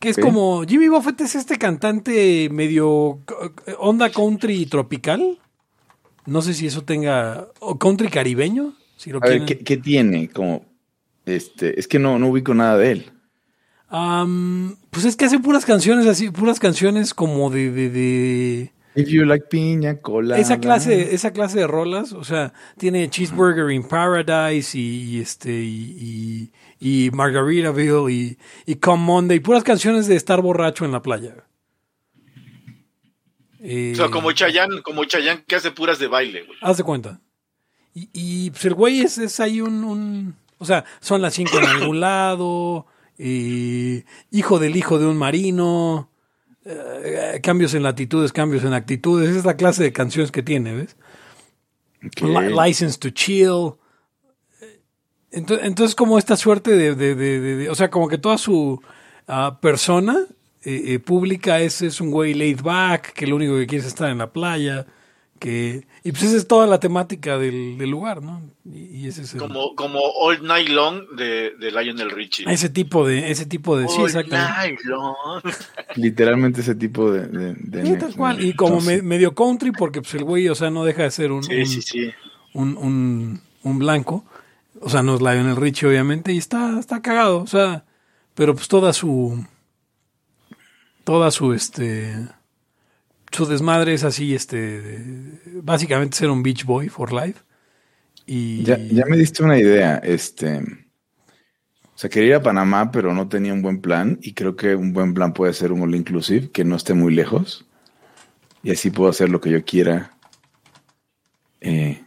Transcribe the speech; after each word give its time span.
Que 0.00 0.08
es 0.08 0.16
como, 0.18 0.64
Jimmy 0.64 0.88
Buffett 0.88 1.20
es 1.20 1.34
este 1.34 1.58
cantante 1.58 2.48
medio 2.50 3.20
c- 3.28 3.74
onda 3.78 4.10
country 4.10 4.66
tropical. 4.66 5.38
No 6.26 6.42
sé 6.42 6.54
si 6.54 6.66
eso 6.66 6.82
tenga, 6.82 7.48
o 7.60 7.78
country 7.78 8.08
caribeño, 8.08 8.74
si 8.96 9.10
lo 9.10 9.18
A 9.22 9.26
ver. 9.28 9.44
¿qué, 9.44 9.58
qué 9.58 9.76
tiene? 9.76 10.28
Como, 10.30 10.64
este, 11.26 11.78
es 11.78 11.86
que 11.86 11.98
no, 11.98 12.18
no 12.18 12.28
ubico 12.28 12.54
nada 12.54 12.76
de 12.78 12.92
él. 12.92 13.12
Pues 14.90 15.04
es 15.04 15.16
que 15.16 15.24
hace 15.26 15.38
puras 15.38 15.64
canciones 15.64 16.06
así, 16.06 16.30
puras 16.30 16.60
canciones 16.60 17.12
como 17.14 17.50
de, 17.50 17.70
de, 17.70 17.90
de 17.90 18.72
If 18.94 19.08
you 19.08 19.24
like 19.24 19.46
piña 19.48 20.00
colada. 20.00 20.40
esa 20.40 20.58
clase, 20.58 21.14
esa 21.14 21.32
clase 21.32 21.58
de 21.60 21.66
rolas. 21.66 22.12
O 22.12 22.24
sea, 22.24 22.52
tiene 22.76 23.08
Cheeseburger 23.08 23.70
in 23.70 23.86
Paradise 23.86 24.76
y, 24.76 25.02
y 25.16 25.20
este 25.20 25.52
y, 25.62 26.50
y, 26.80 27.06
y 27.06 27.10
Margaritaville 27.12 28.10
y, 28.12 28.38
y 28.66 28.74
Come 28.76 29.04
Monday, 29.04 29.38
puras 29.40 29.62
canciones 29.62 30.06
de 30.08 30.16
estar 30.16 30.42
borracho 30.42 30.84
en 30.84 30.92
la 30.92 31.02
playa. 31.02 31.36
Eh, 33.60 33.90
O 33.92 33.96
sea, 33.96 34.08
como 34.08 34.32
Chayanne, 34.32 34.82
como 34.82 35.04
Chayanne 35.04 35.44
que 35.46 35.56
hace 35.56 35.70
puras 35.70 35.98
de 35.98 36.06
baile, 36.08 36.44
güey. 36.44 36.58
Haz 36.62 36.78
de 36.78 36.82
cuenta. 36.84 37.20
Y, 37.94 38.08
y, 38.12 38.50
pues 38.50 38.64
el 38.64 38.74
güey 38.74 39.00
es, 39.00 39.18
es 39.18 39.40
ahí 39.40 39.60
un, 39.60 39.84
un- 39.84 40.34
O 40.58 40.64
sea, 40.64 40.84
son 41.00 41.20
las 41.22 41.34
cinco 41.34 41.58
en 41.58 41.64
algún 41.66 42.00
lado. 42.00 42.86
eh, 43.18 44.04
hijo 44.30 44.58
del 44.58 44.76
hijo 44.76 44.98
de 44.98 45.06
un 45.06 45.16
marino. 45.18 46.09
Eh, 46.72 47.40
cambios 47.42 47.74
en 47.74 47.82
latitudes, 47.82 48.32
cambios 48.32 48.64
en 48.64 48.72
actitudes. 48.74 49.34
Es 49.36 49.44
la 49.44 49.56
clase 49.56 49.82
de 49.82 49.92
canciones 49.92 50.30
que 50.30 50.42
tiene, 50.42 50.74
¿ves? 50.74 50.96
License 52.66 52.98
to 52.98 53.10
Chill. 53.10 53.72
Entonces, 55.32 55.66
entonces 55.66 55.94
como 55.94 56.18
esta 56.18 56.36
suerte 56.36 56.76
de, 56.76 56.94
de- 56.94 57.14
de- 57.14 57.40
de- 57.40 57.70
o 57.70 57.74
sea, 57.74 57.90
como 57.90 58.08
que 58.08 58.18
toda 58.18 58.36
su 58.38 58.80
ah, 59.28 59.58
persona 59.62 60.16
eh, 60.64 60.82
eh, 60.94 60.98
pública 60.98 61.60
es, 61.60 61.82
es 61.82 62.00
un 62.00 62.10
güey 62.10 62.34
laid 62.34 62.62
back, 62.62 63.12
que 63.12 63.26
lo 63.26 63.36
único 63.36 63.56
que 63.56 63.66
quiere 63.66 63.82
es 63.82 63.88
estar 63.88 64.10
en 64.10 64.18
la 64.18 64.32
playa, 64.32 64.86
que 65.40 65.86
y 66.04 66.12
pues 66.12 66.22
esa 66.24 66.36
es 66.36 66.46
toda 66.46 66.66
la 66.68 66.78
temática 66.78 67.36
del, 67.38 67.76
del 67.78 67.90
lugar, 67.90 68.22
¿no? 68.22 68.40
Y, 68.64 68.78
y 68.98 69.06
ese 69.08 69.22
es 69.22 69.32
el- 69.34 69.40
Como, 69.40 69.74
como 69.74 69.98
All 70.20 70.46
Night 70.46 70.68
Long 70.68 71.16
de, 71.16 71.54
de 71.58 71.70
Lionel 71.72 72.10
Richie. 72.10 72.44
ese 72.48 72.68
tipo 72.68 73.04
de, 73.04 73.30
ese 73.32 73.46
tipo 73.46 73.76
de, 73.76 73.88
sí, 73.88 73.96
All 73.98 74.04
exactamente. 74.06 74.52
Night 74.58 74.80
Long. 74.84 75.14
Literalmente 75.96 76.60
ese 76.60 76.74
tipo 76.76 77.10
de... 77.10 77.26
de, 77.26 77.54
de- 77.54 77.86
Sí, 77.86 77.98
tal 77.98 78.14
cual. 78.14 78.44
Y 78.44 78.52
como 78.54 78.80
me- 78.82 79.02
medio 79.02 79.34
country, 79.34 79.72
porque 79.72 80.00
pues 80.02 80.14
el 80.14 80.22
güey, 80.24 80.48
o 80.48 80.54
sea, 80.54 80.70
no 80.70 80.84
deja 80.84 81.02
de 81.02 81.10
ser 81.10 81.32
un, 81.32 81.42
Sí, 81.42 81.54
un- 81.56 81.66
sí, 81.66 81.82
sí. 81.82 82.10
un, 82.54 82.76
un, 82.76 83.40
un 83.64 83.78
blanco. 83.78 84.24
O 84.82 84.88
sea, 84.90 85.02
no 85.02 85.14
es 85.16 85.20
Lionel 85.20 85.56
Richie, 85.56 85.88
obviamente, 85.88 86.32
y 86.32 86.38
está, 86.38 86.78
está 86.78 87.02
cagado. 87.02 87.42
O 87.42 87.46
sea, 87.46 87.84
pero 88.34 88.54
pues 88.54 88.68
toda 88.68 88.92
su. 88.92 89.44
Toda 91.04 91.30
su 91.30 91.52
este. 91.54 92.14
Su 93.30 93.46
desmadre 93.46 93.94
es 93.94 94.04
así, 94.04 94.34
este. 94.34 94.98
básicamente 95.62 96.16
ser 96.16 96.30
un 96.30 96.42
Beach 96.42 96.64
Boy 96.64 96.88
for 96.88 97.12
life. 97.12 97.40
Y. 98.26 98.62
Ya, 98.64 98.76
ya 98.76 99.04
me 99.06 99.16
diste 99.16 99.42
una 99.42 99.58
idea. 99.58 99.98
Este, 99.98 100.58
o 100.58 101.94
sea, 101.94 102.10
quería 102.10 102.28
ir 102.28 102.34
a 102.36 102.42
Panamá, 102.42 102.90
pero 102.90 103.14
no 103.14 103.28
tenía 103.28 103.52
un 103.52 103.62
buen 103.62 103.80
plan. 103.80 104.18
Y 104.22 104.34
creo 104.34 104.56
que 104.56 104.74
un 104.74 104.92
buen 104.92 105.14
plan 105.14 105.32
puede 105.32 105.52
ser 105.52 105.72
un 105.72 105.82
all 105.82 105.94
inclusive 105.94 106.50
que 106.50 106.64
no 106.64 106.76
esté 106.76 106.94
muy 106.94 107.14
lejos. 107.14 107.66
Y 108.62 108.70
así 108.70 108.90
puedo 108.90 109.10
hacer 109.10 109.28
lo 109.30 109.40
que 109.40 109.50
yo 109.50 109.64
quiera. 109.64 110.12
Eh, 111.60 112.02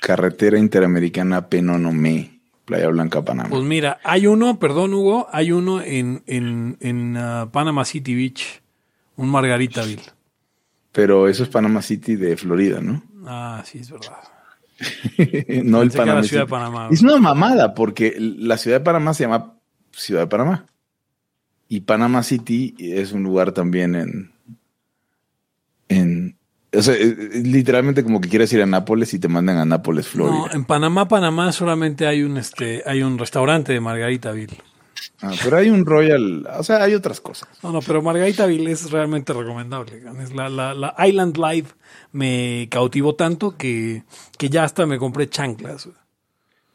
carretera 0.00 0.58
Interamericana 0.58 1.48
Penonomé, 1.48 2.40
Playa 2.64 2.88
Blanca, 2.88 3.24
Panamá. 3.24 3.50
Pues 3.50 3.64
mira, 3.64 3.98
hay 4.02 4.26
uno, 4.26 4.58
perdón, 4.58 4.94
Hugo, 4.94 5.28
hay 5.30 5.52
uno 5.52 5.82
en, 5.82 6.22
en, 6.26 6.76
en 6.80 7.16
ah, 7.16 7.48
Panama 7.52 7.84
City 7.84 8.14
Beach, 8.14 8.62
un 9.16 9.28
Margaritaville. 9.28 10.17
Pero 10.92 11.28
eso 11.28 11.42
es 11.42 11.48
Panama 11.48 11.82
City 11.82 12.16
de 12.16 12.36
Florida, 12.36 12.80
¿no? 12.80 13.02
Ah, 13.26 13.62
sí, 13.64 13.78
es 13.78 13.90
verdad. 13.90 14.18
no 15.64 15.82
el 15.82 15.90
Panamá. 15.90 16.20
la 16.20 16.22
ciudad 16.22 16.42
de 16.42 16.46
City. 16.46 16.50
Panamá. 16.50 16.88
Es 16.90 17.02
una 17.02 17.16
mamada 17.18 17.74
porque 17.74 18.16
la 18.18 18.56
ciudad 18.56 18.78
de 18.78 18.84
Panamá 18.84 19.14
se 19.14 19.24
llama 19.24 19.54
Ciudad 19.92 20.22
de 20.22 20.26
Panamá. 20.28 20.66
Y 21.68 21.80
Panama 21.80 22.22
City 22.22 22.74
es 22.78 23.12
un 23.12 23.22
lugar 23.22 23.52
también 23.52 23.94
en. 23.94 24.32
en 25.88 26.38
o 26.74 26.82
sea, 26.82 26.94
literalmente 26.96 28.04
como 28.04 28.20
que 28.20 28.28
quieres 28.28 28.52
ir 28.52 28.62
a 28.62 28.66
Nápoles 28.66 29.12
y 29.14 29.18
te 29.18 29.28
mandan 29.28 29.56
a 29.58 29.64
Nápoles, 29.64 30.06
Florida. 30.06 30.36
No, 30.36 30.52
en 30.52 30.64
Panamá, 30.64 31.08
Panamá 31.08 31.50
solamente 31.52 32.06
hay 32.06 32.22
un 32.22 32.36
este, 32.36 32.82
hay 32.86 33.02
un 33.02 33.18
restaurante 33.18 33.72
de 33.72 33.80
Margaritaville. 33.80 34.58
Ah, 35.20 35.32
pero 35.42 35.56
hay 35.56 35.70
un 35.70 35.84
Royal. 35.84 36.46
O 36.58 36.62
sea, 36.62 36.82
hay 36.82 36.94
otras 36.94 37.20
cosas. 37.20 37.48
No, 37.62 37.72
no, 37.72 37.80
pero 37.80 38.02
Margaritaville 38.02 38.70
es 38.70 38.90
realmente 38.90 39.32
recomendable. 39.32 40.02
Es 40.22 40.34
la, 40.34 40.48
la, 40.48 40.74
la 40.74 40.94
Island 41.06 41.36
Life 41.36 41.74
me 42.12 42.68
cautivó 42.70 43.14
tanto 43.14 43.56
que, 43.56 44.04
que 44.36 44.48
ya 44.48 44.64
hasta 44.64 44.86
me 44.86 44.98
compré 44.98 45.28
chanclas. 45.28 45.88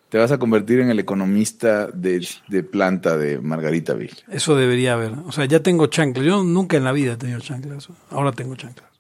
Te 0.10 0.18
vas 0.20 0.32
a 0.32 0.38
convertir 0.38 0.80
en 0.80 0.90
el 0.90 1.00
economista 1.00 1.88
de, 1.88 2.28
de 2.48 2.64
planta 2.64 3.18
de 3.18 3.40
Margaritaville. 3.40 4.18
Eso 4.30 4.56
debería 4.56 4.94
haber. 4.94 5.14
O 5.26 5.32
sea, 5.32 5.46
ya 5.46 5.62
tengo 5.62 5.88
chanclas. 5.88 6.26
Yo 6.26 6.44
nunca 6.44 6.78
en 6.78 6.84
la 6.84 6.92
vida 6.92 7.14
he 7.14 7.18
tenido 7.18 7.40
chanclas. 7.40 7.90
Ahora 8.12 8.32
tengo 8.32 8.56
chanclas. 8.56 8.93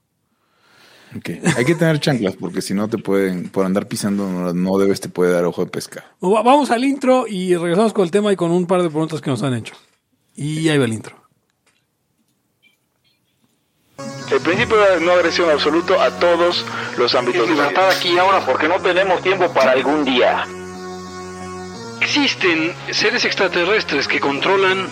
Hay 1.58 1.66
que 1.66 1.76
tener 1.76 2.00
chanclas 2.00 2.36
porque 2.36 2.62
si 2.62 2.74
no 2.74 2.88
te 2.88 2.98
pueden, 2.98 3.50
por 3.50 3.66
andar 3.66 3.88
pisando, 3.88 4.28
no, 4.30 4.54
no 4.54 4.78
debes, 4.78 5.00
te 5.02 5.10
puede 5.10 5.32
dar 5.32 5.46
ojo 5.46 5.64
de 5.66 5.72
pesca. 5.72 6.04
Va- 6.24 6.42
Vamos 6.44 6.72
al 6.72 6.84
intro 6.84 7.26
y 7.28 7.56
regresamos 7.56 7.94
con 7.94 8.04
el 8.06 8.12
tema 8.12 8.32
y 8.32 8.36
con 8.36 8.52
un 8.52 8.66
par 8.66 8.82
de 8.82 8.90
preguntas 8.90 9.22
que 9.22 9.30
nos 9.30 9.44
han 9.44 9.54
hecho. 9.54 9.76
Y 10.36 10.68
ahí 10.70 10.78
va 10.78 10.86
el 10.86 10.94
intro. 10.94 11.16
El 14.32 14.40
principio 14.40 14.78
de 14.78 15.00
no 15.02 15.12
agresión 15.12 15.50
absoluto 15.50 16.00
a 16.02 16.10
todos 16.20 16.66
los 16.98 17.14
ámbitos 17.14 17.48
vida. 17.48 17.70
aquí 17.92 18.18
ahora 18.18 18.44
porque 18.46 18.68
no 18.68 18.80
tenemos 18.80 19.22
tiempo 19.22 19.52
para 19.54 19.74
algún 19.74 20.04
día. 20.06 20.46
Existen 22.02 22.74
seres 22.92 23.26
extraterrestres 23.26 24.08
que 24.08 24.20
controlan 24.20 24.88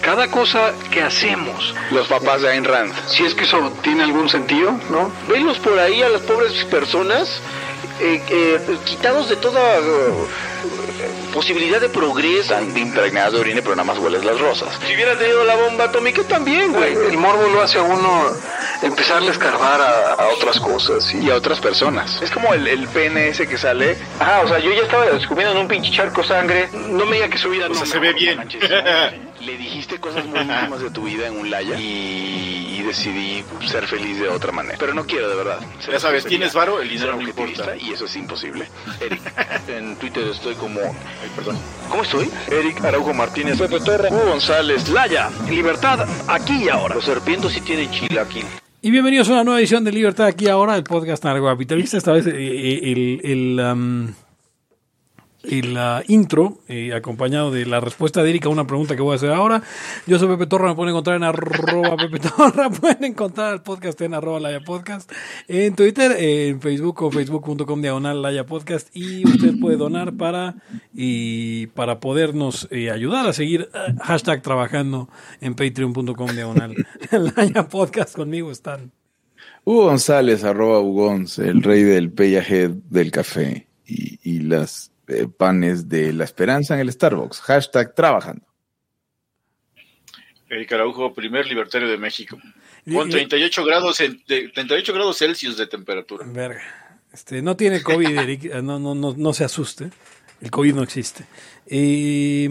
cada 0.00 0.28
cosa 0.30 0.72
que 0.90 1.02
hacemos. 1.02 1.74
Los 1.90 2.08
papás 2.08 2.42
de 2.42 2.50
Ayn 2.50 2.64
Rand. 2.64 2.92
Si 3.08 3.24
es 3.24 3.34
que 3.34 3.44
eso 3.44 3.72
tiene 3.82 4.04
algún 4.04 4.28
sentido, 4.28 4.72
¿no? 4.90 5.12
Venlos 5.28 5.58
por 5.58 5.78
ahí 5.78 6.02
a 6.02 6.08
las 6.08 6.22
pobres 6.22 6.64
personas 6.64 7.40
eh, 8.00 8.22
eh, 8.30 8.60
quitados 8.84 9.28
de 9.28 9.36
toda 9.36 9.60
eh, 9.78 10.12
posibilidad 11.34 11.80
de 11.80 11.88
progreso. 11.88 12.54
Están 12.54 12.76
impregnadas 12.76 13.32
de 13.32 13.40
orina, 13.40 13.60
pero 13.62 13.76
nada 13.76 13.84
más 13.84 13.98
hueles 13.98 14.24
las 14.24 14.40
rosas. 14.40 14.68
Si 14.86 14.94
hubiera 14.94 15.16
tenido 15.18 15.44
la 15.44 15.54
bomba 15.54 15.84
atómica 15.84 16.22
también, 16.24 16.72
güey. 16.72 16.94
El 16.94 17.18
morbo 17.18 17.46
lo 17.48 17.60
hace 17.60 17.78
a 17.78 17.82
uno 17.82 18.24
empezarle 18.82 19.28
a 19.28 19.32
escarbar 19.32 19.80
a, 19.80 20.14
a 20.14 20.28
otras 20.28 20.58
cosas. 20.60 21.12
Y 21.14 21.30
a 21.30 21.34
otras 21.36 21.60
personas. 21.60 22.20
Es 22.22 22.30
como 22.30 22.54
el, 22.54 22.66
el 22.66 22.88
pene 22.88 23.28
ese 23.28 23.46
que 23.46 23.58
sale. 23.58 23.98
Ajá, 24.18 24.40
o 24.44 24.48
sea, 24.48 24.58
yo 24.58 24.70
ya 24.72 24.82
estaba 24.82 25.04
descubriendo 25.06 25.54
en 25.54 25.60
un 25.60 25.68
pinche 25.68 25.92
charco 25.92 26.24
sangre. 26.24 26.70
No 26.72 27.04
me 27.04 27.16
diga 27.16 27.28
que 27.28 27.38
su 27.38 27.50
vida 27.50 27.68
no. 27.68 27.72
O 27.72 27.76
sea, 27.76 27.86
se 27.86 27.98
ve 27.98 28.12
bien. 28.14 28.40
Le 29.40 29.56
dijiste 29.56 29.98
cosas 29.98 30.26
muy 30.26 30.38
íntimas 30.38 30.80
de 30.80 30.90
tu 30.90 31.04
vida 31.04 31.26
en 31.26 31.38
un 31.38 31.50
laya 31.50 31.78
y, 31.80 32.76
y 32.78 32.82
decidí 32.82 33.42
ser 33.66 33.86
feliz 33.86 34.20
de 34.20 34.28
otra 34.28 34.52
manera. 34.52 34.76
Pero 34.78 34.92
no 34.92 35.06
quiero, 35.06 35.30
de 35.30 35.34
verdad. 35.34 35.58
Ya 35.90 35.98
sabes, 35.98 36.26
tienes 36.26 36.52
varo, 36.52 36.80
el 36.80 36.88
dinero 36.90 37.12
no 37.12 37.18
objetivista 37.18 37.62
importa. 37.62 37.76
Y 37.76 37.92
eso 37.92 38.04
es 38.04 38.16
imposible. 38.16 38.66
Eric, 39.00 39.22
en 39.68 39.96
Twitter 39.96 40.26
estoy 40.28 40.54
como... 40.56 40.80
Ay, 40.80 41.30
perdón. 41.34 41.58
¿Cómo 41.88 42.02
estoy? 42.02 42.28
Eric 42.50 42.84
Araujo 42.84 43.14
Martínez, 43.14 43.58
Pepe 43.58 43.80
Torre, 43.80 44.08
Hugo 44.10 44.26
González, 44.26 44.88
Laya, 44.90 45.30
Libertad, 45.48 46.06
aquí 46.28 46.64
y 46.64 46.68
ahora. 46.68 46.94
Los 46.94 47.04
serpientes 47.04 47.52
sí 47.52 47.62
tienen 47.62 47.90
chilaquil. 47.90 48.44
Y 48.82 48.90
bienvenidos 48.90 49.28
a 49.30 49.32
una 49.32 49.44
nueva 49.44 49.60
edición 49.60 49.84
de 49.84 49.92
Libertad 49.92 50.26
aquí 50.26 50.48
ahora, 50.48 50.76
el 50.76 50.84
podcast 50.84 51.24
narcocapitalista. 51.24 51.96
Esta 51.96 52.12
vez 52.12 52.26
eh, 52.26 52.32
eh, 52.34 52.92
el, 52.92 53.20
el, 53.24 53.60
um, 53.60 54.12
el 55.42 55.76
uh, 55.76 56.02
intro, 56.08 56.58
eh, 56.68 56.92
acompañado 56.94 57.50
de 57.50 57.64
la 57.64 57.80
respuesta 57.80 58.22
de 58.22 58.30
Erika 58.30 58.48
a 58.48 58.52
una 58.52 58.66
pregunta 58.66 58.94
que 58.94 59.02
voy 59.02 59.12
a 59.12 59.16
hacer 59.16 59.30
ahora. 59.30 59.62
Yo 60.06 60.18
soy 60.18 60.28
Pepe 60.28 60.46
Torra, 60.46 60.68
me 60.68 60.74
pueden 60.74 60.90
encontrar 60.90 61.16
en 61.16 61.24
arroba 61.24 61.96
Pepe 61.96 62.18
Torra, 62.18 62.70
pueden 62.80 63.04
encontrar 63.04 63.54
el 63.54 63.62
podcast 63.62 64.00
en 64.02 64.14
arroba 64.14 64.40
Laya 64.40 64.60
Podcast, 64.60 65.10
en 65.48 65.74
Twitter, 65.74 66.12
en 66.18 66.60
Facebook 66.60 67.02
o 67.02 67.10
facebook.com 67.10 67.80
diagonal 67.80 68.22
Laya 68.22 68.44
Podcast 68.44 68.94
y 68.94 69.26
usted 69.26 69.58
puede 69.60 69.76
donar 69.76 70.14
para, 70.14 70.56
y 70.92 71.68
para 71.68 72.00
podernos 72.00 72.68
eh, 72.70 72.90
ayudar 72.90 73.26
a 73.26 73.32
seguir 73.32 73.70
eh, 73.72 73.94
hashtag 74.02 74.42
trabajando 74.42 75.08
en 75.40 75.54
patreon.com 75.54 76.30
diagonal 76.34 76.74
Laya 77.36 77.68
Podcast. 77.68 78.14
Conmigo 78.14 78.50
están. 78.50 78.92
Hugo 79.64 79.84
González, 79.84 80.44
arroba 80.44 80.80
Hugons, 80.80 81.38
el 81.38 81.62
rey 81.62 81.82
del 81.82 82.10
pellaje 82.10 82.70
del 82.88 83.10
café 83.10 83.68
y, 83.86 84.18
y 84.22 84.40
las 84.40 84.89
eh, 85.10 85.26
panes 85.28 85.88
de 85.88 86.12
la 86.12 86.24
esperanza 86.24 86.74
en 86.74 86.80
el 86.80 86.92
Starbucks. 86.92 87.40
Hashtag 87.40 87.94
trabajando. 87.94 88.44
Eric 90.48 90.72
Araujo, 90.72 91.12
primer 91.14 91.46
libertario 91.46 91.88
de 91.88 91.96
México. 91.96 92.38
Con 92.90 93.08
y- 93.08 93.12
38 93.12 93.64
grados, 93.64 94.00
en, 94.00 94.22
de- 94.26 94.48
38 94.48 94.92
grados 94.92 95.18
Celsius 95.18 95.56
de 95.56 95.66
temperatura. 95.66 96.26
Verga. 96.28 96.62
Este, 97.12 97.42
no 97.42 97.56
tiene 97.56 97.82
COVID, 97.82 98.06
Eric, 98.18 98.54
no, 98.62 98.78
no, 98.78 98.94
no, 98.94 99.14
no 99.16 99.32
se 99.32 99.44
asuste. 99.44 99.90
El 100.40 100.50
COVID 100.50 100.74
no 100.74 100.82
existe. 100.82 101.24
Eh, 101.66 102.48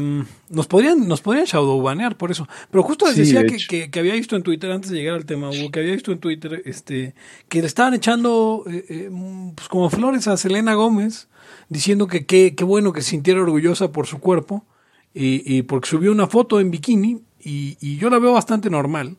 nos 0.49 0.67
podrían, 0.67 1.07
nos 1.07 1.21
podrían 1.21 1.45
shadowbanear 1.47 2.15
por 2.17 2.29
eso. 2.29 2.47
Pero 2.69 2.83
justo 2.83 3.05
les 3.07 3.15
Sí, 3.15 3.21
decía 3.21 3.41
de 3.41 3.47
que, 3.47 3.57
que- 3.67 3.89
que 3.91 3.99
había 3.99 4.13
visto 4.13 4.35
en 4.35 4.43
Twitter, 4.43 4.71
antes 4.71 4.91
de 4.91 4.97
llegar 4.97 5.15
al 5.15 5.25
tema, 5.25 5.49
Hugo, 5.49 5.71
que 5.71 5.79
había 5.79 5.93
visto 5.93 6.11
en 6.11 6.19
Twitter 6.19 6.61
este, 6.65 7.15
que 7.49 7.61
le 7.61 7.67
estaban 7.67 7.95
echando 7.95 8.63
eh, 8.69 8.85
eh, 8.89 9.09
pues 9.55 9.67
como 9.67 9.89
flores 9.89 10.27
a 10.27 10.37
Selena 10.37 10.75
Gómez, 10.75 11.27
diciendo 11.69 12.07
que 12.07 12.25
qué 12.25 12.53
bueno 12.65 12.91
que 12.91 13.01
se 13.01 13.11
sintiera 13.11 13.41
orgullosa 13.41 13.91
por 13.91 14.05
su 14.07 14.19
cuerpo, 14.19 14.65
y, 15.13 15.41
y 15.45 15.61
porque 15.63 15.89
subió 15.89 16.11
una 16.11 16.27
foto 16.27 16.59
en 16.59 16.69
bikini, 16.71 17.21
y, 17.39 17.77
y 17.79 17.97
yo 17.97 18.09
la 18.09 18.19
veo 18.19 18.33
bastante 18.33 18.69
normal. 18.69 19.17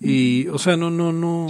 Y, 0.00 0.48
o 0.48 0.56
sea, 0.56 0.78
no, 0.78 0.90
no, 0.90 1.12
no. 1.12 1.46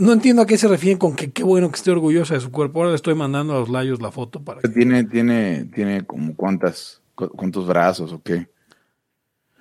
No 0.00 0.12
entiendo 0.12 0.42
a 0.42 0.46
qué 0.46 0.58
se 0.58 0.68
refieren 0.68 0.98
con 0.98 1.14
que 1.14 1.30
qué 1.30 1.44
bueno 1.44 1.70
que 1.70 1.76
esté 1.76 1.90
orgullosa 1.92 2.34
de 2.34 2.40
su 2.40 2.50
cuerpo. 2.50 2.80
Ahora 2.80 2.90
le 2.90 2.96
estoy 2.96 3.14
mandando 3.14 3.54
a 3.54 3.60
los 3.60 3.70
layos 3.70 4.02
la 4.02 4.10
foto 4.10 4.42
para 4.42 4.60
que... 4.60 4.68
Tiene, 4.68 5.04
tiene, 5.04 5.64
tiene 5.74 6.04
como 6.04 6.34
cuántas, 6.34 7.00
cu- 7.14 7.30
cuántos 7.30 7.66
brazos 7.66 8.12
o 8.12 8.20
qué. 8.20 8.48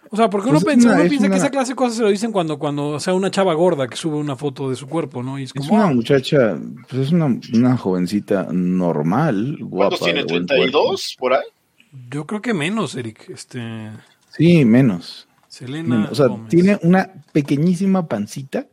O 0.10 0.16
sea, 0.18 0.30
porque 0.30 0.50
uno 0.50 0.60
Pues 0.60 0.64
es 0.64 0.68
piensa, 0.68 0.88
una- 0.90 0.96
uno 0.96 1.04
es 1.04 1.10
piensa 1.10 1.30
que 1.30 1.36
esa 1.38 1.50
clase 1.50 1.72
de 1.72 1.76
cosas 1.76 1.96
se 1.98 2.02
lo 2.04 2.10
dicen 2.10 2.32
cuando, 2.32 2.58
cuando 2.60 2.90
o 2.90 3.00
sea, 3.00 3.14
una 3.14 3.30
chava 3.32 3.54
gorda 3.54 3.88
que 3.88 3.96
sube 3.98 4.16
una 4.18 4.36
foto 4.36 4.70
de 4.70 4.76
su 4.76 4.88
cuerpo, 4.88 5.22
¿no? 5.24 5.38
Y 5.40 5.44
es 5.44 5.52
Es 5.54 5.68
como, 5.68 5.74
una 5.76 5.86
ah, 5.90 5.94
muchacha, 5.94 6.58
pues 6.90 7.08
es 7.08 7.12
una, 7.12 7.38
una 7.54 7.78
jovencita 7.78 8.48
normal, 8.52 9.58
guapa. 9.60 9.98
¿Cuántos 9.98 10.00
tiene? 10.02 10.20
de 10.24 10.34
buen 10.34 10.48
cuerpo. 10.48 10.94
¿32 10.94 11.16
por 11.18 11.34
ahí? 11.34 11.44
yo 12.12 12.26
creo 12.26 12.42
que 12.42 12.54
menos, 12.54 12.96
Eric. 12.96 13.30
Este, 13.30 13.90
Sí, 14.30 14.66
menos. 14.66 15.28
Selena 15.48 15.90
menos. 15.96 16.12
O 16.12 16.16
sea, 16.16 16.28
Gómez. 16.28 16.50
tiene 16.50 16.80
una 16.84 17.10
pequeñísima 17.34 18.08
pancita 18.08 18.68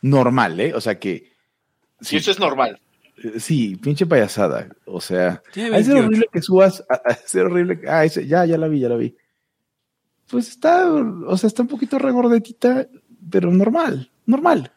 normal, 0.00 0.58
¿eh? 0.60 0.72
O 0.74 0.80
sea 0.80 0.98
que. 0.98 1.30
Sí, 2.00 2.16
eso 2.16 2.30
es 2.30 2.38
normal. 2.38 2.80
Eh, 3.22 3.38
Sí, 3.38 3.76
pinche 3.76 4.06
payasada. 4.06 4.68
O 4.86 5.00
sea, 5.00 5.42
28. 5.54 5.98
horrible 6.06 6.26
que 6.32 6.40
subas, 6.42 6.82
ser 7.26 7.46
horrible. 7.46 7.78
que- 7.80 7.88
Ah, 7.88 8.04
ese, 8.04 8.26
ya, 8.26 8.44
ya 8.46 8.56
la 8.56 8.68
vi, 8.68 8.80
ya 8.80 8.88
la 8.88 8.96
vi. 8.96 9.14
Pues 10.32 10.48
está, 10.48 10.90
o 10.90 11.36
sea, 11.36 11.46
está 11.46 11.60
un 11.60 11.68
poquito 11.68 11.98
regordetita, 11.98 12.88
pero 13.30 13.50
normal, 13.52 14.10
normal. 14.24 14.72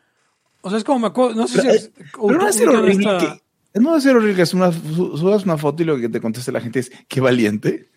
O 0.59 0.69
sea, 0.69 0.77
es 0.79 0.83
como 0.83 0.99
me 0.99 1.07
acuerdo, 1.07 1.33
no 1.35 1.47
sé 1.47 1.61
Pero, 1.61 1.71
si... 1.71 1.75
eh, 1.77 1.79
es- 1.79 1.91
Pero 2.11 2.27
no 2.37 2.43
va 2.43 2.49
a 2.49 2.51
ser 2.51 2.67
horrible 2.67 3.13
esta- 3.13 3.39
que, 3.73 3.79
no 3.79 3.91
va 3.91 3.97
a 3.97 4.01
ser 4.01 4.17
horrible 4.17 4.35
que 4.35 4.45
subas 4.45 4.75
una, 4.75 4.95
su- 4.97 5.17
subas 5.17 5.45
una 5.45 5.57
foto 5.57 5.81
y 5.81 5.85
lo 5.85 5.97
que 5.97 6.09
te 6.09 6.19
conteste 6.19 6.51
la 6.51 6.59
gente 6.59 6.79
es 6.81 6.91
qué 7.07 7.21
valiente. 7.21 7.87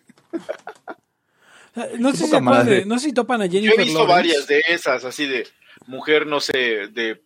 No 1.99 2.11
sé, 2.13 2.29
qué 2.31 2.39
si 2.39 2.69
de- 2.69 2.85
no 2.85 2.97
sé 2.97 3.07
si 3.09 3.13
topan 3.13 3.41
a 3.41 3.45
Yo 3.45 3.51
Jennifer 3.59 3.79
he 3.79 3.83
visto 3.83 3.99
Lawrence. 4.07 4.15
varias 4.15 4.47
de 4.47 4.61
esas, 4.69 5.03
así 5.03 5.25
de 5.27 5.45
mujer, 5.85 6.27
no 6.27 6.39
sé, 6.39 6.53
de 6.93 7.21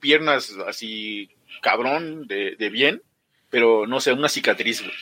piernas 0.00 0.52
así 0.66 1.30
cabrón, 1.62 2.26
de, 2.26 2.56
de 2.58 2.68
bien, 2.70 3.02
pero 3.50 3.86
no 3.86 4.00
sé, 4.00 4.12
una 4.12 4.28
cicatriz, 4.28 4.82
güey. 4.82 4.92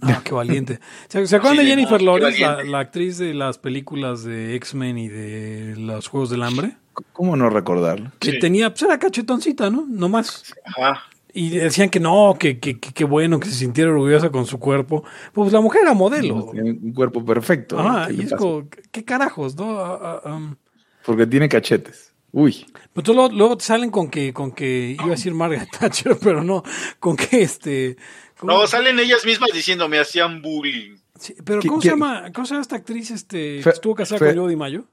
Ah, 0.00 0.22
qué 0.24 0.32
valiente. 0.32 0.80
¿Se, 1.08 1.26
se 1.26 1.36
acuerdan 1.36 1.58
Sí, 1.58 1.64
de 1.64 1.70
Jennifer 1.70 2.02
no, 2.02 2.18
Lawrence, 2.18 2.40
la, 2.64 2.78
actriz 2.78 3.18
de 3.18 3.34
las 3.34 3.58
películas 3.58 4.24
de 4.24 4.54
X-Men 4.56 4.98
y 4.98 5.08
de 5.08 5.74
los 5.76 6.08
Juegos 6.08 6.30
del 6.30 6.42
Hambre? 6.42 6.76
¿Cómo 7.12 7.36
no 7.36 7.50
recordarlo? 7.50 8.12
Que 8.18 8.32
Sí. 8.32 8.38
tenía, 8.38 8.70
pues 8.70 8.82
era 8.82 8.98
cachetoncita, 8.98 9.70
¿no? 9.70 9.86
No 9.88 10.08
más. 10.08 10.54
Ajá. 10.64 11.02
Y 11.34 11.50
decían 11.50 11.88
que 11.88 11.98
no, 11.98 12.36
que 12.38 12.58
que, 12.58 12.78
que, 12.78 12.92
que 12.92 13.04
bueno, 13.04 13.40
que 13.40 13.48
se 13.48 13.54
sintiera 13.54 13.90
orgullosa 13.90 14.30
con 14.30 14.44
su 14.44 14.58
cuerpo. 14.58 15.02
Pues 15.32 15.50
la 15.52 15.60
mujer 15.62 15.82
era 15.82 15.94
modelo. 15.94 16.50
Tiene 16.52 16.72
un 16.72 16.92
cuerpo 16.92 17.24
perfecto. 17.24 17.78
Ah, 17.78 18.06
¿Qué 18.08 18.14
y 18.14 18.20
es 18.22 18.34
como, 18.34 18.68
¿qué 18.90 19.02
carajos, 19.04 19.56
no? 19.56 19.78
Ah, 19.78 20.20
ah, 20.24 20.34
um, 20.34 20.54
Porque 21.06 21.26
tiene 21.26 21.48
cachetes. 21.48 22.12
Uy. 22.32 22.66
Pero 22.92 23.02
tú 23.02 23.14
luego, 23.14 23.30
luego 23.34 23.56
te 23.56 23.64
salen 23.64 23.90
con 23.90 24.08
que, 24.08 24.32
con 24.34 24.52
que, 24.52 24.94
iba 24.94 25.06
a 25.06 25.10
decir 25.10 25.32
Margaret 25.34 25.68
Thatcher, 25.70 26.18
pero 26.22 26.42
no, 26.44 26.62
con 27.00 27.16
que 27.16 27.42
este... 27.42 27.96
¿cómo- 28.46 28.52
No, 28.60 28.66
salen 28.66 28.98
ellas 28.98 29.24
mismas 29.24 29.50
diciendo, 29.52 29.88
me 29.88 29.98
hacían 29.98 30.42
bullying. 30.42 30.96
Sí, 31.18 31.34
pero 31.44 31.60
¿Qué- 31.60 31.68
¿cómo 31.68 31.80
se 31.80 31.88
llama? 31.90 32.32
¿Cómo 32.32 32.46
se 32.46 32.54
llama 32.54 32.62
esta 32.62 32.76
actriz 32.76 33.10
este, 33.12 33.60
que 33.62 33.68
estuvo 33.70 33.94
casada 33.94 34.18
fe- 34.18 34.34
con 34.34 34.44
Joe 34.44 34.56
Mayo? 34.56 34.84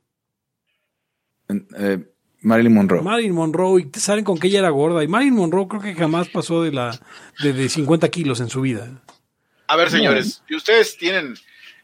Eh, 1.78 1.98
Marilyn 2.42 2.74
Monroe. 2.74 3.02
Marilyn 3.02 3.34
Monroe, 3.34 3.82
y 3.82 3.86
te 3.86 4.00
salen 4.00 4.24
con 4.24 4.38
que 4.38 4.48
ella 4.48 4.60
era 4.60 4.70
gorda. 4.70 5.04
Y 5.04 5.08
Marilyn 5.08 5.36
Monroe 5.36 5.68
creo 5.68 5.82
que 5.82 5.96
jamás 5.96 6.30
pasó 6.30 6.64
de 6.64 6.72
la 6.72 6.98
de, 7.42 7.54
de 7.54 7.68
50 7.70 8.08
kilos 8.10 8.40
en 8.40 8.50
su 8.50 8.62
vida. 8.62 9.02
A 9.68 9.76
ver, 9.76 9.90
señores, 9.90 10.42
si 10.48 10.56
ustedes 10.56 10.98
tienen, 10.98 11.36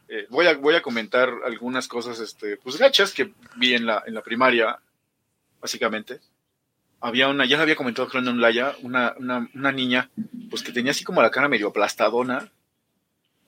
eh, 0.07 0.27
voy, 0.29 0.47
a, 0.47 0.56
voy 0.57 0.75
a 0.75 0.81
comentar 0.81 1.29
algunas 1.45 1.88
cosas, 1.88 2.19
este, 2.19 2.57
pues 2.57 2.77
gachas 2.77 3.12
que 3.13 3.33
vi 3.57 3.73
en 3.73 3.85
la, 3.85 4.03
en 4.07 4.13
la 4.13 4.21
primaria, 4.21 4.79
básicamente. 5.62 6.19
Había 7.05 7.27
una, 7.27 7.45
ya 7.45 7.57
lo 7.57 7.61
había 7.61 7.75
comentado 7.75 8.07
creo 8.07 8.23
en 8.23 8.29
un 8.29 8.41
laya, 8.41 8.75
una, 8.81 9.13
una, 9.19 9.47
una 9.53 9.71
niña, 9.71 10.09
pues 10.49 10.63
que 10.63 10.71
tenía 10.71 10.89
así 10.89 11.03
como 11.03 11.21
la 11.21 11.29
cara 11.29 11.47
medio 11.47 11.67
aplastadona. 11.67 12.51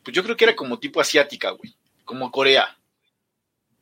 Pues 0.03 0.15
yo 0.15 0.23
creo 0.23 0.37
que 0.37 0.43
era 0.43 0.55
como 0.55 0.77
tipo 0.77 1.01
asiática, 1.01 1.49
güey, 1.49 1.73
como 2.05 2.29
Corea. 2.29 2.77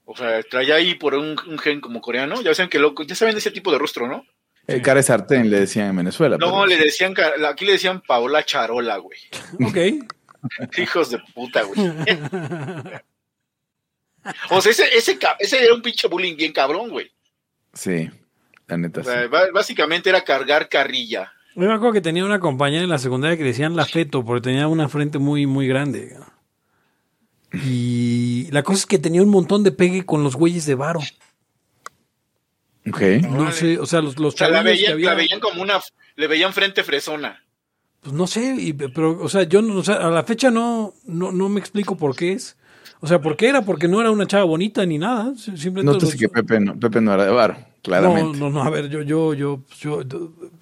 O 0.06 0.16
sea, 0.16 0.42
traía 0.44 0.76
ahí 0.76 0.96
por 0.96 1.14
un, 1.14 1.36
un 1.46 1.60
gen 1.60 1.82
como 1.82 2.00
coreano, 2.00 2.42
ya 2.42 2.56
saben 2.56 2.70
que 2.70 2.80
loco, 2.80 3.04
ya 3.04 3.16
saben 3.16 3.36
ese 3.36 3.52
tipo 3.52 3.70
de 3.70 3.78
rostro, 3.78 4.08
¿no? 4.08 4.26
Eh, 4.66 4.82
cara 4.82 5.00
de 5.02 5.04
sartén 5.04 5.50
le 5.50 5.60
decían 5.60 5.90
en 5.90 5.98
Venezuela. 5.98 6.38
No, 6.38 6.52
pero- 6.52 6.66
le 6.68 6.78
decían, 6.78 7.14
aquí 7.46 7.66
le 7.66 7.74
decían 7.74 8.00
Paola 8.00 8.46
Charola, 8.46 8.96
güey. 9.00 9.20
Ok. 9.68 10.08
Hijos 10.78 11.10
de 11.10 11.20
puta, 11.34 11.64
güey. 11.64 11.82
O 14.52 14.62
sea, 14.62 14.72
ese, 14.72 14.86
ese, 14.96 15.20
ese 15.40 15.66
era 15.66 15.74
un 15.74 15.82
pinche 15.82 16.08
bullying 16.08 16.38
bien 16.38 16.54
cabrón, 16.54 16.90
güey. 16.90 17.12
Sí, 17.74 18.10
la 18.68 18.78
neta 18.78 19.04
sí. 19.04 19.10
básicamente 19.54 20.10
era 20.10 20.24
cargar 20.24 20.70
carrilla. 20.70 21.32
Yo 21.56 21.62
me 21.68 21.74
acuerdo 21.74 21.94
que 21.94 22.02
tenía 22.02 22.26
una 22.26 22.40
compañera 22.40 22.84
en 22.84 22.90
la 22.90 22.98
secundaria 22.98 23.38
que 23.38 23.44
le 23.44 23.50
decían 23.50 23.76
la 23.76 23.86
feto 23.86 24.26
porque 24.26 24.42
tenía 24.50 24.68
una 24.68 24.90
frente 24.90 25.20
muy, 25.20 25.46
muy 25.46 25.68
grande. 25.68 26.18
Y 27.54 28.50
la 28.52 28.64
cosa 28.64 28.80
es 28.80 28.86
que 28.86 29.00
tenía 29.00 29.22
un 29.22 29.30
montón 29.30 29.64
de 29.64 29.72
pegue 29.72 30.06
con 30.06 30.24
los 30.24 30.36
güeyes 30.36 30.66
de 30.66 30.76
varo. 30.76 31.00
Ok. 32.88 33.02
No 33.30 33.52
sé, 33.52 33.80
o 33.80 33.86
sea, 33.86 34.02
los, 34.02 34.20
los 34.20 34.34
O 34.36 34.38
sea, 34.38 34.50
la 34.50 34.60
que 34.60 34.70
veían, 34.72 34.94
había- 34.94 35.10
la 35.12 35.16
veían 35.16 35.40
como 35.40 35.62
una, 35.62 35.80
le 36.16 36.28
veían 36.28 36.54
frente 36.54 36.84
fresona. 36.84 37.44
Pues 38.02 38.14
no 38.14 38.28
sé, 38.28 38.56
y- 38.60 38.74
pero, 38.74 39.20
o 39.22 39.30
sea, 39.30 39.44
yo 39.44 39.62
no, 39.62 39.78
o 39.80 39.84
sea, 39.84 39.96
a 39.96 40.10
la 40.12 40.24
fecha 40.24 40.52
no, 40.52 40.94
no, 41.06 41.32
no 41.32 41.50
me 41.50 41.60
explico 41.60 41.98
por 41.98 42.16
qué 42.16 42.34
es. 42.34 42.58
O 43.02 43.08
sea, 43.08 43.22
¿por 43.22 43.36
qué 43.38 43.50
era? 43.50 43.62
Porque 43.64 43.88
no 43.88 44.00
era 44.02 44.10
una 44.12 44.26
chava 44.26 44.46
bonita 44.46 44.86
ni 44.86 44.98
nada. 44.98 45.34
si- 45.36 45.56
Simplemente 45.58 45.94
Nótese 45.94 46.14
los- 46.14 46.20
que 46.22 46.30
Pepe 46.30 46.60
no, 46.60 46.80
Pepe 46.80 47.02
no 47.02 47.14
era 47.14 47.26
de 47.26 47.32
varo, 47.32 47.58
claramente. 47.84 48.38
No, 48.40 48.50
no, 48.50 48.60
no, 48.60 48.64
a 48.64 48.70
ver, 48.70 48.90
yo, 48.90 49.02
yo, 49.02 49.34
yo, 49.34 49.64
yo, 49.80 50.02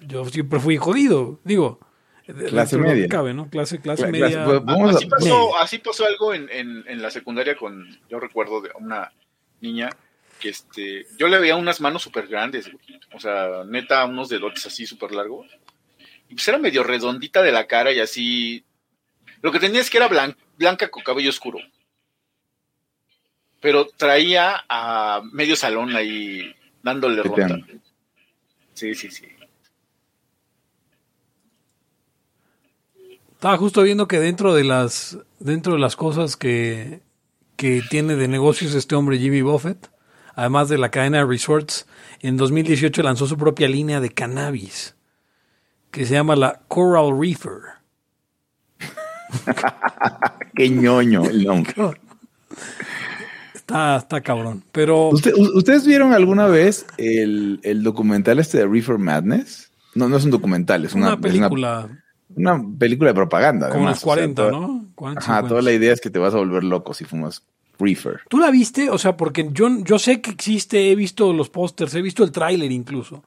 yo 0.06 0.24
siempre 0.26 0.60
fui 0.60 0.76
jodido, 0.76 1.40
digo. 1.44 1.80
Clase 2.48 2.78
media. 2.78 3.06
cabe, 3.08 3.34
¿no? 3.34 3.50
Clase, 3.50 3.80
clase 3.80 4.04
Cla- 4.04 4.10
media. 4.10 4.28
clase- 4.28 4.44
pues, 4.46 4.64
Vamos 4.64 4.94
a- 4.94 4.96
así, 4.98 5.06
pasó, 5.06 5.56
así 5.58 5.78
pasó 5.78 6.06
algo 6.06 6.32
en, 6.32 6.48
en, 6.50 6.82
en 6.88 7.02
la 7.02 7.10
secundaria 7.10 7.54
con, 7.56 7.86
yo 8.08 8.18
recuerdo 8.18 8.62
de 8.62 8.70
una 8.80 9.12
niña 9.60 9.90
que 10.40 10.48
este, 10.48 11.06
yo 11.18 11.28
le 11.28 11.38
veía 11.38 11.54
unas 11.56 11.80
manos 11.82 12.02
súper 12.02 12.26
grandes, 12.26 12.70
güey. 12.72 12.98
O 13.14 13.20
sea, 13.20 13.64
neta, 13.66 14.04
unos 14.06 14.28
dedotes 14.30 14.64
así 14.66 14.86
súper 14.86 15.12
largos. 15.12 15.46
Y 16.30 16.34
pues 16.34 16.48
era 16.48 16.58
medio 16.58 16.82
redondita 16.82 17.42
de 17.42 17.52
la 17.52 17.66
cara 17.66 17.92
y 17.92 18.00
así. 18.00 18.64
Lo 19.42 19.52
que 19.52 19.60
tenía 19.60 19.80
es 19.82 19.90
que 19.90 19.98
era 19.98 20.08
blan- 20.08 20.34
blanca 20.56 20.88
con 20.90 21.02
cabello 21.02 21.28
oscuro. 21.28 21.58
Pero 23.64 23.86
traía 23.86 24.62
a 24.68 25.22
medio 25.32 25.56
salón 25.56 25.96
ahí 25.96 26.54
dándole. 26.82 27.22
Peteando. 27.22 27.64
Sí, 28.74 28.94
sí, 28.94 29.10
sí. 29.10 29.24
Estaba 33.32 33.56
justo 33.56 33.80
viendo 33.80 34.06
que 34.06 34.20
dentro 34.20 34.52
de 34.52 34.64
las, 34.64 35.16
dentro 35.38 35.72
de 35.72 35.78
las 35.78 35.96
cosas 35.96 36.36
que, 36.36 37.00
que 37.56 37.80
tiene 37.88 38.16
de 38.16 38.28
negocios 38.28 38.74
este 38.74 38.96
hombre 38.96 39.16
Jimmy 39.16 39.40
Buffett, 39.40 39.90
además 40.34 40.68
de 40.68 40.76
la 40.76 40.90
cadena 40.90 41.16
de 41.20 41.24
resorts, 41.24 41.86
en 42.20 42.36
2018 42.36 43.02
lanzó 43.02 43.26
su 43.26 43.38
propia 43.38 43.66
línea 43.66 43.98
de 43.98 44.10
cannabis, 44.10 44.94
que 45.90 46.04
se 46.04 46.12
llama 46.12 46.36
la 46.36 46.60
Coral 46.68 47.18
Reefer. 47.18 47.62
Qué 50.54 50.68
ñoño 50.68 51.24
el 51.24 51.44
nombre. 51.46 51.74
Está, 53.66 53.96
está 53.96 54.20
cabrón. 54.20 54.62
Pero 54.72 55.08
¿Usted- 55.08 55.32
u- 55.34 55.56
¿Ustedes 55.56 55.86
vieron 55.86 56.12
alguna 56.12 56.46
vez 56.46 56.84
el, 56.98 57.60
el 57.62 57.82
documental 57.82 58.38
este 58.38 58.58
de 58.58 58.66
Reefer 58.66 58.98
Madness? 58.98 59.70
No, 59.94 60.08
no 60.08 60.16
es 60.16 60.24
un 60.24 60.30
documental, 60.30 60.84
es 60.84 60.92
una, 60.94 61.14
una, 61.14 61.28
es 61.28 61.34
una- 61.34 61.48
película 61.48 61.88
una 62.36 62.62
película 62.78 63.10
de 63.10 63.14
propaganda. 63.14 63.68
como 63.68 63.84
además, 63.84 63.96
los 63.96 64.02
o 64.02 64.06
sea, 64.06 64.14
40, 64.14 64.42
toda- 64.50 64.52
¿no? 64.52 64.86
40, 64.94 65.20
Ajá, 65.20 65.32
50. 65.36 65.48
toda 65.48 65.62
la 65.62 65.72
idea 65.72 65.92
es 65.92 66.00
que 66.00 66.10
te 66.10 66.18
vas 66.18 66.34
a 66.34 66.38
volver 66.38 66.64
loco 66.64 66.92
si 66.92 67.04
fumas 67.04 67.42
Reefer. 67.78 68.20
¿Tú 68.28 68.38
la 68.38 68.50
viste? 68.50 68.90
O 68.90 68.98
sea, 68.98 69.16
porque 69.16 69.48
yo, 69.52 69.68
yo 69.84 69.98
sé 69.98 70.20
que 70.20 70.30
existe, 70.30 70.90
he 70.90 70.94
visto 70.96 71.32
los 71.32 71.48
pósters, 71.48 71.94
he 71.94 72.02
visto 72.02 72.22
el 72.24 72.32
tráiler 72.32 72.70
incluso, 72.70 73.24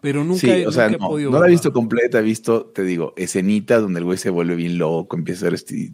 pero 0.00 0.22
nunca, 0.24 0.40
Sí, 0.40 0.64
o 0.66 0.72
sea, 0.72 0.84
nunca 0.88 0.96
he 0.96 1.00
no, 1.00 1.08
podido 1.08 1.30
no 1.30 1.40
la 1.40 1.46
he 1.46 1.50
visto 1.50 1.72
completa, 1.72 2.18
he 2.18 2.22
visto, 2.22 2.66
te 2.66 2.82
digo, 2.84 3.14
escenitas 3.16 3.80
donde 3.82 4.00
el 4.00 4.04
güey 4.04 4.18
se 4.18 4.30
vuelve 4.30 4.54
bien 4.54 4.76
loco, 4.78 5.16
empieza 5.16 5.46
a 5.46 5.48
hacer 5.48 5.54
este, 5.54 5.92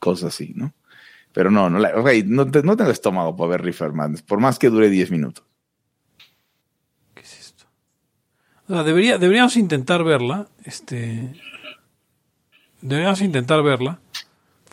cosas 0.00 0.34
así, 0.34 0.52
¿no? 0.56 0.72
Pero 1.36 1.50
no, 1.50 1.68
no, 1.68 1.78
la, 1.78 1.90
o 1.94 2.02
sea, 2.02 2.18
no, 2.24 2.50
te- 2.50 2.62
no 2.62 2.78
tengo 2.78 2.90
estómago 2.90 3.36
para 3.36 3.50
ver 3.50 3.60
Reefer 3.62 3.92
Madness, 3.92 4.22
por 4.22 4.40
más 4.40 4.58
que 4.58 4.70
dure 4.70 4.88
10 4.88 5.10
minutos. 5.10 5.44
¿Qué 7.14 7.20
es 7.20 7.38
esto? 7.38 7.66
O 8.66 8.72
sea, 8.72 8.82
debería, 8.82 9.18
deberíamos 9.18 9.54
intentar 9.58 10.02
verla. 10.02 10.46
Este. 10.64 11.34
Deberíamos 12.80 13.20
intentar 13.20 13.62
verla. 13.62 13.98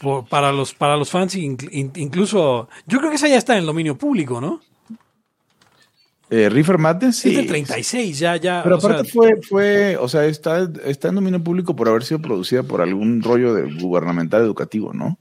por- 0.01 0.25
para 0.25 0.51
los 0.53 0.73
para 0.73 0.95
los 0.97 1.09
fans 1.11 1.35
inc- 1.35 1.67
in- 1.71 1.91
incluso 1.95 2.67
yo 2.87 2.97
creo 2.99 3.09
que 3.09 3.15
esa 3.17 3.27
ya 3.27 3.37
está 3.37 3.53
en 3.53 3.59
el 3.59 3.65
dominio 3.65 3.97
público, 3.97 4.39
¿no? 4.39 4.61
Eh, 6.29 6.47
Reefer 6.49 6.77
Madness, 6.77 7.17
sí. 7.17 7.29
Es 7.31 7.37
de 7.37 7.43
36 7.43 8.19
ya 8.19 8.37
ya, 8.37 8.63
Pero 8.63 8.79
sea, 8.81 8.89
aparte 8.91 9.09
fue, 9.11 9.41
fue, 9.41 9.97
o 9.97 10.07
sea, 10.07 10.25
está, 10.25 10.67
está 10.85 11.09
en 11.09 11.15
dominio 11.15 11.43
público 11.43 11.75
por 11.75 11.89
haber 11.89 12.03
sido 12.03 12.21
producida 12.21 12.63
por 12.63 12.81
algún 12.81 13.21
rollo 13.21 13.53
de 13.53 13.71
gubernamental 13.81 14.41
educativo, 14.41 14.93
¿no? 14.93 15.17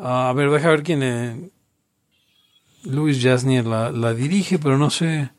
A 0.00 0.32
ver, 0.34 0.50
deja 0.50 0.70
ver 0.70 0.82
quién 0.82 1.02
eh, 1.02 1.50
Luis 2.84 3.22
Jasnier 3.22 3.66
la, 3.66 3.90
la 3.90 4.14
dirige, 4.14 4.58
pero 4.58 4.78
no 4.78 4.90
sé 4.90 5.30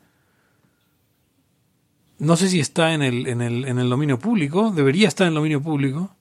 no 2.18 2.36
sé 2.36 2.50
si 2.50 2.60
está 2.60 2.94
en 2.94 3.02
el, 3.02 3.28
en 3.28 3.42
el 3.42 3.66
en 3.66 3.80
el 3.80 3.90
dominio 3.90 4.20
público, 4.20 4.72
debería 4.72 5.08
estar 5.08 5.26
en 5.26 5.30
el 5.30 5.36
dominio 5.36 5.62
público. 5.62 6.16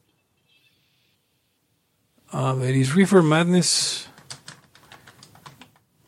A 2.31 2.53
ver, 2.53 2.77
is 2.77 2.95
Reefer 2.95 3.23
Madness 3.23 4.09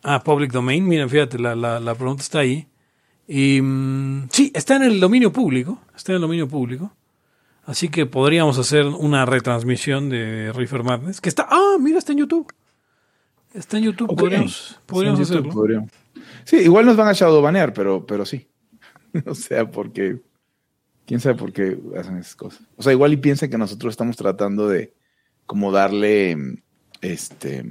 Ah, 0.02 0.22
Public 0.24 0.50
Domain, 0.50 0.86
miren, 0.86 1.10
fíjate, 1.10 1.38
la, 1.38 1.54
la, 1.54 1.78
la 1.78 1.94
pregunta 1.94 2.22
está 2.22 2.38
ahí. 2.40 2.66
Y 3.28 3.60
mm, 3.60 4.28
sí, 4.30 4.50
está 4.54 4.76
en 4.76 4.84
el 4.84 5.00
dominio 5.00 5.32
público, 5.32 5.78
está 5.94 6.12
en 6.12 6.16
el 6.16 6.22
dominio 6.22 6.48
público. 6.48 6.92
Así 7.70 7.88
que 7.88 8.04
podríamos 8.04 8.58
hacer 8.58 8.84
una 8.86 9.24
retransmisión 9.26 10.08
de 10.08 10.52
Reefer 10.52 10.82
Madness, 10.82 11.20
que 11.20 11.28
está, 11.28 11.46
ah, 11.48 11.76
mira, 11.78 11.98
está 11.98 12.10
en 12.10 12.18
YouTube. 12.18 12.52
Está 13.54 13.78
en 13.78 13.84
YouTube, 13.84 14.10
Ok. 14.10 14.18
podríamos, 14.18 14.80
podríamos 14.86 15.18
Sí, 15.18 15.22
en 15.22 15.28
YouTube 15.28 15.38
hacerlo. 15.46 15.52
podríamos. 15.60 15.90
Sí, 16.44 16.56
igual 16.56 16.86
nos 16.86 16.96
van 16.96 17.06
a 17.06 17.12
shadowbanear, 17.12 17.72
pero, 17.72 18.04
pero 18.04 18.26
sí. 18.26 18.48
o 19.26 19.34
sea, 19.36 19.70
porque 19.70 20.18
quién 21.06 21.20
sabe 21.20 21.36
por 21.36 21.52
qué 21.52 21.78
hacen 21.96 22.16
esas 22.16 22.34
cosas. 22.34 22.62
O 22.76 22.82
sea, 22.82 22.92
igual 22.92 23.12
y 23.12 23.16
piensan 23.18 23.50
que 23.50 23.58
nosotros 23.58 23.92
estamos 23.92 24.16
tratando 24.16 24.68
de 24.68 24.92
como 25.46 25.70
darle 25.70 26.36
este 27.02 27.64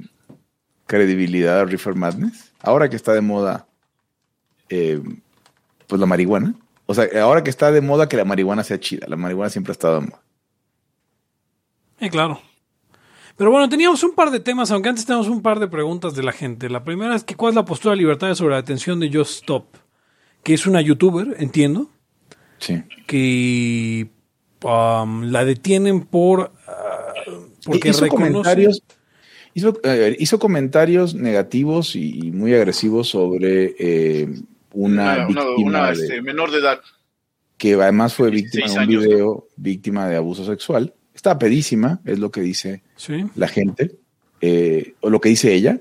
credibilidad 0.86 1.60
a 1.60 1.64
Reefer 1.66 1.94
Madness. 1.94 2.52
Ahora 2.60 2.88
que 2.88 2.96
está 2.96 3.12
de 3.12 3.20
moda 3.20 3.66
eh, 4.70 5.00
pues 5.86 6.00
la 6.00 6.06
marihuana. 6.06 6.54
O 6.90 6.94
sea, 6.94 7.06
ahora 7.22 7.44
que 7.44 7.50
está 7.50 7.70
de 7.70 7.80
moda 7.80 8.08
que 8.08 8.16
la 8.16 8.24
marihuana 8.24 8.64
sea 8.64 8.80
chida. 8.80 9.06
La 9.06 9.14
marihuana 9.14 9.48
siempre 9.48 9.70
ha 9.70 9.74
estado 9.74 10.00
de 10.00 10.06
moda. 10.08 10.22
Eh, 12.00 12.10
claro. 12.10 12.40
Pero 13.36 13.52
bueno, 13.52 13.68
teníamos 13.68 14.02
un 14.02 14.12
par 14.12 14.32
de 14.32 14.40
temas, 14.40 14.72
aunque 14.72 14.88
antes 14.88 15.06
teníamos 15.06 15.28
un 15.28 15.40
par 15.40 15.60
de 15.60 15.68
preguntas 15.68 16.16
de 16.16 16.24
la 16.24 16.32
gente. 16.32 16.68
La 16.68 16.82
primera 16.82 17.14
es 17.14 17.22
que 17.22 17.36
cuál 17.36 17.50
es 17.50 17.54
la 17.54 17.64
postura 17.64 17.92
de 17.92 17.98
libertad 17.98 18.34
sobre 18.34 18.56
la 18.56 18.62
detención 18.62 18.98
de 18.98 19.08
Just 19.08 19.42
Stop, 19.42 19.66
que 20.42 20.52
es 20.52 20.66
una 20.66 20.80
youtuber, 20.80 21.36
entiendo, 21.38 21.88
Sí. 22.58 22.82
que 23.06 24.10
um, 24.64 25.22
la 25.30 25.44
detienen 25.44 26.00
por 26.02 26.50
ah, 26.66 27.14
porque 27.64 27.90
hizo 27.90 28.00
reconoce 28.02 28.32
comentarios 28.32 28.82
hizo, 29.54 29.80
hizo 30.18 30.38
comentarios 30.40 31.14
negativos 31.14 31.94
y, 31.94 32.26
y 32.26 32.30
muy 32.32 32.52
agresivos 32.52 33.08
sobre 33.08 33.76
eh, 33.78 34.28
una, 34.72 35.26
Una, 35.26 35.28
una- 35.28 35.44
víctima 35.44 35.68
una, 35.68 35.86
de- 35.88 35.92
este, 35.92 36.22
menor 36.22 36.50
de 36.50 36.58
edad. 36.58 36.80
que 37.58 37.74
además 37.74 38.14
fue 38.14 38.30
víctima 38.30 38.66
de 38.66 38.72
16 38.72 38.76
un 38.76 38.82
años, 38.82 39.04
video 39.04 39.46
víctima 39.56 40.08
de 40.08 40.16
abuso 40.16 40.44
sexual. 40.44 40.94
Está 41.14 41.38
pedísima 41.38 42.00
es 42.04 42.18
lo 42.18 42.30
que 42.30 42.40
dice 42.40 42.82
sí. 42.96 43.24
la 43.34 43.48
gente 43.48 43.96
eh, 44.40 44.94
o 45.00 45.10
lo 45.10 45.20
que 45.20 45.28
dice 45.30 45.52
ella. 45.54 45.78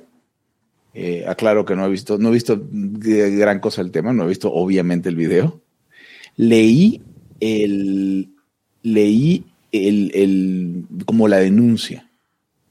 Eh, 0.95 1.23
aclaro 1.27 1.65
que 1.65 1.75
no 1.75 1.85
he 1.85 1.89
visto 1.89 2.17
no 2.17 2.29
he 2.29 2.33
visto 2.33 2.59
gran 2.71 3.59
cosa 3.59 3.81
el 3.81 3.91
tema 3.91 4.11
no 4.11 4.23
he 4.23 4.27
visto 4.27 4.51
obviamente 4.51 5.07
el 5.07 5.15
video. 5.15 5.61
Leí 6.35 7.01
el 7.39 8.29
leí 8.81 9.45
el, 9.71 10.11
el 10.15 10.83
como 11.05 11.27
la 11.27 11.37
denuncia 11.37 12.09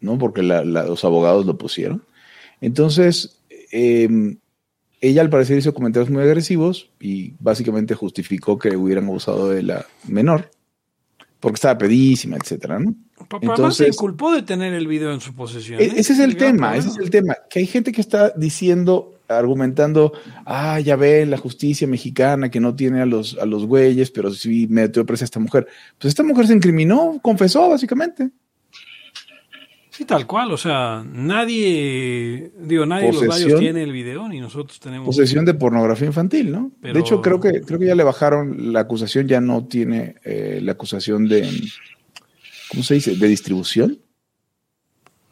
no 0.01 0.19
porque 0.19 0.43
la- 0.43 0.65
la- 0.65 0.85
los 0.85 1.05
abogados 1.05 1.47
lo 1.47 1.57
pusieron. 1.57 2.03
Entonces 2.61 3.41
eh, 3.73 4.09
ella 5.01 5.23
al 5.23 5.31
parecer 5.31 5.59
hizo 5.59 5.75
comentarios 5.75 6.11
muy 6.11 6.23
agresivos 6.23 6.91
y 7.01 7.35
básicamente 7.39 7.95
justificó 7.95 8.59
que 8.59 8.77
hubieran 8.77 9.05
abusado 9.07 9.49
de 9.51 9.63
la 9.63 9.87
menor 10.07 10.51
porque 11.41 11.55
estaba 11.57 11.79
pedísima 11.79 12.37
etcétera 12.37 12.79
no 12.79 12.95
además 13.31 13.59
Entonces- 13.59 13.87
se 13.87 13.93
inculpó 13.93 14.33
de 14.33 14.43
tener 14.43 14.75
el 14.75 14.87
video 14.87 15.13
en 15.13 15.21
su 15.21 15.35
posesión. 15.35 15.81
e- 15.81 15.85
¿eh? 15.85 15.93
Ese 15.97 16.13
es 16.13 16.19
el 16.19 16.37
tema, 16.37 16.77
ese 16.77 16.89
es 16.89 16.97
el 16.99 17.11
tema. 17.11 17.37
Que 17.51 17.59
hay 17.61 17.67
gente 17.67 17.93
que 17.93 18.01
está 18.01 18.31
diciendo, 18.31 19.15
argumentando, 19.29 20.13
ah, 20.47 20.81
ya 20.81 20.97
ven, 20.97 21.31
la 21.31 21.37
justicia 21.37 21.87
mexicana 21.87 22.51
que 22.51 22.61
no 22.61 22.75
tiene 22.75 23.01
a 23.03 23.07
los, 23.07 23.37
a 23.39 23.45
los 23.45 23.67
güeyes, 23.67 24.11
pero 24.11 24.33
sí 24.33 24.67
metió 24.71 25.05
presa 25.05 25.25
a 25.25 25.27
esta 25.27 25.41
mujer. 25.41 25.67
Pues 25.99 26.11
esta 26.13 26.23
mujer 26.23 26.47
se 26.47 26.55
incriminó, 26.55 27.19
confesó, 27.23 27.69
básicamente. 27.69 28.31
Sí, 29.99 30.05
tal 30.05 30.29
cual, 30.29 30.53
o 30.53 30.57
sea, 30.57 31.03
nadie, 31.13 32.53
digo, 32.57 32.87
nadie 32.87 33.07
de 33.07 33.13
los 33.15 33.25
Posesión. 33.25 33.49
rayos 33.49 33.61
tiene 33.61 33.83
el 33.83 33.91
video, 33.91 34.29
ni 34.29 34.39
nosotros 34.39 34.79
tenemos. 34.79 35.05
Posesión 35.07 35.45
de 35.45 35.55
pornografía 35.55 36.07
infantil, 36.07 36.53
¿no? 36.53 36.71
Pero- 36.81 36.95
De 36.95 37.01
hecho, 37.01 37.21
creo 37.21 37.41
que, 37.41 37.63
creo 37.63 37.81
que 37.81 37.87
ya 37.87 37.97
le 37.97 38.05
bajaron 38.05 38.73
la 38.73 38.79
acusación, 38.81 39.27
ya 39.27 39.41
no 39.41 39.67
tiene 39.67 40.15
eh, 40.25 40.61
la 40.63 40.71
acusación 40.73 41.27
de, 41.29 41.51
¿cómo 42.71 42.85
se 42.85 42.95
dice? 42.95 43.17
De 43.17 43.27
distribución, 43.27 43.99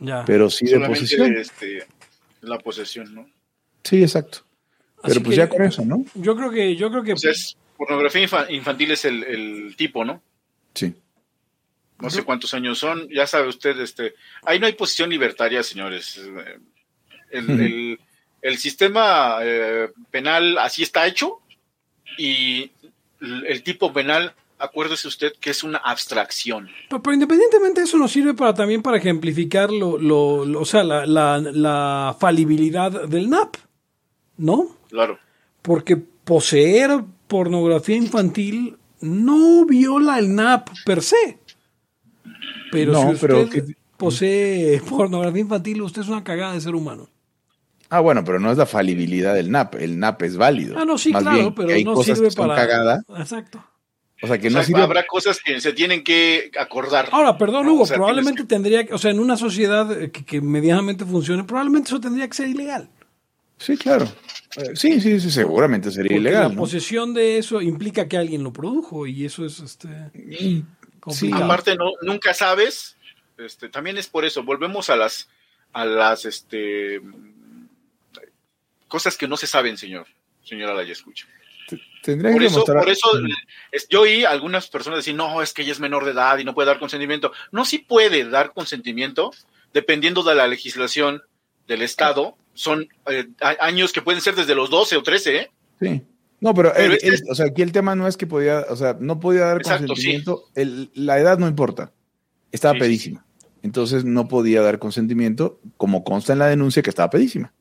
Ya. 0.01 0.25
pero 0.25 0.51
sí 0.51 0.67
de 0.67 0.81
posesión. 0.81 1.37
este, 1.37 1.85
la 2.41 2.59
posesión, 2.59 3.15
¿no? 3.15 3.25
Sí, 3.85 4.03
exacto. 4.03 4.39
Pero 5.01 5.13
Así 5.13 5.21
pues 5.21 5.31
que- 5.31 5.37
ya 5.37 5.49
con 5.49 5.63
eso, 5.63 5.85
¿no? 5.85 6.05
Yo 6.17 6.35
creo 6.35 6.51
que, 6.51 6.75
yo 6.75 6.91
creo 6.91 7.05
que 7.05 7.13
O 7.13 7.17
sea, 7.17 7.31
es 7.31 7.57
pornografía 7.77 8.27
infa- 8.27 8.51
infantil 8.51 8.91
es 8.91 9.05
el, 9.05 9.23
el 9.23 9.77
tipo, 9.77 10.05
¿no? 10.05 10.21
Sí. 10.75 10.93
No 12.01 12.11
sé 12.11 12.23
cuántos 12.25 12.53
años 12.55 12.79
son, 12.79 13.09
ya 13.09 13.27
sabe 13.27 13.49
usted, 13.49 13.79
este, 13.81 14.15
ahí 14.45 14.59
no 14.61 14.67
hay 14.67 14.75
posición 14.75 15.09
libertaria, 15.11 15.63
señores. 15.63 16.19
Eh, 16.19 16.59
El, 17.31 17.51
el- 17.61 18.01
el 18.43 18.59
sistema 18.59 19.39
eh, 19.43 19.89
penal 20.11 20.59
así 20.59 20.83
está 20.85 21.07
hecho 21.07 21.41
y 22.19 22.71
el, 23.21 23.63
tipo 23.65 23.93
penal, 23.93 24.35
acuérdese 24.59 25.09
usted 25.09 25.33
que 25.41 25.51
es 25.51 25.65
una 25.65 25.79
abstracción. 25.79 26.69
Pero, 26.89 27.03
pero 27.03 27.15
independientemente 27.15 27.81
de 27.81 27.87
eso 27.87 27.97
nos 27.99 28.13
sirve 28.13 28.35
para 28.35 28.55
también 28.55 28.83
para 28.83 28.99
ejemplificar 28.99 29.71
lo, 29.73 29.99
lo, 29.99 30.45
lo- 30.45 30.61
o 30.61 30.65
sea, 30.65 30.85
la, 30.85 31.05
la, 31.07 31.39
la 31.39 32.17
falibilidad 32.21 33.09
del 33.09 33.29
NAP, 33.31 33.57
¿no? 34.37 34.77
Claro. 34.91 35.19
Porque 35.63 35.97
poseer 35.97 37.03
pornografía 37.27 37.97
infantil 37.97 38.77
no 39.01 39.65
viola 39.67 40.19
el 40.21 40.35
NAP 40.35 40.69
per 40.85 41.03
se. 41.03 41.41
Pero 42.73 42.93
No, 42.93 43.01
si 43.03 43.07
usted 43.15 43.21
pero 43.27 43.49
que- 43.51 43.65
posee 43.97 44.81
pornografía 44.89 45.41
infantil, 45.41 45.83
usted 45.83 46.03
es 46.03 46.09
una 46.09 46.25
cagada 46.25 46.53
de 46.55 46.61
ser 46.61 46.75
humano. 46.75 47.09
Ah, 47.89 48.01
bueno, 48.01 48.25
pero 48.25 48.41
no 48.41 48.51
es 48.51 48.59
la 48.59 48.67
falibilidad 48.67 49.35
del 49.35 49.51
NAP. 49.51 49.77
El 49.77 49.99
NAP 50.01 50.23
es 50.23 50.37
válido. 50.37 50.77
Ah, 50.79 50.85
no, 50.85 50.99
sí, 50.99 51.13
Más 51.13 51.23
claro, 51.23 51.39
bien, 51.39 51.55
pero 51.55 51.69
hay 51.73 51.85
no 51.85 51.95
cosas 51.95 52.17
sirve 52.19 52.29
que 52.31 52.35
son 52.35 52.49
para. 52.49 52.61
cagada. 52.67 53.03
Exacto. 53.19 53.65
O 54.23 54.27
sea, 54.27 54.39
que 54.39 54.49
O 54.49 54.51
no 54.51 54.57
sea, 54.59 54.65
sirve. 54.65 54.81
habrá 54.83 55.07
cosas 55.07 55.39
que 55.45 55.61
se 55.61 55.73
tienen 55.73 56.03
que 56.03 56.51
acordar. 56.59 57.09
Ahora, 57.13 57.39
perdón. 57.39 57.69
Hugo, 57.69 57.83
O 57.83 57.87
sea, 57.87 57.97
probablemente 57.97 58.45
tendría 58.45 58.85
que, 58.87 58.93
o 58.95 58.99
sea, 58.99 59.11
en 59.13 59.21
una 59.21 59.37
sociedad 59.37 60.03
eh, 60.03 60.11
que, 60.11 60.25
que 60.25 60.41
medianamente 60.41 61.05
funcione, 61.05 61.45
probablemente 61.45 61.89
eso 61.89 62.01
tendría 62.01 62.27
que 62.27 62.35
ser 62.35 62.49
ilegal. 62.49 62.89
Sí, 63.59 63.77
claro. 63.77 64.07
Eh, 64.57 64.71
Sí, 64.75 65.01
sí, 65.01 65.21
sí, 65.21 65.31
seguramente 65.31 65.91
sería 65.91 66.09
Porque 66.09 66.21
ilegal. 66.21 66.43
la 66.45 66.49
¿no? 66.49 66.57
posesión 66.57 67.15
de 67.15 67.39
eso 67.39 67.61
implica 67.63 68.09
que 68.09 68.17
alguien 68.17 68.43
lo 68.43 68.53
produjo 68.53 69.07
y 69.07 69.25
eso 69.27 69.45
es 69.45 69.61
este 69.61 69.89
Sí, 70.39 70.65
complicado. 71.07 71.45
Aparte, 71.45 71.77
no, 71.77 71.93
nunca 72.03 72.35
sabes. 72.35 72.97
Este, 73.39 73.69
también 73.69 73.97
es 73.99 74.07
por 74.09 74.25
eso. 74.25 74.43
Volvemos 74.43 74.91
a 74.91 74.97
las, 74.97 75.29
a 75.73 75.85
las, 75.85 76.25
este, 76.25 77.01
cosas 78.89 79.17
que 79.17 79.29
no 79.29 79.37
se 79.37 79.47
saben, 79.47 79.77
señor. 79.77 80.07
Señora 80.45 80.75
la 80.75 80.83
escucha. 80.83 81.27
tendría 82.03 82.31
Por 82.33 82.41
que 82.41 82.47
eso, 82.47 82.55
demostrar. 82.65 82.79
por 82.85 82.89
eso 82.91 83.09
es- 83.73 83.89
yo 83.89 84.03
oí 84.03 84.25
a 84.25 84.31
algunas 84.31 84.69
personas 84.69 84.99
decir, 84.99 85.15
no, 85.15 85.43
es 85.43 85.53
que 85.53 85.63
ella 85.63 85.73
es 85.73 85.81
menor 85.81 86.05
de 86.05 86.13
edad 86.13 86.39
y 86.39 86.45
no 86.45 86.55
puede 86.55 86.67
dar 86.69 86.79
consentimiento. 86.79 87.33
No, 87.51 87.65
sí 87.65 87.79
puede 87.79 88.25
dar 88.29 88.53
consentimiento, 88.53 89.33
dependiendo 89.73 90.23
de 90.23 90.35
la 90.37 90.47
legislación 90.47 91.23
del 91.67 91.83
Estado. 91.83 92.37
Son 92.55 92.89
eh, 93.11 93.27
años 93.61 93.93
que 93.93 94.03
pueden 94.03 94.21
ser 94.23 94.35
desde 94.37 94.55
los 94.55 94.71
12 94.71 94.97
o 94.97 95.03
13, 95.03 95.37
¿eh? 95.37 95.51
Sí. 95.81 96.03
No, 96.41 96.53
pero, 96.55 96.73
Pero 96.75 96.87
él- 96.93 96.99
ese 96.99 97.09
él- 97.09 97.15
es- 97.15 97.25
o 97.31 97.35
sea, 97.35 97.47
aquí 97.47 97.63
el 97.63 97.73
tema 97.73 97.95
no 97.95 98.07
es 98.07 98.17
que 98.17 98.27
podía, 98.27 98.67
o 98.69 98.77
sea, 98.77 98.97
no 99.01 99.19
podía 99.21 99.43
dar 99.47 99.57
Exacto, 99.59 99.87
consentimiento. 99.89 100.43
El- 100.55 100.91
la 100.95 101.19
edad 101.19 101.39
no 101.39 101.49
importa. 101.49 101.93
Estaba 102.53 102.75
Sí, 102.75 102.79
sí, 102.81 102.85
pedísima. 102.87 103.27
Entonces 103.63 104.05
no 104.05 104.29
podía 104.29 104.61
dar 104.63 104.79
consentimiento, 104.79 105.61
como 105.77 106.05
consta 106.05 106.33
en 106.35 106.39
la 106.39 106.47
denuncia 106.47 106.83
que 106.83 106.91
estaba 106.91 107.11
pedísima. 107.11 107.53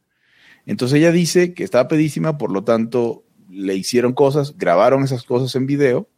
Entonces 0.65 0.98
ella 1.00 1.12
dice 1.12 1.53
que 1.53 1.63
estaba 1.63 1.88
pedísima, 1.88 2.38
por 2.38 2.51
lo 2.51 2.63
tanto 2.63 3.24
le 3.50 3.75
hicieron 3.75 4.13
cosas, 4.13 4.58
grabaron 4.58 5.03
esas 5.03 5.24
cosas 5.24 5.55
en 5.55 5.65
video 5.67 6.10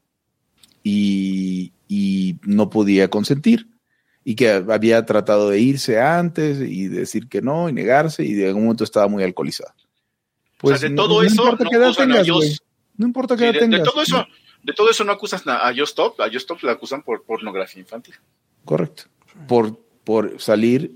y, 0.83 1.73
y 1.87 2.39
no 2.43 2.69
podía 2.69 3.09
consentir. 3.09 3.67
Y 4.23 4.35
que 4.35 4.49
había 4.51 5.05
tratado 5.05 5.49
de 5.49 5.61
irse 5.61 6.01
antes 6.01 6.59
y 6.59 6.87
decir 6.89 7.29
que 7.29 7.41
no 7.41 7.69
y 7.69 7.73
negarse 7.73 8.23
y 8.25 8.33
de 8.33 8.47
algún 8.47 8.63
momento 8.63 8.83
estaba 8.83 9.07
muy 9.07 9.23
alcoholizada. 9.23 9.73
O 10.61 10.69
sea, 10.69 10.77
de 10.77 10.89
no- 10.95 11.03
todo 11.03 11.21
no 11.21 11.27
eso 11.27 11.41
importa 11.43 11.63
no 11.63 11.69
qué 11.69 11.75
edad 11.77 11.93
tengas, 11.95 12.29
güey. 12.29 12.57
No 12.97 13.05
importa 13.05 13.35
qué 13.35 13.51
Sí, 13.51 13.57
edad 13.57 13.67
de, 13.67 13.77
de 13.77 13.83
todo 13.83 14.01
eso, 14.01 14.25
de 14.63 14.73
todo 14.73 14.89
eso 14.89 15.03
no 15.03 15.11
acusan 15.11 15.41
a, 15.45 15.71
Justop, 15.75 16.19
a 16.19 16.29
Justop 16.31 16.63
la 16.63 16.71
acusan 16.73 17.03
por 17.03 17.23
pornografía 17.23 17.81
infantil. 17.81 18.15
Correcto. 18.65 19.03
Por 19.47 19.79
por 20.03 20.39
salir. 20.41 20.93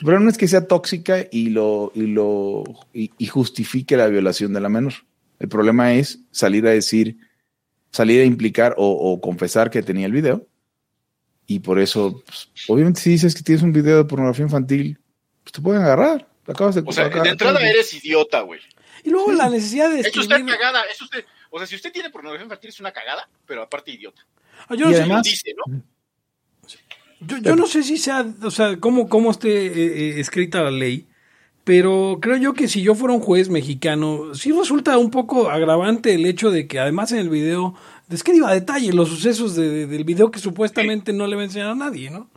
Problema 0.00 0.24
no 0.24 0.30
es 0.30 0.36
que 0.36 0.48
sea 0.48 0.66
tóxica 0.66 1.26
y 1.30 1.48
lo, 1.50 1.92
y 1.94 2.02
lo 2.02 2.64
y, 2.92 3.12
y 3.16 3.26
justifique 3.28 3.96
la 3.96 4.08
violación 4.08 4.52
de 4.52 4.60
la 4.60 4.68
menor. 4.68 4.92
El 5.38 5.48
problema 5.48 5.94
es 5.94 6.18
salir 6.32 6.66
a 6.66 6.70
decir, 6.70 7.16
salir 7.90 8.20
a 8.20 8.24
implicar 8.24 8.74
o, 8.76 8.86
o 8.90 9.20
confesar 9.20 9.70
que 9.70 9.82
tenía 9.82 10.04
el 10.06 10.12
video. 10.12 10.46
Y 11.46 11.60
por 11.60 11.78
eso, 11.78 12.22
pues, 12.26 12.50
obviamente, 12.68 13.00
si 13.00 13.10
dices 13.10 13.34
que 13.34 13.42
tienes 13.42 13.62
un 13.62 13.72
video 13.72 13.96
de 13.98 14.04
pornografía 14.04 14.44
infantil, 14.44 14.98
pues 15.42 15.52
te 15.52 15.60
pueden 15.62 15.82
agarrar. 15.82 16.28
Te 16.44 16.52
acabas 16.52 16.74
de 16.74 16.82
O 16.84 16.92
sea, 16.92 17.08
de 17.08 17.28
entrada 17.30 17.60
eres 17.66 17.94
idiota, 17.94 18.40
güey. 18.42 18.60
Y 19.04 19.10
luego 19.10 19.32
la 19.32 19.48
necesidad 19.48 19.90
de 19.90 20.00
Es 20.08 20.16
usted 20.16 20.44
cagada, 20.46 20.82
es 20.92 21.00
usted. 21.00 21.24
O 21.50 21.58
sea, 21.58 21.66
si 21.66 21.74
usted 21.76 21.92
tiene 21.92 22.10
pornografía 22.10 22.44
infantil 22.44 22.70
es 22.70 22.80
una 22.80 22.92
cagada, 22.92 23.28
pero 23.46 23.62
aparte 23.62 23.90
idiota. 23.92 24.24
Ah, 24.68 24.74
Yo 24.74 24.86
no, 24.86 24.90
Y 24.90 24.94
sé, 24.94 25.00
además- 25.00 25.22
Dice, 25.22 25.54
¿no? 25.56 25.82
yo, 27.20 27.36
yo 27.38 27.56
no 27.56 27.66
sé 27.66 27.82
si 27.82 27.98
sea, 27.98 28.24
o 28.42 28.50
sea, 28.50 28.78
cómo, 28.78 29.08
cómo 29.08 29.30
esté 29.30 29.66
eh, 29.66 29.72
eh, 30.16 30.20
escrita 30.20 30.62
la 30.62 30.70
ley, 30.70 31.06
pero 31.64 32.18
creo 32.20 32.36
yo 32.36 32.54
que 32.54 32.66
si 32.68 32.82
yo 32.82 32.94
fuera 32.94 33.14
un 33.14 33.20
juez 33.20 33.48
mexicano, 33.50 34.34
sí 34.34 34.52
resulta 34.52 34.96
un 34.96 35.10
poco 35.10 35.50
agravante 35.50 36.14
el 36.14 36.24
hecho 36.24 36.50
de 36.50 36.66
que 36.66 36.78
además 36.78 37.12
en 37.12 37.18
el 37.18 37.28
video 37.28 37.74
describa 38.08 38.48
a 38.50 38.54
detalle 38.54 38.92
los 38.92 39.08
sucesos 39.08 39.54
de- 39.54 39.68
de- 39.68 39.86
del 39.86 40.04
video 40.04 40.30
que 40.30 40.38
supuestamente 40.38 41.12
no 41.12 41.26
le 41.26 41.36
va 41.36 41.42
a 41.42 41.44
enseñar 41.44 41.68
a 41.70 41.74
nadie, 41.74 42.10
¿no? 42.10 42.30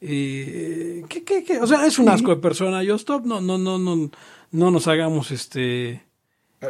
Eh, 0.00 1.04
¿qué, 1.08 1.22
qué, 1.22 1.44
qué? 1.44 1.58
O 1.60 1.66
sea, 1.66 1.86
es 1.86 1.98
un 1.98 2.08
asco 2.08 2.34
de 2.34 2.40
persona. 2.40 2.82
Yo 2.82 2.96
stop, 2.96 3.24
no, 3.24 3.40
no, 3.40 3.56
no, 3.58 3.78
no, 3.78 4.10
no 4.52 4.70
nos 4.70 4.86
hagamos 4.86 5.30
este. 5.30 6.02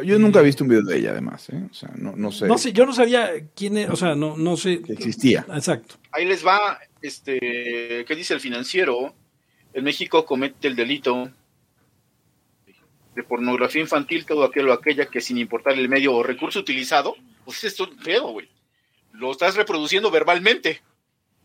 Yo 0.03 0.17
nunca 0.17 0.39
he 0.39 0.43
visto 0.43 0.63
un 0.63 0.69
video 0.71 0.83
de 0.83 0.97
ella, 0.97 1.11
además. 1.11 1.47
¿eh? 1.49 1.67
O 1.69 1.73
sea, 1.73 1.91
no, 1.95 2.15
no 2.15 2.31
sé. 2.31 2.47
No 2.47 2.57
sé, 2.57 2.73
yo 2.73 2.85
no 2.85 2.93
sabía 2.93 3.29
quién 3.55 3.77
era, 3.77 3.93
o 3.93 3.95
sea, 3.95 4.15
no, 4.15 4.35
no 4.37 4.57
sé. 4.57 4.81
que 4.81 4.93
existía. 4.93 5.45
Exacto. 5.53 5.95
Ahí 6.11 6.25
les 6.25 6.43
va, 6.43 6.79
este, 7.01 8.03
¿qué 8.07 8.15
dice 8.15 8.33
el 8.33 8.39
financiero? 8.39 9.13
En 9.71 9.83
México 9.83 10.25
comete 10.25 10.67
el 10.67 10.75
delito 10.75 11.31
de 13.15 13.23
pornografía 13.23 13.81
infantil, 13.81 14.25
todo 14.25 14.43
aquello 14.43 14.71
o 14.71 14.73
aquella 14.73 15.05
que 15.05 15.21
sin 15.21 15.37
importar 15.37 15.73
el 15.73 15.89
medio 15.89 16.15
o 16.15 16.23
recurso 16.23 16.59
utilizado, 16.59 17.15
pues 17.45 17.63
esto 17.63 17.83
es 17.83 18.03
feo, 18.03 18.29
güey. 18.29 18.49
Lo 19.11 19.31
estás 19.31 19.55
reproduciendo 19.55 20.09
verbalmente. 20.09 20.81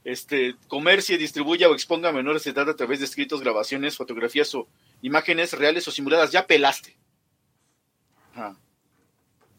Este, 0.05 0.55
comercie, 0.69 1.19
distribuya 1.19 1.69
o 1.69 1.75
exponga 1.75 2.09
a 2.09 2.13
menores 2.13 2.45
de 2.45 2.53
edad 2.53 2.71
a 2.71 2.77
través 2.77 3.01
de 3.01 3.05
escritos, 3.05 3.43
grabaciones, 3.43 3.97
fotografías 3.97 4.55
o 4.55 4.69
imágenes 5.03 5.53
reales 5.53 5.87
o 5.89 5.91
simuladas. 5.91 6.33
Ya 6.33 6.47
pelaste. 6.47 6.97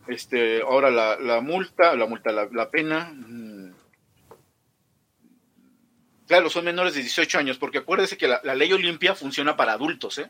Este, 0.07 0.61
ahora 0.61 0.89
la, 0.89 1.19
la 1.19 1.41
multa, 1.41 1.95
la 1.95 2.05
multa, 2.07 2.31
la, 2.31 2.47
la 2.51 2.69
pena. 2.69 3.11
mm, 3.13 3.73
Claro, 6.27 6.49
son 6.51 6.63
menores 6.65 6.93
de 6.93 7.01
18 7.01 7.39
años, 7.39 7.57
porque 7.57 7.79
acuérdese 7.79 8.15
que 8.17 8.27
la, 8.27 8.39
la 8.43 8.53
ley 8.53 8.71
Olimpia 8.71 9.15
funciona 9.15 9.57
para 9.57 9.73
adultos, 9.73 10.19
¿eh? 10.19 10.29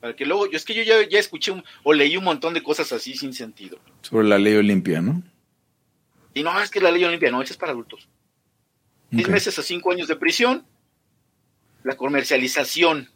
Para 0.00 0.14
que 0.14 0.24
luego, 0.24 0.48
yo 0.48 0.56
es 0.56 0.64
que 0.64 0.72
yo 0.74 0.82
ya, 0.84 1.06
ya 1.08 1.18
escuché 1.18 1.50
un- 1.50 1.64
o 1.82 1.92
leí 1.92 2.16
un 2.16 2.22
montón 2.24 2.54
de 2.54 2.62
cosas 2.62 2.92
así 2.92 3.14
sin 3.16 3.32
sentido. 3.32 3.78
Sobre 4.02 4.28
la 4.28 4.38
ley 4.38 4.54
Olimpia, 4.54 5.00
¿no? 5.00 5.20
Y 6.34 6.42
no, 6.44 6.58
es 6.60 6.70
que 6.70 6.80
la 6.80 6.92
ley 6.92 7.04
Olimpia, 7.04 7.30
no, 7.32 7.42
esa 7.42 7.52
es 7.52 7.56
para 7.58 7.72
adultos. 7.72 8.08
Seis 9.10 9.24
Ok. 9.24 9.30
meses 9.32 9.58
a 9.58 9.62
cinco 9.62 9.90
años 9.90 10.06
de 10.08 10.16
prisión. 10.16 10.64
La 11.82 11.96
comercialización. 11.96 13.10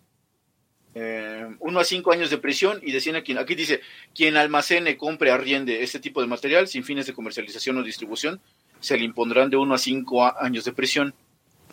Eh, 0.98 1.46
uno 1.60 1.78
a 1.78 1.84
cinco 1.84 2.10
años 2.10 2.30
de 2.30 2.38
prisión 2.38 2.80
y 2.82 2.90
decían 2.90 3.16
aquí, 3.16 3.36
aquí 3.36 3.54
dice, 3.54 3.80
quien 4.14 4.36
almacene, 4.38 4.96
compre, 4.96 5.30
arriende 5.30 5.82
este 5.82 6.00
tipo 6.00 6.22
de 6.22 6.26
material 6.26 6.68
sin 6.68 6.84
fines 6.84 7.04
de 7.06 7.12
comercialización 7.12 7.76
o 7.76 7.82
distribución, 7.82 8.40
se 8.80 8.96
le 8.96 9.04
impondrán 9.04 9.50
de 9.50 9.58
uno 9.58 9.74
a 9.74 9.78
cinco 9.78 10.24
a- 10.24 10.36
años 10.40 10.64
de 10.64 10.72
prisión, 10.72 11.12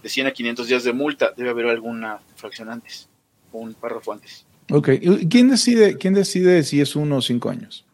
de 0.01 0.09
100 0.09 0.27
a 0.27 0.31
500 0.31 0.67
días 0.67 0.83
de 0.83 0.91
multa. 0.91 1.31
Debe 1.37 1.51
haber 1.51 1.67
alguna 1.67 2.19
fracción 2.35 2.69
antes, 2.69 3.07
o 3.53 3.59
un 3.59 3.73
párrafo 3.73 4.11
antes. 4.11 4.45
Ok. 4.69 4.89
¿Y 5.01 5.27
¿Quién 5.29 5.49
decide, 5.49 5.97
¿Quién 5.97 6.13
decide 6.13 6.61
si 6.63 6.81
es 6.81 6.93
uno 6.97 7.17
o 7.17 7.21
cinco 7.21 7.49
años? 7.49 7.85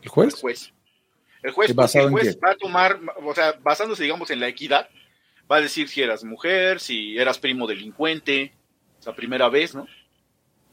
¿El 0.00 0.06
El 0.06 0.10
juez? 0.10 0.34
juez. 0.34 0.72
El 1.44 1.52
juez, 1.52 1.70
¿Y 1.70 1.74
porque 1.74 1.82
basado 1.86 2.06
el 2.08 2.12
juez 2.12 2.38
va 2.44 2.50
a 2.50 2.56
tomar, 2.56 2.98
o 3.24 3.32
sea, 3.36 3.52
basándose, 3.62 4.02
digamos, 4.02 4.28
en 4.32 4.40
la 4.40 4.48
equidad, 4.48 4.88
va 5.50 5.58
a 5.58 5.60
decir 5.60 5.86
si 5.88 6.02
eras 6.02 6.24
mujer, 6.24 6.80
si 6.80 7.16
eras 7.16 7.38
primo 7.38 7.68
delincuente, 7.68 8.52
sea, 8.98 9.14
primera 9.14 9.48
vez, 9.48 9.72
¿no? 9.76 9.86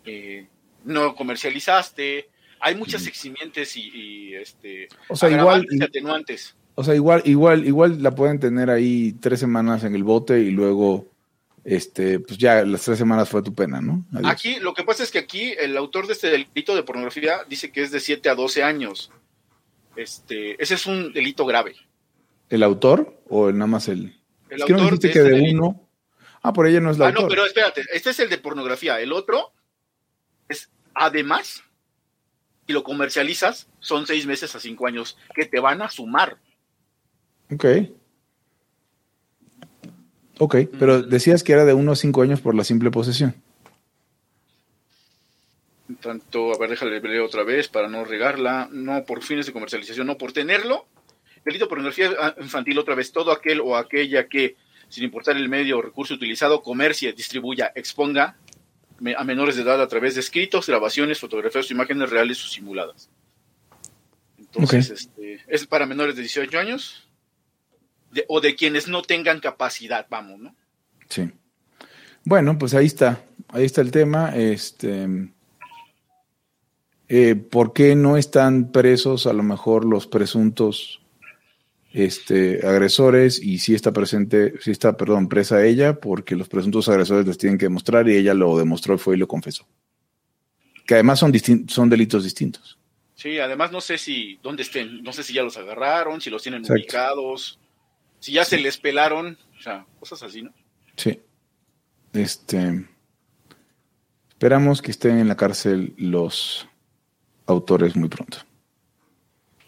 Eh, 0.05 0.47
no 0.83 1.15
comercializaste. 1.15 2.29
Hay 2.59 2.75
muchas 2.75 3.07
eximientes 3.07 3.75
y, 3.77 3.89
y, 3.93 4.35
este, 4.35 4.87
O 5.09 5.15
sea, 5.15 5.29
igual, 5.29 5.65
y 5.69 5.83
atenuantes. 5.83 6.55
o 6.75 6.83
sea, 6.83 6.95
igual, 6.95 7.21
igual, 7.25 7.65
igual 7.65 8.01
la 8.01 8.15
pueden 8.15 8.39
tener 8.39 8.69
ahí 8.69 9.13
tres 9.19 9.39
semanas 9.39 9.83
en 9.83 9.95
el 9.95 10.03
bote 10.03 10.39
y 10.39 10.51
luego, 10.51 11.07
este, 11.65 12.19
pues 12.19 12.37
ya 12.37 12.63
las 12.63 12.83
tres 12.83 12.97
semanas 12.97 13.27
fue 13.29 13.43
tu 13.43 13.53
pena, 13.53 13.81
¿no? 13.81 14.05
Adiós. 14.13 14.31
Aquí, 14.31 14.59
lo 14.59 14.73
que 14.73 14.83
pasa 14.83 15.03
es 15.03 15.11
que 15.11 15.19
aquí 15.19 15.53
el 15.59 15.75
autor 15.77 16.07
de 16.07 16.13
este 16.13 16.29
delito 16.29 16.73
de 16.75 16.83
pornografía 16.83 17.39
dice 17.49 17.71
que 17.71 17.81
es 17.83 17.91
de 17.91 17.99
7 17.99 18.29
a 18.29 18.35
12 18.35 18.63
años. 18.63 19.11
Este, 19.95 20.61
ese 20.61 20.75
es 20.75 20.85
un 20.85 21.13
delito 21.13 21.45
grave. 21.45 21.75
¿El 22.49 22.63
autor 22.63 23.21
o 23.29 23.49
el, 23.49 23.57
nada 23.57 23.67
más 23.67 23.87
el? 23.87 24.15
El 24.49 24.59
es 24.61 24.65
que 24.65 24.73
no 24.73 24.79
autor 24.79 24.99
dijiste 24.99 25.07
de 25.07 25.13
que 25.13 25.19
este 25.19 25.29
de 25.29 25.35
delito. 25.41 25.63
uno. 25.65 25.89
Ah, 26.41 26.51
por 26.53 26.67
ella 26.67 26.79
no 26.81 26.91
es 26.91 26.97
la 26.97 27.07
Ah, 27.07 27.11
no, 27.11 27.21
autora. 27.21 27.29
pero 27.35 27.45
espérate, 27.45 27.83
este 27.93 28.09
es 28.09 28.19
el 28.19 28.29
de 28.29 28.37
pornografía. 28.37 28.99
El 28.99 29.13
otro 29.13 29.52
es 30.49 30.69
además, 30.93 31.63
y 32.67 32.73
lo 32.73 32.83
comercializas, 32.83 33.67
son 33.79 34.07
seis 34.07 34.25
meses 34.25 34.55
a 34.55 34.59
cinco 34.59 34.87
años 34.87 35.17
que 35.35 35.45
te 35.45 35.59
van 35.59 35.81
a 35.81 35.89
sumar. 35.89 36.37
Ok. 37.51 37.65
Ok, 40.39 40.55
pero 40.79 41.01
decías 41.01 41.43
que 41.43 41.53
era 41.53 41.65
de 41.65 41.73
uno 41.73 41.91
a 41.91 41.95
cinco 41.95 42.21
años 42.21 42.41
por 42.41 42.55
la 42.55 42.63
simple 42.63 42.91
posesión. 42.91 43.35
Tanto, 46.01 46.53
a 46.53 46.57
ver, 46.57 46.71
déjale 46.71 46.99
leer 46.99 47.21
otra 47.21 47.43
vez 47.43 47.67
para 47.67 47.87
no 47.87 48.03
regarla. 48.03 48.67
No 48.71 49.05
por 49.05 49.21
fines 49.21 49.45
de 49.45 49.53
comercialización, 49.53 50.07
no 50.07 50.17
por 50.17 50.31
tenerlo. 50.31 50.87
Delito 51.45 51.65
de 51.65 51.69
pornografía 51.69 52.11
ah, 52.19 52.35
infantil, 52.39 52.79
otra 52.79 52.95
vez, 52.95 53.11
todo 53.11 53.31
aquel 53.31 53.59
o 53.59 53.75
aquella 53.75 54.27
que, 54.27 54.55
sin 54.87 55.03
importar 55.03 55.35
el 55.35 55.49
medio 55.49 55.77
o 55.77 55.81
recurso 55.81 56.13
utilizado, 56.13 56.63
comercie, 56.63 57.13
distribuya, 57.13 57.71
exponga 57.75 58.37
a 59.17 59.23
menores 59.23 59.55
de 59.55 59.61
edad 59.63 59.81
a 59.81 59.87
través 59.87 60.15
de 60.15 60.21
escritos, 60.21 60.67
grabaciones, 60.67 61.19
fotografías 61.19 61.69
o 61.69 61.73
imágenes 61.73 62.09
reales 62.09 62.43
o 62.43 62.47
simuladas. 62.47 63.09
Entonces, 64.37 64.89
este, 64.91 65.41
es 65.47 65.65
para 65.67 65.85
menores 65.85 66.15
de 66.15 66.21
18 66.21 66.59
años 66.59 67.09
de- 68.11 68.25
o 68.27 68.39
de 68.39 68.55
quienes 68.55 68.87
no 68.87 69.01
tengan 69.01 69.39
capacidad, 69.39 70.05
vamos, 70.09 70.39
¿no? 70.39 70.55
Sí. 71.09 71.29
Bueno, 72.23 72.57
pues 72.57 72.73
ahí 72.73 72.85
está. 72.85 73.21
Ahí 73.49 73.65
está 73.65 73.81
el 73.81 73.91
tema. 73.91 74.35
Este. 74.35 75.07
eh, 77.09 77.35
¿Por 77.35 77.73
qué 77.73 77.95
no 77.95 78.17
están 78.17 78.71
presos 78.71 79.27
a 79.27 79.33
lo 79.33 79.43
mejor 79.43 79.85
los 79.85 80.07
presuntos 80.07 81.01
este, 81.93 82.65
agresores 82.67 83.41
y 83.41 83.59
si 83.59 83.75
está 83.75 83.93
presente, 83.93 84.55
si 84.59 84.71
está, 84.71 84.97
perdón, 84.97 85.29
presa 85.29 85.63
ella? 85.63 85.99
Porque 85.99 86.35
los 86.35 86.49
presuntos 86.49 86.89
agresores 86.89 87.25
les 87.27 87.37
tienen 87.37 87.57
que 87.57 87.67
demostrar 87.67 88.09
y 88.09 88.17
ella 88.17 88.33
lo 88.33 88.57
demostró, 88.57 88.97
fue 88.97 89.15
y 89.15 89.19
lo 89.19 89.27
confesó. 89.27 89.67
Que 90.85 90.95
además 90.95 91.19
son, 91.19 91.31
son 91.67 91.89
delitos 91.89 92.23
distintos. 92.23 92.79
Sí, 93.15 93.39
además 93.39 93.71
no 93.71 93.79
sé 93.79 93.97
si 93.97 94.39
dónde 94.41 94.63
estén, 94.63 95.03
no 95.03 95.13
sé 95.13 95.23
si 95.23 95.33
ya 95.33 95.43
los 95.43 95.55
agarraron, 95.55 96.19
si 96.19 96.29
los 96.31 96.41
tienen 96.41 96.61
Exacto. 96.61 96.81
ubicados, 96.81 97.59
si 98.19 98.33
ya 98.33 98.43
se 98.43 98.57
les 98.57 98.77
pelaron, 98.77 99.37
o 99.57 99.61
sea, 99.61 99.85
cosas 99.99 100.23
así, 100.23 100.41
¿no? 100.41 100.51
Sí. 100.97 101.21
Este. 102.11 102.85
Esperamos 104.29 104.81
que 104.81 104.91
estén 104.91 105.19
en 105.19 105.27
la 105.27 105.37
cárcel 105.37 105.93
los 105.97 106.67
autores 107.45 107.95
muy 107.95 108.09
pronto. 108.09 108.39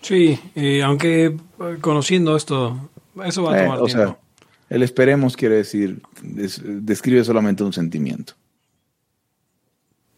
Sí, 0.05 0.37
eh, 0.53 0.83
aunque 0.83 1.25
eh, 1.25 1.77
conociendo 1.81 2.35
esto, 2.35 2.89
eso 3.25 3.41
va 3.43 3.53
a 3.53 3.57
Eh, 3.59 3.63
tomar 3.63 3.79
o 3.81 3.85
tiempo. 3.85 4.03
sea, 4.03 4.17
el 4.69 4.83
esperemos 4.83 5.35
quiere 5.35 5.55
decir, 5.55 5.99
des- 6.21 6.61
describe 6.63 7.23
solamente 7.23 7.63
un 7.63 7.73
sentimiento. 7.73 8.33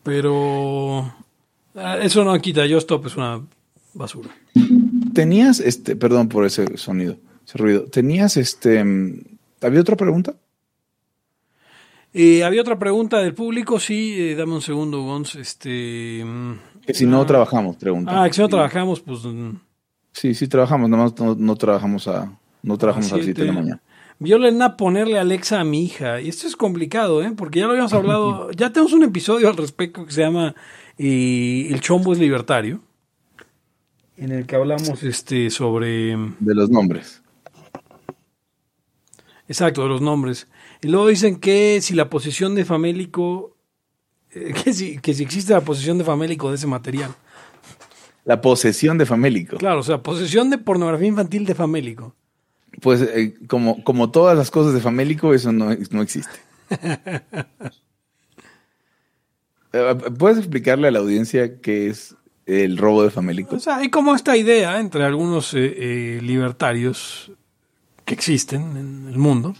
Pero 0.03 1.13
ah, 1.75 1.97
eso 2.01 2.23
no 2.25 2.37
quita, 2.39 2.65
Yo 2.65 2.77
Stop 2.79 3.05
es 3.07 3.15
una 3.15 3.41
basura. 3.93 4.29
Tenías, 5.13 5.59
este, 5.61 5.95
perdón 5.95 6.27
por 6.29 6.45
ese 6.45 6.77
sonido, 6.77 7.17
ese 7.45 7.57
ruido. 7.57 7.85
Tenías, 7.85 8.35
este, 8.37 8.83
mm, 8.83 9.21
¿había 9.61 9.81
otra 9.81 9.95
pregunta? 9.95 10.35
Eh, 12.13 12.43
había 12.43 12.61
otra 12.61 12.79
pregunta 12.79 13.19
del 13.19 13.33
público, 13.33 13.79
sí, 13.79 14.15
eh, 14.17 14.35
dame 14.35 14.53
un 14.53 14.61
segundo, 14.61 15.01
Gons. 15.03 15.35
Este, 15.35 16.23
mm, 16.25 16.53
Que 16.85 16.93
si 16.93 17.05
no 17.05 17.21
ah, 17.21 17.25
trabajamos, 17.25 17.75
pregunta. 17.77 18.23
Ah, 18.23 18.27
que 18.27 18.33
si 18.33 18.41
no 18.41 18.49
trabajamos, 18.49 19.01
pues 19.01 19.23
mm, 19.25 19.51
Sí, 20.19 20.33
sí 20.33 20.47
trabajamos, 20.47 20.89
nada 20.89 21.03
más 21.03 21.19
no, 21.19 21.35
no 21.35 21.55
trabajamos 21.55 22.07
a, 22.07 22.35
no 22.63 22.75
trabajamos 22.75 23.13
a 23.13 23.17
las 23.17 23.25
7 23.25 23.39
de 23.39 23.47
la 23.47 23.53
mañana. 23.53 23.81
Violena 24.17 24.75
ponerle 24.75 25.19
Alexa 25.19 25.59
a 25.59 25.63
mi 25.63 25.83
hija. 25.83 26.19
Y 26.21 26.29
esto 26.29 26.47
es 26.47 26.55
complicado, 26.55 27.21
¿eh? 27.21 27.31
Porque 27.37 27.59
ya 27.59 27.65
lo 27.65 27.73
habíamos 27.73 27.93
hablado, 27.93 28.49
ya 28.57 28.73
tenemos 28.73 28.93
un 28.93 29.03
episodio 29.03 29.47
al 29.47 29.55
respecto 29.55 30.07
que 30.07 30.11
se 30.11 30.21
llama 30.21 30.55
eh, 30.97 31.67
El 31.69 31.81
chombo 31.81 32.13
es 32.13 32.19
libertario, 32.19 32.81
en 34.15 34.31
el 34.31 34.47
que 34.47 34.55
hablamos 34.55 35.03
este 35.03 35.51
sobre... 35.51 36.17
De 36.39 36.55
los 36.55 36.71
nombres. 36.71 37.21
Exacto, 39.47 39.83
de 39.83 39.89
los 39.89 40.01
nombres. 40.01 40.47
Y 40.81 40.87
luego 40.87 41.09
dicen 41.09 41.35
que 41.35 41.79
si 41.79 41.93
la 41.93 42.09
posesión 42.09 42.55
de 42.55 42.65
famélico, 42.65 43.55
eh, 44.31 44.51
que, 44.63 44.73
si, 44.73 44.97
que 44.97 45.13
si 45.13 45.21
existe 45.21 45.53
la 45.53 45.61
posesión 45.61 45.99
de 45.99 46.05
famélico 46.05 46.49
de 46.49 46.55
ese 46.55 46.65
material. 46.65 47.11
La 48.27 48.41
posesión 48.41 48.97
de 48.97 49.05
famélico. 49.05 49.55
Claro, 49.55 49.79
o 49.79 49.83
sea, 49.83 50.03
posesión 50.03 50.49
de 50.49 50.57
pornografía 50.57 51.07
infantil 51.07 51.45
de 51.45 51.55
famélico. 51.55 52.13
Pues 52.81 53.01
eh, 53.01 53.35
como, 53.47 53.81
como 53.85 54.11
todas 54.11 54.37
las 54.37 54.51
cosas 54.51 54.73
de 54.73 54.81
famélico, 54.81 55.33
eso 55.33 55.53
no, 55.53 55.69
no 55.91 56.01
existe. 56.01 56.37
Eh, 59.73 59.95
¿Puedes 60.17 60.37
explicarle 60.37 60.87
a 60.87 60.91
la 60.91 60.99
audiencia 60.99 61.59
qué 61.59 61.87
es 61.87 62.15
el 62.45 62.77
robo 62.77 63.03
de 63.03 63.11
famélico? 63.11 63.57
O 63.57 63.59
sea, 63.59 63.75
hay 63.77 63.89
como 63.89 64.15
esta 64.15 64.37
idea 64.37 64.79
entre 64.79 65.03
algunos 65.03 65.53
eh, 65.53 65.59
eh, 65.59 66.21
libertarios 66.21 67.33
que 68.05 68.13
existen 68.13 68.77
en 68.77 69.09
el 69.09 69.17
mundo 69.17 69.55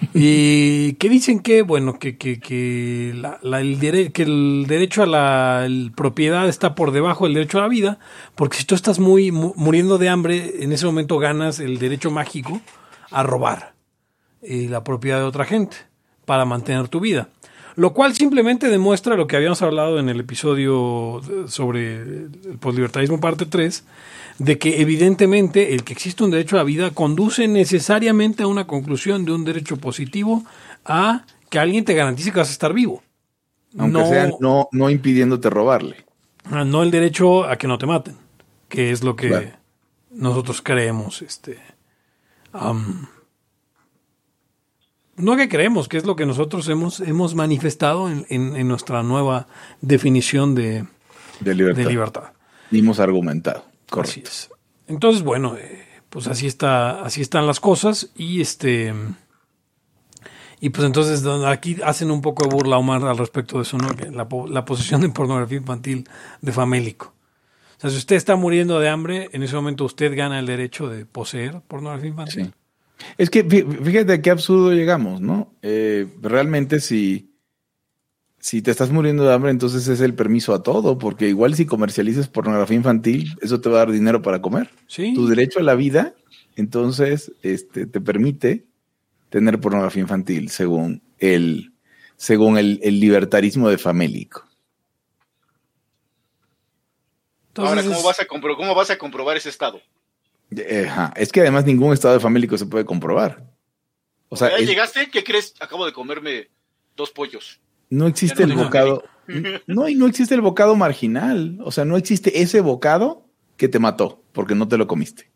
y 0.14 0.94
que 0.94 1.08
dicen 1.08 1.40
que, 1.40 1.62
bueno, 1.62 1.98
que, 1.98 2.16
que, 2.16 2.40
que, 2.40 3.10
el, 3.10 4.12
que 4.12 4.22
el 4.22 4.64
derecho 4.66 5.02
a 5.02 5.06
la 5.06 5.68
propiedad 5.94 6.48
está 6.48 6.74
por 6.74 6.92
debajo 6.92 7.24
del 7.24 7.34
derecho 7.34 7.58
a 7.58 7.62
la 7.62 7.68
vida, 7.68 7.98
porque 8.34 8.58
si 8.58 8.64
tú 8.64 8.74
estás 8.74 8.98
muy 8.98 9.30
mu- 9.32 9.52
muriendo 9.56 9.98
de 9.98 10.08
hambre, 10.08 10.62
en 10.62 10.72
ese 10.72 10.86
momento 10.86 11.18
ganas 11.18 11.60
el 11.60 11.78
derecho 11.78 12.10
mágico 12.10 12.60
a 13.10 13.22
robar 13.22 13.74
eh, 14.42 14.66
la 14.70 14.84
propiedad 14.84 15.18
de 15.18 15.24
otra 15.24 15.44
gente 15.44 15.76
para 16.24 16.44
mantener 16.44 16.88
tu 16.88 17.00
vida. 17.00 17.28
Lo 17.76 17.92
cual 17.92 18.14
simplemente 18.14 18.68
demuestra 18.68 19.16
lo 19.16 19.26
que 19.26 19.36
habíamos 19.36 19.62
hablado 19.62 19.98
en 19.98 20.08
el 20.08 20.20
episodio 20.20 21.20
sobre 21.46 21.96
el 22.02 22.30
poslibertarismo 22.60 23.20
parte 23.20 23.46
3, 23.46 23.84
de 24.38 24.58
que 24.58 24.80
evidentemente 24.80 25.74
el 25.74 25.84
que 25.84 25.92
existe 25.92 26.24
un 26.24 26.30
derecho 26.30 26.56
a 26.56 26.60
la 26.60 26.64
vida 26.64 26.90
conduce 26.90 27.46
necesariamente 27.48 28.42
a 28.42 28.46
una 28.48 28.66
conclusión 28.66 29.24
de 29.24 29.32
un 29.32 29.44
derecho 29.44 29.76
positivo 29.76 30.44
a 30.84 31.24
que 31.48 31.58
alguien 31.58 31.84
te 31.84 31.94
garantice 31.94 32.32
que 32.32 32.38
vas 32.38 32.48
a 32.48 32.52
estar 32.52 32.72
vivo. 32.72 33.02
Aunque 33.78 33.98
no, 33.98 34.06
sea 34.08 34.30
no, 34.40 34.68
no 34.72 34.90
impidiéndote 34.90 35.48
robarle. 35.50 35.96
ah, 36.44 36.64
no 36.64 36.82
el 36.82 36.90
derecho 36.90 37.44
a 37.44 37.56
que 37.56 37.68
no 37.68 37.78
te 37.78 37.86
maten, 37.86 38.16
que 38.68 38.90
es 38.90 39.04
lo 39.04 39.14
que 39.14 39.28
Claro. 39.28 39.48
nosotros 40.10 40.60
creemos, 40.62 41.22
este, 41.22 41.58
no 45.20 45.36
que 45.36 45.48
creemos, 45.48 45.88
que 45.88 45.96
es 45.96 46.04
lo 46.06 46.16
que 46.16 46.26
nosotros 46.26 46.68
hemos, 46.68 47.00
hemos 47.00 47.34
manifestado 47.34 48.10
en, 48.10 48.26
en- 48.28 48.56
en 48.56 48.68
nuestra 48.68 49.02
nueva 49.02 49.46
definición 49.80 50.54
de, 50.54 50.84
De 51.40 51.54
libertad. 51.54 51.82
de 51.82 51.88
libertad. 51.88 52.24
Hemos 52.72 53.00
argumentado. 53.00 53.58
Así 53.66 53.90
Correcto. 53.90 54.20
es. 54.30 54.50
Entonces, 54.86 55.22
bueno, 55.22 55.56
eh, 55.56 55.84
pues 56.08 56.26
así 56.26 56.46
está, 56.46 57.02
así 57.02 57.20
están 57.20 57.46
las 57.46 57.60
cosas 57.60 58.10
y 58.16 58.40
este 58.40 58.92
y 60.62 60.68
pues 60.70 60.86
entonces 60.86 61.24
aquí 61.46 61.78
hacen 61.84 62.10
un 62.10 62.20
poco 62.20 62.44
de 62.44 62.54
burla 62.54 62.76
Omar 62.76 63.02
al 63.04 63.16
respecto 63.16 63.56
de 63.56 63.62
eso, 63.62 63.78
¿no? 63.78 63.88
La, 64.12 64.28
la 64.48 64.64
posesión 64.64 65.00
de 65.00 65.08
pornografía 65.08 65.56
infantil 65.58 66.06
de 66.42 66.52
famélico. 66.52 67.14
O 67.78 67.80
sea, 67.80 67.88
si 67.88 67.96
usted 67.96 68.16
está 68.16 68.36
muriendo 68.36 68.78
de 68.78 68.90
hambre, 68.90 69.30
en 69.32 69.42
ese 69.42 69.56
momento 69.56 69.84
usted 69.86 70.14
gana 70.14 70.38
el 70.38 70.44
derecho 70.46 70.88
de 70.88 71.06
poseer 71.06 71.62
pornografía 71.66 72.08
infantil. 72.10 72.44
Sí. 72.46 72.52
Es 73.18 73.30
que 73.30 73.46
fí- 73.46 73.66
fíjate 73.84 74.12
a 74.14 74.22
qué 74.22 74.30
absurdo 74.30 74.72
llegamos, 74.72 75.20
¿no? 75.20 75.54
Eh, 75.62 76.06
realmente 76.22 76.80
si, 76.80 77.30
si 78.38 78.62
te 78.62 78.70
estás 78.70 78.90
muriendo 78.90 79.24
de 79.24 79.32
hambre, 79.34 79.50
entonces 79.50 79.86
es 79.88 80.00
el 80.00 80.14
permiso 80.14 80.54
a 80.54 80.62
todo, 80.62 80.98
porque 80.98 81.28
igual 81.28 81.54
si 81.54 81.66
comercializas 81.66 82.28
pornografía 82.28 82.76
infantil, 82.76 83.34
eso 83.42 83.60
te 83.60 83.68
va 83.68 83.76
a 83.76 83.78
dar 83.86 83.92
dinero 83.92 84.22
para 84.22 84.40
comer. 84.40 84.70
Sí. 84.86 85.14
Tu 85.14 85.26
derecho 85.26 85.60
a 85.60 85.62
la 85.62 85.74
vida, 85.74 86.14
entonces, 86.56 87.32
este, 87.42 87.86
te 87.86 88.00
permite 88.00 88.66
tener 89.30 89.60
pornografía 89.60 90.02
infantil, 90.02 90.50
según 90.50 91.02
el, 91.18 91.72
según 92.16 92.58
el, 92.58 92.80
el 92.82 92.98
libertarismo 93.00 93.68
de 93.70 93.78
famélico. 93.78 94.44
Entonces, 97.48 97.76
Ahora, 97.78 97.82
¿cómo 97.94 98.02
vas, 98.06 98.20
a 98.20 98.26
compro- 98.26 98.56
¿cómo 98.56 98.74
vas 98.74 98.90
a 98.90 98.98
comprobar 98.98 99.36
ese 99.36 99.48
estado? 99.48 99.80
Eh, 100.56 100.86
ajá. 100.88 101.12
Es 101.16 101.30
que 101.32 101.40
además 101.40 101.64
ningún 101.64 101.92
estado 101.92 102.14
de 102.14 102.20
famélico 102.20 102.56
se 102.58 102.66
puede 102.66 102.84
comprobar. 102.84 103.46
O 104.28 104.36
sea, 104.36 104.50
¿Ya 104.50 104.56
es- 104.56 104.68
llegaste? 104.68 105.10
¿Qué 105.10 105.22
crees? 105.24 105.54
Acabo 105.60 105.86
de 105.86 105.92
comerme 105.92 106.48
dos 106.96 107.10
pollos. 107.10 107.60
No 107.88 108.06
existe 108.06 108.42
el 108.44 108.54
bocado. 108.54 109.02
No, 109.66 109.88
y 109.88 109.94
no 109.94 110.06
existe 110.06 110.34
el 110.34 110.40
bocado 110.40 110.74
marginal. 110.76 111.58
O 111.64 111.70
sea, 111.72 111.84
no 111.84 111.96
existe 111.96 112.40
ese 112.42 112.60
bocado 112.60 113.26
que 113.56 113.68
te 113.68 113.78
mató 113.78 114.24
porque 114.32 114.54
no 114.54 114.66
te 114.68 114.76
lo 114.78 114.86
comiste. 114.86 115.30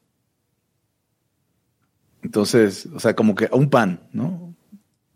Entonces, 2.22 2.86
o 2.94 2.98
sea, 3.00 3.14
como 3.14 3.34
que 3.34 3.48
un 3.52 3.68
pan, 3.70 4.08
¿no? 4.12 4.54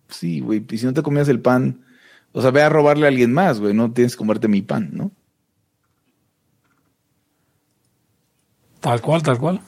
Sí, 0.09 0.41
güey. 0.41 0.65
Y 0.71 0.79
si 0.79 0.87
no 0.87 0.93
te 0.93 1.03
comías 1.03 1.29
el 1.29 1.41
pan, 1.41 1.85
o 2.33 2.43
sea, 2.43 2.51
ve 2.51 2.63
a 2.63 2.69
robarle 2.69 3.07
a 3.07 3.09
alguien 3.09 3.33
más, 3.33 3.61
güey. 3.61 3.73
No 3.75 3.93
tienes 3.93 4.13
que 4.15 4.19
comerte 4.19 4.47
mi 4.49 4.63
pan, 4.63 4.91
¿no? 4.93 5.11
Tal 8.81 9.01
cual, 9.01 9.23
tal 9.23 9.39
cual. 9.39 9.61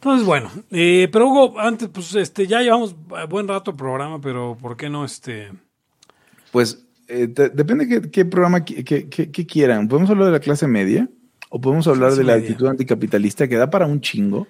Entonces, 0.00 0.26
bueno, 0.26 0.50
eh, 0.70 1.08
pero 1.12 1.28
Hugo, 1.28 1.60
antes, 1.60 1.88
pues, 1.88 2.14
este, 2.14 2.46
ya 2.46 2.62
llevamos 2.62 2.96
buen 3.28 3.46
rato 3.46 3.72
el 3.72 3.76
programa, 3.76 4.18
pero 4.18 4.56
¿por 4.58 4.74
qué 4.74 4.88
no, 4.88 5.04
este? 5.04 5.52
Pues 6.50 6.86
eh, 7.06 7.28
te- 7.28 7.50
depende 7.50 7.86
qué, 7.86 8.10
qué 8.10 8.24
programa 8.24 8.64
qué 8.64 9.46
quieran. 9.46 9.88
Podemos 9.88 10.08
hablar 10.08 10.26
de 10.26 10.32
la 10.32 10.40
clase 10.40 10.66
media 10.66 11.06
o 11.50 11.60
podemos 11.60 11.86
hablar 11.86 12.08
Clase 12.08 12.20
de 12.22 12.24
la 12.24 12.32
media. 12.36 12.48
actitud 12.48 12.66
anticapitalista 12.68 13.46
que 13.46 13.56
da 13.56 13.68
para 13.68 13.84
un 13.86 14.00
chingo. 14.00 14.46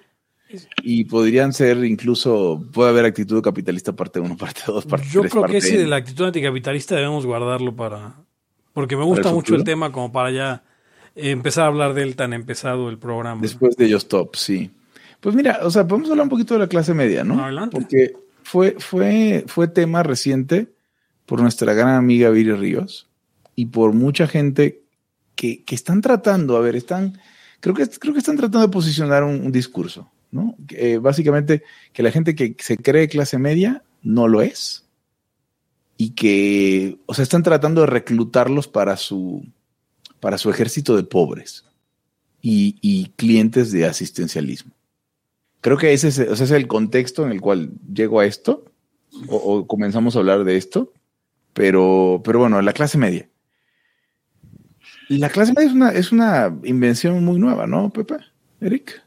Y 0.83 1.05
podrían 1.05 1.51
ser 1.53 1.83
incluso, 1.83 2.63
puede 2.73 2.89
haber 2.89 3.05
actitud 3.05 3.41
capitalista 3.41 3.93
parte 3.93 4.19
1, 4.21 4.37
parte 4.37 4.61
2, 4.67 4.85
parte 4.85 5.05
3. 5.05 5.13
Yo 5.13 5.23
creo 5.23 5.43
que 5.45 5.57
ese 5.57 5.77
de 5.77 5.87
la 5.87 5.97
actitud 5.97 6.25
anticapitalista 6.25 6.95
debemos 6.95 7.25
guardarlo 7.25 7.75
para, 7.75 8.15
porque 8.73 8.95
me 8.95 9.03
gusta 9.03 9.29
el 9.29 9.35
mucho 9.35 9.55
el 9.55 9.63
tema 9.65 9.91
como 9.91 10.11
para 10.13 10.31
ya 10.31 10.63
empezar 11.15 11.65
a 11.65 11.67
hablar 11.67 11.93
de 11.93 12.03
él 12.03 12.15
tan 12.15 12.31
empezado 12.33 12.89
el 12.89 12.97
programa. 12.97 13.41
Después 13.41 13.75
de 13.75 13.85
ellos 13.85 14.07
top, 14.07 14.35
sí. 14.35 14.71
Pues 15.21 15.35
mira, 15.35 15.59
o 15.61 15.71
sea, 15.71 15.87
podemos 15.87 16.09
hablar 16.09 16.25
un 16.25 16.29
poquito 16.29 16.55
de 16.55 16.59
la 16.61 16.67
clase 16.67 16.93
media, 16.93 17.23
¿no? 17.23 17.41
Adelante. 17.41 17.77
Porque 17.77 18.13
fue, 18.43 18.75
fue, 18.79 19.45
fue 19.47 19.67
tema 19.67 20.03
reciente 20.03 20.67
por 21.27 21.41
nuestra 21.41 21.73
gran 21.73 21.95
amiga 21.95 22.31
Viri 22.31 22.51
Ríos 22.53 23.07
y 23.55 23.67
por 23.67 23.93
mucha 23.93 24.27
gente 24.27 24.81
que, 25.35 25.63
que 25.63 25.75
están 25.75 26.01
tratando, 26.01 26.57
a 26.57 26.59
ver, 26.59 26.75
están, 26.75 27.19
creo 27.59 27.75
que, 27.75 27.87
creo 27.87 28.13
que 28.13 28.19
están 28.19 28.35
tratando 28.35 28.61
de 28.61 28.73
posicionar 28.73 29.23
un, 29.23 29.45
un 29.45 29.51
discurso, 29.51 30.11
¿no? 30.31 30.55
Eh, 30.69 30.97
básicamente, 30.97 31.63
que 31.93 32.01
la 32.01 32.11
gente 32.11 32.33
que 32.33 32.55
se 32.57 32.77
cree 32.77 33.07
clase 33.07 33.37
media 33.37 33.83
no 34.01 34.27
lo 34.27 34.41
es 34.41 34.85
y 35.97 36.09
que, 36.11 36.97
o 37.05 37.13
sea, 37.13 37.21
están 37.21 37.43
tratando 37.43 37.81
de 37.81 37.87
reclutarlos 37.87 38.67
para 38.67 38.97
su, 38.97 39.45
para 40.19 40.39
su 40.39 40.49
ejército 40.49 40.95
de 40.95 41.03
pobres 41.03 41.63
y, 42.41 42.75
y 42.81 43.09
clientes 43.17 43.71
de 43.71 43.85
asistencialismo. 43.85 44.71
Creo 45.61 45.77
que 45.77 45.93
ese 45.93 46.07
es, 46.07 46.19
el 46.51 46.67
contexto 46.67 47.25
en 47.25 47.31
el 47.31 47.39
cual 47.41 47.69
llego 47.93 48.19
a 48.19 48.25
esto, 48.25 48.65
o, 49.27 49.35
o 49.37 49.67
comenzamos 49.67 50.15
a 50.15 50.19
hablar 50.19 50.43
de 50.43 50.57
esto, 50.57 50.91
pero, 51.53 52.21
pero 52.23 52.39
bueno, 52.39 52.61
la 52.61 52.73
clase 52.73 52.97
media. 52.97 53.29
La 55.07 55.29
clase 55.29 55.53
media 55.53 55.67
es 55.69 55.73
una, 55.73 55.91
es 55.91 56.11
una 56.11 56.57
invención 56.63 57.23
muy 57.23 57.37
nueva, 57.37 57.67
¿no, 57.67 57.89
Pepe? 57.91 58.15
Eric. 58.61 59.01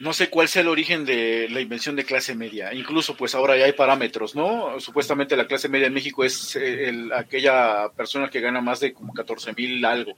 No 0.00 0.12
sé 0.12 0.30
cuál 0.30 0.46
sea 0.46 0.62
el 0.62 0.68
origen 0.68 1.04
de 1.04 1.48
la 1.50 1.60
invención 1.60 1.96
de 1.96 2.04
clase 2.04 2.34
media. 2.36 2.72
Incluso, 2.72 3.16
pues 3.16 3.34
ahora 3.34 3.56
ya 3.56 3.64
hay 3.64 3.72
parámetros, 3.72 4.36
¿no? 4.36 4.78
Supuestamente 4.78 5.36
la 5.36 5.48
clase 5.48 5.68
media 5.68 5.88
en 5.88 5.94
México 5.94 6.24
es 6.24 6.54
eh, 6.54 6.88
el- 6.88 7.12
aquella 7.12 7.88
persona 7.96 8.30
que 8.30 8.40
gana 8.40 8.60
más 8.60 8.78
de 8.78 8.92
como 8.92 9.12
14 9.12 9.52
mil 9.54 9.84
algo. 9.84 10.14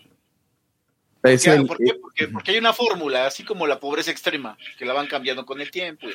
Es 1.23 1.45
¿Por 1.45 1.55
qué? 1.55 1.61
el- 1.61 1.67
¿Por 1.67 1.77
qué? 1.79 1.95
Porque, 2.01 2.29
porque 2.29 2.51
hay 2.53 2.59
una 2.59 2.73
fórmula, 2.73 3.27
así 3.27 3.45
como 3.45 3.67
la 3.67 3.79
pobreza 3.81 4.11
extrema, 4.11 4.57
que 4.79 4.85
la 4.85 4.93
van 4.95 5.07
cambiando 5.07 5.45
con 5.45 5.61
el 5.61 5.71
tiempo. 5.71 6.07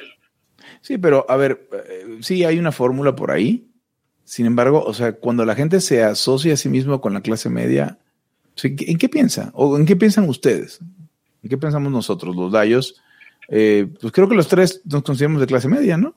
Sí, 0.82 0.98
pero 0.98 1.26
a 1.30 1.36
ver, 1.36 1.68
eh, 1.88 2.18
sí 2.22 2.44
hay 2.44 2.58
una 2.58 2.72
fórmula 2.72 3.16
por 3.16 3.32
ahí. 3.32 3.68
Sin 4.24 4.48
embargo, 4.48 4.84
o 4.84 4.94
sea, 4.94 5.14
cuando 5.14 5.46
la 5.46 5.54
gente 5.54 5.80
se 5.82 6.02
asocia 6.04 6.54
a 6.54 6.58
sí 6.58 6.70
mismo 6.70 7.00
con 7.02 7.14
la 7.14 7.22
clase 7.22 7.50
media, 7.50 8.00
¿en 8.64 8.76
qué- 8.76 8.90
¿en 8.92 8.98
qué 8.98 9.08
piensa? 9.10 9.52
¿O 9.54 9.78
en 9.78 9.86
qué 9.86 9.96
piensan 9.96 10.28
ustedes? 10.28 10.80
¿En 11.44 11.50
qué 11.50 11.58
pensamos 11.58 11.92
nosotros, 11.92 12.36
los 12.36 12.52
dayos? 12.52 13.00
Eh, 13.50 13.88
pues 14.02 14.12
creo 14.12 14.28
que 14.28 14.34
los 14.36 14.48
tres 14.48 14.82
nos 14.86 15.04
consideramos 15.04 15.42
de 15.42 15.46
clase 15.48 15.68
media, 15.68 15.98
¿no? 15.98 16.16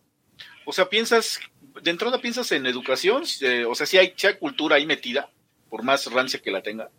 O 0.64 0.72
sea, 0.72 0.88
piensas, 0.88 1.38
de 1.82 1.90
entrada 1.90 2.18
piensas 2.22 2.50
en 2.52 2.64
educación, 2.64 3.24
eh, 3.42 3.66
o 3.68 3.74
sea, 3.74 3.84
si 3.84 3.98
hay, 3.98 4.14
sí 4.16 4.26
hay 4.26 4.38
cultura 4.38 4.76
ahí 4.76 4.86
metida, 4.86 5.28
por 5.68 5.82
más 5.82 6.10
rancia 6.10 6.40
que 6.40 6.50
la 6.50 6.62
tenga, 6.62 6.90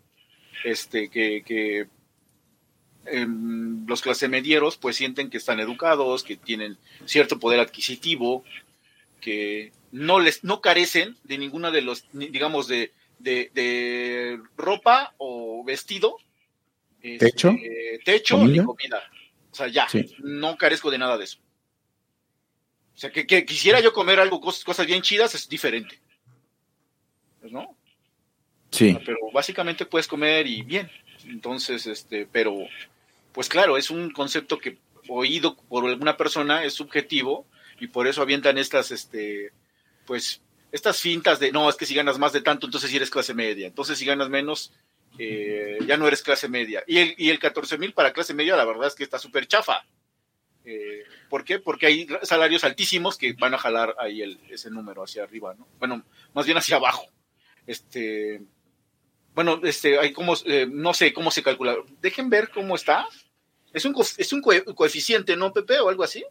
este, 0.63 1.09
que, 1.09 1.43
que 1.45 1.87
em, 3.05 3.85
los 3.87 4.01
clase 4.01 4.27
medieros 4.27 4.77
pues 4.77 4.95
sienten 4.95 5.29
que 5.29 5.37
están 5.37 5.59
educados, 5.59 6.23
que 6.23 6.35
tienen 6.35 6.77
cierto 7.05 7.39
poder 7.39 7.59
adquisitivo, 7.59 8.43
que 9.21 9.71
no 9.91 10.19
les, 10.19 10.43
no 10.43 10.61
carecen 10.61 11.17
de 11.23 11.37
ninguna 11.37 11.71
de 11.71 11.81
los, 11.81 12.05
digamos, 12.13 12.67
de, 12.67 12.91
de, 13.19 13.51
de 13.53 14.39
ropa 14.57 15.13
o 15.17 15.63
vestido, 15.63 16.17
este, 17.01 17.31
¿Techo? 17.31 17.55
techo 18.03 18.37
¿Comida? 18.37 18.61
ni 18.61 18.65
comida. 18.65 19.03
O 19.51 19.55
sea, 19.55 19.67
ya, 19.67 19.87
Sí. 19.89 20.15
no 20.19 20.57
carezco 20.57 20.91
de 20.91 20.97
nada 20.97 21.17
de 21.17 21.23
eso. 21.23 21.39
O 22.93 22.97
sea, 22.99 23.09
que, 23.11 23.25
que 23.25 23.45
quisiera 23.45 23.79
yo 23.79 23.93
comer 23.93 24.19
algo, 24.19 24.41
cosas, 24.41 24.63
cosas 24.65 24.85
bien 24.85 25.01
chidas, 25.01 25.33
es 25.33 25.47
diferente. 25.47 25.97
Pues, 27.39 27.51
¿No? 27.53 27.77
Sí. 28.71 28.97
Pero 29.05 29.17
básicamente 29.33 29.85
puedes 29.85 30.07
comer 30.07 30.47
y 30.47 30.61
bien. 30.63 30.89
Entonces, 31.25 31.87
este, 31.87 32.27
pero, 32.31 32.55
pues 33.33 33.49
claro, 33.49 33.77
es 33.77 33.89
un 33.89 34.11
concepto 34.11 34.57
que 34.57 34.77
oído 35.07 35.55
por 35.55 35.85
alguna 35.85 36.17
persona 36.17 36.63
es 36.63 36.73
subjetivo 36.73 37.45
y 37.79 37.87
por 37.87 38.07
eso 38.07 38.21
avientan 38.21 38.57
estas, 38.57 38.91
este, 38.91 39.51
pues, 40.05 40.41
estas 40.71 40.99
fintas 40.99 41.39
de, 41.39 41.51
no, 41.51 41.69
es 41.69 41.75
que 41.75 41.85
si 41.85 41.95
ganas 41.95 42.19
más 42.19 42.33
de 42.33 42.41
tanto, 42.41 42.67
entonces 42.67 42.93
eres 42.93 43.09
clase 43.09 43.33
media. 43.33 43.67
Entonces 43.67 43.97
si 43.97 44.05
ganas 44.05 44.29
menos, 44.29 44.71
eh, 45.17 45.79
ya 45.85 45.97
no 45.97 46.07
eres 46.07 46.21
clase 46.21 46.47
media. 46.47 46.83
Y 46.87 46.97
el, 46.99 47.15
y 47.17 47.29
el 47.29 47.39
14 47.39 47.77
mil 47.77 47.93
para 47.93 48.13
clase 48.13 48.33
media, 48.33 48.55
la 48.55 48.65
verdad 48.65 48.87
es 48.87 48.95
que 48.95 49.03
está 49.03 49.17
súper 49.17 49.47
chafa. 49.47 49.83
Eh, 50.65 51.03
¿Por 51.29 51.43
qué? 51.43 51.59
Porque 51.59 51.87
hay 51.87 52.07
salarios 52.23 52.63
altísimos 52.63 53.17
que 53.17 53.33
van 53.33 53.53
a 53.53 53.57
jalar 53.57 53.95
ahí 53.97 54.21
el, 54.21 54.39
ese 54.49 54.69
número 54.69 55.03
hacia 55.03 55.23
arriba, 55.23 55.55
¿no? 55.57 55.67
Bueno, 55.79 56.03
más 56.33 56.45
bien 56.45 56.57
hacia 56.57 56.75
abajo. 56.75 57.07
Este, 57.65 58.41
bueno, 59.39 59.61
este, 59.63 59.97
hay 59.97 60.11
como, 60.11 60.33
eh, 60.45 60.67
no 60.69 60.93
sé 60.93 61.13
cómo 61.13 61.31
se 61.31 61.41
calcula. 61.41 61.75
Dejen 62.01 62.29
ver 62.29 62.49
cómo 62.53 62.75
está. 62.75 63.05
Es 63.71 63.85
un, 63.85 63.93
co- 63.93 64.03
es 64.17 64.33
un 64.33 64.41
co- 64.41 64.51
coeficiente, 64.75 65.37
¿no, 65.37 65.53
Pepe? 65.53 65.79
O 65.79 65.87
algo 65.87 66.03
así. 66.03 66.25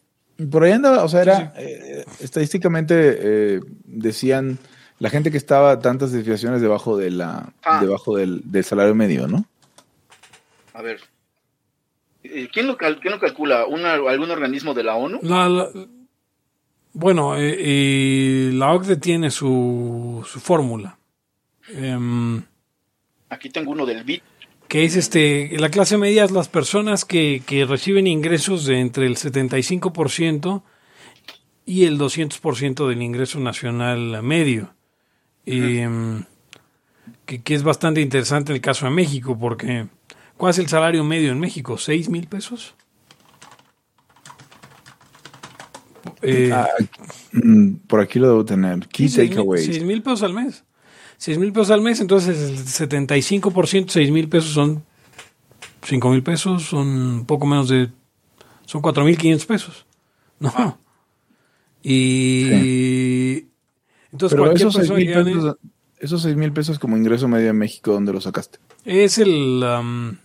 Por 0.51 0.62
ahí 0.62 0.73
andaba, 0.73 1.05
o 1.05 1.09
sea, 1.09 1.23
era 1.23 1.55
eh, 1.57 2.05
estadísticamente 2.21 2.94
eh, 2.97 3.61
decían 3.85 4.59
la 4.99 5.09
gente 5.09 5.31
que 5.31 5.38
estaba 5.38 5.79
tantas 5.81 6.12
desviaciones 6.12 6.61
debajo 6.61 6.99
de 6.99 7.11
la 7.12 7.51
Ah. 7.62 7.81
debajo 7.81 8.14
del, 8.16 8.42
del 8.44 8.64
salario 8.64 8.94
medio, 8.94 9.27
¿no? 9.27 9.47
A 10.75 10.83
ver. 10.83 11.01
¿Quién 12.53 12.66
lo, 12.66 12.77
cal- 12.77 13.01
quién 13.01 13.14
lo 13.14 13.21
calcula? 13.21 13.64
¿Una- 13.64 13.94
¿Algún 13.94 14.31
organismo 14.31 14.75
de 14.75 14.83
la 14.85 14.97
ONU? 14.97 15.21
La- 15.23 15.49
la- 15.49 15.71
bueno, 16.92 17.37
eh, 17.38 17.57
eh, 17.59 18.51
la 18.53 18.73
OCDE 18.75 18.97
tiene 18.97 19.31
su, 19.31 20.27
su 20.31 20.40
fórmula. 20.40 20.99
Em, 21.71 22.42
Aquí 23.31 23.51
tengo 23.51 23.71
uno 23.73 23.85
del 23.87 24.05
BIT. 24.05 24.23
que 24.69 24.85
es 24.85 24.97
este, 24.97 25.51
la 25.59 25.71
clase 25.71 25.97
media 25.99 26.25
es 26.25 26.31
las 26.31 26.49
personas 26.49 27.05
que, 27.05 27.43
que 27.47 27.64
reciben 27.64 28.07
ingresos 28.07 28.64
de 28.67 28.81
entre 28.81 29.07
el 29.07 29.17
75% 29.17 30.62
y 31.67 31.85
el 31.85 31.99
200% 31.99 32.88
del 32.88 33.03
ingreso 33.03 33.41
nacional 33.41 34.23
medio. 34.23 34.75
Em, 35.47 36.25
que, 37.25 37.41
que 37.43 37.55
es 37.55 37.62
bastante 37.62 38.01
interesante 38.03 38.53
el 38.53 38.61
caso 38.61 38.85
de 38.87 38.91
México, 38.93 39.38
porque 39.38 39.87
¿cuál 40.37 40.51
es 40.51 40.59
el 40.59 40.69
salario 40.69 41.05
medio 41.05 41.33
en 41.33 41.41
México? 41.41 41.75
¿6 41.77 42.09
mil 42.11 42.27
pesos? 42.27 42.75
Eh, 46.23 46.51
Ah, 46.53 46.69
mm, 47.33 47.75
por 47.87 48.01
aquí 48.01 48.19
lo 48.19 48.29
debo 48.29 48.45
tener. 48.45 48.87
Key 48.88 49.09
takeaways. 49.09 49.64
seis 49.67 49.83
mil 49.85 50.03
pesos 50.03 50.23
al 50.23 50.35
mes. 50.35 50.64
Seis 51.18 51.37
mil 51.37 51.52
pesos 51.52 51.70
al 51.72 51.83
mes, 51.83 52.00
entonces 52.00 52.50
el 52.50 52.57
75%, 52.90 53.87
seis 53.90 54.11
mil 54.11 54.28
pesos 54.28 54.52
son 54.52 54.85
cinco 55.83 56.11
mil 56.11 56.22
pesos, 56.22 56.62
son 56.62 57.24
poco 57.26 57.44
menos 57.44 57.68
de, 57.68 57.90
son 58.64 58.81
cuatro 58.81 59.04
mil 59.04 59.18
quinientos 59.18 59.46
pesos. 59.46 59.85
No. 60.40 60.78
Y 61.83 63.38
entonces 64.12 64.31
Pero 64.31 64.42
cualquier 64.44 64.68
esos 64.68 64.74
seis 64.74 64.88
persona 64.88 64.98
mil 64.98 65.07
que 65.07 65.12
gane- 65.14 65.33
pesos, 65.35 65.57
esos 65.98 66.22
seis 66.22 66.37
mil 66.37 66.52
pesos 66.52 66.78
como 66.78 66.96
ingreso 66.96 67.26
medio 67.28 67.50
en 67.50 67.59
México, 67.59 67.92
¿dónde 67.92 68.12
lo 68.12 68.20
sacaste? 68.20 68.59
es 68.85 69.18
el, 69.18 69.62
am, 69.64 70.18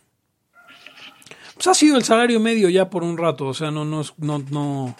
pues 1.55 1.67
ha 1.67 1.73
sido 1.73 1.97
el 1.97 2.03
salario 2.03 2.39
medio 2.39 2.69
ya 2.69 2.89
por 2.89 3.03
un 3.03 3.17
rato, 3.17 3.47
o 3.47 3.53
sea, 3.53 3.71
no, 3.71 3.83
no, 3.85 4.01
es- 4.01 4.13
no, 4.17 4.39
no, 4.51 4.95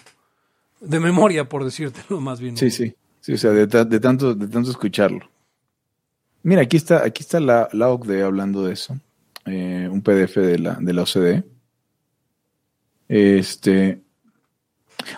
de 0.81 0.99
memoria 0.99 1.47
por 1.47 1.63
decírtelo 1.63 2.19
más 2.19 2.39
bien. 2.39 2.57
Sí, 2.57 2.71
sí. 2.71 2.95
Sí, 3.21 3.33
o 3.33 3.37
sea, 3.37 3.51
de, 3.51 3.67
ta- 3.67 3.85
de 3.85 3.99
tanto, 4.01 4.33
de 4.35 4.47
tanto 4.47 4.69
escucharlo. 4.71 5.29
Mira, 6.43 6.61
aquí 6.61 6.77
está, 6.77 7.03
aquí 7.05 7.23
está 7.23 7.39
la, 7.39 7.69
la 7.71 7.89
OCDE 7.89 8.23
hablando 8.23 8.63
de 8.65 8.73
eso. 8.73 8.97
Eh, 9.45 9.87
un 9.91 10.01
PDF 10.01 10.35
de 10.37 10.59
la, 10.59 10.75
de 10.79 10.93
la 10.93 11.01
OCDE. 11.03 11.43
Este. 13.07 14.01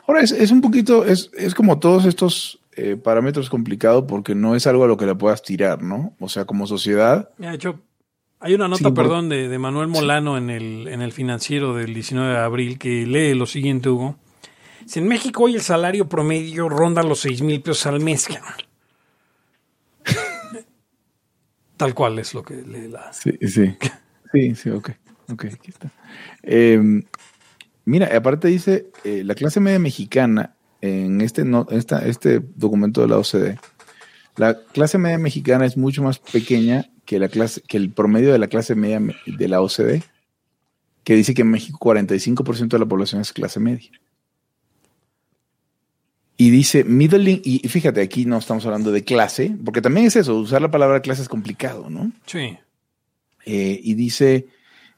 Ahora 0.07 0.21
es, 0.21 0.31
es 0.31 0.51
un 0.51 0.61
poquito, 0.61 1.05
es, 1.05 1.29
es 1.38 1.53
como 1.53 1.79
todos 1.79 2.05
estos 2.05 2.59
eh, 2.75 2.95
parámetros 2.95 3.49
complicados 3.49 4.05
porque 4.07 4.33
no 4.35 4.55
es 4.55 4.65
algo 4.67 4.83
a 4.83 4.88
lo 4.88 4.97
que 4.97 5.05
le 5.05 5.15
puedas 5.15 5.43
tirar, 5.43 5.81
¿no? 5.83 6.15
O 6.19 6.27
sea, 6.29 6.45
como 6.45 6.65
sociedad, 6.65 7.29
de 7.38 7.53
hecho, 7.53 7.79
hay 8.39 8.55
una 8.55 8.67
nota, 8.67 8.77
Sí, 8.79 8.83
por- 8.85 8.93
perdón, 8.95 9.29
de, 9.29 9.47
de 9.47 9.59
Manuel 9.59 9.88
Molano 9.88 10.38
en, 10.38 10.49
el, 10.49 10.88
en 10.88 11.01
el 11.01 11.11
financiero 11.11 11.75
del 11.75 11.93
19 11.93 12.31
de 12.33 12.39
abril 12.39 12.79
que 12.79 13.05
lee 13.05 13.33
lo 13.35 13.45
siguiente, 13.45 13.89
Hugo. 13.89 14.15
Dice, 14.81 14.99
en 14.99 15.07
México 15.07 15.43
hoy 15.43 15.55
el 15.55 15.61
salario 15.61 16.09
promedio 16.09 16.67
ronda 16.67 17.03
los 17.03 17.19
6 17.19 17.41
mil 17.43 17.61
pesos 17.61 17.85
al 17.85 17.99
mes. 18.01 18.27
cabrón". 18.27 18.64
Tal 21.77 21.93
cual 21.93 22.19
es 22.19 22.33
lo 22.33 22.43
que 22.43 22.55
lee 22.55 22.88
la... 22.88 23.11
Sí, 23.13 23.31
sí. 23.41 23.75
Sí, 24.33 24.55
sí, 24.55 24.69
ok. 24.69 24.91
Aquí 25.29 25.69
está. 25.69 25.91
Eh, 26.43 27.01
mira, 27.85 28.09
aparte 28.15 28.47
dice, 28.47 28.88
eh, 29.03 29.23
la 29.25 29.35
clase 29.35 29.59
media 29.59 29.79
mexicana, 29.79 30.55
en 30.81 31.21
este, 31.21 31.43
no, 31.45 31.65
esta, 31.71 32.05
este 32.05 32.41
documento 32.55 33.01
de 33.01 33.07
la 33.07 33.17
OCDE, 33.17 33.59
la 34.38 34.57
clase 34.73 34.97
media 34.97 35.17
mexicana 35.17 35.65
es 35.65 35.77
mucho 35.77 36.03
más 36.03 36.19
pequeña 36.19 36.89
que, 37.05 37.19
la 37.19 37.29
clase, 37.29 37.61
que 37.61 37.77
el 37.77 37.91
promedio 37.91 38.31
de 38.31 38.39
la 38.39 38.47
clase 38.47 38.75
media 38.75 38.99
me- 38.99 39.15
de 39.25 39.47
la 39.47 39.61
OCDE, 39.61 40.03
que 41.03 41.15
dice 41.15 41.33
que 41.33 41.41
en 41.43 41.51
México 41.51 41.77
45% 41.79 42.67
de 42.69 42.79
la 42.79 42.85
población 42.85 43.21
es 43.21 43.31
clase 43.33 43.59
media. 43.59 43.89
Y 46.38 46.50
dice 46.50 46.84
middle, 46.84 47.32
in- 47.32 47.41
y 47.43 47.60
fíjate, 47.69 48.02
aquí 48.02 48.26
no 48.26 48.38
estamos 48.38 48.65
hablando 48.65 48.91
de 48.91 49.04
clase, 49.04 49.56
porque 49.63 49.82
también 49.82 50.08
es 50.08 50.15
eso, 50.17 50.36
usar 50.36 50.62
la 50.62 50.69
palabra 50.71 51.02
clase 51.02 51.21
es 51.21 51.30
complicado, 51.30 51.89
¿no? 51.89 52.12
Sí. 52.26 52.58
Eh, 53.45 53.80
y 53.82 53.93
dice, 53.93 54.48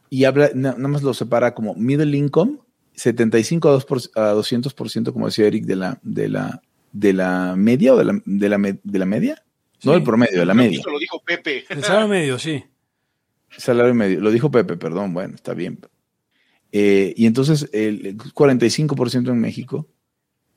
y 0.09 0.23
habla, 0.23 0.49
na- 0.55 0.71
nada 0.73 0.87
más 0.87 1.03
lo 1.03 1.13
separa 1.13 1.53
como 1.53 1.75
middle 1.75 2.17
income, 2.17 2.57
75 2.95 3.69
a, 3.69 3.71
2 3.73 3.85
por- 3.85 4.01
a 4.15 4.33
200%, 4.33 5.13
como 5.13 5.27
decía 5.27 5.45
Eric, 5.45 5.65
de 5.65 5.75
la, 5.75 5.99
de 6.01 6.27
la, 6.29 6.61
de 6.91 7.13
la 7.13 7.55
media 7.55 7.93
o 7.93 7.97
de 7.97 8.05
la, 8.05 8.21
de 8.25 8.49
la, 8.49 8.57
me- 8.57 8.79
de 8.83 8.99
la 8.99 9.05
media. 9.05 9.43
No 9.83 9.93
el 9.93 10.01
promedio, 10.01 10.39
de 10.39 10.45
la 10.45 10.55
media. 10.55 10.79
Eso 10.79 10.89
lo 10.89 10.97
dijo 10.97 11.21
Pepe. 11.23 11.65
El 11.69 11.83
salario 11.83 12.07
medio, 12.07 12.39
sí. 12.39 12.63
Salario 13.57 13.93
medio. 13.93 14.19
Lo 14.21 14.31
dijo 14.31 14.49
Pepe, 14.49 14.75
perdón, 14.75 15.13
bueno, 15.13 15.35
está 15.35 15.53
bien. 15.53 15.79
Eh, 16.71 17.13
y 17.15 17.27
entonces 17.27 17.69
el 17.73 18.17
45% 18.17 19.29
en 19.29 19.39
México, 19.39 19.87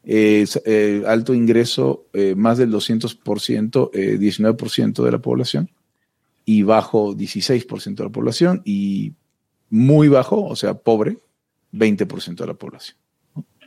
eh, 0.05 0.47
eh, 0.65 1.03
alto 1.07 1.35
ingreso, 1.35 2.07
eh, 2.13 2.35
más 2.35 2.59
del 2.59 2.71
200%, 2.73 3.91
eh, 3.93 4.19
19% 4.19 5.05
de 5.05 5.13
la 5.13 5.19
población, 5.19 5.71
y 6.45 6.63
bajo 6.63 7.15
16% 7.15 8.03
de 8.03 8.05
la 8.05 8.13
población, 8.13 8.63
y 8.65 9.13
muy 9.69 10.09
bajo, 10.09 10.45
o 10.45 10.57
sea, 10.57 10.75
pobre, 10.75 11.19
20% 11.73 12.37
de 12.37 12.47
la 12.47 12.55
población, 12.55 12.97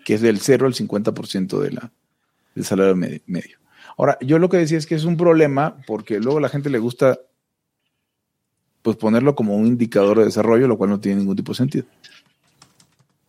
que 0.04 0.16
es 0.16 0.22
del 0.22 0.40
0 0.40 0.66
al 0.68 0.74
50% 0.74 1.60
de 1.60 1.72
la, 1.72 1.92
del 2.56 2.66
salario 2.66 2.96
medi- 2.96 3.22
medio. 3.26 3.58
Ahora, 3.98 4.18
yo 4.22 4.40
lo 4.40 4.50
que 4.50 4.58
decía 4.58 4.78
es 4.78 4.86
que 4.88 4.96
es 4.96 5.06
un 5.06 5.18
problema 5.18 5.78
porque 5.86 6.20
luego 6.20 6.40
a 6.40 6.42
la 6.42 6.50
gente 6.50 6.70
le 6.70 6.80
gusta 6.80 7.20
pues 8.82 8.98
ponerlo 8.98 9.36
como 9.36 9.56
un 9.56 9.66
indicador 9.68 10.20
de 10.20 10.26
desarrollo, 10.26 10.68
lo 10.68 10.78
cual 10.78 10.90
no 10.90 11.00
tiene 11.00 11.20
ningún 11.20 11.36
tipo 11.38 11.54
de 11.54 11.58
sentido. 11.58 11.86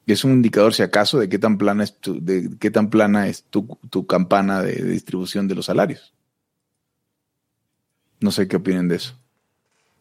Y 0.06 0.12
es 0.12 0.22
un 0.24 0.32
indicador, 0.32 0.74
si 0.74 0.82
acaso, 0.82 1.18
de 1.18 1.28
qué 1.28 1.38
tan 1.38 1.56
plana 1.56 1.82
es 1.84 1.96
tu, 1.98 2.22
de 2.22 2.50
qué 2.60 2.70
tan 2.70 2.90
plana 2.90 3.26
es 3.28 3.44
tu, 3.44 3.78
tu 3.90 4.06
campana 4.06 4.62
de, 4.62 4.74
de 4.74 4.90
distribución 4.90 5.48
de 5.48 5.54
los 5.54 5.66
salarios. 5.66 6.12
No 8.20 8.30
sé 8.30 8.48
qué 8.48 8.56
opinen 8.56 8.88
de 8.88 8.96
eso. 8.96 9.14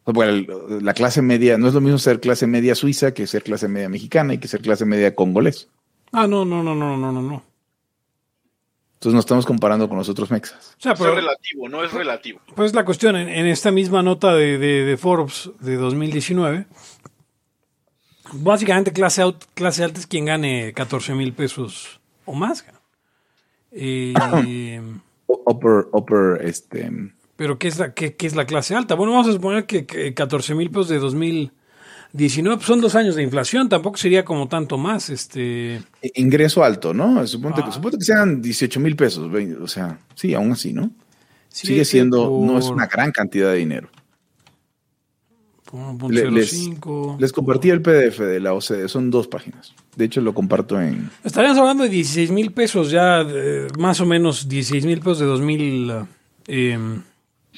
Bueno, 0.05 0.45
la 0.81 0.93
clase 0.93 1.21
media, 1.21 1.57
no 1.57 1.67
es 1.69 1.73
lo 1.73 1.79
mismo 1.81 1.97
ser 1.97 2.19
clase 2.19 2.45
media 2.47 2.75
suiza 2.75 3.13
que 3.13 3.25
ser 3.27 3.43
clase 3.43 3.69
media 3.69 3.87
mexicana 3.87 4.33
y 4.33 4.37
que 4.37 4.49
ser 4.49 4.61
clase 4.61 4.85
media 4.85 5.15
congolés. 5.15 5.69
Ah, 6.11 6.27
no, 6.27 6.43
no, 6.43 6.61
no, 6.61 6.75
no, 6.75 6.97
no, 6.97 7.11
no, 7.11 7.21
no. 7.21 7.43
Entonces 8.95 9.15
nos 9.15 9.23
estamos 9.25 9.45
comparando 9.45 9.87
con 9.89 9.97
los 9.97 10.07
otros 10.09 10.31
mexas. 10.31 10.75
O 10.77 10.81
sea, 10.81 10.91
Es 10.93 10.99
pero, 10.99 11.15
relativo, 11.15 11.67
no 11.69 11.83
es 11.83 11.91
relativo. 11.93 12.39
pues 12.55 12.73
la 12.73 12.83
cuestión, 12.85 13.15
en, 13.15 13.29
en 13.29 13.45
esta 13.47 13.71
misma 13.71 14.01
nota 14.03 14.33
de, 14.33 14.57
de- 14.57 14.83
de 14.85 14.97
Forbes 14.97 15.49
de 15.61 15.75
2019, 15.75 16.67
básicamente 18.33 18.91
clase, 18.91 19.21
out- 19.21 19.45
clase 19.53 19.83
alta 19.83 19.99
es 19.99 20.07
quien 20.07 20.25
gane 20.25 20.73
14 20.73 21.13
mil 21.15 21.33
pesos 21.33 21.99
o 22.25 22.33
más. 22.33 22.65
Eh, 23.71 24.81
Upper, 25.27 25.87
upper, 25.91 26.45
este, 26.45 26.89
pero 27.35 27.57
¿qué 27.57 27.67
es, 27.67 27.79
la, 27.79 27.93
qué, 27.93 28.15
qué 28.15 28.27
es 28.27 28.35
la 28.35 28.45
clase 28.45 28.75
alta? 28.75 28.95
Bueno, 28.95 29.13
vamos 29.13 29.27
a 29.27 29.31
suponer 29.33 29.65
que, 29.65 29.85
que 29.85 30.13
14 30.13 30.53
mil 30.55 30.69
pesos 30.69 30.89
de 30.89 30.99
2019 30.99 32.57
pues 32.57 32.67
son 32.67 32.79
dos 32.81 32.93
años 32.95 33.15
de 33.15 33.23
inflación, 33.23 33.67
tampoco 33.67 33.97
sería 33.97 34.23
como 34.23 34.47
tanto 34.47 34.77
más. 34.77 35.09
este 35.09 35.81
ingreso 36.13 36.63
alto, 36.63 36.93
¿no? 36.93 37.25
Suponte, 37.25 37.61
Ah. 37.61 37.65
que, 37.65 37.71
suponte 37.71 37.97
que 37.97 38.05
sean 38.05 38.41
18 38.41 38.79
mil 38.79 38.95
pesos, 38.95 39.29
o 39.61 39.67
sea, 39.67 39.97
sí, 40.15 40.33
aún 40.35 40.51
así, 40.51 40.71
¿no? 40.71 40.91
Sigue 41.49 41.83
siendo, 41.85 42.29
no 42.43 42.57
es 42.57 42.65
una 42.67 42.87
gran 42.87 43.11
cantidad 43.11 43.51
de 43.51 43.57
dinero. 43.57 43.89
Le- 46.09 46.29
les, 46.29 46.53
1.05. 46.69 47.17
les 47.19 47.31
compartí 47.33 47.69
el 47.71 47.81
PDF 47.81 48.19
de 48.19 48.39
la 48.39 48.53
OCDE, 48.53 48.87
son 48.87 49.09
dos 49.09 49.27
páginas. 49.27 49.73
De 49.95 50.05
hecho, 50.05 50.21
lo 50.21 50.33
comparto 50.33 50.79
en... 50.79 51.09
Estaríamos 51.23 51.57
hablando 51.57 51.83
de 51.83 51.89
16 51.89 52.29
mil 52.31 52.51
pesos 52.51 52.91
ya, 52.91 53.21
eh, 53.27 53.67
más 53.79 53.99
o 53.99 54.05
menos 54.05 54.47
16 54.47 54.85
mil 54.85 54.99
pesos 54.99 55.19
de 55.19 55.25
2000, 55.25 55.93
eh, 56.47 56.77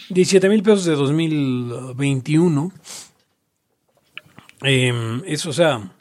17 0.10 0.48
mil 0.50 0.64
pesos 0.64 0.86
de 0.86 0.96
2021. 0.96 2.72
Eh, 4.64 5.22
eso, 5.26 5.50
o 5.50 5.54
sea, 5.54 5.92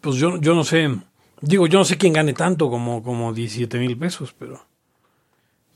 pues 0.00 0.16
yo, 0.16 0.40
yo 0.40 0.54
no 0.54 0.64
sé, 0.64 0.88
digo, 1.40 1.66
yo 1.66 1.78
no 1.78 1.84
sé 1.84 1.96
quién 1.98 2.12
gane 2.14 2.32
tanto 2.32 2.70
como, 2.70 3.02
como 3.02 3.32
17 3.32 3.78
mil 3.78 3.96
pesos, 3.98 4.34
pero, 4.38 4.64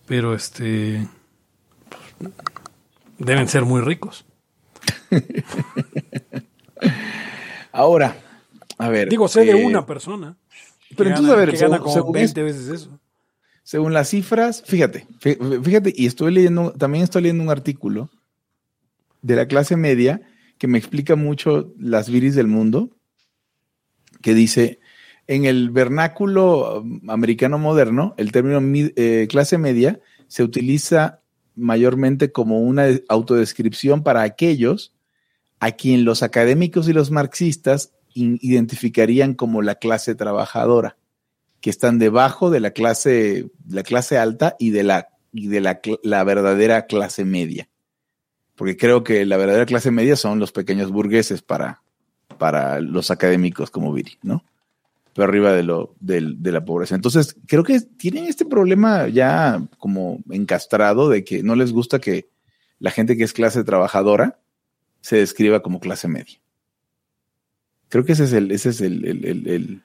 pero 0.06 0.35
este, 0.35 1.06
pues, 2.18 2.33
deben 3.20 3.46
ser 3.48 3.64
muy 3.64 3.80
ricos. 3.80 4.24
Ahora, 7.72 8.16
a 8.78 8.88
ver. 8.88 9.09
Digo, 9.09 9.28
sé 9.28 9.44
de 9.44 9.52
eh, 9.52 9.64
una 9.66 9.87
persona. 9.87 10.37
pero 10.96 11.11
entonces, 11.11 11.30
gana- 11.30 11.42
a 11.42 11.44
ver, 11.46 11.52
gana 11.56 11.59
según- 11.59 11.78
como 11.78 11.94
según 11.94 12.12
20 12.12 12.42
veces 12.42 12.68
eso. 12.68 12.98
Según 13.62 13.92
las 13.92 14.09
cifras, 14.09 14.62
fíjate, 14.66 15.06
fí- 15.20 15.62
fíjate, 15.62 15.92
y 15.94 16.06
estoy 16.06 16.33
leyendo, 16.33 16.72
también 16.72 17.04
estoy 17.04 17.22
leyendo 17.22 17.44
un 17.44 17.50
artículo 17.50 18.11
de 19.22 19.37
la 19.37 19.46
clase 19.46 19.76
media 19.76 20.22
que 20.59 20.66
me 20.66 20.78
explica 20.78 21.14
mucho 21.14 21.72
las 21.78 22.11
viris 22.11 22.35
del 22.35 22.48
mundo, 22.48 22.90
que 24.22 24.35
dice, 24.35 24.80
en 25.28 25.44
el 25.44 25.70
vernáculo 25.70 26.80
um, 26.80 27.09
americano 27.09 27.59
moderno, 27.59 28.14
el 28.16 28.33
término 28.33 28.61
mi- 28.61 28.92
eh, 28.96 29.28
clase 29.30 29.56
media 29.59 30.00
se 30.26 30.42
utiliza 30.42 31.20
mayormente 31.57 32.33
como 32.33 32.61
una 32.61 32.85
de- 32.85 33.05
autodescripción 33.09 34.03
para 34.03 34.23
aquellos 34.23 34.93
a 35.59 35.73
quien 35.73 36.05
los 36.05 36.23
académicos 36.23 36.89
y 36.89 36.93
los 36.93 37.11
marxistas 37.11 37.93
identificarían 38.15 39.35
como 39.35 39.63
la 39.63 39.77
clase 39.77 40.15
trabajadora 40.15 40.97
que 41.61 41.71
están 41.71 41.99
debajo 41.99 42.51
de 42.51 42.61
la 42.61 42.71
clase, 42.71 43.51
la 43.69 43.83
clase 43.83 44.17
alta 44.19 44.57
y 44.59 44.71
de 44.71 44.83
la, 44.83 45.09
y 45.33 45.49
de 45.49 45.61
la, 45.61 45.81
la 46.03 46.25
verdadera 46.25 46.87
clase 46.87 47.25
media. 47.25 47.69
Porque 48.57 48.77
creo 48.77 49.05
que 49.05 49.25
la 49.27 49.37
verdadera 49.37 49.67
clase 49.67 49.91
media 49.91 50.17
son 50.17 50.39
los 50.39 50.53
pequeños 50.53 50.91
burgueses 50.91 51.43
para, 51.43 51.83
para 52.39 52.81
los 52.81 53.11
académicos 53.11 53.71
como 53.71 53.93
Viri, 53.93 54.19
¿no? 54.23 54.45
Pero 55.14 55.29
arriba 55.29 55.53
de, 55.53 55.62
lo, 55.64 55.94
de 56.01 56.53
la 56.53 56.64
pobreza. 56.64 56.94
Entonces, 56.94 57.37
creo 57.46 57.64
que 57.64 57.81
tienen 57.81 58.27
este 58.27 58.44
problema 58.44 59.09
ya 59.09 59.61
como 59.79 60.20
encastrado 60.31 61.09
de 61.09 61.25
que 61.25 61.42
no 61.42 61.57
les 61.57 61.73
gusta 61.73 61.99
que 62.01 62.29
la 62.79 62.90
gente 62.90 63.16
que 63.16 63.25
es 63.25 63.33
clase 63.33 63.64
trabajadora 63.64 64.38
se 65.01 65.16
describa 65.16 65.62
como 65.62 65.81
clase 65.81 66.07
media. 66.09 66.38
Creo 67.88 68.05
que 68.05 68.12
ese 68.12 68.25
es 68.25 68.33
el, 68.33 68.51
ese 68.53 68.68
es 68.70 68.81
el, 68.81 69.05
el, 69.05 69.25
el- 69.25 69.49
el- 69.49 69.83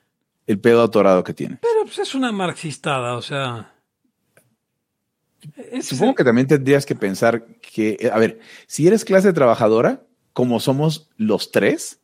el 0.47 0.59
pedo 0.59 0.83
atorado 0.83 1.23
que 1.23 1.33
tienen. 1.33 1.57
Pero 1.59 1.85
pues 1.85 1.97
es 1.97 2.13
una 2.13 2.31
marxistada, 2.31 3.17
o 3.17 3.21
sea. 3.23 3.73
Supongo 5.81 6.15
que 6.15 6.23
también 6.23 6.47
tendrías 6.47 6.85
que 6.85 6.95
pensar 6.95 7.45
que, 7.61 8.09
a 8.11 8.17
ver, 8.19 8.39
si 8.67 8.87
eres 8.87 9.05
clase 9.05 9.33
trabajadora, 9.33 10.03
como 10.33 10.59
somos 10.59 11.09
los 11.17 11.51
tres, 11.51 11.99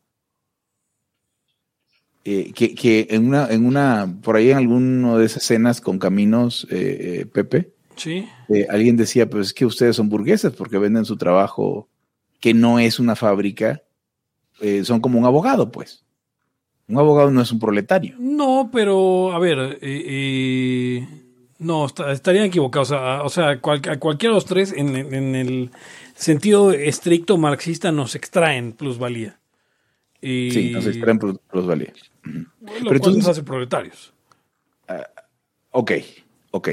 eh, 2.26 2.52
que, 2.54 2.76
que 2.76 3.08
en 3.10 3.28
una, 3.28 3.48
en 3.50 3.66
una, 3.66 4.14
por 4.22 4.36
ahí 4.36 4.52
en 4.52 4.58
alguno 4.58 5.18
de 5.18 5.26
esas 5.26 5.44
escenas 5.44 5.82
con 5.82 5.98
caminos, 6.00 6.68
eh, 6.70 7.22
eh, 7.22 7.26
Pepe, 7.26 7.72
Sí. 7.96 8.28
eh, 8.50 8.68
alguien 8.70 8.96
decía, 8.98 9.30
pues 9.30 9.48
es 9.48 9.54
que 9.54 9.66
ustedes 9.66 9.96
son 9.96 10.10
burgueses 10.10 10.52
porque 10.54 10.78
venden 10.78 11.06
su 11.06 11.18
trabajo 11.18 11.88
que 12.40 12.54
no 12.54 12.80
es 12.80 13.00
una 13.00 13.16
fábrica, 13.16 13.82
eh, 14.62 14.84
son 14.84 15.00
como 15.02 15.20
un 15.20 15.26
abogado, 15.26 15.72
pues. 15.72 16.04
Un 16.88 16.98
abogado 16.98 17.32
no 17.32 17.42
es 17.42 17.52
un 17.52 17.60
proletario. 17.60 18.16
No, 18.20 18.70
pero 18.74 19.32
a 19.34 19.40
ver, 19.40 19.80
no, 21.60 21.86
está- 21.86 22.12
estarían 22.12 22.46
equivocados. 22.46 22.90
O 22.92 22.94
sea, 22.96 23.24
o 23.24 23.30
sea, 23.30 23.60
cual- 23.62 23.82
a 23.90 23.98
cualquiera 24.00 24.34
de 24.34 24.36
los 24.38 24.46
tres, 24.46 24.74
en, 24.76 24.96
el 25.36 25.70
sentido 26.16 26.72
estricto 26.72 27.38
marxista, 27.38 27.92
nos 27.92 28.16
extraen 28.16 28.74
plusvalía. 28.74 29.40
Y, 30.22 30.52
Sí, 30.52 30.70
nos 30.72 30.86
extraen 30.86 31.18
plus- 31.20 31.40
plusvalía. 31.50 31.94
Lo 32.24 32.46
Pero 32.84 32.96
entonces- 32.96 33.18
nos 33.24 33.28
hace 33.30 33.44
proletarios. 33.44 34.14
Ok, 35.72 35.92
ok. 36.52 36.70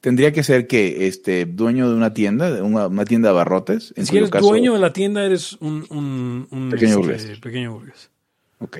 Tendría 0.00 0.32
que 0.32 0.42
ser 0.42 0.66
que 0.66 1.06
este 1.06 1.46
dueño 1.46 1.88
de 1.88 1.96
una 1.96 2.12
tienda, 2.12 2.50
de 2.50 2.60
una, 2.60 2.88
una 2.88 3.06
tienda 3.06 3.28
de 3.28 3.34
abarrotes, 3.34 3.94
en 3.96 4.04
Si 4.04 4.16
eres 4.18 4.28
caso- 4.30 4.46
dueño 4.46 4.74
de 4.74 4.78
la 4.80 4.92
tienda, 4.92 5.24
eres 5.24 5.54
un, 5.60 5.86
un- 5.88 6.46
un, 6.50 6.70
Pequeño 6.70 6.90
este, 6.90 7.00
burgués. 7.00 7.40
pequeño 7.40 7.72
burgués. 7.72 8.10
Ok. 8.58 8.78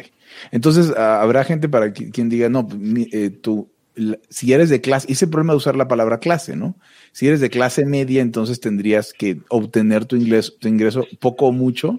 Entonces, 0.51 0.93
ah, 0.97 1.23
habrá 1.23 1.45
gente 1.45 1.69
para 1.71 1.95
qui- 1.95 2.13
quien 2.13 2.29
diga, 2.29 2.51
no, 2.51 2.65
mi- 2.65 3.09
eh, 3.11 3.31
tú, 3.31 3.71
la- 3.95 4.19
si 4.29 4.53
eres 4.53 4.69
de 4.69 4.83
clase, 4.83 5.11
ese 5.11 5.27
problema 5.27 5.55
de 5.55 5.59
usar 5.59 5.77
la 5.77 5.89
palabra 5.89 6.19
clase, 6.21 6.57
¿no? 6.57 6.77
Si 7.13 7.27
eres 7.27 7.41
de 7.41 7.49
clase 7.49 7.87
media, 7.87 8.21
entonces 8.21 8.61
tendrías 8.61 9.15
que 9.15 9.41
obtener 9.49 10.05
tu 10.05 10.17
ingreso, 10.17 10.53
tu 10.61 10.69
ingreso 10.69 11.07
poco 11.21 11.47
o 11.47 11.53
mucho 11.53 11.97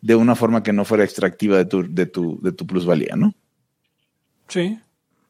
de 0.00 0.14
una 0.14 0.34
forma 0.34 0.62
que 0.62 0.72
no 0.72 0.84
fuera 0.84 1.04
extractiva 1.04 1.56
de 1.56 1.64
tu, 1.64 1.82
de 1.92 2.06
tu, 2.06 2.40
de 2.42 2.52
tu 2.52 2.66
plusvalía, 2.66 3.16
¿no? 3.16 3.34
Sí, 4.48 4.78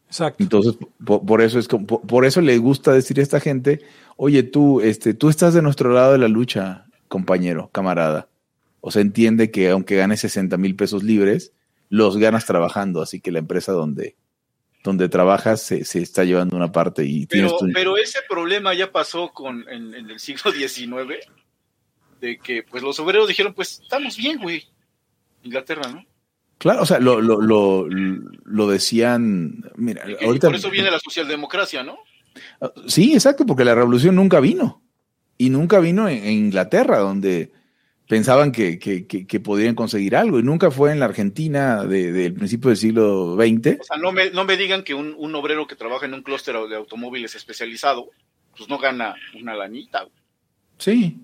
exacto. 0.07 0.43
Entonces, 0.43 0.77
po- 1.05 1.25
por, 1.25 1.41
eso 1.43 1.59
es 1.59 1.69
como- 1.69 1.87
po- 1.87 2.03
por, 2.03 2.25
eso 2.25 2.41
le 2.41 2.59
gusta 2.59 2.93
decir 2.93 3.19
a 3.19 3.23
esta 3.23 3.41
gente, 3.41 3.81
oye, 4.17 4.43
tú, 4.43 4.81
este, 4.81 5.15
tú 5.15 5.29
estás 5.29 5.55
de 5.55 5.63
nuestro 5.63 5.93
lado 5.93 6.13
de 6.13 6.19
la 6.19 6.29
lucha, 6.29 6.87
compañero, 7.09 7.71
camarada. 7.73 8.29
O 8.81 8.91
sea, 8.91 9.03
entiende 9.03 9.51
que 9.51 9.71
aunque 9.71 9.97
ganes 9.97 10.21
60 10.21 10.57
mil 10.57 10.77
pesos 10.77 11.03
libres, 11.03 11.53
los 11.89 12.17
ganas 12.17 12.45
trabajando, 12.47 13.01
así 13.03 13.21
que 13.21 13.33
la 13.33 13.39
empresa 13.41 13.73
donde, 13.73 14.15
donde 14.85 15.09
trabajas 15.09 15.63
se, 15.63 15.85
se 15.85 16.01
está 16.01 16.23
llevando 16.25 16.55
una 16.57 16.71
parte 16.71 17.05
y 17.05 17.27
tienes 17.27 17.53
Pero, 17.53 17.59
tu- 17.67 17.73
pero 17.73 17.97
ese 17.97 18.19
problema 18.29 18.75
ya 18.75 18.93
pasó 18.93 19.33
con, 19.33 19.69
en, 19.69 19.95
en 19.95 20.11
el 20.11 20.21
siglo 20.21 20.53
XIX, 20.53 20.89
de 22.21 22.39
que 22.39 22.63
pues 22.63 22.83
los 22.83 22.99
obreros 23.01 23.29
dijeron, 23.29 23.55
pues 23.55 23.81
estamos 23.83 24.17
bien, 24.17 24.39
güey. 24.41 24.65
Inglaterra, 25.43 25.83
¿no? 25.91 26.05
Claro, 26.59 26.83
o 26.83 26.87
sea, 26.87 26.99
lo, 26.99 27.21
lo, 27.21 27.41
lo, 27.41 27.87
lo 27.89 28.67
decían, 28.69 29.63
mira, 29.77 30.03
Y 30.21 30.25
ahorita... 30.25 30.49
por 30.49 30.57
eso 30.57 30.71
viene 30.71 30.91
la 30.91 30.99
socialdemocracia, 30.99 31.85
¿no? 31.85 31.99
Sí, 32.87 33.15
exacto, 33.15 33.47
porque 33.47 33.65
la 33.65 33.75
revolución 33.75 34.17
nunca 34.17 34.41
vino. 34.41 34.83
Y 35.37 35.51
nunca 35.51 35.79
vino 35.79 36.09
en, 36.09 36.19
en 36.25 36.33
Inglaterra, 36.33 36.99
donde 36.99 37.53
pensaban 38.09 38.51
que, 38.51 38.79
que, 38.81 39.07
que- 39.07 39.27
que 39.27 39.39
podían 39.41 39.77
conseguir 39.77 40.17
algo. 40.17 40.41
Y 40.41 40.43
nunca 40.43 40.71
fue 40.73 40.91
en 40.91 40.99
la 40.99 41.05
Argentina 41.07 41.85
de- 41.85 42.11
del 42.11 42.35
principio 42.35 42.69
del 42.71 42.77
siglo 42.77 43.37
XX. 43.37 43.81
O 43.81 43.85
sea, 43.85 43.97
no 43.99 44.11
me, 44.11 44.31
no 44.31 44.45
me 44.45 44.57
digan 44.57 44.83
que 44.83 44.95
un, 44.95 45.15
un 45.17 45.35
obrero 45.37 45.67
que 45.69 45.77
trabaja 45.77 46.07
en 46.07 46.15
un 46.15 46.23
clúster 46.23 46.57
de 46.57 46.75
automóviles 46.77 47.37
especializado, 47.37 48.09
pues 48.57 48.69
no 48.69 48.79
gana 48.79 49.15
una 49.41 49.55
lanita. 49.55 50.01
güey. 50.03 50.13
Sí. 50.79 51.19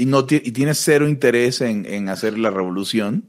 Y, 0.00 0.06
no 0.06 0.26
y 0.30 0.52
tiene 0.52 0.72
cero 0.74 1.06
interés 1.08 1.60
en, 1.60 1.84
en 1.84 2.08
hacer 2.08 2.38
la 2.38 2.48
revolución. 2.50 3.24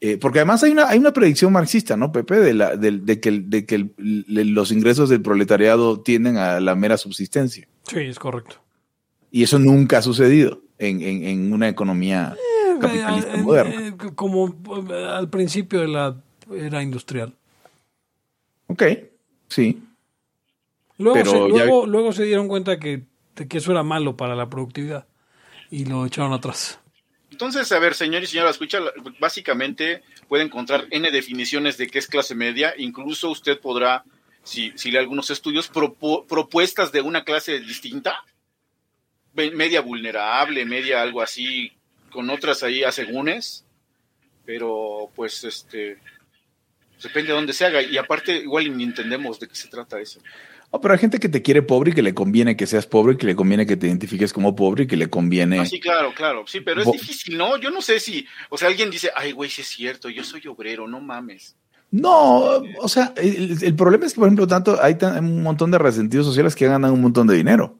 Eh, 0.00 0.16
porque 0.16 0.38
además 0.38 0.62
hay 0.62 0.70
una, 0.70 0.88
hay 0.88 0.98
una 0.98 1.12
predicción 1.12 1.52
marxista, 1.52 1.94
¿no, 1.96 2.10
Pepe? 2.10 2.36
De, 2.36 2.54
la, 2.54 2.74
de 2.76 3.20
que, 3.20 3.30
de 3.32 3.66
que 3.66 3.74
el- 3.74 3.94
los 4.54 4.72
ingresos 4.72 5.10
del 5.10 5.20
proletariado 5.20 6.00
tienden 6.00 6.38
a 6.38 6.60
la 6.60 6.74
mera 6.74 6.96
subsistencia. 6.96 7.68
Sí, 7.82 7.98
es 7.98 8.18
correcto. 8.18 8.56
Y 9.30 9.42
eso 9.42 9.58
nunca 9.58 9.98
ha 9.98 10.02
sucedido 10.02 10.62
en, 10.78 11.02
en- 11.02 11.24
en 11.24 11.52
una 11.52 11.68
economía 11.68 12.34
capitalista 12.80 13.32
Eh, 13.34 13.38
eh, 13.40 13.42
moderna. 13.42 13.88
eh, 13.88 13.92
como 14.14 14.48
eh, 14.90 15.04
al 15.06 15.28
principio 15.28 15.80
de 15.80 15.88
la 15.88 16.16
era 16.50 16.82
industrial. 16.82 17.34
Ok, 18.68 18.84
sí. 19.48 19.82
Luego, 20.96 21.14
Pero 21.14 21.30
se, 21.30 21.38
ya- 21.38 21.64
luego, 21.66 21.86
luego 21.86 22.12
se 22.12 22.24
dieron 22.24 22.48
cuenta 22.48 22.78
que, 22.78 23.02
de 23.36 23.48
que 23.48 23.58
eso 23.58 23.70
era 23.72 23.82
malo 23.82 24.16
para 24.16 24.34
la 24.34 24.48
productividad 24.48 25.06
y 25.70 25.84
lo 25.84 26.06
echaron 26.06 26.32
atrás. 26.32 26.78
Entonces, 27.30 27.70
a 27.72 27.78
ver, 27.78 27.94
señor 27.94 28.22
y 28.22 28.26
señora, 28.26 28.50
escucha, 28.50 28.80
básicamente 29.20 30.02
puede 30.28 30.44
encontrar 30.44 30.86
N 30.90 31.10
definiciones 31.10 31.76
de 31.76 31.86
qué 31.88 31.98
es 31.98 32.06
clase 32.06 32.34
media. 32.34 32.74
Incluso 32.78 33.30
usted 33.30 33.60
podrá, 33.60 34.04
si, 34.42 34.72
lee 34.90 34.96
algunos 34.96 35.30
estudios, 35.30 35.70
propo- 35.70 36.26
propuestas 36.26 36.90
de 36.90 37.02
una 37.02 37.24
clase 37.24 37.60
distinta, 37.60 38.24
media 39.34 39.82
vulnerable, 39.82 40.64
media 40.64 41.02
algo 41.02 41.20
así, 41.22 41.72
con 42.10 42.28
otras 42.30 42.62
ahí 42.62 42.82
asegúnes. 42.82 43.64
Pero, 44.46 45.10
pues, 45.14 45.44
este, 45.44 45.98
depende 47.02 47.28
de 47.28 47.34
dónde 47.34 47.52
se 47.52 47.66
haga. 47.66 47.82
Y 47.82 47.98
aparte, 47.98 48.34
igual 48.36 48.74
ni 48.76 48.84
entendemos 48.84 49.38
de 49.38 49.46
qué 49.48 49.54
se 49.54 49.68
trata 49.68 50.00
eso. 50.00 50.20
No, 50.72 50.80
pero 50.82 50.92
hay 50.92 51.00
gente 51.00 51.18
que 51.18 51.30
te 51.30 51.40
quiere 51.40 51.62
pobre 51.62 51.92
y 51.92 51.94
que 51.94 52.02
le 52.02 52.12
conviene 52.12 52.56
que 52.56 52.66
seas 52.66 52.86
pobre, 52.86 53.14
y 53.14 53.16
que 53.16 53.26
le 53.26 53.34
conviene 53.34 53.64
que 53.66 53.76
te 53.78 53.86
identifiques 53.86 54.32
como 54.34 54.54
pobre 54.54 54.84
y 54.84 54.86
que 54.86 54.96
le 54.98 55.08
conviene. 55.08 55.60
Ah, 55.60 55.64
sí, 55.66 55.80
claro, 55.80 56.12
claro. 56.14 56.44
Sí, 56.46 56.60
pero 56.60 56.80
es 56.80 56.86
Bo- 56.86 56.92
difícil, 56.92 57.38
¿no? 57.38 57.56
Yo 57.56 57.70
no 57.70 57.80
sé 57.80 58.00
si, 58.00 58.26
o 58.50 58.58
sea, 58.58 58.68
alguien 58.68 58.90
dice, 58.90 59.10
ay, 59.16 59.32
güey, 59.32 59.48
sí 59.48 59.62
es 59.62 59.68
cierto, 59.68 60.10
yo 60.10 60.22
soy 60.24 60.46
obrero, 60.46 60.86
no 60.86 61.00
mames. 61.00 61.56
No, 61.90 62.60
o 62.80 62.88
sea, 62.88 63.14
el, 63.16 63.56
el 63.62 63.74
problema 63.74 64.04
es 64.04 64.12
que, 64.12 64.18
por 64.20 64.28
ejemplo, 64.28 64.46
tanto 64.46 64.78
hay 64.82 64.96
tan- 64.96 65.24
un 65.24 65.42
montón 65.42 65.70
de 65.70 65.78
resentidos 65.78 66.26
sociales 66.26 66.54
que 66.54 66.66
ganan 66.66 66.90
un 66.92 67.00
montón 67.00 67.26
de 67.26 67.34
dinero. 67.34 67.78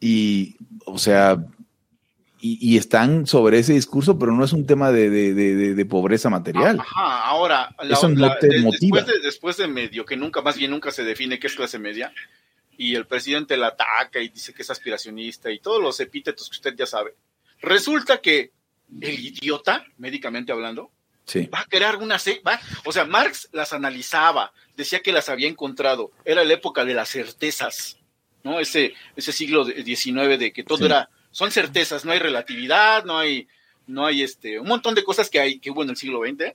Y, 0.00 0.56
o 0.86 0.98
sea, 0.98 1.44
y, 2.44 2.58
y 2.60 2.76
están 2.76 3.26
sobre 3.26 3.58
ese 3.60 3.72
discurso, 3.72 4.18
pero 4.18 4.32
no 4.32 4.44
es 4.44 4.52
un 4.52 4.66
tema 4.66 4.92
de, 4.92 5.08
de- 5.08 5.32
de- 5.34 5.74
de 5.74 5.84
pobreza 5.86 6.28
material. 6.28 6.78
Ajá, 6.80 7.24
ahora, 7.24 7.74
la- 7.82 7.94
Eso 7.94 8.08
no 8.08 8.26
la- 8.26 8.38
te 8.38 8.48
de- 8.48 8.60
motiva. 8.60 8.98
Después 8.98 9.06
de, 9.06 9.26
después 9.26 9.56
de 9.56 9.66
medio, 9.68 10.04
que 10.04 10.16
nunca, 10.16 10.42
más 10.42 10.56
bien 10.56 10.70
nunca 10.70 10.90
se 10.90 11.04
define 11.04 11.38
qué 11.38 11.46
es 11.46 11.54
clase 11.54 11.78
media, 11.78 12.12
y 12.76 12.96
el 12.96 13.06
presidente 13.06 13.56
la 13.56 13.68
ataca 13.68 14.20
y 14.20 14.28
dice 14.28 14.52
que 14.52 14.62
es 14.62 14.68
aspiracionista 14.70 15.50
y 15.50 15.58
todos 15.60 15.80
los 15.82 16.00
epítetos 16.00 16.50
que 16.50 16.56
usted 16.56 16.74
ya 16.76 16.86
sabe. 16.86 17.14
Resulta 17.62 18.18
que 18.20 18.50
el 19.00 19.18
idiota, 19.26 19.84
médicamente 19.96 20.52
hablando, 20.52 20.90
Sí. 21.24 21.46
va 21.46 21.60
a 21.60 21.64
crear 21.64 21.96
una 21.96 22.18
va, 22.46 22.60
o 22.84 22.92
sea, 22.92 23.06
Marx 23.06 23.48
las 23.52 23.72
analizaba, 23.72 24.52
decía 24.76 25.00
que 25.00 25.12
las 25.12 25.30
había 25.30 25.48
encontrado, 25.48 26.10
era 26.26 26.44
la 26.44 26.52
época 26.52 26.84
de 26.84 26.92
las 26.92 27.08
certezas, 27.08 27.96
¿no? 28.42 28.60
Ese, 28.60 28.92
ese 29.16 29.32
siglo 29.32 29.64
XIX 29.64 30.36
de 30.38 30.52
que 30.52 30.64
todo 30.64 30.78
Sí. 30.78 30.84
era, 30.84 31.08
son 31.34 31.50
certezas, 31.50 32.04
no 32.04 32.12
hay 32.12 32.20
relatividad, 32.20 33.04
no 33.04 33.18
hay, 33.18 33.48
no 33.88 34.06
hay 34.06 34.22
este, 34.22 34.60
un 34.60 34.68
montón 34.68 34.94
de 34.94 35.02
cosas 35.02 35.28
que 35.28 35.40
hay, 35.40 35.58
que 35.58 35.72
hubo 35.72 35.82
en 35.82 35.90
el 35.90 35.96
siglo 35.96 36.20
XX, 36.20 36.54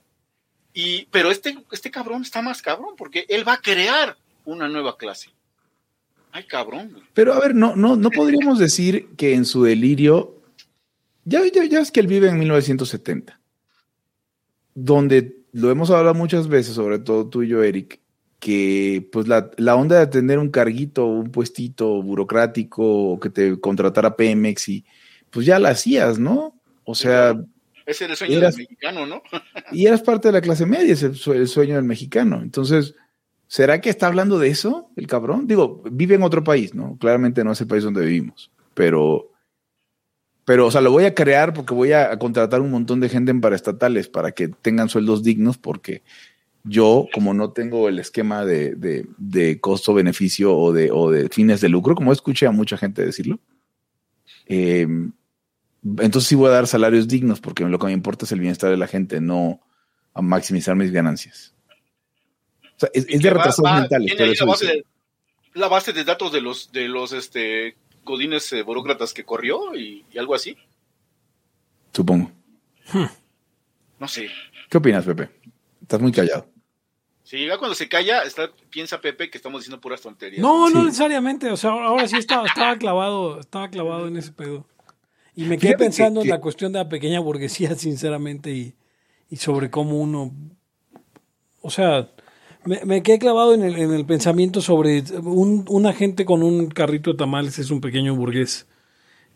y, 0.72 1.04
pero 1.10 1.30
este, 1.30 1.54
este 1.70 1.90
cabrón 1.90 2.22
está 2.22 2.40
más 2.40 2.62
cabrón, 2.62 2.94
porque 2.96 3.26
él 3.28 3.46
va 3.46 3.54
a 3.54 3.60
crear 3.60 4.16
una 4.46 4.68
nueva 4.68 4.96
clase. 4.96 5.28
Ay, 6.32 6.44
cabrón. 6.44 6.96
Pero 7.12 7.34
a 7.34 7.40
ver, 7.40 7.54
no, 7.54 7.76
no, 7.76 7.96
no 7.96 8.10
podríamos 8.10 8.58
decir 8.58 9.10
que 9.18 9.34
en 9.34 9.44
su 9.44 9.64
delirio, 9.64 10.40
ya, 11.26 11.42
ya, 11.52 11.64
ya 11.64 11.80
es 11.80 11.90
que 11.90 12.00
él 12.00 12.06
vive 12.06 12.28
en 12.30 12.38
1970, 12.38 13.38
donde 14.74 15.36
lo 15.52 15.70
hemos 15.70 15.90
hablado 15.90 16.14
muchas 16.14 16.48
veces, 16.48 16.74
sobre 16.74 17.00
todo 17.00 17.28
tú 17.28 17.42
y 17.42 17.48
yo, 17.48 17.62
Eric, 17.62 18.00
que 18.40 19.06
pues 19.12 19.28
la, 19.28 19.50
la 19.58 19.76
onda 19.76 19.98
de 20.00 20.06
tener 20.08 20.38
un 20.38 20.48
carguito, 20.50 21.06
un 21.06 21.30
puestito 21.30 22.02
burocrático, 22.02 23.12
o 23.12 23.20
que 23.20 23.30
te 23.30 23.60
contratara 23.60 24.16
Pemex 24.16 24.68
y 24.70 24.84
pues 25.30 25.46
ya 25.46 25.58
la 25.58 25.68
hacías, 25.70 26.18
¿no? 26.18 26.58
O 26.84 26.94
sea, 26.94 27.38
Ese 27.86 28.04
era 28.04 28.14
el 28.14 28.16
sueño 28.18 28.38
Eras- 28.38 28.56
del 28.56 28.64
mexicano, 28.66 29.06
¿no? 29.06 29.22
y 29.72 29.86
eras 29.86 30.02
parte 30.02 30.28
de 30.28 30.32
la 30.32 30.40
clase 30.40 30.66
media, 30.66 30.92
es 30.92 31.02
el, 31.02 31.14
el 31.36 31.46
sueño 31.48 31.76
del 31.76 31.84
mexicano. 31.84 32.40
Entonces, 32.42 32.94
¿será 33.46 33.80
que 33.80 33.90
está 33.90 34.06
hablando 34.06 34.38
de 34.38 34.48
eso 34.48 34.90
el 34.96 35.06
cabrón? 35.06 35.46
Digo, 35.46 35.82
vive 35.92 36.14
en 36.14 36.22
otro 36.22 36.42
país, 36.42 36.74
¿no? 36.74 36.96
Claramente 36.98 37.44
no 37.44 37.52
es 37.52 37.60
el 37.60 37.66
país 37.66 37.84
donde 37.84 38.04
vivimos, 38.06 38.50
pero, 38.74 39.30
pero, 40.46 40.66
o 40.66 40.70
sea, 40.70 40.80
lo 40.80 40.90
voy 40.90 41.04
a 41.04 41.14
crear 41.14 41.52
porque 41.52 41.74
voy 41.74 41.92
a 41.92 42.18
contratar 42.18 42.60
un 42.62 42.70
montón 42.70 42.98
de 43.00 43.08
gente 43.10 43.30
en 43.30 43.40
paraestatales 43.42 44.08
para 44.08 44.32
que 44.32 44.48
tengan 44.48 44.88
sueldos 44.88 45.22
dignos, 45.22 45.58
porque 45.58 46.02
yo, 46.64 47.06
como 47.12 47.32
no 47.34 47.52
tengo 47.52 47.88
el 47.88 47.98
esquema 47.98 48.44
de, 48.44 48.74
de, 48.74 49.06
de 49.16 49.60
costo-beneficio 49.60 50.54
o 50.56 50.72
de, 50.72 50.90
o 50.92 51.10
de 51.10 51.28
fines 51.28 51.60
de 51.60 51.68
lucro, 51.68 51.94
como 51.94 52.12
escuché 52.12 52.46
a 52.46 52.50
mucha 52.50 52.76
gente 52.76 53.04
decirlo, 53.04 53.38
eh, 54.46 54.86
entonces 55.98 56.28
sí 56.28 56.34
voy 56.34 56.48
a 56.48 56.52
dar 56.54 56.66
salarios 56.66 57.08
dignos 57.08 57.40
porque 57.40 57.64
lo 57.64 57.78
que 57.78 57.86
me 57.86 57.92
importa 57.92 58.24
es 58.24 58.32
el 58.32 58.40
bienestar 58.40 58.70
de 58.70 58.76
la 58.76 58.86
gente, 58.86 59.20
no 59.20 59.60
a 60.12 60.20
maximizar 60.22 60.76
mis 60.76 60.90
ganancias. 60.92 61.54
O 62.76 62.80
sea, 62.80 62.90
es, 62.92 63.06
es 63.08 63.20
de 63.22 63.28
Que 63.28 63.28
va- 63.30 63.34
retrasados 63.34 63.70
va- 63.70 63.80
mentales. 63.80 64.40
la, 64.40 64.46
base 64.46 64.66
de, 64.66 64.84
la 65.54 65.68
base 65.68 65.92
de 65.92 66.04
datos 66.04 66.32
de 66.32 66.40
los 66.40 66.72
de 66.72 66.88
los 66.88 67.12
este 67.12 67.76
godines 68.04 68.52
eh, 68.52 68.62
burócratas 68.62 69.14
que 69.14 69.24
corrió 69.24 69.74
y, 69.74 70.04
y 70.12 70.18
algo 70.18 70.34
así. 70.34 70.56
Supongo. 71.92 72.30
No 73.98 74.08
sé. 74.08 74.28
¿Qué 74.68 74.78
opinas, 74.78 75.04
Pepe? 75.04 75.28
Estás 75.90 76.00
muy 76.02 76.12
callado. 76.12 76.46
Si 77.24 77.44
ya 77.48 77.58
cuando 77.58 77.74
se 77.74 77.88
calla, 77.88 78.22
está, 78.22 78.48
piensa 78.70 79.00
Pepe 79.00 79.28
que 79.28 79.38
estamos 79.38 79.60
diciendo 79.62 79.80
puras 79.80 80.00
tonterías. 80.00 80.40
No, 80.40 80.70
no 80.70 80.80
Sí. 80.82 80.86
necesariamente. 80.86 81.50
O 81.50 81.56
sea, 81.56 81.70
ahora 81.70 82.06
sí 82.06 82.16
estaba, 82.16 82.46
estaba 82.46 82.76
clavado, 82.76 83.40
estaba 83.40 83.68
clavado 83.70 84.06
en 84.06 84.16
ese 84.16 84.30
pedo. 84.30 84.68
Y 85.34 85.42
me 85.46 85.58
quedé 85.58 85.70
Fíjate 85.70 85.84
pensando 85.84 86.20
que- 86.20 86.28
en 86.28 86.30
la 86.30 86.36
que- 86.36 86.42
cuestión 86.42 86.72
de 86.72 86.78
la 86.78 86.88
pequeña 86.88 87.18
burguesía, 87.18 87.74
sinceramente, 87.74 88.52
y, 88.52 88.74
y 89.30 89.36
sobre 89.38 89.68
cómo 89.68 89.98
uno. 90.00 90.32
O 91.60 91.70
sea, 91.70 92.08
me, 92.64 92.84
me 92.84 93.02
quedé 93.02 93.18
clavado 93.18 93.52
en 93.54 93.64
el, 93.64 93.76
en 93.76 93.92
el 93.92 94.06
pensamiento 94.06 94.60
sobre 94.60 95.02
un, 95.24 95.64
una 95.68 95.92
gente 95.92 96.24
con 96.24 96.44
un 96.44 96.68
carrito 96.68 97.10
de 97.10 97.16
tamales 97.18 97.58
es 97.58 97.72
un 97.72 97.80
pequeño 97.80 98.14
burgués. 98.14 98.68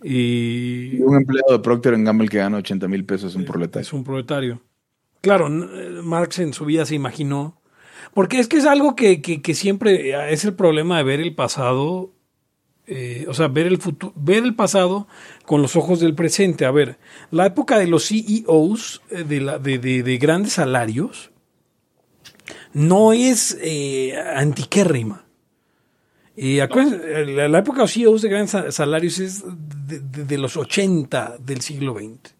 Y 0.04 1.00
Un 1.02 1.16
empleado 1.16 1.52
de 1.52 1.58
Procter 1.58 2.00
Gamble 2.00 2.28
que 2.28 2.36
gana 2.38 2.58
80 2.58 2.86
mil 2.86 3.04
pesos 3.04 3.30
es 3.32 3.36
un 3.36 3.44
proletario. 3.44 3.82
es 3.84 3.92
un 3.92 4.04
proletario. 4.04 4.62
Claro, 5.24 5.46
eh, 5.48 6.00
Marx 6.02 6.38
en 6.38 6.52
su 6.52 6.66
vida 6.66 6.84
se 6.84 6.94
imaginó. 6.94 7.58
Porque 8.12 8.38
es 8.38 8.46
que 8.46 8.58
es 8.58 8.66
algo 8.66 8.94
que, 8.94 9.22
que- 9.22 9.54
siempre 9.54 10.10
eh, 10.10 10.32
es 10.32 10.44
el 10.44 10.52
problema 10.52 10.98
de 10.98 11.04
ver 11.04 11.20
el 11.20 11.34
pasado. 11.34 12.12
eh, 12.86 13.24
o 13.28 13.32
sea, 13.32 13.48
ver 13.48 13.66
el 13.66 13.78
futuro, 13.78 14.12
ver 14.14 14.44
el 14.44 14.54
pasado 14.54 15.08
con 15.46 15.62
los 15.62 15.76
ojos 15.76 16.00
del 16.00 16.14
presente. 16.14 16.66
A 16.66 16.70
ver, 16.70 16.98
la 17.30 17.46
época 17.46 17.78
de 17.78 17.86
los 17.86 18.04
CEOs 18.08 19.00
de, 19.08 19.40
la- 19.40 19.58
de- 19.58 19.78
de- 19.78 20.02
de 20.02 20.18
grandes 20.18 20.52
salarios 20.52 21.30
no 22.74 23.14
es 23.14 23.56
eh, 23.62 24.14
antiquérrima. 24.36 25.24
Y 26.36 26.58
la, 26.58 27.48
la 27.48 27.58
época 27.60 27.78
de 27.78 27.82
los 27.84 27.92
CEOs 27.94 28.20
de 28.20 28.28
grandes 28.28 28.50
sa- 28.50 28.70
salarios 28.70 29.18
es 29.18 29.42
de, 29.86 30.00
de- 30.00 30.24
de 30.24 30.38
los 30.38 30.58
80 30.58 31.36
del 31.40 31.62
siglo 31.62 31.94
XX. 31.94 32.34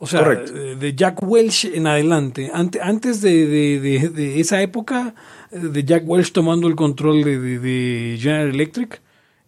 O 0.00 0.06
sea, 0.06 0.20
Correcto. 0.22 0.56
eh, 0.56 0.76
de 0.76 0.94
Jack 0.94 1.22
Welch 1.22 1.64
en 1.64 1.86
adelante. 1.88 2.50
Ante- 2.52 2.80
antes 2.80 3.20
de, 3.20 3.46
de- 3.48 3.80
de- 3.80 4.08
de 4.10 4.40
esa 4.40 4.62
época, 4.62 5.14
eh, 5.50 5.58
de 5.58 5.84
Jack 5.84 6.04
Welch 6.06 6.32
tomando 6.32 6.68
el 6.68 6.76
control 6.76 7.24
de, 7.24 8.16
General 8.20 8.48
Electric, 8.48 9.00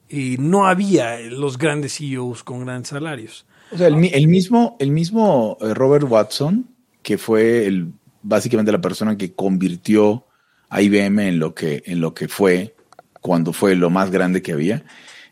y 0.09 0.37
no 0.41 0.67
había 0.67 1.21
los 1.21 1.57
grandes 1.57 1.97
CEOs 1.99 2.43
con 2.43 2.65
grandes 2.65 2.89
salarios. 2.89 3.47
O 3.71 3.79
sea, 3.79 3.87
el, 3.87 3.95
mi- 3.97 4.11
el 4.13 4.27
mismo, 4.27 4.77
el 4.81 4.91
mismo 4.91 5.57
eh, 5.61 5.73
Robert 5.73 6.07
Watson, 6.11 6.67
que 7.03 7.17
fue 7.17 7.67
el, 7.67 7.93
básicamente 8.23 8.73
la 8.73 8.81
persona 8.81 9.17
que 9.17 9.33
convirtió 9.33 10.25
a 10.69 10.83
IBM 10.83 11.29
en 11.29 11.39
lo 11.39 11.55
que, 11.55 11.83
en 11.87 12.01
lo 12.01 12.13
que 12.13 12.27
fue 12.27 12.75
cuando 13.21 13.53
fue 13.53 13.77
lo 13.77 13.89
más 13.91 14.11
grande 14.11 14.43
que 14.43 14.53
había, 14.53 14.83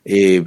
eh, 0.04 0.44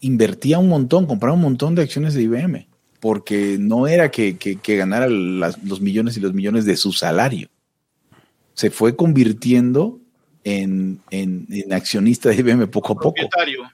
invertía 0.00 0.58
un 0.58 0.68
montón, 0.68 1.06
compraba 1.06 1.34
un 1.34 1.42
montón 1.42 1.74
de 1.74 1.82
acciones 1.82 2.14
de 2.14 2.22
IBM, 2.22 2.68
porque 3.04 3.58
no 3.60 3.86
era 3.86 4.10
que, 4.10 4.38
que- 4.38 4.56
que 4.56 4.76
ganara 4.76 5.06
las- 5.10 5.62
los 5.62 5.82
millones 5.82 6.16
y 6.16 6.20
los 6.20 6.32
millones 6.32 6.64
de 6.64 6.74
su 6.74 6.90
salario. 6.90 7.50
Se 8.54 8.70
fue 8.70 8.96
convirtiendo 8.96 10.00
en, 10.42 11.00
en- 11.10 11.46
en 11.50 11.70
accionista 11.74 12.30
de 12.30 12.36
IBM 12.36 12.66
poco 12.68 12.94
a 12.94 12.96
poco. 12.96 13.12
Propietario. 13.12 13.70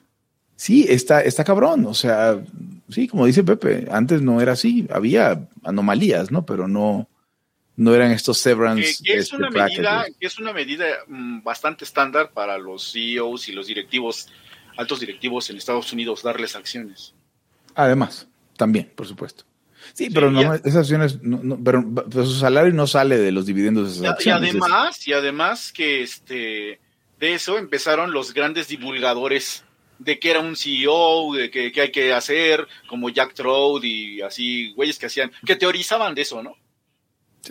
Sí, 0.57 0.85
está, 0.89 1.21
está 1.23 1.45
cabrón. 1.45 1.87
O 1.87 1.95
sea, 1.95 2.43
sí, 2.89 3.07
como 3.07 3.25
dice 3.25 3.45
Pepe, 3.45 3.87
antes 3.93 4.21
no 4.21 4.41
era 4.41 4.51
así. 4.55 4.89
Había 4.91 5.47
anomalías, 5.63 6.33
¿no? 6.33 6.45
Pero 6.45 6.67
no, 6.67 7.09
no 7.77 7.95
eran 7.95 8.11
estos 8.11 8.39
severance. 8.39 8.97
que 9.05 9.13
es 9.15 9.25
este, 9.27 9.37
una 9.37 9.51
medida, 9.51 10.07
que 10.19 10.27
es 10.27 10.41
una 10.41 10.53
medida 10.53 10.87
mm, 11.07 11.45
bastante 11.45 11.85
estándar 11.85 12.33
para 12.33 12.59
los 12.59 12.91
CEOs 12.93 13.49
y 13.49 13.53
los 13.53 13.69
directivos, 13.69 14.27
altos 14.77 14.99
directivos 14.99 15.49
en 15.51 15.57
Estados 15.57 15.93
Unidos, 15.93 16.25
darles 16.25 16.57
acciones. 16.57 17.15
Además, 17.77 18.27
también, 18.61 18.93
por 18.95 19.07
supuesto. 19.07 19.45
Sí, 19.95 20.11
pero 20.11 20.31
no, 20.31 20.43
ya- 20.43 20.57
esas 20.57 20.77
acciones, 20.77 21.23
no, 21.23 21.41
no, 21.43 21.59
pero, 21.65 21.83
pero 22.11 22.27
su 22.27 22.35
salario 22.39 22.73
no 22.75 22.87
sale 22.87 23.17
de 23.17 23.33
los 23.33 23.47
dividendos 23.47 23.87
de 23.87 23.91
esas 23.93 24.03
Y, 24.03 24.05
y 24.29 24.31
acciones. 24.33 24.51
es- 24.55 24.61
además, 24.61 25.09
y 25.09 25.13
además 25.15 25.73
que 25.73 26.03
este 26.03 26.79
de 27.19 27.35
eso 27.35 27.57
empezaron 27.59 28.13
los 28.13 28.35
grandes 28.35 28.69
divulgadores 28.69 29.65
de 29.99 30.19
que 30.19 30.31
era 30.31 30.41
un 30.41 30.55
CEO, 30.57 31.33
de 31.35 31.51
que, 31.51 31.73
que 31.73 31.81
hay 31.81 31.91
que 31.91 32.13
hacer, 32.13 32.67
como 32.87 33.09
Jack 33.09 33.33
Trout 33.35 33.83
y 33.85 34.21
así, 34.23 34.73
güeyes 34.75 34.99
que 34.99 35.07
hacían, 35.07 35.33
que 35.47 35.57
teorizaban 35.57 36.15
de 36.15 36.23
eso, 36.23 36.43
¿no? 36.43 36.55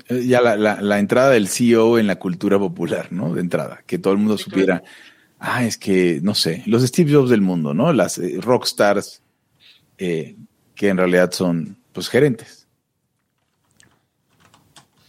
eh, 0.07 0.23
ya 0.27 0.39
la, 0.41 0.55
la- 0.55 0.81
la 0.81 0.99
entrada 0.99 1.31
del 1.31 1.47
CEO 1.47 1.97
en 1.97 2.05
la 2.07 2.17
cultura 2.17 2.59
popular, 2.59 3.11
¿no? 3.11 3.33
De 3.33 3.41
entrada, 3.41 3.83
que 3.87 3.97
todo 3.97 4.13
el 4.13 4.19
mundo 4.19 4.37
Sí, 4.37 4.43
supiera, 4.45 4.83
ah, 5.39 5.65
es 5.65 5.77
que, 5.77 6.19
no 6.21 6.35
sé, 6.35 6.61
los 6.67 6.83
Steve 6.83 7.11
Jobs 7.11 7.31
del 7.31 7.41
mundo, 7.41 7.73
¿no? 7.73 7.91
Las 7.91 8.17
eh, 8.19 8.37
rockstars 8.39 9.21
eh, 9.97 10.35
que 10.79 10.87
en 10.87 10.95
realidad 10.95 11.33
son, 11.33 11.77
pues, 11.91 12.07
gerentes. 12.07 12.65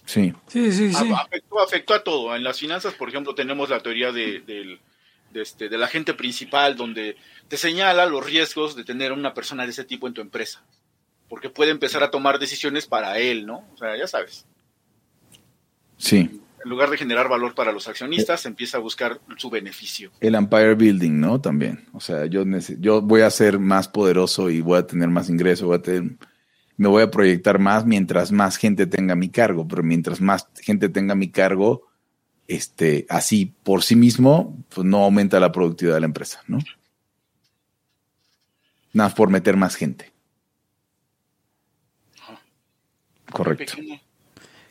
Sí. 0.05 0.35
Sí, 0.49 0.73
sí, 0.73 0.93
sí. 0.93 1.13
Afectó, 1.13 1.61
afectó 1.61 1.95
a 1.95 2.03
todo. 2.03 2.35
En 2.35 2.43
las 2.43 2.59
finanzas, 2.59 2.95
por 2.95 3.09
ejemplo, 3.09 3.37
tenemos 3.37 3.71
la 3.71 3.79
teoría 3.79 4.11
de, 4.11 4.41
del, 4.41 4.81
de 5.31 5.43
este, 5.43 5.69
del 5.69 5.85
agente 5.85 6.13
principal, 6.15 6.75
donde 6.75 7.17
te 7.47 7.57
señala 7.57 8.07
los 8.07 8.27
riesgos 8.27 8.75
de 8.75 8.83
tener 8.83 9.13
una 9.13 9.33
persona 9.33 9.63
de 9.65 9.71
ese 9.71 9.85
tipo 9.85 10.09
en 10.09 10.15
tu 10.15 10.21
empresa. 10.21 10.61
Porque 11.29 11.51
puede 11.51 11.71
empezar 11.71 12.03
a 12.03 12.11
tomar 12.11 12.41
decisiones 12.41 12.87
para 12.89 13.21
él, 13.21 13.47
¿no? 13.47 13.65
O 13.73 13.77
sea, 13.77 13.97
ya 13.97 14.09
sabes. 14.09 14.47
Sí, 15.99 16.41
en 16.63 16.71
lugar 16.71 16.91
de 16.91 16.99
generar 16.99 17.29
valor 17.29 17.55
para 17.55 17.73
los 17.73 17.89
accionistas, 17.89 18.45
empieza 18.47 18.79
a 18.79 18.81
buscar 18.81 19.21
su 19.37 19.51
beneficio. 19.51 20.11
El 20.21 20.35
empire 20.35 20.75
building, 20.75 21.19
¿no? 21.19 21.41
También. 21.41 21.87
O 21.93 22.01
sea, 22.01 22.27
yo, 22.27 22.45
yo 22.79 23.01
voy 23.01 23.23
a 23.23 23.31
ser 23.31 23.59
más 23.59 23.89
poderoso 23.89 24.51
y 24.51 24.61
voy 24.61 24.79
a 24.79 24.87
tener 24.87 25.09
más 25.09 25.29
ingreso, 25.31 25.67
voy 25.67 25.79
a 25.79 25.83
tener, 25.83 26.17
me 26.77 26.89
voy 26.89 27.03
a 27.03 27.11
proyectar 27.11 27.59
más 27.59 27.87
mientras 27.87 28.33
más 28.33 28.57
gente 28.57 28.87
tenga 28.87 29.15
mi 29.15 29.31
cargo, 29.31 29.67
pero 29.67 29.83
mientras 29.83 30.21
más 30.21 30.49
gente 30.61 30.89
tenga 30.89 31.15
mi 31.15 31.31
cargo, 31.31 31.89
este, 32.47 33.07
así 33.09 33.55
por 33.63 33.83
sí 33.83 33.97
mismo, 33.97 34.63
pues 34.69 34.87
no 34.87 35.05
aumenta 35.05 35.41
la 35.41 35.53
productividad 35.53 35.95
de 35.95 36.01
la 36.01 36.07
empresa, 36.07 36.43
¿no? 36.47 36.59
Nada 38.93 39.15
por 39.15 39.31
meter 39.31 39.57
más 39.57 39.77
gente. 39.77 40.13
Correcto. 43.31 43.77
Pequeño 43.77 44.10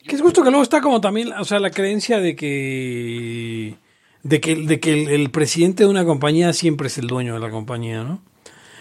que 0.09 0.15
es 0.15 0.23
justo 0.23 0.41
que 0.41 0.49
luego 0.49 0.63
está 0.63 0.81
como 0.81 0.99
también, 0.99 1.31
o 1.33 1.45
sea, 1.45 1.59
la 1.59 1.69
creencia 1.69 2.19
de 2.19 2.35
que 2.35 3.75
de 4.23 4.41
que, 4.41 4.55
de 4.55 4.79
que 4.79 4.91
el, 4.91 5.07
el 5.07 5.29
presidente 5.29 5.83
de 5.83 5.89
una 5.89 6.03
compañía 6.03 6.51
siempre 6.51 6.87
es 6.87 6.97
el 6.97 7.05
dueño 7.05 7.35
de 7.35 7.39
la 7.39 7.51
compañía, 7.51 8.03
¿no? 8.03 8.19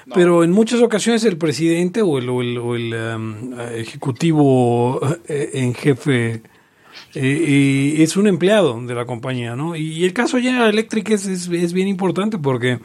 No. 0.06 0.14
Pero 0.14 0.42
en 0.42 0.52
muchas 0.52 0.80
ocasiones 0.80 1.22
el 1.24 1.36
presidente 1.36 2.00
o 2.00 2.16
el, 2.16 2.30
o 2.30 2.40
el, 2.40 2.56
o 2.56 2.74
el, 2.74 2.94
um, 2.94 3.60
ejecutivo 3.74 5.00
eh, 5.28 5.50
en 5.52 5.74
jefe 5.74 6.30
eh, 6.32 6.40
eh, 7.14 7.94
es 7.98 8.16
un 8.16 8.26
empleado 8.26 8.80
de 8.80 8.94
la 8.94 9.04
compañía, 9.04 9.54
¿no? 9.54 9.76
Y 9.76 10.04
el 10.04 10.14
caso 10.14 10.38
General 10.38 10.70
Electric 10.70 11.10
es, 11.10 11.26
es, 11.26 11.48
es 11.48 11.72
bien 11.74 11.88
importante 11.88 12.38
porque 12.38 12.78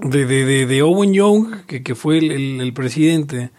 de, 0.00 0.26
de, 0.26 0.44
de, 0.44 0.66
de 0.66 0.82
Owen 0.82 1.14
Young, 1.14 1.66
que, 1.66 1.84
que 1.84 1.94
fue 1.94 2.18
el, 2.18 2.72
presidente 2.72 3.50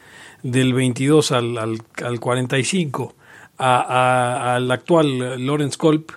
del 0.44 0.74
22 0.74 1.32
al, 1.32 1.58
al, 1.58 1.78
al 2.04 2.20
45, 2.20 3.16
a, 3.16 3.19
a, 3.19 3.19
al 3.60 4.72
actual 4.72 5.46
Lawrence 5.46 5.78
Culp 5.78 6.12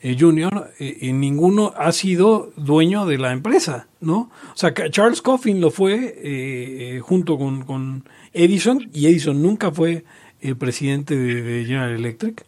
eh, 0.00 0.16
Jr., 0.18 0.70
eh, 0.78 0.98
eh, 1.00 1.12
ninguno 1.12 1.72
ha 1.76 1.90
sido 1.92 2.52
dueño 2.56 3.06
de 3.06 3.18
la 3.18 3.32
empresa, 3.32 3.88
¿no? 4.00 4.30
O 4.52 4.56
sea, 4.56 4.72
Charles 4.90 5.20
Coffin 5.22 5.60
lo 5.60 5.70
fue 5.70 5.94
eh, 5.94 6.96
eh, 6.96 7.00
junto 7.00 7.36
con, 7.38 7.64
con 7.64 8.08
Edison, 8.32 8.88
y 8.92 9.06
Edison 9.06 9.42
nunca 9.42 9.70
fue 9.72 10.04
el 10.40 10.56
presidente 10.56 11.16
de, 11.16 11.42
de 11.42 11.64
General 11.64 11.90
Electric. 11.92 12.44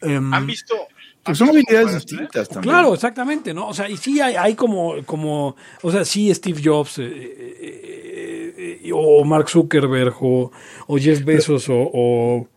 Em, 0.00 0.34
¿Han 0.34 0.46
visto? 0.46 0.74
Pues 1.22 1.38
son 1.38 1.48
habilidades 1.50 1.94
distintas 1.94 2.48
también. 2.48 2.72
Claro, 2.74 2.94
exactamente, 2.94 3.52
¿no? 3.54 3.68
O 3.68 3.74
sea, 3.74 3.88
y 3.88 3.96
sí 3.96 4.20
hay, 4.20 4.34
hay 4.34 4.54
como, 4.54 4.94
como, 5.06 5.56
o 5.82 5.92
sea, 5.92 6.04
sí 6.04 6.32
Steve 6.34 6.60
Jobs, 6.64 6.98
eh, 6.98 7.04
eh, 7.06 8.80
eh, 8.84 8.90
o 8.92 9.24
Mark 9.24 9.48
Zuckerberg, 9.48 10.14
o, 10.20 10.50
o 10.86 10.98
Jeff 10.98 11.24
Bezos, 11.24 11.68
o, 11.68 11.74
o- 11.92 12.48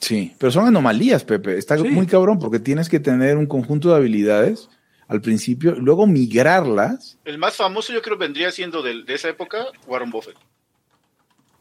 Sí, 0.00 0.34
pero 0.38 0.52
son 0.52 0.66
anomalías, 0.66 1.24
Pepe. 1.24 1.58
Está 1.58 1.76
Sí. 1.76 1.84
muy 1.84 2.06
cabrón 2.06 2.38
porque 2.38 2.58
tienes 2.60 2.88
que 2.88 3.00
tener 3.00 3.36
un 3.36 3.46
conjunto 3.46 3.90
de 3.90 3.96
habilidades 3.96 4.68
al 5.08 5.20
principio, 5.20 5.72
luego 5.74 6.06
migrarlas. 6.06 7.18
El 7.24 7.38
más 7.38 7.56
famoso 7.56 7.92
yo 7.92 8.02
creo 8.02 8.16
vendría 8.16 8.50
siendo 8.52 8.82
de, 8.82 9.02
esa 9.08 9.28
época 9.28 9.66
Warren 9.86 10.10
Buffett. 10.10 10.36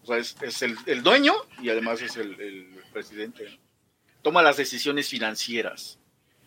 O 0.03 0.07
sea, 0.07 0.17
es, 0.17 0.35
es 0.41 0.61
el, 0.61 0.75
el 0.85 1.01
dueño 1.03 1.33
y 1.61 1.69
además 1.69 2.01
es 2.01 2.15
el, 2.17 2.39
el 2.39 2.67
presidente. 2.93 3.45
Toma 4.21 4.41
las 4.43 4.57
decisiones 4.57 5.07
financieras 5.09 5.97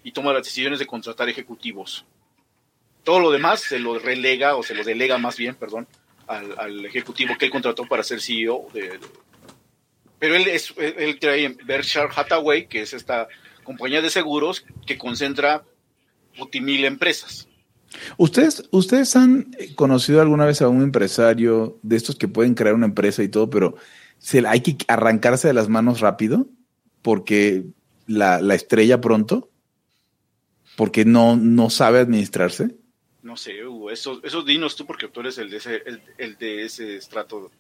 y 0.05 0.12
toma 0.12 0.32
las 0.32 0.45
decisiones 0.45 0.78
de 0.78 0.86
contratar 0.86 1.28
ejecutivos. 1.28 2.05
Todo 3.05 3.18
lo 3.20 3.30
demás 3.30 3.61
se 3.61 3.78
lo 3.78 3.99
relega 3.99 4.57
o 4.57 4.62
se 4.62 4.74
lo 4.74 4.84
delega 4.84 5.18
más 5.18 5.36
bien, 5.36 5.55
perdón, 5.55 5.86
al, 6.26 6.59
al 6.59 6.84
ejecutivo 6.84 7.34
que 7.38 7.47
él 7.47 7.51
contrató 7.51 7.86
para 7.86 8.03
ser 8.03 8.20
CEO 8.20 8.66
de, 8.72 8.82
de- 8.82 9.01
pero 10.20 10.36
él 10.36 10.46
es 10.46 10.72
él, 10.76 11.18
trae 11.18 11.56
Berkshire 11.64 12.08
Hathaway, 12.14 12.68
que 12.68 12.82
es 12.82 12.92
esta 12.92 13.26
compañía 13.64 14.02
de 14.02 14.10
seguros 14.10 14.64
que 14.86 14.98
concentra 14.98 15.64
multimil 16.36 16.84
empresas. 16.84 17.48
¿Ustedes, 18.18 18.68
¿Ustedes 18.70 19.16
han 19.16 19.50
conocido 19.74 20.20
alguna 20.20 20.44
vez 20.44 20.62
a 20.62 20.68
un 20.68 20.82
empresario 20.82 21.78
de 21.82 21.96
estos 21.96 22.16
que 22.16 22.28
pueden 22.28 22.54
crear 22.54 22.74
una 22.74 22.86
empresa 22.86 23.22
y 23.22 23.28
todo, 23.28 23.50
pero 23.50 23.74
se, 24.18 24.46
hay 24.46 24.60
que 24.60 24.76
arrancarse 24.86 25.48
de 25.48 25.54
las 25.54 25.68
manos 25.68 26.00
rápido 26.00 26.46
porque 27.02 27.64
la, 28.06 28.40
la 28.42 28.54
estrella 28.54 29.00
pronto? 29.00 29.50
Porque 30.76 31.04
no, 31.04 31.36
no 31.36 31.70
sabe 31.70 31.98
administrarse. 32.00 32.76
No 33.22 33.36
sé, 33.36 33.66
Hugo, 33.66 33.90
eso, 33.90 34.20
eso 34.22 34.42
dinos 34.42 34.76
tú 34.76 34.86
porque 34.86 35.08
tú 35.08 35.20
eres 35.20 35.38
el 35.38 35.50
de 35.50 35.56
ese, 35.56 35.82
el, 35.86 36.02
el 36.18 36.36
de 36.36 36.64
ese 36.64 36.96
estrato. 36.96 37.50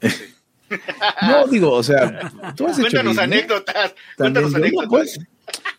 No, 1.22 1.46
digo, 1.46 1.70
o 1.72 1.82
sea, 1.82 2.30
tú 2.56 2.66
has 2.66 2.78
Cuéntanos 2.78 3.16
business. 3.16 3.18
anécdotas, 3.18 3.94
También, 4.16 4.44
cuéntanos 4.44 4.52
yo, 4.52 4.58
no, 4.58 4.64
anécdotas. 4.64 4.88
puede, 4.88 5.10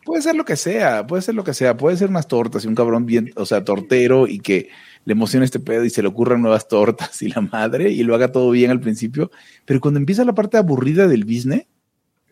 puede 0.06 0.22
ser 0.22 0.36
lo 0.36 0.46
que 0.46 0.56
sea, 0.56 1.06
puede 1.08 1.22
ser 1.22 1.36
lo 1.36 1.44
que 1.44 1.54
sea, 1.54 1.76
puede 1.78 1.98
ser 1.98 2.10
unas 2.10 2.28
tortas 2.28 2.64
y 2.66 2.68
un 2.68 2.76
cabrón 2.76 3.06
bien, 3.06 3.32
o 3.36 3.46
sea, 3.46 3.64
tortero 3.64 4.28
y 4.28 4.40
que 4.40 4.70
le 5.06 5.12
emociona 5.14 5.46
este 5.46 5.60
pedo 5.60 5.84
y 5.86 5.90
se 5.90 6.02
le 6.02 6.08
ocurran 6.08 6.42
nuevas 6.42 6.68
tortas 6.68 7.22
y 7.22 7.30
la 7.30 7.42
madre 7.42 7.90
y 7.92 8.04
lo 8.04 8.16
haga 8.16 8.32
todo 8.32 8.50
bien 8.52 8.72
al 8.72 8.80
principio, 8.80 9.32
pero 9.66 9.80
cuando 9.80 10.00
empieza 10.00 10.24
la 10.26 10.34
parte 10.34 10.58
aburrida 10.58 11.08
del 11.08 11.26
business, 11.26 11.66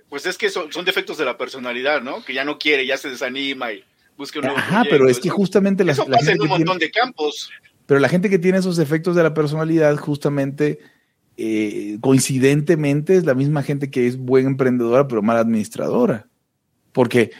Pues 0.09 0.25
es 0.25 0.37
que 0.37 0.49
son, 0.49 0.71
son 0.71 0.85
defectos 0.85 1.17
de 1.17 1.25
la 1.25 1.37
personalidad, 1.37 2.01
¿no? 2.01 2.23
Que 2.23 2.33
ya 2.33 2.45
no 2.45 2.57
quiere, 2.59 2.85
ya 2.85 2.97
se 2.97 3.09
desanima 3.09 3.71
y 3.73 3.83
busca 4.17 4.39
un 4.39 4.45
nuevo 4.45 4.57
ajá, 4.59 4.69
proyecto. 4.83 4.89
pero 4.91 5.09
es 5.09 5.19
que 5.19 5.27
Eso- 5.29 5.37
justamente 5.37 5.83
la, 5.83 5.91
Eso 5.93 6.05
la 6.07 6.17
pasa 6.17 6.31
en 6.31 6.41
un 6.41 6.47
tiene- 6.47 6.65
montón 6.65 6.77
de 6.79 6.91
campos. 6.91 7.49
pero 7.87 7.99
la 7.99 8.09
gente 8.09 8.29
que 8.29 8.37
tiene 8.39 8.59
esos 8.59 8.77
defectos 8.77 9.15
de 9.15 9.23
la 9.23 9.33
personalidad 9.33 9.95
justamente 9.97 10.79
eh, 11.37 11.97
coincidentemente 12.01 13.15
es 13.17 13.25
la 13.25 13.33
misma 13.33 13.63
gente 13.63 13.89
que 13.89 14.07
es 14.07 14.17
buena 14.17 14.49
emprendedora 14.49 15.07
pero 15.07 15.21
mala 15.21 15.39
administradora. 15.41 16.27
Porque 16.91 17.31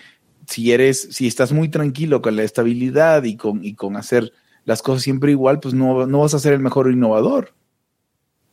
si 0.48 0.72
eres, 0.72 1.10
si 1.12 1.28
estás 1.28 1.52
muy 1.52 1.70
tranquilo 1.70 2.22
con 2.22 2.36
la 2.36 2.44
estabilidad 2.44 3.24
y 3.24 3.38
con, 3.38 3.64
y 3.64 3.76
con 3.76 3.96
hacer 3.96 4.34
las 4.66 4.82
cosas 4.82 5.04
siempre 5.04 5.32
igual, 5.32 5.60
pues 5.60 5.74
no, 5.74 6.08
no 6.08 6.20
vas 6.20 6.34
a 6.34 6.40
ser 6.40 6.54
el 6.54 6.60
mejor 6.60 6.92
innovador. 6.92 7.54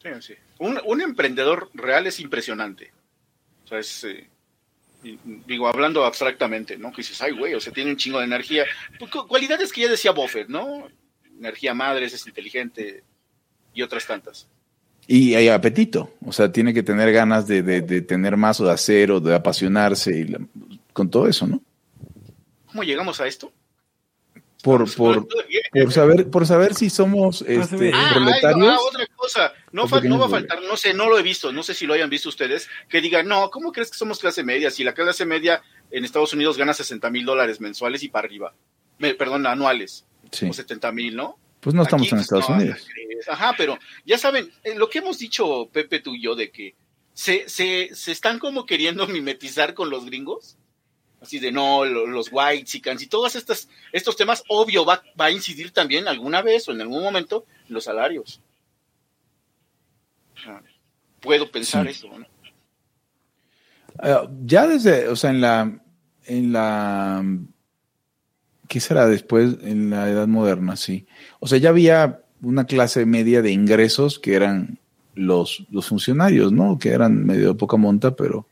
Sí, 0.02 0.08
sí. 0.20 0.34
Un, 0.58 1.00
emprendedor 1.00 1.70
real 1.72 2.06
es 2.06 2.20
impresionante. 2.20 2.92
O 3.64 3.68
sea, 3.68 3.78
es, 3.78 4.04
eh, 4.04 4.28
digo, 5.46 5.68
hablando 5.68 6.04
abstractamente, 6.04 6.76
¿no? 6.76 6.90
Que 6.90 6.98
dices, 6.98 7.20
ay, 7.22 7.32
güey, 7.32 7.54
o 7.54 7.60
sea, 7.60 7.72
tiene 7.72 7.90
un 7.90 7.96
chingo 7.96 8.18
de 8.18 8.24
energía. 8.26 8.64
Pues, 8.98 9.10
cu- 9.10 9.26
Cualidades 9.26 9.72
que 9.72 9.82
ya 9.82 9.88
decía 9.88 10.10
Buffett, 10.10 10.48
¿no? 10.48 10.88
Energía 11.38 11.72
madre, 11.72 12.06
es 12.06 12.26
inteligente 12.26 13.02
y 13.72 13.82
otras 13.82 14.06
tantas. 14.06 14.46
Y 15.12 15.34
hay 15.34 15.48
apetito, 15.48 16.14
o 16.24 16.30
sea, 16.32 16.52
tiene 16.52 16.72
que 16.72 16.84
tener 16.84 17.10
ganas 17.12 17.48
de, 17.48 17.62
de- 17.64 17.80
de 17.80 18.00
tener 18.00 18.36
más 18.36 18.60
o 18.60 18.66
de 18.66 18.70
hacer 18.70 19.10
o 19.10 19.18
de 19.18 19.34
apasionarse 19.34 20.16
y 20.16 20.24
la- 20.24 20.38
con 20.92 21.10
todo 21.10 21.26
eso, 21.26 21.48
¿no? 21.48 21.60
¿Cómo 22.66 22.84
llegamos 22.84 23.20
a 23.20 23.26
esto? 23.26 23.52
Por, 24.62 24.94
por, 24.94 25.26
por 25.72 25.92
saber, 25.92 26.30
por 26.30 26.46
saber 26.46 26.74
si 26.74 26.90
somos 26.90 27.42
este, 27.42 27.90
Ah, 27.92 28.10
proletarios. 28.14 28.68
ah, 28.68 28.76
otra 28.86 29.06
cosa. 29.16 29.52
No, 29.72 29.84
o 29.84 29.88
fa- 29.88 30.00
no 30.02 30.16
va 30.16 30.26
a 30.26 30.28
faltar, 30.28 30.60
no 30.62 30.76
sé, 30.76 30.94
no 30.94 31.08
lo 31.08 31.18
he 31.18 31.22
visto, 31.22 31.50
no 31.50 31.64
sé 31.64 31.74
si 31.74 31.86
lo 31.86 31.94
hayan 31.94 32.08
visto 32.10 32.28
ustedes, 32.28 32.68
que 32.88 33.00
digan, 33.00 33.26
no, 33.26 33.50
¿cómo 33.50 33.72
crees 33.72 33.90
que 33.90 33.96
somos 33.98 34.20
clase 34.20 34.44
media? 34.44 34.70
Si 34.70 34.84
la 34.84 34.92
clase 34.94 35.24
media 35.26 35.60
en 35.90 36.04
Estados 36.04 36.32
Unidos 36.34 36.56
gana 36.56 36.72
60 36.72 37.10
mil 37.10 37.24
dólares 37.24 37.60
mensuales 37.60 38.04
y 38.04 38.10
para 38.10 38.26
arriba. 38.28 38.54
Me- 38.98 39.14
perdón, 39.14 39.44
anuales. 39.48 40.04
Sí. 40.30 40.46
O 40.48 40.52
70 40.52 40.92
mil, 40.92 41.16
¿no? 41.16 41.36
Pues 41.58 41.74
no 41.74 41.82
estamos 41.82 42.06
Aquí, 42.06 42.14
en 42.14 42.20
Estados 42.20 42.48
no, 42.48 42.54
Unidos. 42.54 42.86
Ajá, 43.28 43.54
pero 43.56 43.78
ya 44.04 44.18
saben, 44.18 44.50
eh, 44.64 44.74
lo 44.74 44.88
que 44.88 44.98
hemos 44.98 45.18
dicho 45.18 45.68
Pepe 45.72 46.00
tú 46.00 46.14
y 46.14 46.22
yo 46.22 46.34
de 46.34 46.50
que 46.50 46.74
se, 47.14 47.48
se, 47.48 47.90
se 47.94 48.12
están 48.12 48.38
como 48.38 48.66
queriendo 48.66 49.06
mimetizar 49.08 49.74
con 49.74 49.90
los 49.90 50.04
gringos. 50.06 50.56
Así 51.20 51.38
de 51.38 51.52
no, 51.52 51.84
lo- 51.84 52.06
los 52.06 52.28
white 52.32 52.64
chickens 52.64 53.02
y 53.02 53.06
todos 53.06 53.36
estos, 53.36 53.68
estos 53.92 54.16
temas, 54.16 54.42
obvio, 54.48 54.86
va, 54.86 55.02
va 55.20 55.26
a 55.26 55.30
incidir 55.30 55.70
también 55.70 56.08
alguna 56.08 56.40
vez 56.40 56.66
o 56.68 56.72
en 56.72 56.80
algún 56.80 57.02
momento 57.02 57.44
en 57.68 57.74
los 57.74 57.84
salarios. 57.84 58.40
Puedo 61.20 61.50
pensar 61.50 61.84
Sí. 61.86 61.90
eso, 61.90 62.18
¿no? 62.18 62.26
Ah, 63.98 64.26
ya 64.44 64.66
desde, 64.66 65.08
o 65.08 65.16
sea, 65.16 65.30
en 65.30 65.40
la, 65.42 65.82
en 66.24 66.52
la, 66.52 67.22
¿qué 68.68 68.80
será 68.80 69.06
después? 69.06 69.56
En 69.62 69.90
la 69.90 70.08
edad 70.08 70.26
moderna, 70.26 70.76
sí. 70.76 71.06
O 71.40 71.46
sea, 71.46 71.58
ya 71.58 71.68
había 71.68 72.19
una 72.42 72.64
clase 72.64 73.04
media 73.06 73.42
de 73.42 73.50
ingresos 73.52 74.18
que 74.18 74.34
eran 74.34 74.78
los, 75.14 75.66
los 75.70 75.88
funcionarios, 75.88 76.52
¿no? 76.52 76.78
Que 76.78 76.90
eran 76.90 77.24
medio 77.26 77.48
de 77.48 77.54
poca 77.54 77.76
monta, 77.76 78.16
pero, 78.16 78.46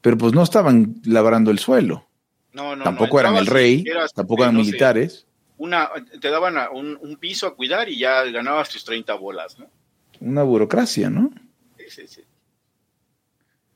pero 0.00 0.16
pues 0.18 0.32
no 0.32 0.42
estaban 0.42 0.96
labrando 1.04 1.50
el 1.50 1.58
suelo. 1.58 2.06
No, 2.52 2.74
no, 2.74 2.84
tampoco 2.84 3.16
no, 3.16 3.20
eran 3.20 3.36
el 3.36 3.46
rey, 3.46 3.84
eras, 3.86 4.12
tampoco 4.12 4.42
eh, 4.42 4.46
eran 4.46 4.56
sé, 4.56 4.62
militares. 4.62 5.26
una, 5.58 5.88
te 6.20 6.30
daban 6.30 6.56
a 6.58 6.70
un, 6.70 6.98
un 7.00 7.16
piso 7.16 7.46
a 7.46 7.54
cuidar 7.54 7.88
y 7.88 7.98
ya 7.98 8.24
ganabas 8.24 8.68
tus 8.70 8.84
30 8.84 9.14
bolas, 9.14 9.58
¿no? 9.58 9.66
Una 10.20 10.42
burocracia, 10.42 11.08
¿no? 11.10 11.30
Sí, 11.78 11.84
sí, 11.88 12.02
sí. 12.06 12.20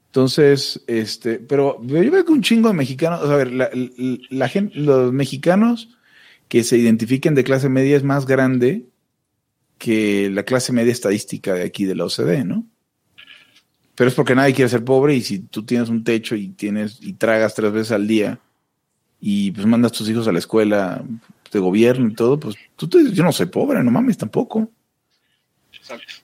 Entonces, 0.07 0.83
este, 0.87 1.39
pero 1.41 1.81
yo 1.83 2.11
veo 2.11 2.25
que 2.25 2.33
un 2.33 2.43
chingo 2.43 2.69
de 2.69 2.75
mexicanos, 2.75 3.21
o 3.23 3.27
sea, 3.27 3.35
a 3.35 3.39
ver, 3.39 3.53
la, 3.53 3.69
la- 3.73 4.19
la 4.31 4.49
gente, 4.49 4.79
los 4.79 5.13
mexicanos 5.13 5.89
que 6.49 6.63
se 6.63 6.79
identifiquen 6.79 7.35
de 7.35 7.43
clase 7.45 7.69
media 7.69 7.97
es 7.97 8.05
más 8.05 8.27
grande 8.27 8.87
que 9.79 10.31
la 10.31 10.45
clase 10.45 10.73
media 10.73 10.93
estadística 10.93 11.55
de 11.55 11.65
aquí 11.65 11.85
de 11.85 11.95
la 11.95 12.05
OCDE, 12.05 12.45
¿no? 12.45 12.67
Pero 13.95 14.09
es 14.09 14.15
porque 14.15 14.35
nadie 14.35 14.55
quiere 14.55 14.69
ser 14.69 14.85
pobre 14.85 15.15
y 15.15 15.23
si 15.23 15.39
tú 15.39 15.65
tienes 15.65 15.89
un 15.89 16.03
techo 16.03 16.35
y 16.35 16.49
tienes 16.49 16.99
y 17.01 17.13
tragas 17.13 17.55
tres 17.55 17.73
veces 17.73 17.93
al 17.93 18.07
día 18.07 18.41
y 19.21 19.53
pues 19.53 19.67
mandas 19.67 19.93
tus 19.93 20.09
hijos 20.09 20.27
a 20.27 20.33
la 20.33 20.39
escuela 20.39 21.05
de 21.53 21.59
gobierno 21.61 22.09
y 22.09 22.15
todo, 22.15 22.39
pues 22.39 22.57
tú 22.77 22.89
te 22.89 22.99
dices, 22.99 23.15
yo 23.15 23.23
no 23.23 23.33
soy 23.33 23.47
pobre, 23.47 23.83
no 23.83 23.91
mames 23.91 24.19
tampoco. 24.19 24.69
Exacto. 25.73 26.15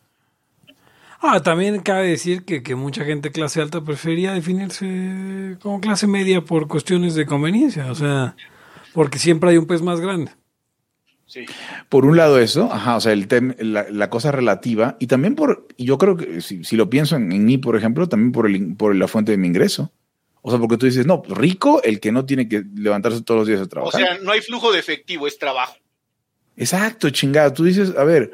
Ah, 1.23 1.41
también 1.43 1.81
cabe 1.81 2.09
decir 2.09 2.45
que, 2.45 2.63
que 2.63 2.75
mucha 2.75 3.05
gente 3.05 3.31
clase 3.31 3.61
alta 3.61 3.83
prefería 3.83 4.33
definirse 4.33 5.59
como 5.61 5.81
clase 5.81 6.07
media 6.07 6.41
por 6.41 6.67
cuestiones 6.67 7.15
de 7.15 7.27
conveniencia, 7.27 7.91
o 7.93 7.95
sea, 7.95 8.37
porque 8.95 9.19
siempre 9.19 9.51
hay 9.51 9.59
un 9.59 9.67
pez 9.67 9.83
más 9.83 10.01
grande. 10.01 10.33
Sí. 11.31 11.47
Por 11.89 12.07
un 12.07 12.17
lado 12.17 12.41
eso, 12.41 12.73
ajá, 12.73 12.97
o 12.97 13.01
sea, 13.01 13.13
el 13.13 13.29
tem- 13.29 13.55
la, 13.61 13.87
la 13.89 14.11
cosa 14.11 14.33
relativa, 14.33 14.97
y 14.99 15.07
también 15.07 15.37
por, 15.37 15.69
yo 15.79 15.97
creo 15.97 16.17
que 16.17 16.41
si, 16.41 16.65
si 16.65 16.75
lo 16.77 16.91
pienso 16.91 17.15
en, 17.15 17.31
en 17.31 17.45
mí, 17.45 17.57
por 17.57 17.77
ejemplo, 17.77 18.09
también 18.09 18.33
por, 18.33 18.47
el, 18.49 18.75
por 18.75 18.97
la 18.97 19.07
fuente 19.07 19.31
de 19.31 19.39
mi 19.39 19.47
ingreso. 19.47 19.93
O 20.43 20.51
sea, 20.51 20.59
porque 20.59 20.77
tú 20.77 20.87
dices, 20.87 21.07
no, 21.07 21.23
rico 21.29 21.81
el 21.85 22.01
que 22.01 22.11
no 22.11 22.25
tiene 22.27 22.49
que 22.49 22.65
levantarse 22.75 23.23
todos 23.23 23.39
los 23.41 23.47
días 23.47 23.61
a 23.61 23.65
O 23.65 23.69
trabajar. 23.69 24.01
sea, 24.01 24.19
no 24.23 24.33
hay 24.33 24.41
flujo 24.41 24.73
de 24.73 24.81
efectivo, 24.81 25.29
es 25.29 25.39
trabajo. 25.39 25.77
Exacto, 26.57 27.11
chingada. 27.11 27.53
Tú 27.55 27.63
dices, 27.65 27.95
a 27.97 28.05
ver, 28.05 28.33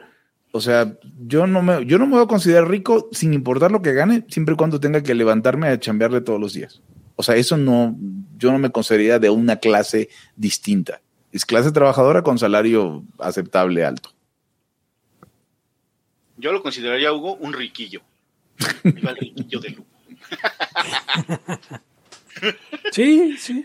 o 0.52 0.60
sea, 0.60 0.96
yo 1.26 1.46
no 1.46 1.62
me, 1.62 1.84
yo 1.84 1.98
no 1.98 2.06
me 2.06 2.14
voy 2.14 2.24
a 2.24 2.28
considerar 2.28 2.68
rico 2.68 3.08
sin 3.12 3.34
importar 3.34 3.70
lo 3.72 3.82
que 3.82 3.92
gane, 3.92 4.24
siempre 4.28 4.54
y 4.54 4.56
cuando 4.56 4.80
tenga 4.80 5.02
que 5.02 5.14
levantarme 5.14 5.68
a 5.68 5.78
chambearle 5.78 6.22
todos 6.22 6.40
los 6.40 6.54
días. 6.54 6.80
O 7.16 7.22
sea, 7.22 7.36
eso 7.36 7.56
no, 7.56 7.96
yo 8.38 8.52
no 8.52 8.58
me 8.58 8.70
consideraría 8.70 9.18
de 9.18 9.28
una 9.30 9.56
clase 9.56 10.08
distinta. 10.34 11.00
Es 11.36 11.44
clase 11.44 11.70
trabajadora 11.70 12.22
con 12.22 12.38
salario 12.38 13.04
aceptable 13.18 13.84
alto. 13.84 14.10
Yo 16.38 16.50
lo 16.50 16.62
consideraría, 16.62 17.12
Hugo, 17.12 17.34
un 17.34 17.52
riquillo. 17.52 18.00
Iba 18.84 19.10
el 19.10 19.16
riquillo 19.18 19.60
de 19.60 19.68
lujo. 19.70 19.86
Sí, 22.92 23.36
sí. 23.38 23.64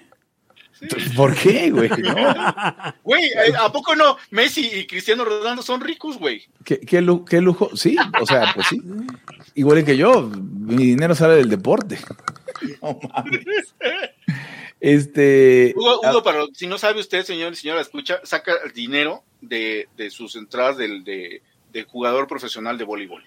¿Por 1.16 1.36
qué, 1.36 1.70
güey? 1.72 1.90
No. 1.90 2.94
Güey, 3.04 3.24
eh, 3.26 3.54
¿a 3.60 3.72
poco 3.72 3.96
no? 3.96 4.18
Messi 4.32 4.66
y 4.74 4.88
Cristiano 4.88 5.24
Ronaldo 5.26 5.62
son 5.62 5.82
ricos, 5.82 6.18
güey. 6.18 6.44
¿Qué, 6.64 6.80
qué, 6.80 7.02
lu- 7.02 7.24
qué 7.26 7.40
lujo? 7.42 7.70
Sí, 7.76 7.96
o 8.20 8.26
sea, 8.26 8.52
pues 8.56 8.68
sí. 8.68 8.82
Igual 9.56 9.84
que 9.86 9.96
yo, 9.98 10.22
mi 10.34 10.86
dinero 10.86 11.14
sale 11.16 11.36
del 11.36 11.50
deporte. 11.50 12.00
No 12.82 13.00
mames. 13.14 13.74
Este. 14.82 15.74
Hugo, 15.78 16.02
Hugo, 16.02 16.24
para, 16.24 16.44
si 16.54 16.66
no 16.68 16.78
sabe 16.78 17.00
usted, 17.00 17.24
señor 17.24 17.54
y 17.54 17.56
señora, 17.56 17.80
escucha, 17.82 18.20
saca 18.24 18.54
el 18.66 18.74
dinero 18.74 19.24
de, 19.40 19.88
de 19.96 20.10
sus 20.10 20.36
entradas 20.36 20.76
del, 20.78 21.04
de, 21.04 21.42
de 21.72 21.84
jugador 21.84 22.28
profesional 22.28 22.78
de 22.78 22.84
voleibol. 22.84 23.24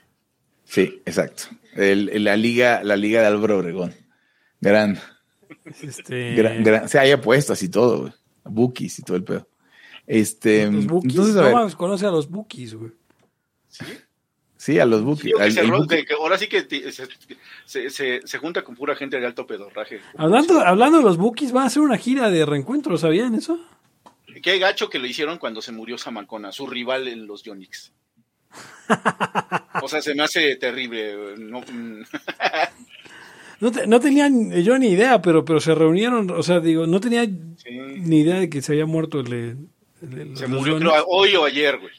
Sí, 0.65 1.01
exacto. 1.07 1.45
El- 1.75 2.09
el- 2.09 2.25
la 2.25 2.37
liga, 2.37 2.83
la 2.83 2.97
liga 2.97 3.21
de 3.21 3.27
Álvaro 3.29 3.59
Obregón. 3.59 3.95
Gran, 4.61 5.01
Este, 5.83 6.35
gran, 6.35 6.63
gran- 6.65 6.85
o 6.85 6.89
sea, 6.89 7.03
hay 7.03 7.13
apuestas 7.13 7.63
y 7.63 7.69
todo, 7.69 8.01
güey. 8.03 8.13
Bookies 8.45 8.99
y 8.99 9.03
todo 9.03 9.17
el 9.17 9.25
pedo. 9.25 9.49
Este, 10.07 10.71
los 10.71 10.87
bookies. 10.87 11.13
entonces, 11.13 11.37
a 11.37 11.51
no 11.51 11.65
ver, 11.67 11.75
conoce 11.77 12.05
a 12.07 12.11
los 12.11 12.29
bookies, 12.29 12.75
güey. 12.75 12.91
sí, 13.69 13.85
a 14.81 14.87
los 14.87 15.03
bookies. 15.03 15.35
Que 15.89 16.05
que- 16.07 16.15
ahora 16.15 16.39
sí 16.39 16.47
que 16.49 16.63
se, 16.91 17.07
se, 17.67 17.91
se- 17.91 18.21
se 18.27 18.39
junta 18.39 18.63
con 18.63 18.75
pura 18.75 18.97
gente 18.97 19.21
de 19.21 19.27
alto 19.27 19.47
pedorraje. 19.47 20.01
Hablando, 20.17 20.61
hablando 20.61 20.99
de 20.99 21.05
los 21.05 21.17
bookies, 21.19 21.53
van 21.53 21.65
a 21.65 21.67
hacer 21.67 21.83
una 21.83 21.99
gira 21.99 22.31
de 22.31 22.45
reencuentro, 22.47 22.97
¿sabían 22.99 23.35
eso? 23.35 23.59
Qué 24.43 24.59
gacho 24.59 24.91
que 24.91 24.99
lo 24.99 25.07
hicieron 25.07 25.39
cuando 25.39 25.63
se 25.63 25.71
murió 25.73 25.97
Samancona, 25.99 26.51
su 26.53 26.67
rival 26.67 27.07
en 27.09 27.27
los 27.27 27.43
Yonix. 27.45 27.93
O 29.83 29.89
sea, 29.89 30.01
se 30.03 30.15
me 30.15 30.23
hace 30.23 30.57
terrible. 30.57 31.37
No, 31.39 31.61
mm, 31.61 32.03
No, 33.61 33.71
te- 33.71 33.87
no 33.87 34.01
tenían 34.01 34.51
yo 34.63 34.77
ni 34.79 34.89
idea, 34.89 35.23
pero, 35.23 35.45
pero 35.45 35.61
se 35.61 35.75
reunieron, 35.75 36.31
o 36.31 36.43
sea, 36.43 36.61
digo, 36.61 36.87
no 36.87 37.01
tenía 37.01 37.25
sí. 37.25 37.71
ni 37.71 38.21
idea 38.21 38.41
de 38.41 38.51
que 38.51 38.61
se 38.61 38.73
había 38.73 38.85
muerto 38.87 39.21
el... 39.21 39.33
el- 39.33 39.69
el- 40.21 40.37
Se 40.37 40.47
murió 40.49 40.77
creo, 40.79 40.93
hoy 41.07 41.35
o 41.37 41.45
ayer, 41.45 41.79
güey. 41.79 41.93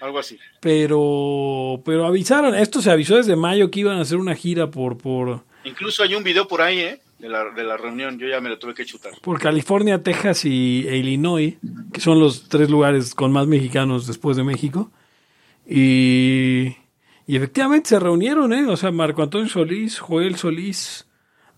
Algo 0.00 0.18
así. 0.18 0.38
Pero, 0.60 1.82
pero 1.84 2.06
avisaron, 2.06 2.54
esto 2.54 2.80
se 2.80 2.90
avisó 2.90 3.16
desde 3.16 3.36
mayo 3.36 3.70
que 3.70 3.80
iban 3.80 3.98
a 3.98 4.02
hacer 4.02 4.18
una 4.18 4.34
gira 4.34 4.70
por, 4.70 4.96
por, 4.96 5.42
Incluso 5.64 6.02
hay 6.02 6.14
un 6.14 6.22
video 6.22 6.46
por 6.48 6.62
ahí, 6.62 6.78
¿eh? 6.80 7.00
De 7.18 7.28
la, 7.28 7.50
de 7.50 7.64
la 7.64 7.76
reunión. 7.76 8.18
Yo 8.18 8.28
ya 8.28 8.40
me 8.40 8.48
lo 8.48 8.58
tuve 8.58 8.74
que 8.74 8.84
chutar. 8.84 9.12
por 9.20 9.40
California, 9.40 10.02
Texas 10.02 10.44
y 10.44 10.86
e 10.88 10.96
Illinois, 10.98 11.56
que 11.92 12.00
son 12.00 12.20
los 12.20 12.48
tres 12.48 12.70
lugares 12.70 13.14
con 13.14 13.32
más 13.32 13.46
mexicanos 13.46 14.06
después 14.06 14.36
de 14.36 14.44
México. 14.44 14.92
Y, 15.66 16.76
y 17.26 17.36
efectivamente 17.36 17.88
se 17.88 17.98
reunieron, 17.98 18.52
¿eh? 18.52 18.66
O 18.66 18.76
sea, 18.76 18.92
Marco 18.92 19.22
Antonio 19.22 19.48
Solís, 19.48 19.98
Joel 19.98 20.36
Solís, 20.36 21.08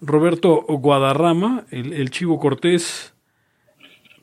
Roberto 0.01 0.63
Guadarrama, 0.67 1.67
el, 1.71 1.93
el 1.93 2.11
Chivo 2.11 2.39
Cortés, 2.41 3.15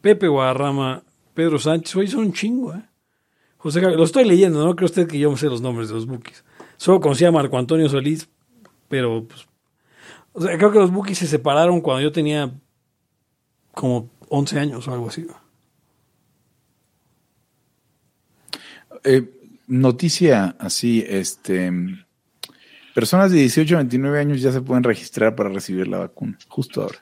Pepe 0.01 0.27
Guadarrama, 0.27 1.03
Pedro 1.35 1.59
Sánchez. 1.59 1.95
Hoy 1.95 2.07
son 2.07 2.21
un 2.21 2.33
chingo, 2.33 2.73
¿eh? 2.73 2.81
José 3.67 3.81
Javier, 3.81 3.99
lo 3.99 4.05
estoy 4.05 4.23
leyendo, 4.23 4.63
no 4.63 4.77
creo 4.77 4.85
usted 4.85 5.09
que 5.09 5.19
yo 5.19 5.29
me 5.29 5.35
sé 5.35 5.47
los 5.47 5.59
nombres 5.59 5.89
de 5.89 5.95
los 5.95 6.05
bookies. 6.05 6.45
Solo 6.77 7.01
conocía 7.01 7.27
a 7.27 7.31
Marco 7.33 7.57
Antonio 7.57 7.89
Solís, 7.89 8.29
pero 8.87 9.27
pues, 9.27 9.45
o 10.31 10.41
sea, 10.41 10.57
creo 10.57 10.71
que 10.71 10.79
los 10.79 10.89
bookies 10.89 11.17
se 11.17 11.27
separaron 11.27 11.81
cuando 11.81 12.01
yo 12.01 12.13
tenía 12.13 12.49
como 13.73 14.09
11 14.29 14.57
años 14.57 14.87
o 14.87 14.93
algo 14.93 15.09
así. 15.09 15.27
Eh, 19.03 19.29
noticia 19.67 20.55
así, 20.59 21.03
este. 21.05 21.69
Personas 22.95 23.31
de 23.31 23.39
18 23.39 23.75
a 23.75 23.77
29 23.79 24.17
años 24.17 24.41
ya 24.41 24.53
se 24.53 24.61
pueden 24.61 24.85
registrar 24.85 25.35
para 25.35 25.49
recibir 25.49 25.89
la 25.89 25.97
vacuna, 25.97 26.37
justo 26.47 26.83
ahora. 26.83 26.99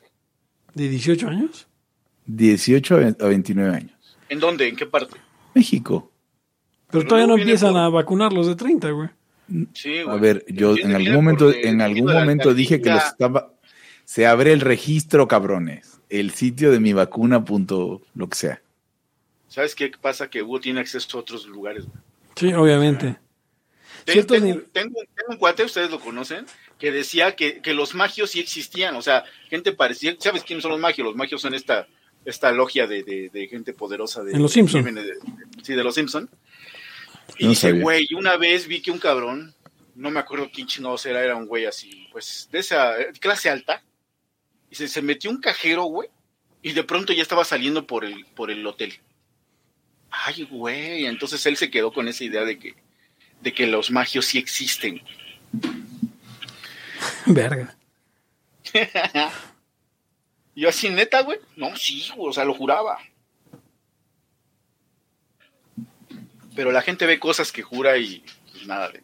¿De 0.74 0.89
18 0.89 1.28
años? 1.28 1.68
18 2.26 2.95
a 2.95 2.97
20 2.97 3.24
a 3.24 3.28
29 3.28 3.76
años. 3.76 4.18
¿En 4.30 4.39
dónde? 4.39 4.68
¿En 4.68 4.76
qué 4.76 4.88
parte? 4.88 5.20
México. 5.53 6.11
Pero 6.99 7.07
todavía 7.07 7.27
no 7.27 7.37
empiezan 7.37 7.73
por- 7.73 7.81
a 7.81 7.89
vacunar 7.89 8.33
los 8.33 8.47
de 8.47 8.55
30, 8.55 8.89
güey. 8.91 9.09
Sí, 9.73 9.99
A 9.99 10.03
güey. 10.05 10.19
ver, 10.19 10.45
yo 10.47 10.75
en 10.77 10.95
algún 10.95 11.13
momento, 11.13 11.51
en 11.53 11.81
algún 11.81 12.11
momento 12.11 12.53
dije 12.53 12.81
que 12.81 12.89
los 12.89 13.03
estaba. 13.03 13.51
Se 14.03 14.25
abre 14.27 14.51
el 14.53 14.61
registro, 14.61 15.27
cabrones. 15.27 15.99
El 16.09 16.31
sitio 16.31 16.71
de 16.71 16.79
mi 16.79 16.93
vacuna, 16.93 17.43
punto, 17.43 18.01
lo 18.13 18.29
que 18.29 18.35
sea. 18.35 18.61
¿Sabes 19.47 19.73
qué 19.75 19.91
pasa? 19.99 20.29
Que 20.29 20.43
Hugo 20.43 20.59
tiene 20.59 20.79
acceso 20.81 21.17
a 21.17 21.21
otros 21.21 21.45
lugares. 21.47 21.85
güey. 21.85 21.97
Sí, 22.35 22.53
obviamente. 22.53 23.17
Tengo, 24.05 24.35
nive- 24.35 24.65
tengo- 24.71 24.99
tengo 25.15 25.29
un 25.29 25.37
cuate, 25.37 25.63
ustedes 25.63 25.89
lo 25.89 25.99
conocen, 25.99 26.45
que 26.77 26.91
decía 26.91 27.35
que, 27.35 27.61
que 27.61 27.73
los 27.73 27.95
magios 27.95 28.29
sí 28.31 28.39
existían. 28.39 28.95
O 28.95 29.01
sea, 29.01 29.23
gente 29.49 29.71
parecía. 29.71 30.15
¿Sabes 30.19 30.43
quiénes 30.43 30.61
son 30.61 30.71
los 30.71 30.79
magios? 30.79 31.05
Los 31.07 31.15
magios 31.15 31.41
son 31.41 31.55
esta, 31.55 31.87
esta 32.25 32.51
logia 32.51 32.85
de, 32.85 33.01
de- 33.03 33.29
de 33.33 33.47
gente 33.47 33.73
poderosa. 33.73 34.23
De, 34.23 34.33
En 34.33 34.41
Los 34.43 34.51
Simpson. 34.53 34.83
que 34.83 34.91
viene 34.91 35.07
de- 35.07 35.15
sí, 35.63 35.73
de 35.73 35.83
los 35.83 35.95
Simpson. 35.95 36.29
Y 37.38 37.45
No 37.45 37.49
dice, 37.49 37.71
güey, 37.73 38.07
una 38.15 38.38
vez 38.38 38.67
vi 38.67 38.82
que 38.82 38.91
un 38.91 38.99
cabrón, 38.99 39.53
no 39.95 40.09
me 40.09 40.19
acuerdo 40.19 40.49
quién 40.53 40.67
chingados 40.67 41.05
era, 41.05 41.23
era 41.23 41.36
un 41.36 41.47
güey 41.47 41.65
así, 41.65 42.07
pues 42.11 42.47
de 42.51 42.59
esa 42.59 42.99
eh, 42.99 43.11
clase 43.19 43.49
alta. 43.49 43.84
Y 44.69 44.76
se, 44.76 44.88
se 44.88 45.01
metió 45.01 45.30
un 45.30 45.41
cajero, 45.41 45.84
güey, 45.84 46.09
y 46.61 46.73
de 46.73 46.84
pronto 46.84 47.13
ya 47.13 47.21
estaba 47.21 47.45
saliendo 47.45 47.86
por 47.86 48.05
el, 48.05 48.26
por 48.26 48.51
el 48.51 48.65
hotel. 48.65 48.93
Ay, 50.09 50.47
güey, 50.49 51.05
entonces 51.05 51.45
él 51.45 51.57
se 51.57 51.69
quedó 51.69 51.91
con 51.91 52.07
esa 52.07 52.23
idea 52.23 52.43
de 52.43 52.57
que, 52.57 52.76
de 53.41 53.53
que 53.53 53.67
los 53.67 53.91
magios 53.91 54.26
sí 54.26 54.38
existen. 54.38 55.01
Verga. 57.26 57.76
Y 60.55 60.61
yo 60.61 60.69
así, 60.69 60.89
neta, 60.89 61.21
güey. 61.21 61.39
No, 61.55 61.76
sí, 61.76 62.07
güey, 62.15 62.30
o 62.30 62.34
sea, 62.34 62.45
lo 62.45 62.53
juraba. 62.53 62.97
Pero 66.55 66.71
la 66.71 66.81
gente 66.81 67.05
ve 67.05 67.19
cosas 67.19 67.51
que 67.51 67.61
jura 67.61 67.97
y 67.97 68.23
pues, 68.51 68.65
nada. 68.67 68.89
de- 68.89 69.03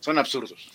Son 0.00 0.18
absurdos. 0.18 0.70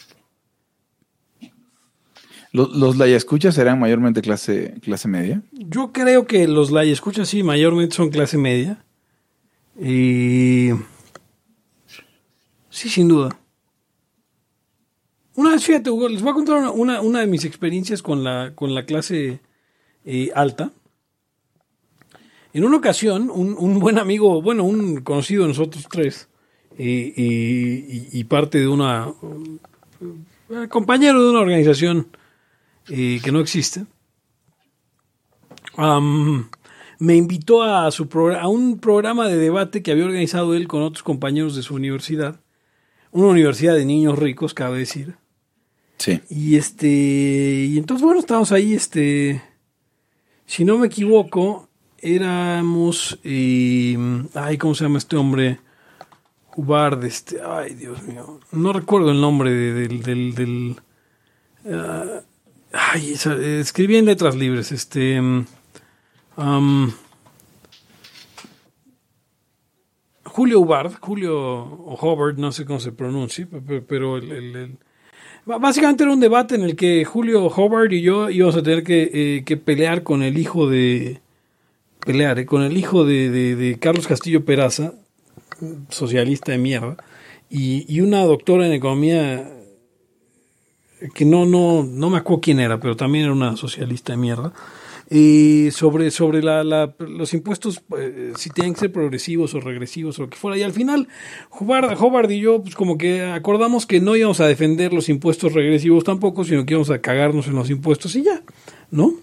¿Los, 2.51 2.75
los 2.75 2.99
escuchas 3.01 3.55
serán 3.55 3.79
mayormente 3.79 4.21
clase, 4.21 4.75
clase 4.81 5.07
media? 5.07 5.41
Yo 5.51 5.91
creo 5.91 6.27
que 6.27 6.47
los 6.47 6.69
la 6.69 6.83
escucha 6.83 7.25
sí, 7.25 7.41
mayormente 7.41 7.95
son 7.95 8.09
clase 8.11 8.37
media. 8.37 8.85
Y. 9.79 10.69
Sí, 12.69 12.89
sin 12.89 13.07
duda. 13.07 13.35
Una 15.35 15.51
vez, 15.51 15.65
fíjate, 15.65 15.89
Hugo, 15.89 16.09
les 16.09 16.21
voy 16.21 16.29
a 16.29 16.35
contar 16.35 16.57
una, 16.57 16.69
una, 16.69 17.01
una 17.01 17.19
de 17.21 17.27
mis 17.27 17.43
experiencias 17.43 18.03
con 18.03 18.23
la, 18.23 18.51
con 18.53 18.75
la 18.75 18.85
clase 18.85 19.39
eh, 20.05 20.29
alta. 20.35 20.71
En 22.53 22.63
una 22.65 22.77
ocasión, 22.77 23.29
un, 23.33 23.55
un 23.57 23.79
buen 23.79 23.97
amigo, 23.97 24.41
bueno, 24.41 24.63
un 24.63 25.01
conocido 25.01 25.41
de 25.43 25.49
nosotros 25.49 25.87
tres, 25.89 26.29
y, 26.77 26.85
y- 26.89 28.09
y 28.11 28.23
parte 28.25 28.59
de 28.59 28.67
una. 28.67 29.11
eh, 30.01 30.67
compañero 30.69 31.23
de 31.23 31.29
una 31.31 31.39
organización 31.39 32.07
eh, 32.89 33.19
que 33.23 33.31
no 33.31 33.39
existe, 33.39 33.85
me 36.99 37.15
invitó 37.15 37.63
a, 37.63 37.89
su 37.91 38.07
a 38.39 38.47
un 38.47 38.79
programa 38.79 39.27
de 39.27 39.37
debate 39.37 39.81
que 39.81 39.91
había 39.91 40.05
organizado 40.05 40.53
él 40.55 40.67
con 40.67 40.83
otros 40.83 41.03
compañeros 41.03 41.55
de 41.55 41.63
su 41.63 41.75
universidad. 41.75 42.39
Una 43.11 43.27
universidad 43.27 43.75
de 43.75 43.85
niños 43.85 44.17
ricos, 44.17 44.53
cabe 44.53 44.79
decir. 44.79 45.15
Sí. 45.97 46.21
Y 46.29 46.55
este, 46.55 46.87
y 46.87 47.77
entonces, 47.77 48.03
bueno, 48.03 48.19
estábamos 48.19 48.51
ahí, 48.51 48.73
este, 48.73 49.41
si 50.45 50.65
no 50.65 50.77
me 50.77 50.87
equivoco, 50.87 51.69
éramos, 52.03 53.17
eh, 53.23 53.97
ay, 54.35 54.57
¿cómo 54.57 54.75
se 54.75 54.83
llama 54.85 54.97
este 54.99 55.15
hombre? 55.15 55.59
Hubbard, 56.55 57.03
este, 57.05 57.37
ay, 57.41 57.73
Dios 57.73 58.03
mío, 58.03 58.39
no 58.51 58.73
recuerdo 58.73 59.09
el 59.11 59.19
nombre 59.19 59.49
de- 59.51 59.87
del, 59.87 60.35
del, 60.35 60.75
ah, 61.71 62.21
ay, 62.71 63.13
escribí 63.13 63.95
en 63.97 64.05
letras 64.05 64.35
libres, 64.35 64.71
este, 64.71 65.19
mm, 65.19 65.45
Julio 70.25 70.59
Hubbard, 70.61 70.93
Julio 70.99 71.35
o 71.37 71.97
Hubbard, 72.01 72.37
no 72.37 72.51
sé 72.51 72.65
cómo 72.65 72.79
se 72.79 72.91
pronuncia, 72.91 73.47
pe- 73.47 73.61
pe- 73.61 73.81
pero 73.81 74.17
el- 74.17 74.77
básicamente 75.45 76.03
era 76.03 76.13
un 76.13 76.19
debate 76.19 76.55
en 76.55 76.63
el 76.63 76.75
que 76.75 77.03
Julio 77.05 77.47
Hubbard 77.47 77.91
y 77.91 78.01
yo 78.01 78.29
íbamos 78.29 78.55
a 78.55 78.63
tener 78.63 78.83
que, 78.83 79.09
eh, 79.13 79.43
que 79.43 79.57
pelear 79.57 80.03
con 80.03 80.21
el 80.23 80.37
hijo 80.37 80.67
de 80.69 81.19
pelear 82.05 82.39
eh, 82.39 82.45
con 82.45 82.61
el 82.63 82.77
hijo 82.77 83.05
de, 83.05 83.29
de- 83.29 83.79
Carlos 83.79 84.07
Castillo 84.07 84.45
Peraza, 84.45 84.93
socialista 85.89 86.51
de 86.51 86.57
mierda, 86.57 86.97
y, 87.49 87.85
y 87.93 88.01
una 88.01 88.23
doctora 88.23 88.65
en 88.67 88.73
economía 88.73 89.49
que 91.13 91.25
no, 91.25 91.45
no, 91.45 91.83
no 91.83 92.09
me 92.09 92.17
acuerdo 92.17 92.41
quién 92.41 92.59
era, 92.59 92.79
pero 92.79 92.95
también 92.95 93.25
era 93.25 93.33
una 93.33 93.57
socialista 93.57 94.13
de 94.13 94.17
mierda, 94.17 94.53
y 95.09 95.69
sobre, 95.71 96.09
sobre 96.11 96.41
la, 96.41 96.63
la- 96.63 96.95
los 96.97 97.33
impuestos, 97.33 97.81
eh, 97.99 98.31
si 98.37 98.49
tienen 98.49 98.73
que 98.73 98.79
ser 98.81 98.91
progresivos 98.91 99.53
o 99.53 99.59
regresivos 99.59 100.17
o 100.17 100.23
lo 100.23 100.29
que 100.29 100.37
fuera. 100.37 100.57
Y 100.57 100.63
al 100.63 100.71
final, 100.71 101.07
Hobart, 101.51 101.99
Hobart 101.99 102.31
y 102.31 102.39
yo, 102.39 102.63
pues 102.63 102.73
como 102.73 102.97
que 102.97 103.21
acordamos 103.21 103.85
que 103.85 103.99
no 103.99 104.15
íbamos 104.15 104.39
a 104.39 104.47
defender 104.47 104.93
los 104.93 105.09
impuestos 105.09 105.53
regresivos 105.53 106.03
tampoco, 106.05 106.45
sino 106.45 106.65
que 106.65 106.73
íbamos 106.73 106.89
a 106.89 106.99
cagarnos 107.01 107.47
en 107.47 107.55
los 107.55 107.69
impuestos 107.69 108.15
y 108.15 108.23
ya, 108.23 108.41
¿no? 108.91 109.13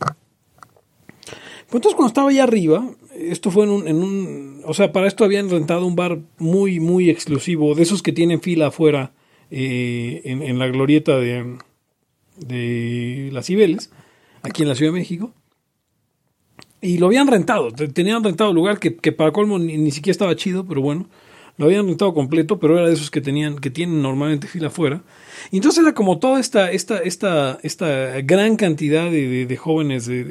Pues 1.70 1.76
entonces 1.78 1.94
cuando 1.94 2.08
estaba 2.08 2.30
allá 2.30 2.42
arriba, 2.44 2.90
esto 3.16 3.50
fue 3.50 3.64
en 3.64 3.70
un, 3.70 3.86
en 3.88 3.96
un, 4.02 4.62
o 4.64 4.74
sea, 4.74 4.90
para 4.92 5.06
esto 5.06 5.24
habían 5.24 5.48
rentado 5.50 5.86
un 5.86 5.94
bar 5.96 6.18
muy, 6.38 6.80
muy 6.80 7.08
exclusivo, 7.10 7.74
de 7.74 7.82
esos 7.82 8.02
que 8.02 8.12
tienen 8.12 8.40
fila 8.40 8.68
afuera 8.68 9.12
eh, 9.50 10.20
en, 10.24 10.58
la 10.58 10.66
glorieta 10.66 11.18
de, 11.18 11.56
de 12.38 13.30
Las 13.32 13.46
Cibeles, 13.46 13.90
aquí 14.42 14.62
en 14.62 14.68
la 14.68 14.74
Ciudad 14.74 14.92
de 14.92 14.98
México. 14.98 15.32
Y 16.82 16.98
lo 16.98 17.06
habían 17.06 17.28
rentado, 17.28 17.70
te- 17.70 17.88
tenían 17.88 18.24
rentado 18.24 18.52
lugar 18.52 18.80
que, 18.80 18.96
que 18.96 19.12
para 19.12 19.32
colmo 19.32 19.58
ni, 19.58 19.76
ni 19.76 19.90
siquiera 19.92 20.12
estaba 20.12 20.34
chido, 20.34 20.66
pero 20.66 20.80
bueno, 20.80 21.08
lo 21.56 21.66
habían 21.66 21.86
rentado 21.86 22.14
completo, 22.14 22.58
pero 22.58 22.78
era 22.78 22.88
de 22.88 22.94
esos 22.94 23.10
que 23.10 23.20
tenían, 23.20 23.58
que 23.58 23.70
tienen 23.70 24.00
normalmente 24.02 24.46
fila 24.48 24.68
afuera. 24.68 25.02
Y 25.50 25.56
entonces 25.58 25.82
era 25.84 25.94
como 25.94 26.18
toda 26.18 26.40
esta, 26.40 26.70
esta, 26.72 26.98
esta, 26.98 27.58
esta 27.62 28.20
gran 28.22 28.56
cantidad 28.56 29.10
de, 29.10 29.28
de- 29.28 29.46
de 29.46 29.56
jóvenes 29.56 30.06
de, 30.06 30.24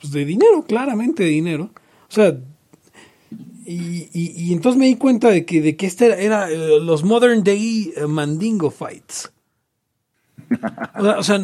pues, 0.00 0.12
de 0.12 0.24
dinero, 0.24 0.64
claramente 0.66 1.22
de 1.24 1.30
dinero. 1.30 1.70
O 2.08 2.12
sea, 2.12 2.36
y, 3.64 4.08
y- 4.12 4.52
entonces 4.52 4.78
me 4.78 4.86
di 4.86 4.96
cuenta 4.96 5.28
de 5.30 5.44
que, 5.44 5.60
de 5.60 5.76
que 5.76 5.86
este 5.86 6.24
era, 6.24 6.50
eh, 6.50 6.80
los 6.80 7.04
modern 7.04 7.44
day 7.44 7.92
eh, 7.96 8.06
mandingo 8.06 8.70
fights. 8.70 9.30
O 10.98 11.02
sea, 11.04 11.18
o 11.18 11.22
sea, 11.22 11.38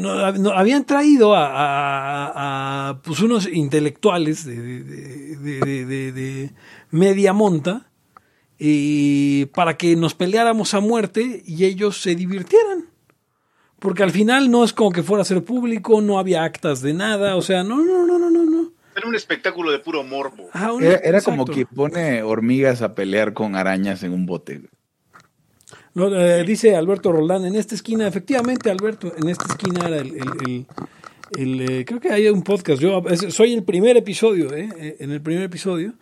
habían 0.56 0.84
traído 0.84 1.32
a, 1.36 3.00
pues 3.04 3.20
unos 3.20 3.46
intelectuales 3.46 4.44
de- 4.44 4.82
de- 4.82 6.12
de 6.12 6.50
media 6.90 7.32
monta 7.32 7.88
eh, 8.58 9.46
para 9.54 9.76
que 9.76 9.94
nos 9.94 10.14
peleáramos 10.14 10.74
a 10.74 10.80
muerte 10.80 11.42
y 11.46 11.64
ellos 11.66 12.00
se 12.02 12.16
divirtieran. 12.16 12.85
Porque 13.86 14.02
al 14.02 14.10
final 14.10 14.50
no 14.50 14.64
es 14.64 14.72
como 14.72 14.90
que 14.90 15.04
fuera 15.04 15.22
a 15.22 15.24
ser 15.24 15.44
público, 15.44 16.00
no 16.00 16.18
había 16.18 16.42
actas 16.42 16.82
de 16.82 16.92
nada, 16.92 17.36
o 17.36 17.40
sea, 17.42 17.62
no, 17.62 17.76
no, 17.84 18.04
no, 18.04 18.18
no, 18.18 18.28
no, 18.30 18.44
no. 18.44 18.72
Era 18.96 19.06
un 19.06 19.14
espectáculo 19.14 19.70
de 19.70 19.78
puro 19.78 20.02
morbo. 20.02 20.48
Ah, 20.52 20.72
un- 20.72 20.82
Era, 20.82 20.96
era 21.04 21.20
como 21.20 21.44
que 21.44 21.66
pone 21.66 22.20
hormigas 22.24 22.82
a 22.82 22.96
pelear 22.96 23.32
con 23.32 23.54
arañas 23.54 24.02
en 24.02 24.12
un 24.12 24.26
bote. 24.26 24.62
No, 25.94 26.08
eh, 26.20 26.42
dice 26.42 26.74
Alberto 26.74 27.12
Roldán, 27.12 27.44
en 27.46 27.54
esta 27.54 27.76
esquina, 27.76 28.08
efectivamente, 28.08 28.72
Alberto, 28.72 29.12
en 29.16 29.28
esta 29.28 29.44
esquina 29.46 29.86
era 29.86 29.98
el... 29.98 30.08
el- 30.16 30.32
el- 30.46 30.66
el, 31.38 31.60
eh, 31.60 31.84
creo 31.84 32.00
que 32.00 32.10
hay 32.10 32.28
un 32.28 32.42
podcast, 32.42 32.82
yo 32.82 33.04
es- 33.08 33.32
soy 33.32 33.52
el 33.54 33.62
primer 33.62 33.96
episodio, 33.96 34.52
eh, 34.52 34.68
eh, 34.78 34.96
en 34.98 35.12
el 35.12 35.20
primer 35.20 35.44
episodio. 35.44 35.92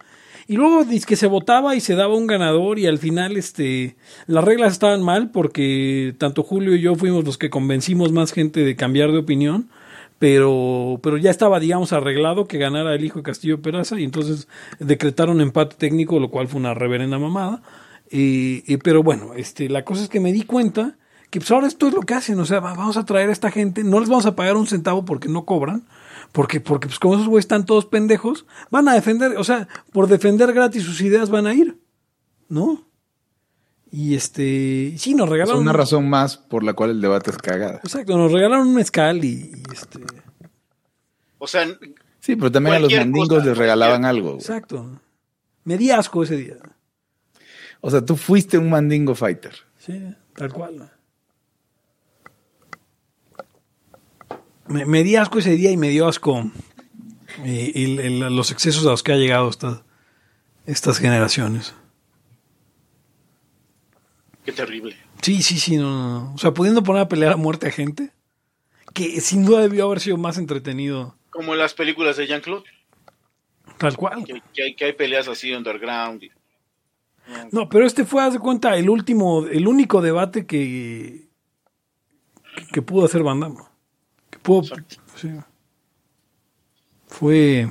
Y 0.47 0.57
luego 0.57 0.84
dice 0.84 1.07
que 1.07 1.16
se 1.16 1.26
votaba 1.26 1.74
y 1.74 1.80
se 1.80 1.95
daba 1.95 2.14
un 2.14 2.26
ganador 2.26 2.78
y 2.78 2.86
al 2.86 2.99
final 2.99 3.36
este 3.36 3.97
las 4.26 4.45
reglas 4.45 4.72
estaban 4.72 5.03
mal 5.03 5.30
porque 5.30 6.14
tanto 6.18 6.42
Julio 6.42 6.74
y 6.76 6.80
yo 6.82 6.95
fuimos 6.97 7.24
los 7.24 7.38
que 7.38 7.49
convencimos 7.51 8.12
más 8.12 8.32
gente 8.32 8.61
de 8.61 8.76
cambiar 8.76 9.11
de 9.12 9.18
opinión, 9.18 9.70
pero, 10.18 11.01
pero 11.03 11.16
ya 11.16 11.30
estaba, 11.30 11.61
digamos, 11.61 11.92
arreglado 11.92 12.47
que 12.47 12.59
ganara 12.59 12.95
el 12.95 13.05
hijo 13.05 13.18
de 13.18 13.24
Castillo 13.24 13.61
Peraza 13.62 13.99
y 13.99 14.05
entonces 14.05 14.49
decretaron 14.78 15.40
empate 15.40 15.76
técnico, 15.76 16.20
lo 16.20 16.30
cual 16.30 16.49
fue 16.49 16.61
una 16.61 16.74
reverenda 16.74 17.18
mamada. 17.18 17.62
Eh, 18.11 18.62
eh, 18.66 18.78
pero 18.82 19.03
bueno, 19.03 19.34
este, 19.34 19.68
la 19.68 19.84
cosa 19.84 20.03
es 20.03 20.09
que 20.09 20.20
me 20.20 20.32
di 20.32 20.42
cuenta 20.42 20.97
que 21.30 21.40
pues 21.40 21.51
ahora 21.51 21.66
esto 21.66 21.88
es 21.88 21.95
lo 21.95 22.03
que 22.03 22.14
hacen, 22.14 22.38
o 22.38 22.45
sea, 22.45 22.61
va- 22.61 22.74
vamos 22.74 22.97
a 22.97 23.05
traer 23.05 23.28
a 23.28 23.32
esta 23.32 23.51
gente, 23.51 23.82
no 23.82 23.99
les 23.99 24.09
vamos 24.09 24.26
a 24.26 24.36
pagar 24.36 24.57
un 24.57 24.66
centavo 24.66 25.05
porque 25.05 25.28
no 25.28 25.45
cobran, 25.45 25.84
porque, 26.35 26.59
porque 26.61 26.89
pues 26.89 26.99
como 26.99 27.14
esos 27.14 27.28
güeyes 27.28 27.45
están 27.45 27.64
todos 27.64 27.87
pendejos, 27.87 28.45
van 28.68 28.89
a 28.89 28.95
defender, 28.95 29.37
o 29.39 29.45
sea, 29.45 29.68
por 29.93 30.09
defender 30.09 30.53
gratis 30.53 30.82
sus 30.82 31.01
ideas 31.01 31.30
van 31.30 31.47
a 31.47 31.55
ir, 31.55 31.78
¿no? 32.49 32.89
Y 33.93 34.16
este, 34.16 34.95
sí, 34.99 35.14
nos 35.14 35.26
Es 35.26 35.30
regalaron... 35.30 35.62
una 35.62 35.72
razón 35.72 36.11
más 36.11 36.37
por 36.37 36.64
la 36.64 36.72
cual 36.72 36.91
el 36.91 37.01
debate 37.01 37.30
es 37.30 37.37
cagada. 37.39 37.76
Exacto, 37.85 38.18
nos 38.18 38.32
regalaron 38.32 38.66
un 38.66 38.74
mezcal 38.74 39.24
y, 39.24 39.53
y, 39.55 39.62
este, 39.72 40.01
O 41.39 41.47
sea, 41.47 41.68
Sí, 42.18 42.35
pero 42.35 42.51
también 42.51 42.74
a 42.74 42.78
los 42.80 42.93
cosa, 43.28 43.47
les 43.47 43.57
regalaban 43.57 44.05
algo. 44.05 44.30
güey. 44.30 44.39
exacto. 44.39 45.01
Me 45.62 45.78
di 45.78 45.93
asco 45.93 46.24
ese 46.24 46.37
día. 46.37 46.57
O 47.80 47.93
sea, 47.93 48.05
tú 48.05 48.16
fuiste 48.16 48.59
un 48.59 48.70
mandingo 48.70 49.14
fighter. 49.14 49.55
Sí, 49.78 50.03
tal 50.35 50.53
cual. 50.53 50.91
Me, 54.67 54.85
me 54.87 55.03
di 55.03 55.17
asco 55.17 55.39
ese 55.39 55.51
día 55.57 55.71
y 55.71 55.77
me 55.77 55.89
dio 55.91 56.07
asco 56.09 56.51
eh, 57.45 57.73
el- 57.75 58.01
el- 58.01 58.37
los 58.37 58.51
excesos 58.51 58.87
a 58.87 58.91
los 58.91 59.03
que 59.03 59.12
ha 59.12 59.17
llegado 59.17 59.49
esta- 59.49 59.83
estas 60.67 60.99
generaciones. 60.99 61.75
qué 64.45 64.53
terrible. 64.53 64.97
Sí, 65.23 65.43
sí, 65.43 65.59
sí, 65.59 65.77
no, 65.79 65.91
no, 65.91 66.21
no. 66.21 66.35
O 66.35 66.39
sea, 66.39 66.53
pudiendo 66.53 66.83
poner 66.83 67.03
a 67.03 67.09
pelear 67.09 67.33
a 67.33 67.37
muerte 67.37 67.67
a 67.69 67.71
gente, 67.71 68.11
que 68.93 69.21
sin 69.23 69.45
duda 69.45 69.61
debió 69.62 69.87
haber 69.87 70.01
sido 70.01 70.17
más 70.19 70.37
entretenido, 70.39 71.17
Como 71.31 71.55
en 71.55 71.59
las 71.59 71.73
películas 71.75 72.17
de 72.19 72.27
Jean-Claude, 72.27 72.65
tal 73.79 73.97
cual. 73.97 74.23
que, 74.25 74.43
que 74.53 74.62
hay, 74.62 74.75
que 74.77 74.85
hay 74.85 74.93
peleas 74.93 75.29
así 75.29 75.53
underground. 75.55 76.23
y- 76.25 76.31
No, 77.53 77.69
pero 77.71 77.87
este 77.87 78.05
fue, 78.05 78.23
haz 78.23 78.35
de 78.35 78.39
cuenta, 78.39 78.77
el 78.77 78.91
último, 78.91 79.47
el 79.47 79.67
único 79.67 80.03
debate 80.03 80.45
que, 80.47 81.27
que 82.71 82.83
pudo 82.83 83.07
hacer 83.07 83.23
Van 83.23 83.41
Damme. 83.41 83.61
Fue... 87.07 87.68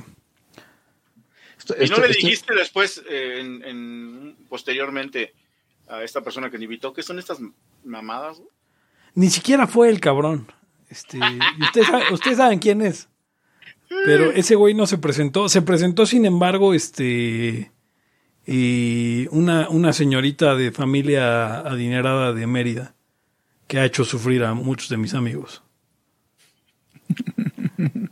Esto- 1.58 1.74
Y 1.82 1.88
no 1.88 1.96
le 1.98 2.06
esto- 2.10 2.26
dijiste 2.26 2.54
después, 2.54 3.02
eh, 3.08 3.40
en, 3.40 3.64
en- 3.64 4.36
posteriormente, 4.48 5.34
a 5.88 6.02
esta 6.02 6.22
persona 6.22 6.50
que 6.50 6.58
te 6.58 6.64
invitó, 6.64 6.92
¿qué 6.92 7.02
son 7.02 7.18
estas 7.18 7.38
mamadas? 7.84 8.40
Ni 9.14 9.30
siquiera 9.30 9.66
fue 9.66 9.88
el 9.88 10.00
cabrón. 10.00 10.50
Este, 10.90 11.18
y 11.18 11.62
ustedes, 11.64 11.86
saben, 11.86 12.12
ustedes 12.12 12.36
saben 12.36 12.58
quién 12.58 12.82
es. 12.82 13.08
Pero 14.06 14.30
ese 14.32 14.54
güey 14.54 14.74
no 14.74 14.86
se 14.86 14.98
presentó. 14.98 15.48
Se 15.48 15.62
presentó, 15.62 16.04
sin 16.06 16.24
embargo, 16.26 16.74
este. 16.74 17.70
y 18.46 19.26
una, 19.30 19.68
una 19.68 19.92
señorita 19.92 20.54
de 20.56 20.70
familia 20.72 21.60
adinerada 21.60 22.32
de 22.32 22.46
Mérida 22.46 22.94
que 23.68 23.78
ha 23.78 23.84
hecho 23.84 24.04
sufrir 24.04 24.44
a 24.44 24.52
muchos 24.54 24.88
de 24.90 24.96
mis 24.98 25.14
amigos. 25.14 25.62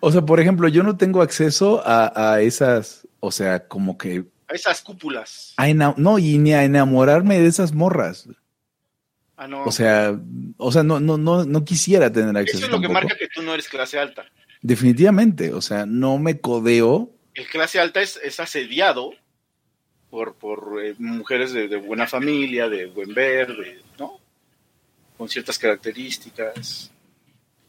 O 0.00 0.12
sea, 0.12 0.22
por 0.22 0.38
ejemplo, 0.40 0.68
yo 0.68 0.82
no 0.84 0.96
tengo 0.96 1.22
acceso 1.22 1.82
a, 1.84 2.34
a 2.34 2.40
esas, 2.40 3.06
o 3.18 3.32
sea, 3.32 3.66
como 3.66 3.98
que 3.98 4.24
A 4.46 4.54
esas 4.54 4.80
cúpulas. 4.80 5.54
a 5.56 5.66
no, 5.74 6.18
y 6.20 6.38
ni 6.38 6.52
a 6.52 6.62
enamorarme 6.64 7.40
de 7.40 7.48
esas 7.48 7.72
morras. 7.72 8.28
Ah, 9.36 9.48
no. 9.48 9.64
O 9.64 9.72
sea, 9.72 10.16
o 10.56 10.70
sea, 10.72 10.84
no, 10.84 11.00
no, 11.00 11.18
no, 11.18 11.44
no 11.44 11.64
quisiera 11.64 12.12
tener 12.12 12.36
acceso. 12.36 12.58
Eso 12.58 12.66
es 12.66 12.72
lo 12.72 12.80
que 12.80 12.88
marca 12.88 13.16
que 13.18 13.28
tú 13.28 13.42
no 13.42 13.54
eres 13.54 13.68
clase 13.68 13.98
alta. 13.98 14.24
Definitivamente, 14.62 15.52
o 15.52 15.60
sea, 15.60 15.84
no 15.84 16.18
me 16.18 16.40
codeo. 16.40 17.10
El 17.34 17.46
clase 17.48 17.80
alta 17.80 18.00
es, 18.00 18.20
es 18.22 18.38
asediado 18.40 19.10
por, 20.10 20.34
por 20.34 20.80
eh, 20.84 20.94
mujeres 20.98 21.52
de, 21.52 21.66
de 21.68 21.76
buena 21.76 22.06
familia, 22.06 22.68
de 22.68 22.86
buen 22.86 23.14
ver, 23.14 23.48
de- 23.48 23.80
¿no? 23.98 24.18
Con 25.16 25.28
ciertas 25.28 25.58
características. 25.58 26.92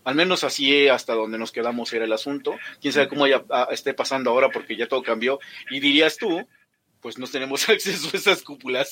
Al 0.03 0.15
menos 0.15 0.43
así 0.43 0.73
eh, 0.73 0.91
hasta 0.91 1.13
donde 1.13 1.37
nos 1.37 1.51
quedamos 1.51 1.91
era 1.93 2.05
el 2.05 2.13
asunto. 2.13 2.55
Quién 2.81 2.93
sabe 2.93 3.07
cómo 3.09 3.25
haya, 3.25 3.43
ah, 3.49 3.67
esté 3.71 3.93
pasando 3.93 4.29
ahora 4.31 4.49
porque 4.49 4.75
ya 4.75 4.87
todo 4.87 5.03
cambió. 5.03 5.39
Y 5.69 5.79
dirías 5.79 6.17
tú, 6.17 6.47
pues 7.01 7.17
no 7.17 7.27
tenemos 7.27 7.67
acceso 7.69 8.09
a 8.13 8.17
esas 8.17 8.41
cúpulas. 8.43 8.91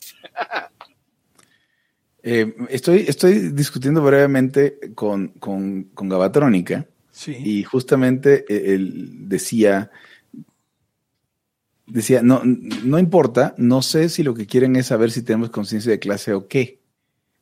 Eh, 2.24 2.54
estoy, 2.70 3.06
estoy 3.08 3.52
discutiendo 3.52 4.02
brevemente 4.02 4.80
con, 4.96 5.30
con, 5.30 5.84
con 5.94 6.10
Gabatrónica 6.10 6.86
Sí. 7.12 7.36
y 7.36 7.64
justamente 7.64 8.46
eh, 8.48 8.76
él 8.76 9.28
decía, 9.28 9.90
decía, 11.88 12.22
no, 12.22 12.44
no 12.44 13.00
importa, 13.00 13.56
no 13.58 13.82
sé 13.82 14.10
si 14.10 14.22
lo 14.22 14.36
que 14.36 14.46
quieren 14.46 14.76
es 14.76 14.88
saber 14.88 15.10
si 15.10 15.24
tenemos 15.24 15.50
conciencia 15.50 15.92
de 15.92 15.98
clase 15.98 16.34
o 16.34 16.48
qué. 16.48 16.80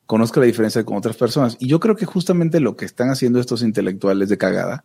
Conozco 0.06 0.40
la 0.40 0.46
diferencia 0.46 0.84
con 0.84 0.96
otras 0.96 1.16
personas. 1.16 1.56
Y 1.58 1.66
yo 1.68 1.80
creo 1.80 1.96
que 1.96 2.06
justamente 2.06 2.60
lo 2.60 2.76
que 2.76 2.84
están 2.84 3.10
haciendo 3.10 3.40
estos 3.40 3.62
intelectuales 3.62 4.28
de 4.28 4.38
cagada 4.38 4.84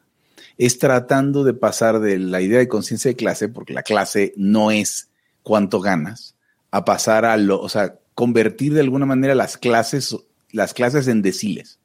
es 0.57 0.79
tratando 0.79 1.43
de 1.43 1.53
pasar 1.53 1.99
de 1.99 2.17
la 2.17 2.41
idea 2.41 2.59
de 2.59 2.67
conciencia 2.67 3.09
de 3.09 3.15
clase, 3.15 3.47
porque 3.47 3.73
la 3.73 3.83
clase 3.83 4.33
no 4.35 4.71
es 4.71 5.09
cuánto 5.43 5.79
ganas, 5.79 6.35
a 6.71 6.85
pasar 6.85 7.25
a 7.25 7.37
lo, 7.37 7.61
o 7.61 7.69
sea, 7.69 7.95
convertir 8.15 8.73
de 8.73 8.81
alguna 8.81 9.05
manera 9.05 9.35
las 9.35 9.57
clases, 9.57 10.15
las 10.51 10.73
clases 10.73 11.07
en 11.07 11.21
deciles. 11.21 11.79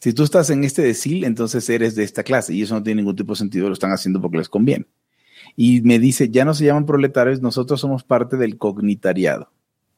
Si 0.00 0.12
tú 0.12 0.22
estás 0.22 0.48
en 0.50 0.64
este 0.64 0.82
decil, 0.82 1.24
entonces 1.24 1.68
eres 1.68 1.94
de 1.94 2.04
esta 2.04 2.22
clase 2.22 2.54
y 2.54 2.62
eso 2.62 2.74
no 2.74 2.82
tiene 2.82 3.02
ningún 3.02 3.16
tipo 3.16 3.34
de 3.34 3.38
sentido, 3.38 3.66
lo 3.68 3.74
están 3.74 3.92
haciendo 3.92 4.20
porque 4.20 4.38
les 4.38 4.48
conviene. 4.48 4.86
Y 5.56 5.82
me 5.82 5.98
dice, 5.98 6.30
ya 6.30 6.44
no 6.44 6.54
se 6.54 6.64
llaman 6.64 6.86
proletarios, 6.86 7.42
nosotros 7.42 7.80
somos 7.80 8.02
parte 8.04 8.36
del 8.36 8.56
cognitariado, 8.56 9.50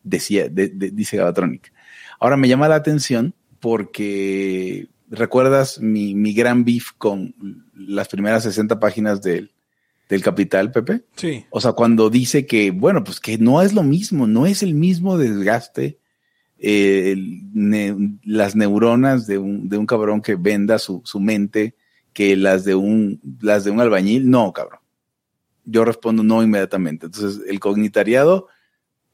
decía, 0.03 0.49
de- 0.49 0.69
de- 0.69 0.91
dice 0.91 1.19
Gavatronic. 1.19 1.73
Ahora 2.21 2.37
me 2.37 2.49
llama 2.49 2.69
la 2.69 2.77
atención 2.77 3.35
porque 3.61 4.89
recuerdas 5.11 5.81
mi, 5.81 6.15
mi 6.15 6.33
gran 6.33 6.65
beef 6.65 6.91
con 6.99 7.35
las 7.75 8.09
primeras 8.09 8.43
60 8.45 8.79
páginas 8.81 9.23
del, 9.23 9.51
del 10.09 10.23
Capital, 10.23 10.71
Pepe. 10.73 11.03
Sí. 11.17 11.45
O 11.51 11.61
sea, 11.61 11.73
cuando 11.73 12.11
dice 12.11 12.47
que, 12.47 12.71
bueno, 12.71 13.05
pues 13.05 13.21
que 13.21 13.39
no 13.39 13.63
es 13.63 13.73
lo 13.73 13.83
mismo, 13.83 14.27
no 14.27 14.47
es 14.47 14.63
el 14.63 14.75
mismo 14.75 15.19
desgaste, 15.19 15.99
eh, 16.59 17.15
ne- 17.53 18.19
las 18.25 18.55
neuronas 18.55 19.27
de 19.27 19.39
un, 19.39 19.69
de 19.69 19.79
un 19.79 19.87
cabrón 19.87 20.23
que 20.23 20.37
venda 20.37 20.79
su, 20.79 21.03
su 21.05 21.19
mente 21.21 21.75
que 22.13 22.37
las 22.37 22.65
de 22.65 22.75
un, 22.75 23.21
las 23.41 23.65
de 23.65 23.71
un 23.71 23.81
albañil. 23.81 24.29
No, 24.31 24.53
cabrón. 24.53 24.79
Yo 25.65 25.85
respondo 25.85 26.23
no 26.23 26.43
inmediatamente. 26.43 27.07
Entonces, 27.07 27.43
el 27.49 27.59
cognitariado, 27.61 28.49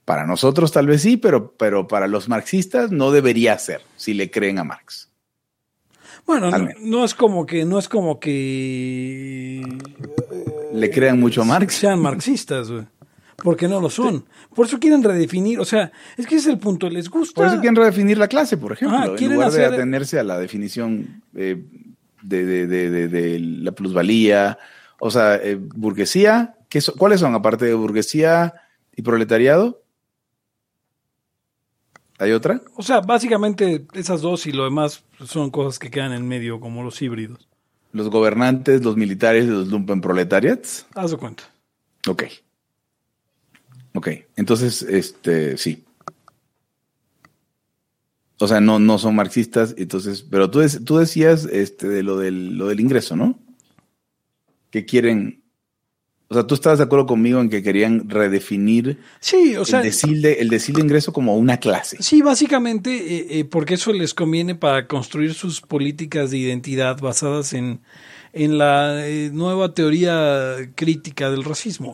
para 0.09 0.27
nosotros 0.27 0.73
tal 0.73 0.87
vez 0.87 1.03
sí, 1.03 1.19
pero, 1.19 1.53
pero 1.53 1.87
para 1.87 2.09
los 2.09 2.31
marxistas 2.31 2.91
no 2.91 3.11
debería 3.13 3.59
ser, 3.59 3.83
si 3.97 4.15
le 4.15 4.31
creen 4.31 4.59
a 4.59 4.65
Marx. 4.65 5.11
Bueno, 6.27 6.51
no, 6.81 7.05
es 7.05 7.15
como 7.15 7.45
que, 7.45 7.67
no 7.67 7.79
es 7.79 7.89
como 7.91 8.19
que 8.19 9.63
Le 10.73 10.91
crean 10.91 11.21
mucho 11.21 11.43
a 11.43 11.45
Marx. 11.45 11.75
sean 11.75 12.01
marxistas, 12.01 12.71
güey. 12.71 12.85
Porque 13.43 13.69
no 13.69 13.81
lo 13.83 13.91
son. 13.91 14.25
Por 14.55 14.65
eso 14.67 14.79
quieren 14.81 15.03
redefinir, 15.03 15.61
o 15.61 15.65
sea, 15.67 15.93
es 16.17 16.27
que 16.27 16.37
ese 16.37 16.49
es 16.49 16.55
el 16.55 16.59
punto, 16.59 16.89
les 16.89 17.09
gusta. 17.11 17.35
Por 17.35 17.47
eso 17.47 17.61
quieren 17.61 17.77
redefinir 17.77 18.17
la 18.17 18.29
clase, 18.29 18.57
por 18.57 18.73
ejemplo, 18.73 18.97
Ah, 18.99 19.15
en 19.17 19.33
lugar 19.35 19.53
de 19.53 19.65
atenerse 19.67 20.19
a 20.19 20.25
la 20.25 20.39
definición 20.39 21.23
eh, 21.37 21.63
de, 22.23 22.45
de- 22.47 22.67
de- 22.67 22.91
de- 22.91 23.09
de 23.09 23.39
la 23.39 23.73
plusvalía. 23.73 24.59
O 25.01 25.11
sea, 25.11 25.37
eh, 25.37 25.57
burguesía, 25.61 26.57
¿qué 26.71 26.81
so- 26.81 26.95
¿cuáles 26.97 27.21
son 27.21 27.35
aparte 27.35 27.67
de 27.67 27.75
burguesía 27.75 28.55
y 28.97 29.03
proletariado? 29.03 29.83
¿Hay 32.19 32.33
otra? 32.33 32.61
O 32.75 32.83
sea, 32.83 33.01
básicamente 33.01 33.87
esas 33.95 34.21
dos 34.21 34.47
y 34.47 34.53
lo 34.53 34.65
demás 34.65 35.05
son 35.25 35.51
cosas 35.51 35.79
que 35.79 35.91
quedan 35.91 36.13
en 36.13 36.27
medio, 36.27 36.59
como 36.59 36.83
los 36.83 37.01
híbridos. 37.01 37.49
Los 37.93 38.11
gobernantes, 38.11 38.85
los 38.85 38.97
militares 38.97 39.45
y 39.45 39.49
los 39.49 39.69
lumpen 39.69 40.01
proletariats. 40.01 40.87
Haz 40.95 41.13
de 41.13 41.17
cuenta. 41.17 41.45
Ok. 42.09 42.25
Ok, 43.95 44.09
entonces, 44.37 44.83
este, 44.83 45.57
sí. 45.57 45.85
O 48.41 48.47
sea, 48.47 48.61
no, 48.61 48.79
no 48.79 48.99
son 48.99 49.17
marxistas, 49.17 49.75
entonces, 49.79 50.23
pero 50.23 50.51
tú, 50.51 50.61
tú 50.85 50.99
decías 50.99 51.45
este, 51.47 51.89
de 51.89 52.03
lo 52.03 52.19
del, 52.19 52.57
lo 52.57 52.69
del 52.69 52.81
ingreso, 52.81 53.17
¿no? 53.17 53.39
Que 54.71 54.85
quieren, 54.85 55.38
o 56.31 56.35
sea, 56.35 56.47
tú 56.47 56.55
estabas 56.55 56.79
de 56.79 56.85
acuerdo 56.85 57.07
conmigo 57.07 57.41
en 57.41 57.49
que 57.49 57.63
querían 57.63 58.09
redefinir 58.09 58.99
Sí, 59.21 59.57
o 59.57 59.65
sea, 59.65 59.81
el, 59.81 59.87
decil 59.87 60.21
de, 60.23 60.35
el 60.35 60.49
decil 60.51 60.75
de 60.77 60.83
ingreso 60.83 61.13
como 61.13 61.37
una 61.37 61.57
clase. 61.59 61.97
sí, 62.01 62.21
básicamente, 62.23 62.91
eh, 62.97 63.27
eh, 63.41 63.45
porque 63.45 63.75
eso 63.75 63.93
les 63.93 64.13
conviene 64.15 64.55
para 64.55 64.87
construir 64.87 65.35
sus 65.35 65.61
políticas 65.61 66.31
de 66.31 66.39
identidad 66.39 67.01
basadas 67.01 67.53
en, 67.55 67.81
en 68.33 68.59
la 68.59 69.07
eh, 69.09 69.31
nueva 69.33 69.73
teoría 69.75 70.57
crítica 70.75 71.31
del 71.31 71.45
racismo. 71.45 71.93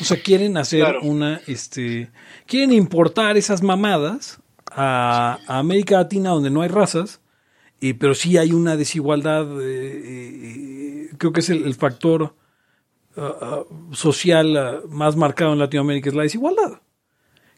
O 0.00 0.04
sea, 0.04 0.16
quieren 0.20 0.56
hacer 0.56 0.80
Claro. 0.80 1.02
una, 1.02 1.40
este, 1.46 2.10
quieren 2.46 2.72
importar 2.72 3.36
esas 3.36 3.62
mamadas 3.62 4.40
a, 4.70 5.38
a 5.46 5.58
América 5.58 5.96
Latina 5.98 6.30
donde 6.30 6.50
no 6.50 6.62
hay 6.62 6.68
razas, 6.70 7.20
eh, 7.80 7.94
pero 7.94 8.14
sí 8.14 8.36
hay 8.38 8.52
una 8.52 8.76
desigualdad, 8.76 9.44
eh, 9.60 10.02
eh, 10.04 11.10
creo 11.18 11.32
que 11.32 11.40
es 11.40 11.50
el, 11.50 11.64
el 11.64 11.74
factor 11.74 12.34
ah, 13.16 13.36
ah, 13.40 13.64
social 13.92 14.56
ah, 14.56 14.80
más 14.88 15.16
marcado 15.16 15.52
en 15.52 15.58
Latinoamérica, 15.58 16.08
es 16.08 16.14
la 16.14 16.22
desigualdad. 16.22 16.80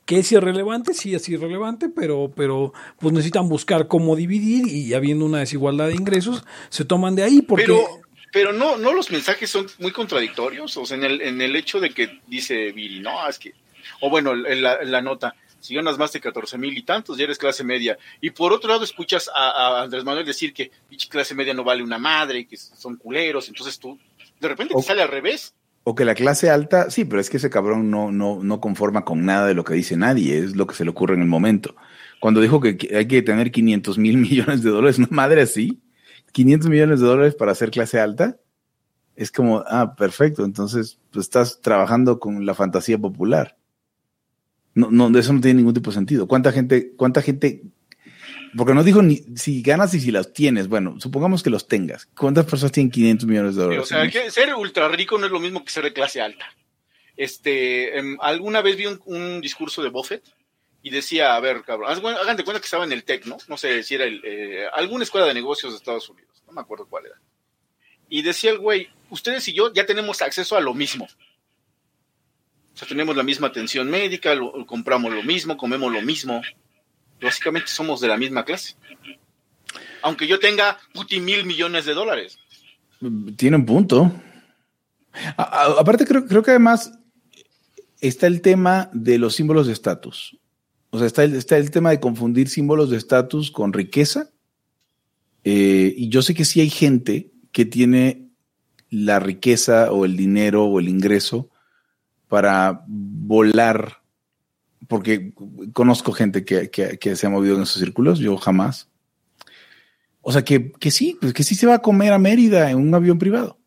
Que 0.05 0.19
es 0.19 0.31
irrelevante, 0.33 0.93
sí 0.93 1.15
es 1.15 1.29
irrelevante, 1.29 1.89
pero, 1.89 2.31
pero 2.37 2.73
pues 2.99 3.13
necesitan 3.15 3.49
buscar 3.49 3.89
cómo 3.89 4.17
dividir 4.17 4.67
y 4.69 4.93
habiendo 4.93 5.25
una 5.25 5.39
desigualdad 5.39 5.89
de 5.89 5.95
ingresos, 5.95 6.45
se 6.69 6.85
toman 6.85 7.15
de 7.15 7.23
ahí 7.23 7.41
porque... 7.41 7.65
Pero, 7.65 7.87
pero 8.31 8.53
no, 8.53 8.77
no 8.77 8.93
los 8.93 9.11
mensajes 9.11 9.49
son 9.49 9.67
muy 9.79 9.93
contradictorios, 9.93 10.77
o 10.77 10.85
sea, 10.85 10.97
en 10.97 11.05
el, 11.05 11.21
en 11.23 11.41
el 11.41 11.57
hecho 11.57 11.81
de 11.81 11.91
que 11.91 12.21
dice 12.27 12.73
Viri, 12.73 13.01
no, 13.01 13.27
es 13.29 13.39
que, 13.39 13.55
o 14.01 14.11
bueno, 14.11 14.33
en 14.33 14.63
la, 14.63 14.83
la 14.83 15.01
nota, 15.01 15.35
si 15.65 15.75
ganas 15.75 15.97
más 15.97 16.13
de 16.13 16.21
14 16.21 16.59
mil 16.59 16.77
y 16.77 16.83
tantos, 16.83 17.17
ya 17.17 17.25
eres 17.25 17.39
clase 17.39 17.65
media. 17.65 17.97
Y 18.21 18.29
por 18.29 18.53
otro 18.53 18.69
lado 18.69 18.85
escuchas 18.85 19.31
a, 19.35 19.81
Andrés 19.81 20.05
Manuel 20.05 20.27
decir 20.27 20.53
que 20.53 20.71
clase 21.09 21.35
media 21.35 21.55
no 21.55 21.65
vale 21.65 21.83
una 21.83 21.97
madre, 21.97 22.47
que 22.47 22.59
son 22.59 22.97
culeros, 22.97 23.49
entonces 23.49 23.79
tú, 23.79 23.99
de 24.45 24.51
repente 24.51 24.75
te 24.75 24.83
sale 24.83 25.03
al 25.03 25.09
revés. 25.09 25.55
O 25.83 25.95
que 25.95 26.05
la 26.05 26.15
clase 26.15 26.49
alta, 26.49 26.91
sí, 26.91 27.05
pero 27.05 27.21
es 27.21 27.29
que 27.29 27.37
ese 27.37 27.51
cabrón 27.51 27.91
no, 27.91 28.11
no, 28.11 28.43
no 28.43 28.61
conforma 28.61 29.05
con 29.05 29.25
nada 29.25 29.47
de 29.47 29.55
lo 29.55 29.65
que 29.65 29.75
dice 29.75 29.97
nadie, 29.97 30.39
es 30.39 30.57
lo 30.57 30.67
que 30.67 30.75
se 30.75 30.85
le 30.85 30.91
ocurre 30.91 31.15
en 31.15 31.21
el 31.21 31.29
momento. 31.29 31.75
Cuando 32.21 32.41
dijo 32.41 32.61
que 32.61 32.79
que 32.79 32.97
hay 32.97 33.07
que 33.07 33.21
tener 33.23 33.51
500 33.51 33.99
mil 33.99 34.17
millones 34.19 34.63
de 34.63 34.71
dólares, 34.71 34.99
una 34.99 35.09
madre 35.11 35.43
así, 35.43 35.83
500 36.33 36.71
millones 36.71 37.01
de 37.01 37.07
dólares 37.07 37.35
para 37.35 37.53
hacer 37.53 37.71
clase 37.71 38.01
alta, 38.01 38.39
es 39.17 39.31
como, 39.31 39.63
ah, 39.67 39.95
perfecto, 39.97 40.45
entonces 40.45 40.99
pues, 41.13 41.27
estás 41.27 41.61
trabajando 41.61 42.19
con 42.19 42.47
la 42.47 42.55
fantasía 42.55 42.99
popular. 42.99 43.57
No, 44.75 44.91
no, 44.91 45.17
eso 45.17 45.33
no 45.33 45.41
tiene 45.41 45.59
ningún 45.59 45.75
tipo 45.75 45.91
de 45.91 45.95
sentido. 45.95 46.27
¿Cuánta 46.27 46.51
gente, 46.51 46.95
cuánta 46.97 47.23
gente, 47.23 47.63
porque 48.57 48.75
no 48.75 48.85
dijo 48.85 49.03
ni 49.03 49.17
si 49.37 49.63
ganas 49.63 49.95
y 49.95 50.01
si 50.01 50.11
las 50.11 50.33
tienes, 50.33 50.69
bueno, 50.69 51.01
supongamos 51.01 51.43
que 51.43 51.51
los 51.51 51.67
tengas. 51.69 52.07
¿Cuántas 52.17 52.47
personas 52.47 52.73
tienen 52.73 52.91
500 52.91 53.29
millones 53.29 53.57
de 53.57 53.63
dólares? 53.63 53.83
O 53.85 53.87
sea, 53.87 54.09
que 54.11 54.31
ser 54.31 54.55
ultra 54.55 54.89
rico 54.89 55.19
no 55.19 55.27
es 55.27 55.33
lo 55.33 55.41
mismo 55.41 55.65
que 55.65 55.71
ser 55.73 55.85
de 55.85 55.93
clase 55.93 56.21
alta. 56.21 56.47
Este, 57.17 57.99
em, 57.99 58.17
alguna 58.21 58.61
vez 58.63 58.77
vi 58.77 58.87
un, 58.87 59.01
un 59.07 59.41
discurso 59.41 59.83
de 59.83 59.89
Buffett 59.91 60.25
y 60.83 60.91
decía, 60.91 61.35
a 61.37 61.41
ver, 61.41 61.63
cabrón, 61.63 61.91
hagan 61.91 62.37
de 62.37 62.45
cuenta 62.45 62.61
que 62.61 62.65
estaba 62.67 62.85
en 62.85 62.93
el 62.93 63.05
TEC, 63.05 63.27
¿no? 63.27 63.39
No 63.49 63.57
sé 63.57 63.83
si 63.83 63.95
era 63.95 64.05
el, 64.05 64.21
eh, 64.25 64.67
alguna 64.75 65.05
escuela 65.05 65.27
de 65.27 65.35
negocios 65.35 65.73
de 65.73 65.79
Estados 65.79 66.09
Unidos, 66.09 66.43
no 66.47 66.53
me 66.53 66.61
acuerdo 66.61 66.87
cuál 66.87 67.07
era. 67.07 67.17
Y 68.09 68.23
decía 68.23 68.51
el 68.51 68.59
güey, 68.59 68.89
ustedes 69.11 69.47
y 69.49 69.55
yo 69.55 69.73
ya 69.73 69.87
tenemos 69.87 70.21
acceso 70.23 70.57
a 70.57 70.61
lo 70.61 70.75
mismo. 70.75 71.07
O 72.75 72.77
sea, 72.77 72.89
tenemos 72.89 73.17
la 73.17 73.23
misma 73.23 73.47
atención 73.47 73.89
médica, 73.89 74.35
lo- 74.35 74.67
compramos 74.67 75.13
lo 75.13 75.23
mismo, 75.23 75.57
comemos 75.57 75.93
lo 75.93 76.03
mismo. 76.03 76.43
Básicamente 77.25 77.69
somos 77.69 78.01
de 78.01 78.09
la 78.09 78.17
misma 78.17 78.45
clase. 78.45 78.77
Aunque 80.03 80.27
yo 80.27 80.39
tenga 80.39 80.79
puti 80.93 81.21
mil 81.21 81.45
millones 81.45 81.87
de 81.87 81.95
dólares. 81.95 82.39
Tiene 83.37 83.57
un 83.57 83.67
punto. 83.67 84.13
Aparte, 85.37 86.07
creo, 86.07 86.27
creo 86.27 86.43
que 86.43 86.51
además 86.51 86.93
está 88.01 88.27
el 88.27 88.43
tema 88.43 88.91
de 88.93 89.19
los 89.19 89.35
símbolos 89.35 89.67
de 89.67 89.73
estatus. 89.73 90.39
O 90.91 90.99
sea, 90.99 91.07
está 91.07 91.25
el, 91.25 91.35
está 91.35 91.57
el 91.57 91.71
tema 91.71 91.91
de 91.91 92.01
confundir 92.01 92.49
símbolos 92.49 92.91
de 92.91 92.99
estatus 92.99 93.51
con 93.51 93.73
riqueza. 93.73 94.31
Eh, 95.43 95.93
y 95.97 96.09
yo 96.09 96.23
sé 96.23 96.35
que 96.35 96.45
sí 96.45 96.61
hay 96.61 96.71
gente 96.71 97.33
que 97.51 97.65
tiene 97.65 98.29
la 98.91 99.19
riqueza 99.19 99.91
o 99.91 100.05
el 100.05 100.17
dinero 100.17 100.65
o 100.65 100.79
el 100.79 100.89
ingreso 100.89 101.51
para 102.29 102.85
volar, 102.87 104.03
porque 104.89 105.33
conozco 105.73 106.13
gente 106.13 106.45
que, 106.45 106.71
que- 106.71 106.99
que 106.99 107.17
se 107.17 107.27
ha 107.27 107.31
movido 107.31 107.57
en 107.57 107.63
esos 107.63 107.81
círculos, 107.81 108.19
yo 108.19 108.37
jamás. 108.37 108.89
O 110.21 110.33
sea, 110.33 110.43
que, 110.43 110.73
que 110.73 110.91
sí, 110.91 111.19
pues 111.21 111.33
que 111.35 111.43
sí 111.45 111.55
se 111.55 111.67
va 111.67 111.75
a 111.75 111.83
comer 111.83 112.13
a 112.13 112.19
Mérida 112.19 112.71
en 112.71 112.79
un 112.79 112.95
avión 112.95 113.19
privado. 113.19 113.59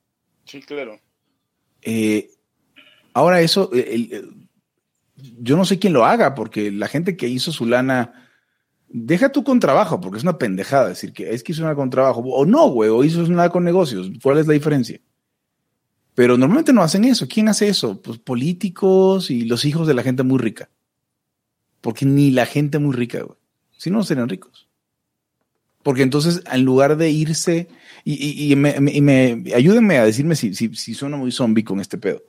Sí, 0.46 0.62
claro. 0.62 1.00
Eh, 1.82 2.32
ahora 3.14 3.42
eso, 3.42 3.70
eh, 3.74 3.90
el- 3.92 4.14
el- 4.14 4.34
yo 5.40 5.56
no 5.58 5.66
sé 5.66 5.80
quién 5.80 5.94
lo 5.94 6.06
haga, 6.06 6.36
porque 6.36 6.72
la 6.72 6.88
gente 6.88 7.16
que 7.18 7.28
hizo 7.28 7.52
su 7.52 7.66
lana, 7.66 8.30
deja 8.88 9.32
tú 9.32 9.44
con 9.44 9.60
trabajo, 9.60 10.00
porque 10.00 10.18
es 10.18 10.24
una 10.24 10.38
pendejada 10.38 10.90
decir 10.90 11.12
que 11.14 11.32
es 11.34 11.44
que 11.44 11.52
hizo 11.52 11.64
una 11.64 11.76
con 11.76 11.90
trabajo, 11.90 12.22
o 12.22 12.46
no, 12.46 12.70
güey, 12.70 12.90
o 12.90 13.04
hizo 13.04 13.24
una 13.24 13.50
con 13.50 13.64
negocios, 13.64 14.10
¿cuál 14.22 14.38
es 14.40 14.48
la 14.48 14.54
diferencia? 14.54 15.00
Pero 16.16 16.38
normalmente 16.38 16.74
no 16.74 16.82
hacen 16.82 17.04
eso. 17.06 17.28
¿Quién 17.28 17.48
hace 17.48 17.68
eso? 17.68 18.02
Pues 18.02 18.18
políticos 18.18 19.30
y 19.30 19.46
los 19.46 19.66
hijos 19.66 19.88
de 19.88 19.94
la 19.94 20.02
gente 20.02 20.24
muy 20.24 20.40
rica. 20.40 20.70
Porque 21.82 22.06
ni 22.06 22.32
la 22.32 22.46
gente 22.46 22.80
muy 22.80 22.96
rica, 22.96 23.22
güey. 23.22 23.38
Si 23.78 23.90
no, 23.92 24.04
serían 24.04 24.30
ricos. 24.30 24.68
Porque 25.84 26.02
entonces, 26.02 26.42
en 26.52 26.64
lugar 26.66 26.98
de 26.98 27.10
irse, 27.12 27.68
y, 28.04 28.14
y- 28.14 28.52
y 28.52 28.56
me, 28.56 28.80
me- 28.80 28.92
y 28.94 29.02
me- 29.02 29.44
ayúdenme 29.56 29.98
a 29.98 30.06
decirme 30.06 30.36
si, 30.36 30.54
si, 30.54 30.74
si 30.76 30.94
suena 30.94 31.16
muy 31.18 31.32
zombie 31.32 31.64
con 31.64 31.80
este 31.80 31.98
pedo. 31.98 32.24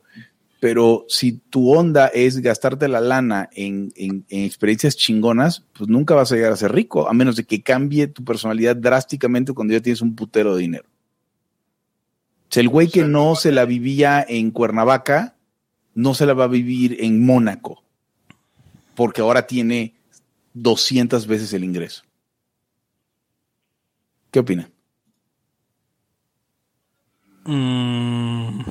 Pero 0.61 1.05
si 1.09 1.33
tu 1.33 1.73
onda 1.73 2.09
es 2.09 2.39
gastarte 2.41 2.89
la 2.89 3.01
lana 3.01 3.49
en, 3.53 3.93
en- 3.97 4.25
en 4.29 4.45
experiencias 4.45 4.97
chingonas, 4.97 5.65
pues 5.73 5.89
nunca 5.89 6.15
vas 6.15 6.31
a 6.31 6.37
llegar 6.37 6.53
a 6.53 6.57
ser 6.57 6.73
rico, 6.73 7.09
a 7.09 7.13
menos 7.15 7.37
de 7.37 7.45
que 7.45 7.63
cambie 7.63 8.07
tu 8.09 8.25
personalidad 8.25 8.77
drásticamente 8.77 9.53
cuando 9.53 9.73
ya 9.75 9.81
tienes 9.81 10.03
un 10.03 10.15
putero 10.15 10.55
de 10.55 10.61
dinero. 10.63 10.85
O 12.51 12.51
sea, 12.53 12.61
el 12.63 12.69
güey 12.69 12.89
que 12.89 13.05
no 13.05 13.35
se 13.35 13.53
la 13.53 13.65
vivía 13.65 14.25
en 14.29 14.51
Cuernavaca, 14.51 15.37
no 15.95 16.15
se 16.15 16.27
la 16.27 16.35
va 16.35 16.45
a 16.45 16.49
vivir 16.49 16.97
en 17.01 17.25
Mónaco. 17.25 17.83
Porque 18.99 19.21
ahora 19.21 19.47
tiene 19.47 19.95
200 20.55 21.29
veces 21.29 21.53
el 21.53 21.63
ingreso. 21.63 22.03
¿Qué 24.33 24.41
opina? 24.41 24.69
Mm. 27.45 28.65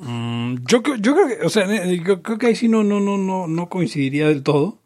Mm, 0.00 0.54
yo, 0.66 0.82
creo- 0.82 0.96
yo 0.96 1.14
creo 1.14 1.28
que, 1.28 1.44
o 1.44 1.50
sea, 1.50 1.66
eh, 1.70 2.00
yo 2.02 2.22
creo 2.22 2.38
que 2.38 2.46
ahí 2.46 2.56
sí 2.56 2.66
no, 2.68 2.82
no, 2.82 2.98
no, 2.98 3.18
no, 3.18 3.46
no 3.46 3.68
coincidiría 3.68 4.28
del 4.28 4.42
todo. 4.42 4.78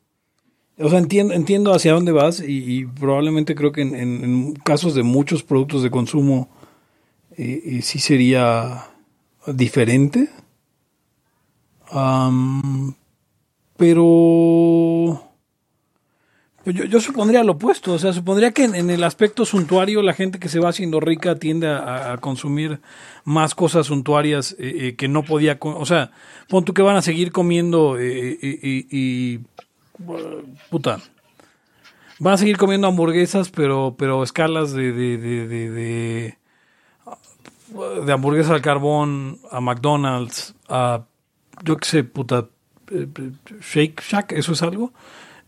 O 0.76 0.88
sea, 0.90 0.98
entiendo, 0.98 1.32
entiendo 1.32 1.72
hacia 1.72 1.92
dónde 1.92 2.10
vas 2.10 2.42
y, 2.44 2.86
probablemente 2.86 3.54
creo 3.54 3.70
que 3.70 3.82
en, 3.82 4.54
casos 4.64 4.96
de 4.96 5.04
muchos 5.04 5.44
productos 5.44 5.84
de 5.84 5.92
consumo 5.92 6.48
eh, 7.36 7.62
eh, 7.64 7.82
sí 7.82 8.00
sería 8.00 8.90
diferente. 9.46 10.28
Am, 11.92 12.96
pero 13.76 15.34
yo, 16.66 16.84
yo 16.84 17.00
supondría 17.00 17.44
lo 17.44 17.52
opuesto, 17.52 17.92
o 17.92 17.98
sea, 17.98 18.14
supondría 18.14 18.52
que 18.52 18.64
en, 18.64 18.74
en 18.74 18.88
el 18.88 19.04
aspecto 19.04 19.44
suntuario 19.44 20.00
la 20.00 20.14
gente 20.14 20.38
que 20.38 20.48
se 20.48 20.60
va 20.60 20.70
haciendo 20.70 20.98
rica 20.98 21.34
tiende 21.34 21.68
a, 21.68 22.16
consumir 22.20 22.80
más 23.24 23.54
cosas 23.54 23.86
suntuarias 23.88 24.56
eh, 24.58 24.88
eh, 24.88 24.96
que 24.96 25.08
no 25.08 25.24
podía, 25.24 25.58
o 25.60 25.84
sea, 25.84 26.12
pon 26.48 26.64
tú 26.64 26.72
que 26.72 26.80
van 26.80 26.96
a 26.96 27.02
seguir 27.02 27.32
comiendo 27.32 27.98
eh, 27.98 28.38
y, 28.40 29.40
puta, 30.70 31.00
van 32.18 32.34
a 32.34 32.38
seguir 32.38 32.56
comiendo 32.56 32.86
hamburguesas, 32.86 33.50
pero 33.50 33.94
pero 33.98 34.22
escalas 34.22 34.72
de 34.72 34.92
de, 34.92 35.18
de, 35.18 35.46
de, 35.46 35.70
de, 38.06 38.42
al 38.48 38.62
carbón 38.62 39.38
a 39.50 39.60
McDonald's 39.60 40.54
a 40.68 41.04
yo 41.62 41.76
qué 41.76 41.88
sé, 41.88 42.04
puta, 42.04 42.48
Shake 43.60 44.00
Shack, 44.02 44.32
¿eso 44.32 44.52
es 44.52 44.62
algo? 44.62 44.92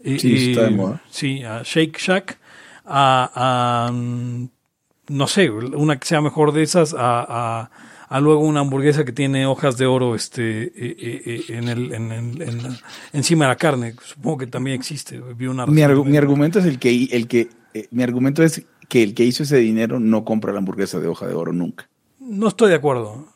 Y- 0.03 0.19
Sí, 0.19 0.51
está 0.53 0.65
de 0.65 0.71
moda. 0.71 1.03
Sí, 1.11 1.43
a 1.43 1.63
Shake 1.63 1.99
Shack, 1.99 2.39
a, 2.85 3.31
a, 3.35 3.93
no 3.93 5.27
sé, 5.27 5.51
una 5.51 5.99
que 5.99 6.07
sea 6.07 6.21
mejor 6.21 6.53
de 6.53 6.63
esas, 6.63 6.95
a, 6.95 7.21
a, 7.63 7.71
a 8.09 8.21
luego 8.21 8.41
una 8.41 8.61
hamburguesa 8.61 9.05
que 9.05 9.13
tiene 9.13 9.47
hojas 9.47 9.77
de 9.79 9.87
oro 9.87 10.15
este, 10.15 10.63
eh, 10.65 10.73
eh, 10.77 11.23
eh, 11.27 11.45
en 11.49 11.69
el, 11.69 11.93
en, 11.93 12.13
el- 12.13 12.43
en 12.43 12.63
la- 12.63 12.79
encima 13.13 13.47
de 13.47 13.49
la 13.51 13.57
carne. 13.57 13.95
Supongo 14.05 14.39
que 14.39 14.47
también 14.47 14.77
existe. 14.77 15.21
Vi 15.21 15.47
una 15.47 15.67
Mi, 15.67 15.73
argu- 15.73 15.77
recientemente. 16.05 16.11
mi 16.11 16.17
argumento 16.19 16.59
es 16.61 16.65
el 16.67 16.79
que, 16.79 17.05
el 17.13 17.27
que 17.29 17.49
eh, 17.75 17.89
mi 17.91 18.03
argumento 18.03 18.43
es 18.43 18.65
que 18.89 19.03
el 19.03 19.15
que 19.15 19.25
hizo 19.25 19.43
ese 19.43 19.57
dinero 19.57 19.99
no 19.99 20.25
compra 20.25 20.53
la 20.53 20.59
hamburguesa 20.59 21.01
de 21.01 21.09
hoja 21.09 21.27
de 21.27 21.35
oro 21.35 21.53
nunca. 21.53 21.89
No 22.21 22.47
estoy 22.49 22.69
de 22.71 22.77
acuerdo. 22.77 23.27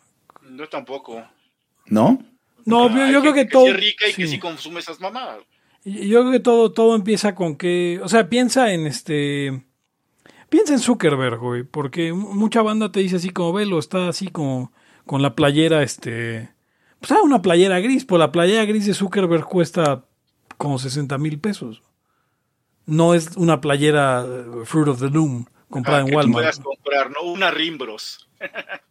Yo 0.57 0.69
tampoco. 0.69 1.21
¿No? 1.87 2.23
No, 2.65 2.89
yo, 3.11 3.21
creo 3.21 3.35
que 3.35 3.45
todo. 3.47 3.65
sí 3.65 3.71
es 3.71 3.77
rica 3.77 4.09
y 4.09 4.15
que 4.15 4.27
sí. 4.27 4.33
sí 4.33 4.39
consume 4.39 4.81
esas 4.81 5.01
mamadas. 5.01 5.39
Yo 5.85 6.21
creo 6.21 6.33
que 6.33 6.41
todo, 6.41 6.73
todo 6.73 6.95
empieza 6.95 7.35
con 7.35 7.57
que, 7.57 8.01
o 8.03 8.09
sea, 8.09 8.29
piensa 8.29 8.73
en 8.73 8.87
este, 8.87 9.65
piensa 10.51 10.75
en 10.75 10.79
Zuckerberg, 10.79 11.39
güey, 11.39 11.63
porque 11.63 12.13
mucha 12.13 12.61
banda 12.63 12.93
te 12.93 13.01
dice 13.01 13.17
así 13.17 13.31
como, 13.31 13.53
velo, 13.55 13.79
está 13.79 14.09
así 14.09 14.29
como 14.29 14.73
con 15.07 15.23
la 15.23 15.35
playera, 15.35 15.83
este, 15.83 16.51
pues 17.01 17.13
ah, 17.13 17.23
una 17.23 17.41
playera 17.41 17.81
gris, 17.81 18.05
pues 18.05 18.19
la 18.19 18.31
playera 18.31 18.65
gris 18.67 18.85
de 18.87 18.93
Zuckerberg 18.95 19.45
cuesta 19.45 20.05
como 20.59 20.79
60 20.79 21.17
mil 21.19 21.41
pesos. 21.41 21.83
No 22.85 23.15
es 23.15 23.37
una 23.37 23.61
playera 23.63 24.25
eh, 24.27 24.45
Fruit 24.67 24.89
of 24.89 25.01
the 25.01 25.09
Loom 25.09 25.47
comprada 25.71 25.99
Ah, 25.99 26.01
en 26.03 26.07
que 26.09 26.13
tú 26.13 26.17
Walmart. 26.19 26.35
puedas 26.43 26.61
comprar, 26.61 27.11
¿no? 27.11 27.23
Una 27.23 27.51
Rimbros. 27.51 28.29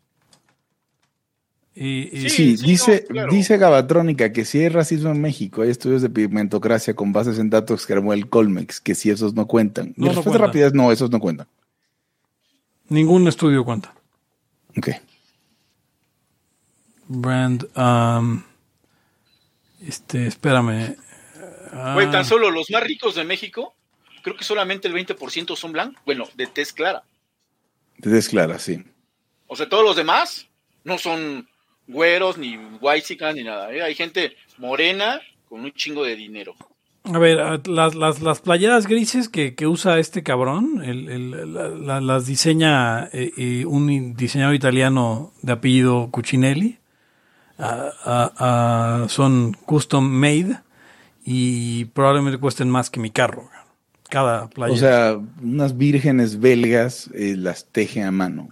Y, 1.76 2.10
y- 2.26 2.30
Sí, 2.30 2.56
dice, 2.58 3.06
no, 3.10 3.14
claro. 3.14 3.32
dice 3.34 3.58
Gabatrónica 3.58 4.34
que 4.34 4.44
si 4.44 4.60
hay 4.60 4.70
racismo 4.70 5.12
en 5.12 5.22
México, 5.22 5.62
hay 5.62 5.70
estudios 5.70 6.02
de 6.02 6.10
pigmentocracia 6.10 6.94
con 6.96 7.14
bases 7.14 7.40
en 7.40 7.50
datos 7.50 7.86
que 7.86 7.94
armó 7.94 8.12
el 8.14 8.28
Colmex, 8.30 8.82
que 8.82 8.96
si 8.96 9.10
esos 9.10 9.34
no 9.34 9.48
cuentan. 9.48 9.94
Mi 9.96 10.06
No, 10.06 10.06
no 10.06 10.08
respuesta 10.08 10.30
cuentan. 10.32 10.48
rápida 10.48 10.68
es 10.68 10.74
no, 10.74 10.92
esos 10.92 11.10
no 11.12 11.20
cuentan. 11.20 11.48
ningún 12.90 13.28
estudio 13.28 13.64
cuenta. 13.64 13.94
Ok. 14.78 14.90
Brand, 17.08 17.68
um, 17.76 18.44
este, 19.88 20.28
espérame. 20.28 20.96
Güey, 21.94 22.08
Ah. 22.08 22.12
tan 22.12 22.26
solo 22.26 22.52
los 22.52 22.70
más 22.72 22.84
ricos 22.84 23.16
de 23.16 23.24
México, 23.24 23.74
creo 24.24 24.36
que 24.36 24.44
solamente 24.44 24.88
el 24.88 24.94
20% 24.94 25.56
son 25.56 25.72
blancos. 25.72 26.02
Bueno, 26.06 26.26
de 26.36 26.48
tez 26.48 26.74
clara. 26.74 27.04
Entonces, 27.96 28.30
clara, 28.30 28.60
sí. 28.60 28.84
O 29.48 29.56
sea, 29.56 29.68
todos 29.70 29.84
los 29.84 29.96
demás 29.96 30.48
no 30.84 30.98
son 30.98 31.48
güeros, 31.90 32.38
ni 32.38 32.58
white 32.80 33.18
ni 33.36 33.44
nada. 33.44 33.74
¿eh? 33.74 33.82
Hay 33.82 33.96
gente 33.96 34.34
morena 34.58 35.20
con 35.50 35.62
un 35.62 35.72
chingo 35.74 36.06
de 36.06 36.16
dinero. 36.16 36.56
A 37.04 37.18
ver, 37.18 37.68
las, 37.68 37.96
las, 37.96 38.22
las 38.22 38.40
playeras 38.42 38.86
grises 38.86 39.30
que, 39.30 39.56
que 39.56 39.66
usa 39.68 40.00
este 40.00 40.22
cabrón, 40.22 40.82
el, 40.84 41.10
el- 41.10 41.54
la- 41.54 41.70
la- 41.70 42.02
las 42.02 42.26
diseña 42.28 43.06
eh, 43.12 43.32
eh, 43.38 43.66
un 43.66 44.16
diseñador 44.16 44.54
italiano 44.54 45.34
de 45.42 45.54
apellido 45.54 46.10
Cucinelli. 46.12 46.78
Ah, 47.58 47.92
ah, 48.38 49.06
son 49.10 49.54
custom 49.66 50.06
made 50.08 50.60
y 51.26 51.86
probablemente 51.86 52.38
cuesten 52.40 52.70
más 52.70 52.90
que 52.90 53.00
mi 53.00 53.10
carro. 53.10 53.50
Cada 54.10 54.48
playera. 54.50 54.76
O 54.76 54.78
sea, 54.78 55.20
unas 55.42 55.78
vírgenes 55.78 56.40
belgas 56.40 57.10
eh, 57.14 57.36
las 57.38 57.66
teje 57.66 58.02
a 58.04 58.12
mano. 58.12 58.50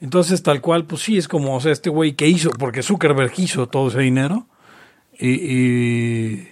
Entonces, 0.00 0.42
tal 0.42 0.60
cual, 0.60 0.86
pues 0.86 1.02
sí, 1.02 1.18
es 1.18 1.28
como, 1.28 1.54
o 1.56 1.60
sea, 1.60 1.72
este 1.72 1.90
güey 1.90 2.14
que 2.14 2.26
hizo, 2.26 2.50
porque 2.50 2.82
Zuckerberg 2.82 3.32
hizo 3.36 3.68
todo 3.68 3.88
ese 3.88 4.00
dinero 4.00 4.46
y, 5.18 5.28
y 5.30 6.48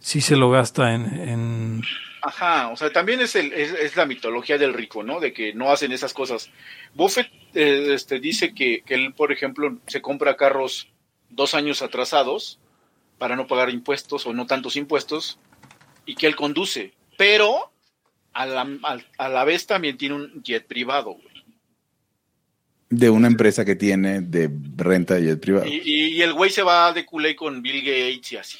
sí 0.00 0.20
se 0.20 0.36
lo 0.36 0.50
gasta 0.50 0.94
en, 0.94 1.82
Ajá, 2.22 2.68
o 2.68 2.76
sea, 2.76 2.92
también 2.92 3.20
es, 3.20 3.34
el, 3.36 3.52
es, 3.54 3.96
la 3.96 4.04
mitología 4.04 4.58
del 4.58 4.74
rico, 4.74 5.02
¿no? 5.02 5.20
De 5.20 5.32
que 5.32 5.54
no 5.54 5.70
hacen 5.70 5.90
esas 5.92 6.12
cosas. 6.12 6.50
Buffett 6.94 7.28
eh, 7.54 7.94
este, 7.94 8.20
dice 8.20 8.52
que, 8.54 8.82
que 8.84 8.94
él, 8.94 9.14
por 9.14 9.32
ejemplo, 9.32 9.78
se 9.86 10.02
compra 10.02 10.36
carros 10.36 10.88
dos 11.30 11.54
años 11.54 11.80
atrasados 11.80 12.58
para 13.18 13.36
no 13.36 13.46
pagar 13.46 13.70
impuestos 13.70 14.26
o 14.26 14.34
no 14.34 14.46
tantos 14.46 14.76
impuestos 14.76 15.38
y 16.04 16.14
que 16.16 16.26
él 16.26 16.36
conduce, 16.36 16.92
pero 17.16 17.72
a 18.34 18.44
la, 18.46 18.66
al- 18.82 19.06
a 19.16 19.28
la 19.28 19.44
vez 19.44 19.66
también 19.66 19.96
tiene 19.96 20.16
un 20.16 20.42
jet 20.42 20.66
privado. 20.66 21.12
güey. 21.12 21.29
De 22.90 23.08
una 23.08 23.28
empresa 23.28 23.64
que 23.64 23.76
tiene 23.76 24.20
de 24.20 24.50
renta 24.76 25.14
de 25.14 25.22
jet 25.22 25.40
privado. 25.40 25.66
Y, 25.66 25.80
y- 25.84 26.06
y 26.16 26.22
el 26.22 26.34
güey 26.34 26.50
se 26.50 26.62
va 26.62 26.92
de 26.92 27.06
culé 27.06 27.34
con 27.36 27.62
Bill 27.62 27.80
Gates 27.82 28.32
y 28.32 28.36
así. 28.36 28.58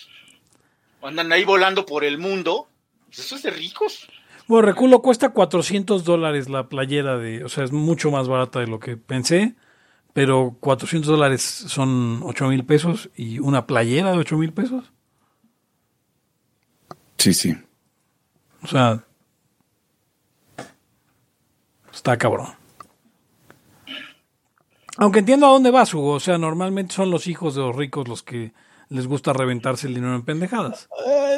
Andan 1.03 1.33
ahí 1.33 1.45
volando 1.45 1.85
por 1.85 2.05
el 2.05 2.17
mundo. 2.19 2.69
Pues 3.07 3.19
eso 3.19 3.35
es 3.37 3.43
de 3.43 3.51
ricos. 3.51 4.09
Bueno, 4.47 4.67
reculo, 4.67 5.03
cuesta 5.03 5.31
400 5.31 6.05
dólares 6.05 6.49
la 6.49 6.69
playera 6.69 7.17
de, 7.19 7.45
o 7.45 7.49
sea, 7.49 7.65
es 7.65 7.73
mucho 7.73 8.11
más 8.11 8.29
barata 8.29 8.61
de 8.61 8.67
lo 8.69 8.79
que 8.81 8.97
pensé, 8.97 9.55
pero 10.13 10.57
400 10.61 11.09
dólares 11.11 11.43
son 11.43 12.21
8 12.25 12.49
mil 12.49 12.65
pesos 12.65 13.11
y 13.17 13.39
una 13.41 13.67
playera 13.67 14.13
de 14.13 14.19
8 14.19 14.37
mil 14.37 14.53
pesos. 14.53 14.93
Sí, 17.19 17.35
sí. 17.35 17.57
O 18.63 18.67
sea, 18.69 19.05
está 21.93 22.17
cabrón. 22.17 22.60
Aunque 25.01 25.19
entiendo 25.21 25.47
a 25.47 25.51
dónde 25.51 25.71
vas, 25.71 25.93
Hugo. 25.95 26.13
O 26.13 26.21
sea, 26.21 26.39
normalmente 26.39 26.95
son 26.95 27.11
los 27.11 27.27
hijos 27.27 27.55
de 27.55 27.63
los 27.63 27.75
ricos 27.75 28.07
los 28.07 28.23
que 28.23 28.53
les 28.89 29.07
gusta 29.07 29.33
reventarse 29.33 29.87
el 29.87 29.95
dinero 29.95 30.15
en 30.15 30.23
pendejadas. 30.23 30.89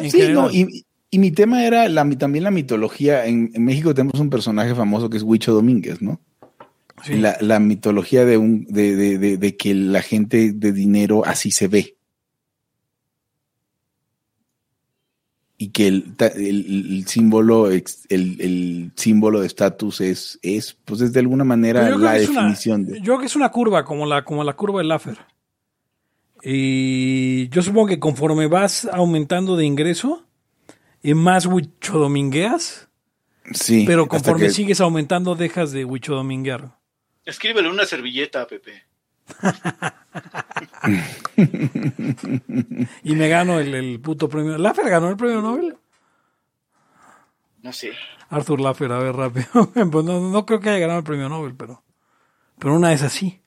En 0.01 0.11
Sí, 0.11 0.19
general. 0.21 0.35
no, 0.47 0.51
y, 0.51 0.85
y 1.11 1.19
mi 1.19 1.31
tema 1.31 1.65
era 1.65 1.89
la, 1.89 2.09
también 2.19 2.45
la 2.45 2.51
mitología. 2.51 3.27
En, 3.27 3.51
en 3.55 3.65
México 3.65 3.95
tenemos 3.95 4.19
un 4.21 4.31
personaje 4.31 4.75
famoso 4.75 5.09
que 5.09 5.17
es 5.19 5.23
Huicho 5.23 5.53
Domínguez, 5.53 6.03
¿no? 6.03 6.21
Sí. 7.05 7.15
La, 7.15 7.37
la 7.41 7.59
mitología 7.59 8.25
de, 8.25 8.37
un, 8.39 8.65
de, 8.67 8.95
de, 8.97 9.19
de, 9.19 9.37
de 9.37 9.57
que 9.57 9.75
la 9.75 10.03
gente 10.03 10.53
de 10.53 10.73
dinero 10.73 11.23
así 11.25 11.51
se 11.51 11.69
ve. 11.69 11.97
Y 15.63 15.69
que 15.69 15.87
el, 15.87 16.15
el- 16.35 16.97
el 16.97 17.07
símbolo, 17.07 17.71
el, 17.71 17.85
el 18.11 18.91
símbolo 18.97 19.41
de 19.43 19.47
estatus 19.47 20.01
es, 20.01 20.39
es, 20.43 20.77
pues 20.85 21.01
es 21.03 21.13
de 21.13 21.21
alguna 21.21 21.45
manera 21.45 21.89
la 21.89 21.95
una- 21.97 22.13
definición 22.15 22.85
de. 22.85 22.99
Yo 22.99 23.05
creo 23.05 23.19
que 23.21 23.27
es 23.27 23.37
una 23.37 23.51
curva, 23.51 23.85
como 23.85 24.05
la, 24.07 24.25
como 24.25 24.43
la 24.43 24.55
curva 24.55 24.81
del 24.81 24.89
Laffer. 24.89 25.19
Y 26.43 27.49
yo 27.51 27.63
supongo 27.63 27.87
que 27.87 28.01
conforme 28.01 28.49
vas 28.49 28.87
aumentando 28.93 29.57
de 29.57 29.65
ingreso, 29.65 30.27
y 31.03 31.15
más 31.15 31.47
huichodomingueas, 31.47 32.89
Sí. 33.53 33.85
pero 33.87 34.09
conforme 34.09 34.47
que- 34.47 34.51
sigues 34.51 34.81
aumentando, 34.81 35.35
dejas 35.37 35.71
de 35.73 35.85
huichodominguear. 35.85 36.77
Escríbele 37.25 37.69
una 37.71 37.87
servilleta, 37.87 38.47
Pepe. 38.49 38.83
Y 43.05 43.15
me 43.15 43.29
gano 43.29 43.61
el, 43.61 43.75
el 43.75 44.01
puto 44.01 44.29
premio. 44.29 44.59
¿Laffer 44.59 44.89
ganó 44.89 45.09
el 45.09 45.17
premio 45.17 45.41
Nobel? 45.41 45.77
No 47.63 47.73
sé. 47.73 47.93
Arthur 48.31 48.61
Laffer, 48.61 48.91
a 48.93 48.99
ver, 48.99 49.15
rápido. 49.15 49.47
Pues 49.91 50.05
no, 50.05 50.21
no 50.31 50.47
creo 50.47 50.61
que 50.61 50.71
haya 50.71 50.79
ganado 50.81 50.99
el 51.01 51.05
premio 51.05 51.29
Nobel, 51.29 51.55
pero, 51.55 51.83
pero 52.59 52.75
una 52.75 52.93
es 52.93 53.03
así. 53.03 53.41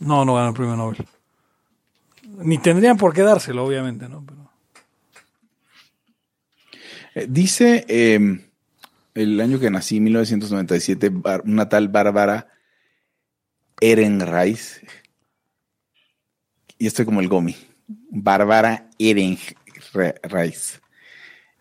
No, 0.00 0.24
no 0.24 0.34
ganó 0.34 0.48
el 0.48 0.54
premio 0.54 0.76
Nobel. 0.76 1.06
Ni 2.40 2.58
tendrían 2.58 2.96
por 2.96 3.12
qué 3.14 3.22
dárselo, 3.22 3.64
obviamente, 3.64 4.08
¿no? 4.08 4.24
Pero... 4.24 4.38
Eh, 7.14 7.26
dice 7.28 7.84
eh, 7.88 8.40
el 9.14 9.40
año 9.40 9.58
que 9.58 9.70
nací, 9.70 10.00
1997, 10.00 11.08
bar- 11.10 11.42
una 11.44 11.68
tal 11.68 11.88
Bárbara 11.88 12.48
Ehrenreich. 13.80 14.84
Y 16.78 16.86
estoy 16.86 17.04
como 17.04 17.20
el 17.20 17.28
Gomi. 17.28 17.56
Bárbara 18.10 18.88
Ehrenreich. 18.98 20.80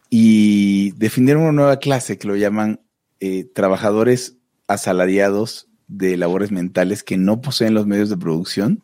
Y 0.09 0.91
definieron 0.91 1.43
una 1.43 1.51
nueva 1.51 1.79
clase 1.79 2.17
que 2.17 2.27
lo 2.27 2.35
llaman 2.35 2.81
eh, 3.19 3.45
trabajadores 3.53 4.37
asalariados 4.67 5.67
de 5.87 6.17
labores 6.17 6.51
mentales 6.51 7.03
que 7.03 7.17
no 7.17 7.41
poseen 7.41 7.73
los 7.73 7.87
medios 7.87 8.09
de 8.09 8.17
producción 8.17 8.83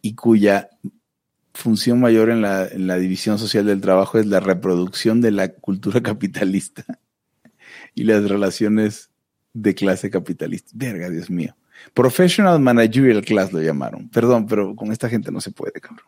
y 0.00 0.14
cuya 0.14 0.70
función 1.54 2.00
mayor 2.00 2.30
en 2.30 2.40
la 2.40 2.96
división 2.96 3.38
social 3.38 3.66
del 3.66 3.80
trabajo 3.80 4.18
es 4.18 4.26
la 4.26 4.40
reproducción 4.40 5.20
de 5.20 5.32
la 5.32 5.48
cultura 5.48 6.00
capitalista 6.02 6.84
y 7.94 8.04
las 8.04 8.28
relaciones 8.28 9.10
de 9.52 9.74
clase 9.74 10.10
capitalista. 10.10 10.70
Verga, 10.74 11.10
Dios 11.10 11.30
mío. 11.30 11.54
Professional 11.94 12.60
Managerial 12.60 13.24
Class 13.24 13.52
lo 13.52 13.60
llamaron. 13.60 14.08
Perdón, 14.08 14.46
pero 14.46 14.74
con 14.74 14.92
esta 14.92 15.08
gente 15.08 15.30
no 15.30 15.40
se 15.40 15.50
puede, 15.50 15.80
cabrón. 15.80 16.06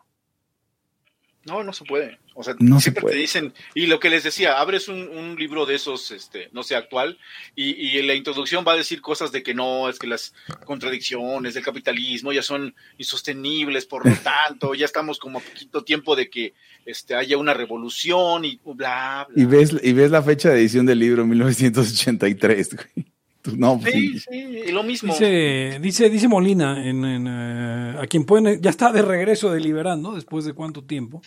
No, 1.45 1.63
no 1.63 1.73
se 1.73 1.85
puede. 1.85 2.17
O 2.33 2.43
sea, 2.43 2.55
No 2.59 2.79
se 2.79 2.85
siempre 2.85 3.01
puede. 3.03 3.15
te 3.15 3.21
dicen, 3.21 3.53
y 3.75 3.85
lo 3.85 3.99
que 3.99 4.09
les 4.09 4.23
decía, 4.23 4.59
abres 4.59 4.87
un, 4.87 5.07
un 5.07 5.35
libro 5.35 5.67
de 5.67 5.75
esos, 5.75 6.09
este, 6.09 6.49
no 6.53 6.63
sé, 6.63 6.75
actual, 6.75 7.19
y, 7.55 7.73
y 7.75 7.99
en 7.99 8.07
la 8.07 8.15
introducción 8.15 8.65
va 8.67 8.73
a 8.73 8.77
decir 8.77 8.99
cosas 8.99 9.31
de 9.31 9.43
que 9.43 9.53
no, 9.53 9.87
es 9.87 9.99
que 9.99 10.07
las 10.07 10.33
contradicciones 10.65 11.53
del 11.53 11.63
capitalismo 11.63 12.33
ya 12.33 12.41
son 12.41 12.73
insostenibles, 12.97 13.85
por 13.85 14.09
lo 14.09 14.15
tanto, 14.23 14.73
ya 14.73 14.85
estamos 14.85 15.19
como 15.19 15.37
a 15.37 15.41
poquito 15.41 15.83
tiempo 15.83 16.15
de 16.15 16.31
que 16.31 16.55
este, 16.83 17.13
haya 17.13 17.37
una 17.37 17.53
revolución 17.53 18.43
y 18.43 18.59
bla, 18.65 19.27
bla. 19.29 19.43
Y 19.43 19.45
ves, 19.45 19.75
y 19.83 19.93
ves 19.93 20.09
la 20.09 20.23
fecha 20.23 20.49
de 20.49 20.59
edición 20.59 20.87
del 20.87 20.97
libro 20.97 21.27
1983, 21.27 22.75
güey. 22.75 23.14
No, 23.57 23.79
pues, 23.79 23.93
Sí, 23.93 24.19
sí, 24.19 24.29
y 24.67 24.71
lo 24.71 24.83
mismo. 24.83 25.13
Dice, 25.13 25.79
dice, 25.81 26.09
dice 26.09 26.27
Molina, 26.27 26.85
en, 26.87 27.03
en, 27.05 27.27
eh, 27.27 27.95
a 28.01 28.07
quien 28.07 28.25
pueden, 28.25 28.61
ya 28.61 28.69
está 28.69 28.91
de 28.91 29.01
regreso 29.01 29.51
deliberando, 29.51 30.13
después 30.15 30.45
de 30.45 30.53
cuánto 30.53 30.83
tiempo. 30.83 31.21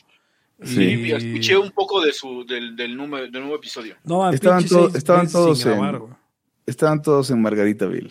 Sí. 0.62 0.83
Y 0.83 1.12
escuché 1.12 1.57
un 1.57 1.71
poco 1.71 2.01
de 2.01 2.12
su, 2.12 2.45
del, 2.45 2.75
del, 2.75 2.97
número, 2.97 3.25
del 3.31 3.41
nuevo 3.43 3.57
episodio. 3.57 3.95
No, 4.05 4.29
Estaban 4.31 4.64
to- 4.64 4.89
estaban 4.95 5.31
todos 5.31 5.64
en- 5.64 5.73
grabar, 5.73 6.03
estaban 6.66 7.01
todos 7.03 7.31
en 7.31 7.41
Margaritaville. 7.41 8.11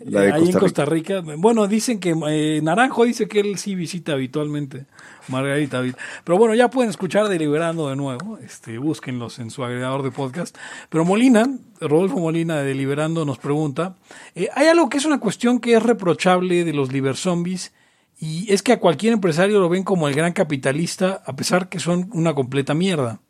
La 0.00 0.20
de 0.20 0.26
Ahí 0.32 0.40
en 0.42 0.44
Costa 0.46 0.60
Costa 0.60 0.84
Rica. 0.84 1.20
Bueno, 1.36 1.66
dicen 1.66 1.98
que 1.98 2.14
eh, 2.28 2.60
Naranjo 2.62 3.04
dice 3.04 3.26
que 3.26 3.40
él 3.40 3.58
sí 3.58 3.74
visita 3.74 4.12
habitualmente 4.12 4.86
Margarita. 5.28 5.80
Vil. 5.80 5.96
Pero 6.24 6.38
bueno, 6.38 6.54
ya 6.54 6.68
pueden 6.68 6.90
escuchar 6.90 7.28
Deliberando 7.28 7.88
de 7.88 7.96
nuevo. 7.96 8.38
Este, 8.38 8.78
búsquenlos 8.78 9.38
en 9.38 9.50
su 9.50 9.64
agregador 9.64 10.02
de 10.02 10.10
podcast. 10.10 10.56
Pero 10.88 11.04
Molina, 11.04 11.46
Rodolfo 11.80 12.18
Molina 12.18 12.58
de 12.58 12.64
Deliberando 12.64 13.24
nos 13.24 13.38
pregunta, 13.38 13.96
eh, 14.34 14.48
hay 14.54 14.68
algo 14.68 14.88
que 14.88 14.98
es 14.98 15.04
una 15.04 15.20
cuestión 15.20 15.58
que 15.58 15.74
es 15.74 15.82
reprochable 15.82 16.64
de 16.64 16.72
los 16.72 16.92
liber 16.92 17.16
zombies 17.16 17.72
y 18.18 18.52
es 18.52 18.62
que 18.62 18.72
a 18.72 18.80
cualquier 18.80 19.12
empresario 19.12 19.60
lo 19.60 19.68
ven 19.68 19.82
como 19.82 20.08
el 20.08 20.14
gran 20.14 20.32
capitalista 20.32 21.22
a 21.26 21.34
pesar 21.34 21.68
que 21.68 21.80
son 21.80 22.08
una 22.12 22.34
completa 22.34 22.74
mierda. 22.74 23.20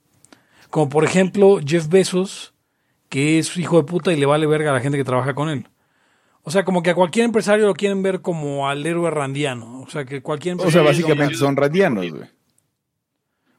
Como 0.70 0.88
por 0.88 1.05
ejemplo 1.05 1.61
Jeff 1.64 1.88
Bezos, 1.88 2.55
que 3.09 3.38
es 3.38 3.57
hijo 3.57 3.76
de 3.76 3.84
puta 3.84 4.12
y 4.12 4.16
le 4.16 4.26
vale 4.26 4.47
verga 4.47 4.70
a 4.70 4.74
la 4.74 4.80
gente 4.80 4.99
que 4.99 5.05
trabaja 5.05 5.34
con 5.34 5.49
él. 5.49 5.68
O 6.47 6.51
sea, 6.51 6.64
como 6.64 6.82
que 6.82 6.90
a 6.90 6.95
cualquier 6.95 7.24
empresario 7.24 7.66
lo 7.66 7.74
quieren 7.74 8.03
ver 8.03 8.20
como 8.20 8.68
al 8.68 8.84
héroe 8.86 9.11
randiano. 9.11 9.80
O 9.80 9.88
sea, 9.90 10.05
que 10.05 10.20
cualquier 10.22 10.55
O 10.57 10.59
sea, 10.59 10.66
empresario... 10.82 10.88
básicamente 10.90 11.34
son 11.36 11.57
radianos, 11.57 12.11
güey. 12.11 12.28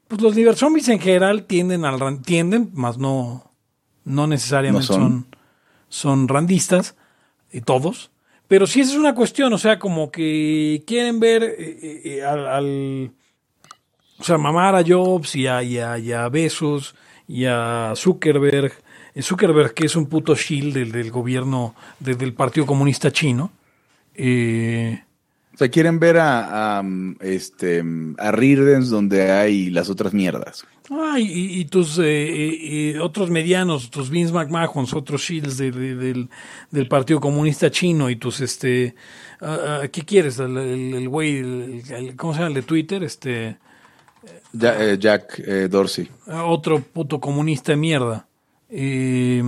Pues 0.08 0.20
los 0.22 0.36
liber 0.36 0.54
zombies 0.54 0.88
en 0.88 1.00
general 1.00 1.44
tienden 1.44 1.84
al 1.84 1.98
ran- 1.98 2.22
tienden, 2.22 2.70
más 2.74 2.96
no, 2.96 3.50
no 4.04 4.26
necesariamente 4.28 4.86
No 4.86 4.94
son. 4.94 5.02
son. 5.02 5.26
son, 5.88 6.28
randistas, 6.28 6.94
y 7.52 7.60
todos. 7.60 8.10
Pero 8.46 8.68
sí 8.68 8.80
esa 8.82 8.92
es 8.92 8.98
una 8.98 9.16
cuestión, 9.16 9.52
o 9.52 9.58
sea, 9.58 9.80
como 9.80 10.12
que 10.12 10.84
quieren 10.86 11.18
ver 11.18 11.42
eh, 11.42 11.54
eh, 11.58 12.00
eh, 12.04 12.22
al, 12.24 12.46
al- 12.46 13.10
o 14.18 14.22
sea, 14.22 14.38
mamar 14.38 14.76
a 14.76 14.84
Jobs 14.86 15.34
y 15.34 15.48
a, 15.48 15.60
y 15.64 15.78
a, 15.78 15.98
y 15.98 16.12
a 16.12 16.28
Bezos 16.28 16.94
y 17.26 17.46
a 17.46 17.92
Zuckerberg. 17.96 18.72
Zuckerberg, 19.22 19.72
que 19.74 19.86
es 19.86 19.96
un 19.96 20.06
puto 20.06 20.34
shield 20.34 20.74
del, 20.74 20.92
del 20.92 21.10
gobierno, 21.10 21.74
del, 22.00 22.18
del 22.18 22.34
Partido 22.34 22.66
Comunista 22.66 23.10
Chino. 23.10 23.50
Eh, 24.14 25.02
O 25.54 25.58
sea, 25.58 25.68
quieren 25.70 25.98
ver 25.98 26.18
a, 26.18 26.78
a, 26.80 26.84
este, 27.20 27.82
a 28.18 28.30
Rirdens 28.32 28.90
donde 28.90 29.30
hay 29.32 29.70
las 29.70 29.88
otras 29.90 30.12
mierdas. 30.12 30.64
Ah, 30.90 31.18
y, 31.18 31.24
y- 31.24 31.60
y 31.60 31.64
tus 31.64 31.98
eh, 31.98 32.02
eh, 32.04 32.92
eh, 32.94 33.00
otros 33.00 33.28
medianos, 33.28 33.90
tus 33.90 34.08
Vince 34.08 34.32
McMahons, 34.32 34.94
otros 34.94 35.22
shields 35.22 35.56
de- 35.58 35.72
de- 35.72 35.96
del, 35.96 36.28
del 36.70 36.86
Partido 36.88 37.18
Comunista 37.20 37.70
Chino 37.70 38.08
y 38.08 38.16
tus, 38.16 38.40
este, 38.40 38.94
ah, 39.40 39.80
ah, 39.82 39.88
¿qué 39.88 40.02
quieres? 40.02 40.38
El 40.38 40.56
el- 40.56 40.94
el 40.94 41.08
güey, 41.08 41.38
el- 41.38 41.82
el- 41.90 42.16
¿cómo 42.16 42.32
se 42.34 42.38
llama 42.38 42.48
el 42.48 42.54
de 42.54 42.62
Twitter? 42.62 43.02
Este, 43.02 43.56
Ya- 44.52 44.80
eh, 44.80 44.96
Jack 44.98 45.40
eh, 45.44 45.68
Dorsey. 45.68 46.08
otro 46.44 46.80
puto 46.80 47.18
comunista 47.20 47.72
de 47.72 47.76
mierda. 47.76 48.26
Eh, 48.68 49.42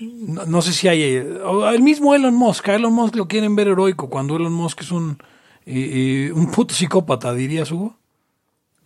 no, 0.00 0.44
no 0.46 0.62
sé 0.62 0.72
si 0.72 0.88
hay, 0.88 1.02
eh, 1.02 1.38
el 1.74 1.82
mismo 1.82 2.14
Elon 2.14 2.34
Musk, 2.34 2.68
a 2.68 2.74
Elon 2.74 2.92
Musk 2.92 3.16
lo 3.16 3.26
quieren 3.28 3.56
ver 3.56 3.68
heroico 3.68 4.10
cuando 4.10 4.36
Elon 4.36 4.52
Musk 4.52 4.82
es 4.82 4.90
un, 4.90 5.18
eh, 5.64 6.26
eh, 6.28 6.32
un 6.32 6.50
puto 6.50 6.74
psicópata, 6.74 7.32
dirías 7.32 7.70
Hugo. 7.72 7.96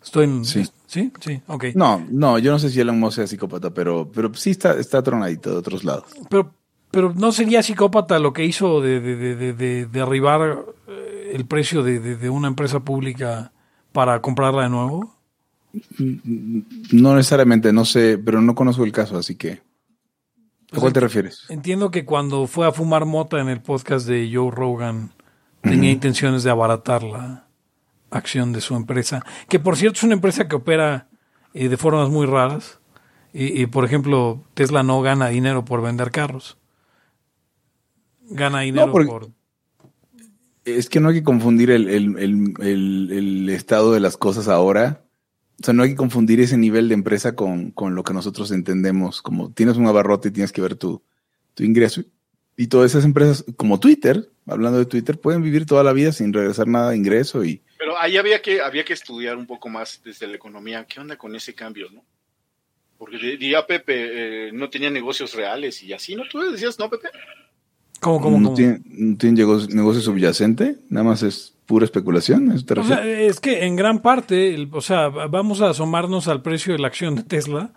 Estoy 0.02 0.24
en, 0.24 0.44
Sí. 0.44 0.64
¿Sí? 0.86 1.12
Sí, 1.20 1.40
ok. 1.46 1.66
No, 1.74 2.04
no, 2.10 2.38
yo 2.38 2.50
no 2.50 2.58
sé 2.58 2.70
si 2.70 2.80
Elon 2.80 2.98
Musk 2.98 3.16
sea 3.16 3.26
psicópata, 3.26 3.70
pero, 3.70 4.10
pero 4.12 4.32
sí 4.34 4.50
está, 4.50 4.72
está 4.78 5.02
tronadito 5.02 5.50
de 5.50 5.56
otros 5.56 5.84
lados. 5.84 6.04
Pero, 6.28 6.52
pero 6.90 7.12
no 7.14 7.30
sería 7.32 7.62
psicópata 7.62 8.18
lo 8.18 8.32
que 8.32 8.44
hizo 8.44 8.80
de, 8.80 9.00
de, 9.00 9.14
de, 9.16 9.36
de- 9.36 9.52
de 9.52 9.86
derribar 9.86 10.64
el 11.32 11.46
precio 11.46 11.82
de 11.84 12.28
una 12.30 12.48
empresa 12.48 12.80
pública 12.80 13.52
para 13.92 14.20
comprarla 14.20 14.64
de 14.64 14.68
nuevo. 14.70 15.14
No 15.98 17.14
necesariamente, 17.14 17.72
no 17.72 17.84
sé, 17.84 18.18
pero 18.18 18.40
no 18.40 18.54
conozco 18.54 18.84
el 18.84 18.92
caso, 18.92 19.16
así 19.18 19.36
que. 19.36 19.62
¿A 20.72 20.78
cuál 20.78 20.92
te 20.92 21.00
refieres? 21.00 21.44
Entiendo 21.48 21.90
que 21.90 22.04
cuando 22.04 22.46
fue 22.46 22.66
a 22.66 22.72
fumar 22.72 23.04
mota 23.04 23.40
en 23.40 23.48
el 23.48 23.60
podcast 23.60 24.06
de 24.06 24.30
Joe 24.32 24.50
Rogan 24.52 25.12
tenía 25.62 25.90
intenciones 25.90 26.42
de 26.44 26.50
abaratar 26.50 27.02
la 27.02 27.48
acción 28.10 28.52
de 28.52 28.60
su 28.60 28.74
empresa, 28.76 29.24
que 29.48 29.58
por 29.58 29.76
cierto 29.76 29.98
es 29.98 30.02
una 30.04 30.14
empresa 30.14 30.46
que 30.48 30.56
opera 30.56 31.08
eh, 31.54 31.68
de 31.68 31.76
formas 31.76 32.08
muy 32.08 32.26
raras. 32.26 32.78
Y, 33.32 33.62
y, 33.62 33.66
por 33.66 33.84
ejemplo, 33.84 34.44
Tesla 34.54 34.82
no 34.82 35.02
gana 35.02 35.28
dinero 35.28 35.64
por 35.64 35.82
vender 35.82 36.10
carros. 36.10 36.56
Gana 38.28 38.60
dinero 38.60 38.90
por... 38.92 39.28
Es 40.64 40.88
que 40.88 40.98
no 41.00 41.08
hay 41.08 41.16
que 41.16 41.22
confundir 41.22 41.70
el, 41.70 41.88
el- 41.88 42.18
el- 42.18 42.54
el- 42.60 43.08
el 43.12 43.48
estado 43.50 43.92
de 43.92 44.00
las 44.00 44.16
cosas 44.16 44.48
ahora. 44.48 45.04
O 45.60 45.64
sea, 45.64 45.74
no 45.74 45.82
hay 45.82 45.90
que 45.90 45.96
confundir 45.96 46.40
ese 46.40 46.56
nivel 46.56 46.88
de 46.88 46.94
empresa 46.94 47.34
con, 47.34 47.70
con 47.72 47.94
lo 47.94 48.02
que 48.02 48.14
nosotros 48.14 48.50
entendemos. 48.50 49.20
Como 49.20 49.52
tienes 49.52 49.76
un 49.76 49.86
abarrote 49.86 50.28
y 50.28 50.32
tienes 50.32 50.52
que 50.52 50.62
ver 50.62 50.74
tu, 50.74 51.02
tu 51.54 51.64
ingreso. 51.64 52.02
Y 52.56 52.66
todas 52.68 52.90
esas 52.90 53.04
empresas, 53.04 53.44
como 53.56 53.78
Twitter, 53.80 54.30
hablando 54.46 54.78
de 54.78 54.86
Twitter, 54.86 55.18
pueden 55.18 55.42
vivir 55.42 55.66
toda 55.66 55.82
la 55.84 55.92
vida 55.92 56.12
sin 56.12 56.32
regresar 56.32 56.66
nada 56.66 56.90
de 56.90 56.96
ingreso 56.96 57.44
y 57.44 57.62
Pero 57.78 57.98
ahí 57.98 58.16
había 58.16 58.40
que, 58.42 58.60
había 58.60 58.84
que 58.84 58.92
estudiar 58.94 59.36
un 59.36 59.46
poco 59.46 59.68
más 59.68 60.00
desde 60.04 60.26
la 60.26 60.36
economía. 60.36 60.84
¿Qué 60.86 61.00
onda 61.00 61.16
con 61.16 61.34
ese 61.36 61.54
cambio, 61.54 61.88
no? 61.92 62.04
Porque 62.98 63.16
di- 63.18 63.36
diría 63.38 63.66
Pepe, 63.66 64.48
eh, 64.48 64.52
no 64.52 64.68
tenía 64.68 64.90
negocios 64.90 65.34
reales 65.34 65.82
y 65.82 65.92
así, 65.92 66.14
¿no? 66.16 66.24
Tú 66.30 66.40
decías, 66.40 66.78
¿no, 66.78 66.90
Pepe? 66.90 67.08
¿Cómo, 68.00 68.20
cómo, 68.20 68.38
no 68.38 68.44
cómo? 68.48 68.56
tienen, 68.56 68.82
no 68.86 69.32
negocio, 69.32 69.74
negocio 69.74 70.02
subyacente, 70.02 70.76
nada 70.88 71.04
más 71.04 71.22
es 71.22 71.54
pura 71.70 71.84
especulación. 71.84 72.50
es 72.50 73.38
que 73.38 73.64
en 73.64 73.76
gran 73.76 74.00
parte, 74.02 74.52
el- 74.54 74.68
o 74.72 74.80
sea, 74.80 75.08
vamos 75.08 75.60
a 75.60 75.70
asomarnos 75.70 76.26
al 76.26 76.42
precio 76.42 76.72
de 76.72 76.80
la 76.80 76.88
acción 76.88 77.14
de 77.14 77.22
Tesla 77.22 77.70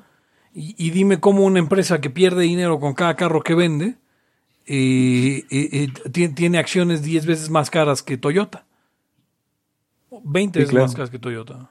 y, 0.52 0.74
y 0.84 0.90
dime 0.90 1.20
cómo 1.20 1.44
una 1.46 1.60
empresa 1.60 2.02
que 2.02 2.10
pierde 2.10 2.42
dinero 2.42 2.80
con 2.80 2.96
cada 2.96 3.16
carro 3.16 3.44
que 3.44 3.54
vende 3.54 3.98
eh, 4.66 5.44
eh, 5.52 5.70
eh, 5.74 5.88
ti- 6.12 6.30
tiene 6.30 6.58
acciones 6.58 7.04
10 7.04 7.28
veces 7.28 7.52
más 7.52 7.70
caras 7.70 8.02
que 8.02 8.18
Toyota. 8.18 8.66
20 10.24 10.58
Sí, 10.58 10.62
veces 10.62 10.70
claro. 10.72 10.86
más 10.88 10.96
caras 10.96 11.10
que 11.12 11.20
Toyota. 11.20 11.70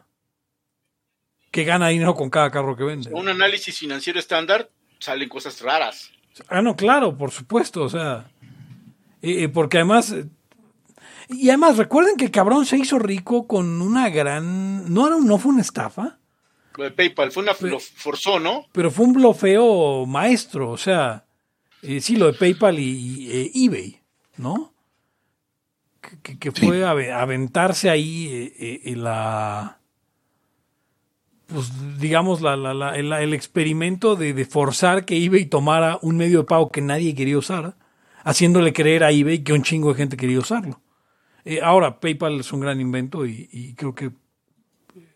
Que 1.51 1.65
gana 1.65 1.89
dinero 1.89 2.15
con 2.15 2.31
cada 2.31 2.51
carro 2.53 2.77
que 2.77 2.85
vende. 2.85 3.11
Un 3.13 3.29
análisis 3.29 3.77
financiero 3.79 4.21
estándar 4.21 4.71
salen 5.01 5.29
cosas 5.29 5.61
raras. 5.61 6.11
Ah, 6.49 6.63
no, 6.63 6.77
claro, 6.77 7.17
por 7.19 7.31
supuesto, 7.33 7.83
o 7.83 7.89
sea, 7.89 8.31
eh, 9.23 9.43
eh, 9.45 9.49
porque 9.49 9.79
además, 9.79 10.13
eh, 10.13 10.27
y 11.33 11.49
además 11.51 11.77
recuerden 11.77 12.17
que 12.17 12.25
el 12.27 12.31
cabrón 12.31 12.67
se 12.67 12.77
hizo 12.79 12.99
rico 12.99 13.47
con 13.47 13.81
una 13.83 14.09
gran, 14.11 14.93
no 14.93 15.07
era, 15.07 15.17
un- 15.17 15.27
no 15.27 15.39
fue 15.39 15.53
una 15.53 15.63
estafa, 15.63 16.19
Lo 16.77 16.85
de 16.85 16.91
PayPal 16.91 17.31
fue 17.33 17.43
una 17.43 17.53
lo 17.61 17.79
forzó, 17.81 18.39
¿no? 18.41 18.67
pero 18.73 18.91
fue 18.91 19.07
un 19.07 19.13
blofeo 19.15 20.07
maestro, 20.07 20.71
o 20.71 20.77
sea, 20.77 21.25
eh, 21.83 22.01
sí, 22.01 22.17
lo 22.17 22.27
de 22.27 22.35
PayPal 22.35 22.79
y, 22.79 22.83
y, 22.91 23.31
eh, 23.33 23.51
eBay, 23.55 24.01
¿no? 24.37 24.73
que, 26.23 26.51
fue 26.53 26.85
ave- 26.85 27.13
aventarse 27.13 27.89
ahí 27.89 28.27
eh, 28.29 28.55
eh, 28.59 28.81
eh, 28.87 28.97
la 28.97 29.79
pues 31.47 31.71
digamos 31.99 32.41
la, 32.41 32.57
la- 32.57 32.75
la- 32.75 32.97
el, 32.97 33.13
el 33.13 33.35
experimento 33.35 34.17
de, 34.17 34.33
de 34.35 34.45
forzar 34.45 35.05
que 35.05 35.23
eBay 35.25 35.47
tomara 35.47 35.99
un 36.03 36.17
medio 36.17 36.39
de 36.41 36.45
pago 36.45 36.71
que 36.71 36.81
nadie 36.81 37.15
quería 37.15 37.39
usar, 37.39 37.77
haciéndole 38.25 38.73
creer 38.73 39.05
a 39.05 39.11
eBay 39.13 39.45
que 39.45 39.53
un 39.53 39.63
chingo 39.63 39.91
de 39.91 39.95
gente 39.97 40.17
quería 40.17 40.39
usarlo. 40.39 40.81
Eh, 41.45 41.61
ahora, 41.63 41.99
PayPal 41.99 42.41
es 42.41 42.53
un 42.53 42.61
gran 42.61 42.81
invento 42.81 43.27
y, 43.27 43.49
y 43.53 43.75
creo 43.75 43.95
que 43.95 44.07
eh, 44.07 45.09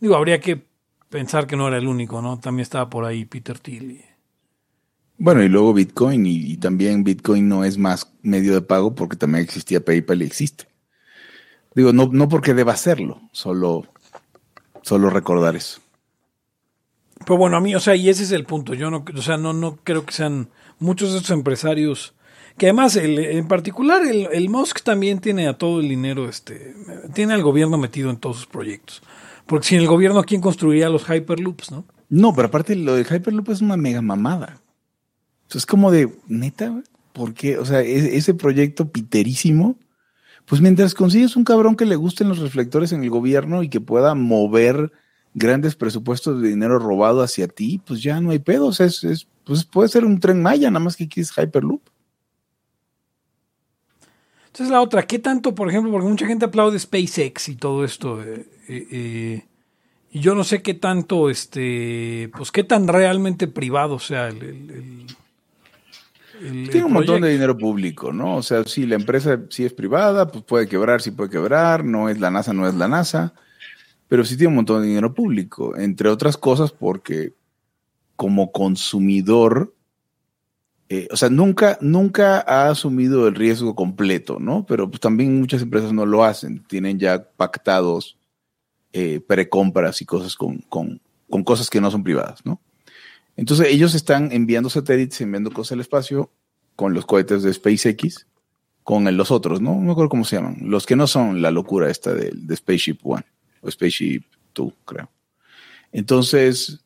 digo, 0.00 0.16
habría 0.16 0.40
que 0.40 0.66
pensar 1.08 1.46
que 1.46 1.56
no 1.56 1.68
era 1.68 1.78
el 1.78 1.86
único, 1.86 2.20
¿no? 2.20 2.38
También 2.38 2.62
estaba 2.62 2.90
por 2.90 3.04
ahí 3.04 3.24
Peter 3.24 3.58
Thiel. 3.58 4.04
Bueno, 5.16 5.42
y 5.42 5.48
luego 5.48 5.74
Bitcoin, 5.74 6.26
y, 6.26 6.52
y 6.52 6.56
también 6.58 7.02
Bitcoin 7.02 7.48
no 7.48 7.64
es 7.64 7.76
más 7.76 8.12
medio 8.22 8.54
de 8.54 8.62
pago 8.62 8.94
porque 8.94 9.16
también 9.16 9.44
existía 9.44 9.84
PayPal 9.84 10.22
y 10.22 10.26
existe. 10.26 10.66
Digo, 11.74 11.92
no, 11.92 12.08
no 12.12 12.28
porque 12.28 12.54
deba 12.54 12.72
hacerlo, 12.72 13.20
solo, 13.32 13.86
solo 14.82 15.10
recordar 15.10 15.56
eso. 15.56 15.80
Pero 17.24 17.36
bueno, 17.36 17.56
a 17.56 17.60
mí, 17.60 17.74
o 17.74 17.80
sea, 17.80 17.94
y 17.94 18.08
ese 18.08 18.22
es 18.22 18.32
el 18.32 18.44
punto. 18.44 18.74
Yo 18.74 18.90
no, 18.90 19.04
o 19.12 19.22
sea, 19.22 19.36
no, 19.36 19.52
no 19.52 19.76
creo 19.82 20.06
que 20.06 20.12
sean 20.12 20.50
muchos 20.78 21.12
de 21.12 21.18
estos 21.18 21.32
empresarios. 21.32 22.14
Que 22.58 22.66
además, 22.66 22.96
el- 22.96 23.18
en 23.18 23.46
particular, 23.48 24.02
el, 24.04 24.28
el 24.32 24.50
también 24.84 25.20
tiene 25.20 25.46
a 25.48 25.56
todo 25.56 25.80
el 25.80 25.88
dinero, 25.88 26.28
este, 26.28 26.74
tiene 27.14 27.34
al 27.34 27.42
gobierno 27.42 27.78
metido 27.78 28.10
en 28.10 28.16
todos 28.16 28.36
sus 28.36 28.46
proyectos. 28.46 29.02
Porque 29.46 29.68
sin 29.68 29.78
el 29.78 29.86
gobierno, 29.86 30.22
¿quién 30.24 30.40
construiría 30.40 30.88
los 30.88 31.08
Hyperloops, 31.08 31.70
no? 31.70 31.84
No, 32.10 32.34
pero 32.34 32.48
aparte 32.48 32.74
lo 32.76 32.94
de 32.94 33.02
Hyperloop 33.04 33.48
es 33.50 33.60
una 33.60 33.76
mega 33.76 34.02
mamada. 34.02 34.60
O 35.54 35.56
es 35.56 35.64
como 35.64 35.90
de, 35.90 36.12
neta, 36.26 36.82
¿por 37.12 37.32
qué? 37.32 37.58
O 37.58 37.64
sea, 37.64 37.80
e- 37.80 38.16
ese 38.16 38.34
proyecto 38.34 38.90
piterísimo, 38.90 39.76
pues 40.44 40.60
mientras 40.60 40.94
consigues 40.94 41.36
un 41.36 41.44
cabrón 41.44 41.76
que 41.76 41.86
le 41.86 41.96
gusten 41.96 42.28
los 42.28 42.38
reflectores 42.38 42.92
en 42.92 43.02
el 43.02 43.10
gobierno 43.10 43.62
y 43.62 43.68
que 43.68 43.80
pueda 43.80 44.14
mover 44.14 44.92
grandes 45.34 45.76
presupuestos 45.76 46.42
de 46.42 46.48
dinero 46.48 46.78
robado 46.78 47.22
hacia 47.22 47.48
ti, 47.48 47.80
pues 47.86 48.02
ya 48.02 48.20
no 48.20 48.30
hay 48.30 48.38
pedos. 48.38 48.80
Es, 48.80 49.04
es, 49.04 49.26
pues 49.44 49.64
puede 49.64 49.88
ser 49.88 50.04
un 50.04 50.20
tren 50.20 50.42
Maya, 50.42 50.70
nada 50.70 50.84
más 50.84 50.96
que 50.96 51.08
quieres 51.08 51.32
Hyperloop. 51.36 51.82
Entonces 54.48 54.70
la 54.70 54.80
otra, 54.80 55.06
¿qué 55.06 55.18
tanto, 55.18 55.54
por 55.54 55.68
ejemplo, 55.68 55.92
porque 55.92 56.08
mucha 56.08 56.26
gente 56.26 56.44
aplaude 56.46 56.78
SpaceX 56.78 57.48
y 57.48 57.56
todo 57.56 57.84
esto, 57.84 58.22
eh, 58.22 58.46
eh, 58.68 58.86
eh, 58.90 59.44
y 60.10 60.20
yo 60.20 60.34
no 60.34 60.42
sé 60.42 60.62
qué 60.62 60.74
tanto, 60.74 61.30
este, 61.30 62.30
pues 62.36 62.50
qué 62.50 62.64
tan 62.64 62.88
realmente 62.88 63.46
privado 63.46 63.98
sea 63.98 64.28
el... 64.28 64.42
el- 64.42 64.70
el- 64.70 65.06
el- 66.46 66.70
Tiene 66.70 66.86
un 66.86 66.92
montón 66.92 67.20
de 67.20 67.30
dinero 67.30 67.56
público, 67.58 68.12
¿no? 68.12 68.36
O 68.36 68.42
sea, 68.42 68.64
si 68.64 68.86
la 68.86 68.94
empresa 68.94 69.40
sí 69.50 69.64
es 69.64 69.72
privada, 69.72 70.28
pues 70.28 70.44
puede 70.44 70.68
quebrar, 70.68 71.02
sí 71.02 71.10
puede 71.10 71.30
quebrar, 71.30 71.84
no 71.84 72.08
es 72.08 72.18
la 72.20 72.30
NASA, 72.30 72.52
no 72.52 72.66
es 72.68 72.74
la 72.74 72.88
NASA, 72.88 73.34
pero 74.08 74.24
sí 74.24 74.36
tiene 74.36 74.48
un 74.48 74.54
montón 74.56 74.80
de 74.82 74.88
dinero 74.88 75.12
público, 75.14 75.76
entre 75.76 76.08
otras 76.08 76.36
cosas 76.36 76.72
porque 76.72 77.34
como 78.16 78.50
consumidor, 78.52 79.74
eh, 80.88 81.06
o 81.10 81.16
sea, 81.16 81.28
nunca, 81.28 81.76
nunca 81.80 82.40
ha 82.40 82.70
asumido 82.70 83.28
el 83.28 83.34
riesgo 83.34 83.74
completo, 83.74 84.38
¿no? 84.40 84.64
Pero 84.66 84.88
pues 84.88 85.00
también 85.00 85.38
muchas 85.38 85.62
empresas 85.62 85.92
no 85.92 86.06
lo 86.06 86.24
hacen, 86.24 86.64
tienen 86.66 86.98
ya 86.98 87.28
pactados 87.36 88.16
eh, 88.92 89.20
precompras 89.20 90.00
y 90.00 90.06
cosas 90.06 90.34
con, 90.34 90.58
con, 90.68 91.00
con 91.28 91.44
cosas 91.44 91.68
que 91.68 91.80
no 91.80 91.90
son 91.90 92.02
privadas, 92.02 92.40
¿no? 92.44 92.60
Entonces 93.36 93.68
ellos 93.68 93.94
están 93.94 94.32
enviando 94.32 94.70
satélites, 94.70 95.20
enviando 95.20 95.50
cosas 95.52 95.72
al 95.72 95.80
espacio 95.80 96.30
con 96.74 96.94
los 96.94 97.04
cohetes 97.06 97.42
de 97.42 97.52
SpaceX, 97.52 98.26
con 98.82 99.06
el- 99.08 99.16
los 99.16 99.30
otros, 99.30 99.60
¿no? 99.60 99.74
No 99.74 99.80
me 99.82 99.92
acuerdo 99.92 100.08
cómo 100.08 100.24
se 100.24 100.36
llaman. 100.36 100.56
Los 100.62 100.86
que 100.86 100.96
no 100.96 101.06
son 101.06 101.42
la 101.42 101.50
locura 101.50 101.90
esta 101.90 102.14
de, 102.14 102.30
de 102.34 102.56
Spaceship 102.56 102.98
One 103.04 103.24
o 103.60 103.70
Spaceship 103.70 104.22
Two, 104.54 104.72
creo. 104.86 105.10
Entonces, 105.92 106.80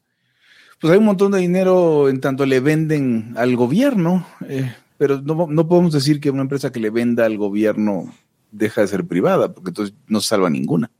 pues 0.82 0.92
hay 0.92 0.98
un 0.98 1.04
montón 1.04 1.30
de 1.30 1.38
dinero 1.38 2.08
en 2.08 2.20
tanto 2.20 2.44
le 2.44 2.58
venden 2.58 3.34
al 3.36 3.54
gobierno, 3.54 4.26
eh, 4.48 4.74
pero 4.98 5.22
no, 5.22 5.46
no 5.48 5.68
podemos 5.68 5.92
decir 5.92 6.20
que 6.20 6.28
una 6.28 6.42
empresa 6.42 6.72
que 6.72 6.80
le 6.80 6.90
venda 6.90 7.24
al 7.24 7.38
gobierno 7.38 8.12
deja 8.50 8.80
de 8.80 8.88
ser 8.88 9.06
privada, 9.06 9.54
porque 9.54 9.70
entonces 9.70 9.94
no 10.08 10.20
se 10.20 10.26
salva 10.26 10.50
ninguna. 10.50 10.90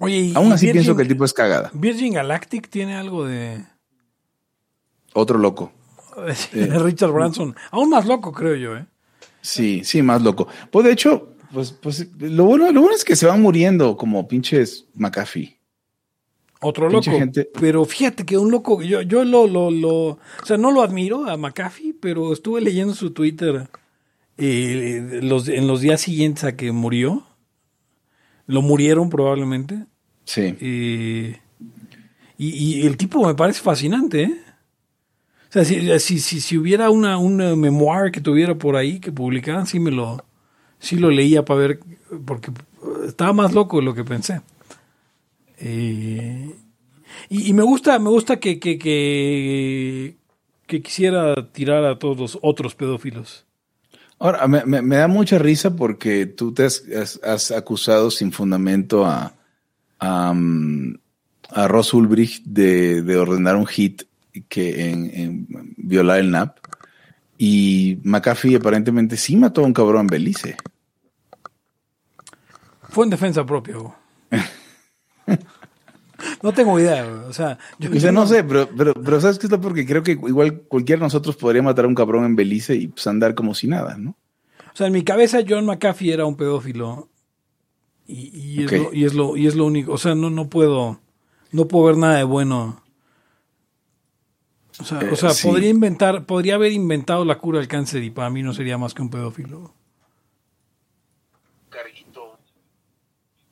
Oye, 0.00 0.16
y, 0.18 0.34
Aún 0.36 0.52
así 0.52 0.66
Virgin- 0.66 0.72
pienso 0.72 0.96
que 0.96 1.02
el 1.02 1.08
tipo 1.08 1.24
es 1.24 1.32
cagada. 1.32 1.70
Virgin 1.72 2.12
Galactic 2.12 2.68
tiene 2.68 2.94
algo 2.94 3.24
de, 3.26 3.64
Otro 5.14 5.38
loco. 5.38 5.72
Richard 6.52 7.10
Branson. 7.10 7.56
Aún 7.70 7.88
más 7.88 8.04
loco, 8.06 8.32
creo 8.32 8.54
yo, 8.54 8.76
¿eh? 8.76 8.86
Sí, 9.40 9.82
sí, 9.82 10.02
más 10.02 10.20
loco. 10.20 10.46
Pues 10.70 10.84
de 10.84 10.92
hecho, 10.92 11.32
pues, 11.52 11.72
pues 11.72 12.08
lo 12.18 12.44
bueno, 12.44 12.70
lo 12.72 12.80
bueno 12.80 12.96
es 12.96 13.04
que 13.04 13.16
se 13.16 13.26
van 13.26 13.40
muriendo 13.42 13.96
como 13.96 14.26
pinches 14.28 14.86
McAfee. 14.94 15.58
Otro 16.60 16.88
Pinche 16.88 17.10
loco. 17.10 17.20
gente. 17.20 17.48
Pero 17.60 17.84
fíjate 17.84 18.26
que 18.26 18.36
un 18.36 18.50
loco, 18.50 18.82
yo, 18.82 19.02
yo 19.02 19.24
lo, 19.24 19.46
lo, 19.46 19.70
lo, 19.70 19.92
o 19.92 20.18
sea, 20.44 20.56
no 20.56 20.72
lo 20.72 20.82
admiro 20.82 21.28
a 21.28 21.36
McAfee, 21.36 21.94
pero 22.00 22.32
estuve 22.32 22.60
leyendo 22.60 22.94
su 22.94 23.12
Twitter 23.12 23.68
eh, 24.36 25.20
los, 25.22 25.48
en 25.48 25.68
los 25.68 25.80
días 25.80 26.00
siguientes 26.00 26.44
a 26.44 26.56
que 26.56 26.72
murió. 26.72 27.24
Lo 28.46 28.62
murieron 28.62 29.08
probablemente. 29.08 29.84
Sí. 30.24 30.56
Eh, 30.60 31.38
y, 32.36 32.48
y 32.80 32.86
el 32.86 32.96
tipo 32.96 33.24
me 33.26 33.34
parece 33.34 33.60
fascinante, 33.60 34.22
¿eh? 34.22 34.40
O 35.48 35.52
sea, 35.52 35.64
si, 35.64 35.98
si, 36.00 36.18
si, 36.18 36.40
si 36.40 36.58
hubiera 36.58 36.90
una, 36.90 37.18
una 37.18 37.56
memoir 37.56 38.10
que 38.10 38.20
tuviera 38.20 38.56
por 38.56 38.76
ahí 38.76 39.00
que 39.00 39.12
publicaran, 39.12 39.66
sí 39.66 39.80
me 39.80 39.90
lo, 39.90 40.22
sí 40.78 40.96
lo 40.96 41.10
leía 41.10 41.44
para 41.44 41.60
ver, 41.60 41.80
porque 42.24 42.50
estaba 43.06 43.32
más 43.32 43.52
loco 43.54 43.78
de 43.78 43.82
lo 43.84 43.94
que 43.94 44.04
pensé. 44.04 44.40
Eh, 45.58 46.54
y, 47.28 47.52
me 47.52 47.62
gusta, 47.62 47.98
me 47.98 48.10
gusta 48.10 48.38
que, 48.38 48.58
que, 48.58 48.78
que, 48.78 50.16
que 50.66 50.82
quisiera 50.82 51.50
tirar 51.52 51.84
a 51.84 51.98
todos 51.98 52.18
los 52.18 52.38
otros 52.42 52.74
pedófilos. 52.74 53.44
Ahora, 54.20 54.46
me, 54.48 54.64
me- 54.64 54.82
me 54.82 54.96
da 54.96 55.08
mucha 55.08 55.38
risa 55.38 55.74
porque 55.76 56.26
tú 56.26 56.52
te 56.52 56.64
has, 56.64 56.82
has- 56.96 57.20
has 57.22 57.50
acusado 57.52 58.10
sin 58.10 58.32
fundamento 58.32 59.04
a, 59.06 59.34
a, 59.98 60.32
mm, 60.34 60.98
a 61.50 61.68
Ross 61.68 61.94
Ulbricht 61.94 62.44
de, 62.44 63.02
de 63.02 63.16
ordenar 63.16 63.56
un 63.56 63.66
hit 63.66 64.02
que 64.48 64.90
en, 64.90 65.10
en 65.14 65.46
violar 65.76 66.20
el 66.20 66.30
NAP. 66.30 66.58
Y 67.38 67.98
McAfee 68.02 68.56
aparentemente 68.56 69.16
sí 69.16 69.36
mató 69.36 69.62
a 69.62 69.66
un 69.66 69.72
cabrón 69.72 70.02
en 70.02 70.06
Belice. 70.08 70.56
Fue 72.88 73.04
en 73.04 73.10
defensa 73.10 73.46
propia. 73.46 73.76
no 76.42 76.52
tengo 76.52 76.80
idea. 76.80 77.04
güey. 77.04 77.20
O 77.28 77.32
sea, 77.32 77.58
yo, 77.78 77.90
O 77.90 78.00
sea, 78.00 78.10
no 78.10 78.26
sé, 78.26 78.42
pero, 78.42 78.68
pero, 78.76 78.94
pero 78.94 79.20
¿sabes 79.20 79.38
qué 79.38 79.46
es 79.46 79.52
lo? 79.52 79.60
Porque 79.60 79.86
creo 79.86 80.02
que 80.02 80.12
igual 80.12 80.62
cualquiera 80.62 80.98
de 80.98 81.06
nosotros 81.06 81.36
podría 81.36 81.62
matar 81.62 81.84
a 81.84 81.88
un 81.88 81.94
cabrón 81.94 82.24
en 82.24 82.34
Belice 82.34 82.74
y 82.74 82.88
pues 82.88 83.06
andar 83.06 83.36
como 83.36 83.54
si 83.54 83.68
nada, 83.68 83.96
¿no? 83.96 84.16
O 84.72 84.76
sea, 84.76 84.88
en 84.88 84.92
mi 84.92 85.04
cabeza 85.04 85.38
John 85.48 85.66
McAfee 85.66 86.12
era 86.12 86.26
un 86.26 86.36
pedófilo. 86.36 87.08
Y, 88.06 88.30
y 88.34 88.64
es, 88.64 88.72
lo, 88.72 88.92
y, 88.92 89.04
es, 89.04 89.14
lo, 89.14 89.36
y 89.36 89.46
es 89.46 89.54
lo 89.54 89.66
único. 89.66 89.92
O 89.92 89.98
sea, 89.98 90.14
no, 90.14 90.30
no 90.30 90.48
puedo. 90.48 90.98
No 91.52 91.68
puedo 91.68 91.86
ver 91.86 91.98
nada 91.98 92.16
de 92.16 92.24
bueno. 92.24 92.82
O 94.80 94.84
sea, 94.84 95.00
Eh, 95.00 95.08
o 95.10 95.16
sea 95.16 95.30
sí. 95.30 95.46
podría 95.46 95.70
inventar, 95.70 96.24
podría 96.26 96.54
haber 96.54 96.72
inventado 96.72 97.24
la 97.24 97.38
cura 97.38 97.58
del 97.58 97.68
cáncer 97.68 98.02
y 98.04 98.10
para 98.10 98.30
mí 98.30 98.42
no 98.42 98.52
sería 98.54 98.78
más 98.78 98.94
que 98.94 99.02
un 99.02 99.10
pedófilo. 99.10 99.74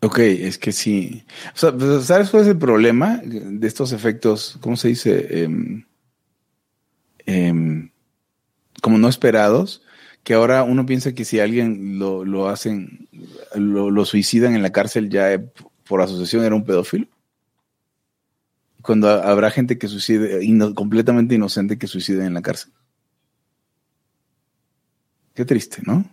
Ok, 0.03 0.19
es 0.19 0.59
que 0.59 0.73
sí. 0.73 1.25
O 1.55 1.59
sea, 1.59 1.73
pues, 1.73 2.05
¿sabes 2.05 2.31
cuál 2.31 2.43
es 2.43 2.49
el 2.49 2.59
problema 2.59 3.21
de 3.25 3.67
estos 3.67 3.93
efectos? 3.93 4.59
¿Cómo 4.61 4.77
se 4.77 4.89
dice? 4.89 5.43
Em, 5.43 5.85
em, 7.25 7.91
como 8.83 8.99
no 8.99 9.09
esperados, 9.09 9.83
que 10.23 10.35
ahora 10.35 10.63
uno 10.65 10.85
piensa 10.87 11.15
que 11.15 11.25
si 11.25 11.41
alguien 11.41 11.99
lo, 11.99 12.25
lo 12.25 12.49
hacen, 12.49 13.09
lo, 13.55 13.91
lo 13.91 14.05
suicidan 14.05 14.55
en 14.55 14.63
la 14.63 14.71
cárcel 14.71 15.09
ya 15.09 15.33
eh, 15.33 15.45
por 15.89 16.01
asociación 16.03 16.45
era 16.45 16.55
un 16.55 16.65
pedófilo. 16.65 17.07
Cuando 18.87 19.09
ha- 19.11 19.31
habrá 19.31 19.51
gente 19.51 19.79
que 19.79 19.89
suicide, 19.89 20.45
ino- 20.45 20.75
completamente 20.75 21.35
inocente 21.35 21.77
que 21.77 21.89
suicida 21.89 22.25
en 22.25 22.35
la 22.35 22.43
cárcel. 22.43 22.73
Qué 25.35 25.45
triste, 25.45 25.83
¿no? 25.85 26.05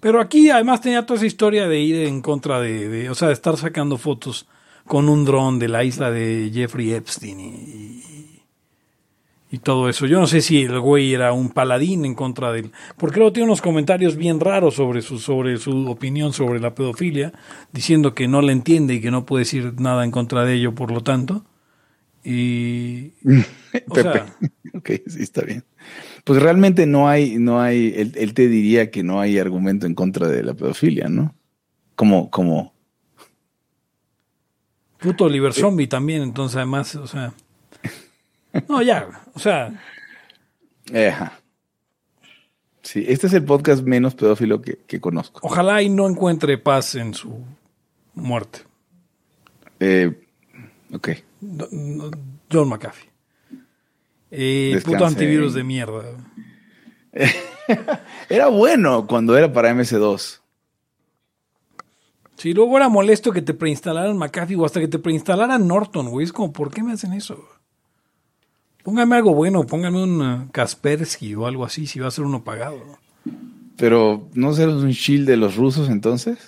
Pero 0.00 0.20
aquí 0.20 0.50
además 0.50 0.80
tenía 0.80 1.06
toda 1.06 1.18
esa 1.18 1.26
historia 1.26 1.68
de 1.68 1.80
ir 1.80 1.96
en 2.06 2.20
contra 2.20 2.60
de, 2.60 2.88
de- 2.88 3.10
o 3.10 3.14
sea, 3.14 3.28
de 3.28 3.34
estar 3.34 3.56
sacando 3.56 3.96
fotos 3.96 4.46
con 4.86 5.08
un 5.08 5.24
dron 5.24 5.58
de 5.58 5.68
la 5.68 5.84
isla 5.84 6.10
de 6.10 6.50
Jeffrey 6.52 6.92
Epstein 6.92 7.40
y, 7.40 8.02
y- 9.50 9.58
todo 9.58 9.88
eso. 9.88 10.06
Yo 10.06 10.20
no 10.20 10.26
sé 10.26 10.40
si 10.40 10.62
el 10.62 10.78
güey 10.80 11.14
era 11.14 11.32
un 11.32 11.50
paladín 11.50 12.04
en 12.04 12.14
contra 12.14 12.52
de 12.52 12.60
él, 12.60 12.72
porque 12.96 13.18
luego 13.18 13.32
tiene 13.32 13.46
unos 13.48 13.62
comentarios 13.62 14.16
bien 14.16 14.40
raros 14.40 14.74
sobre 14.74 15.02
su, 15.02 15.18
sobre 15.18 15.56
su 15.58 15.88
opinión 15.90 16.32
sobre 16.32 16.60
la 16.60 16.74
pedofilia, 16.74 17.32
diciendo 17.72 18.14
que 18.14 18.28
no 18.28 18.42
la 18.42 18.52
entiende 18.52 18.94
y 18.94 19.00
que 19.00 19.10
no 19.10 19.24
puede 19.24 19.42
decir 19.44 19.74
nada 19.80 20.04
en 20.04 20.10
contra 20.10 20.44
de 20.44 20.54
ello, 20.54 20.74
por 20.74 20.90
lo 20.90 21.02
tanto. 21.02 21.44
Y, 22.24 23.12
O 23.88 23.94
Pepe. 23.94 24.02
sea, 24.02 24.36
ok, 24.74 24.90
sí, 25.06 25.22
está 25.22 25.42
bien. 25.42 25.62
Pues 26.24 26.42
realmente 26.42 26.86
no 26.86 27.08
hay, 27.08 27.36
no 27.38 27.60
hay, 27.60 27.92
él, 27.96 28.12
él 28.16 28.34
te 28.34 28.48
diría 28.48 28.90
que 28.90 29.02
no 29.02 29.20
hay 29.20 29.38
argumento 29.38 29.86
en 29.86 29.94
contra 29.94 30.26
de 30.28 30.42
la 30.42 30.54
pedofilia, 30.54 31.08
¿no? 31.08 31.34
Como, 31.94 32.30
como, 32.30 32.74
puto 34.98 35.24
Oliver 35.24 35.52
Zombie 35.52 35.86
también, 35.86 36.22
entonces 36.22 36.56
además, 36.56 36.94
o 36.96 37.06
sea. 37.06 37.32
No, 38.68 38.82
ya, 38.82 39.08
o 39.34 39.38
sea, 39.38 39.72
eh, 40.92 41.08
ajá. 41.08 41.40
Sí, 42.82 43.04
este 43.08 43.26
es 43.26 43.32
el 43.32 43.44
podcast 43.44 43.82
menos 43.82 44.14
pedófilo 44.14 44.62
que, 44.62 44.78
que 44.86 45.00
conozco. 45.00 45.40
ojalá 45.42 45.82
y 45.82 45.88
no 45.88 46.08
encuentre 46.08 46.56
paz 46.58 46.94
en 46.94 47.14
su 47.14 47.44
muerte. 48.14 48.60
Eh, 49.80 50.12
ok. 50.92 51.08
John 52.50 52.68
McAfee. 52.68 53.10
Eh, 54.30 54.80
puto 54.84 55.04
antivirus 55.04 55.54
de 55.54 55.64
mierda. 55.64 56.04
Era 58.28 58.48
bueno 58.48 59.06
cuando 59.06 59.36
era 59.36 59.52
para 59.52 59.72
MS2. 59.72 60.40
Sí, 62.36 62.52
luego 62.52 62.76
era 62.76 62.88
molesto 62.88 63.32
que 63.32 63.40
te 63.40 63.54
preinstalaran 63.54 64.16
McAfee 64.16 64.56
o 64.56 64.66
hasta 64.66 64.78
que 64.78 64.88
te 64.88 64.98
preinstalaran 64.98 65.66
Norton, 65.66 66.10
güey. 66.10 66.24
Es 66.24 66.32
como, 66.32 66.52
¿por 66.52 66.70
qué 66.70 66.82
me 66.82 66.92
hacen 66.92 67.14
eso? 67.14 67.42
Póngame 68.86 69.16
algo 69.16 69.34
bueno, 69.34 69.66
póngame 69.66 70.00
un 70.00 70.22
uh, 70.22 70.48
Kaspersky 70.52 71.34
o 71.34 71.44
algo 71.48 71.64
así, 71.64 71.88
si 71.88 71.98
va 71.98 72.06
a 72.06 72.10
ser 72.12 72.24
uno 72.24 72.44
pagado. 72.44 72.80
Pero, 73.76 74.28
¿no 74.34 74.52
serás 74.54 74.76
un 74.76 74.90
shield 74.92 75.26
de 75.26 75.36
los 75.36 75.56
rusos 75.56 75.88
entonces? 75.88 76.38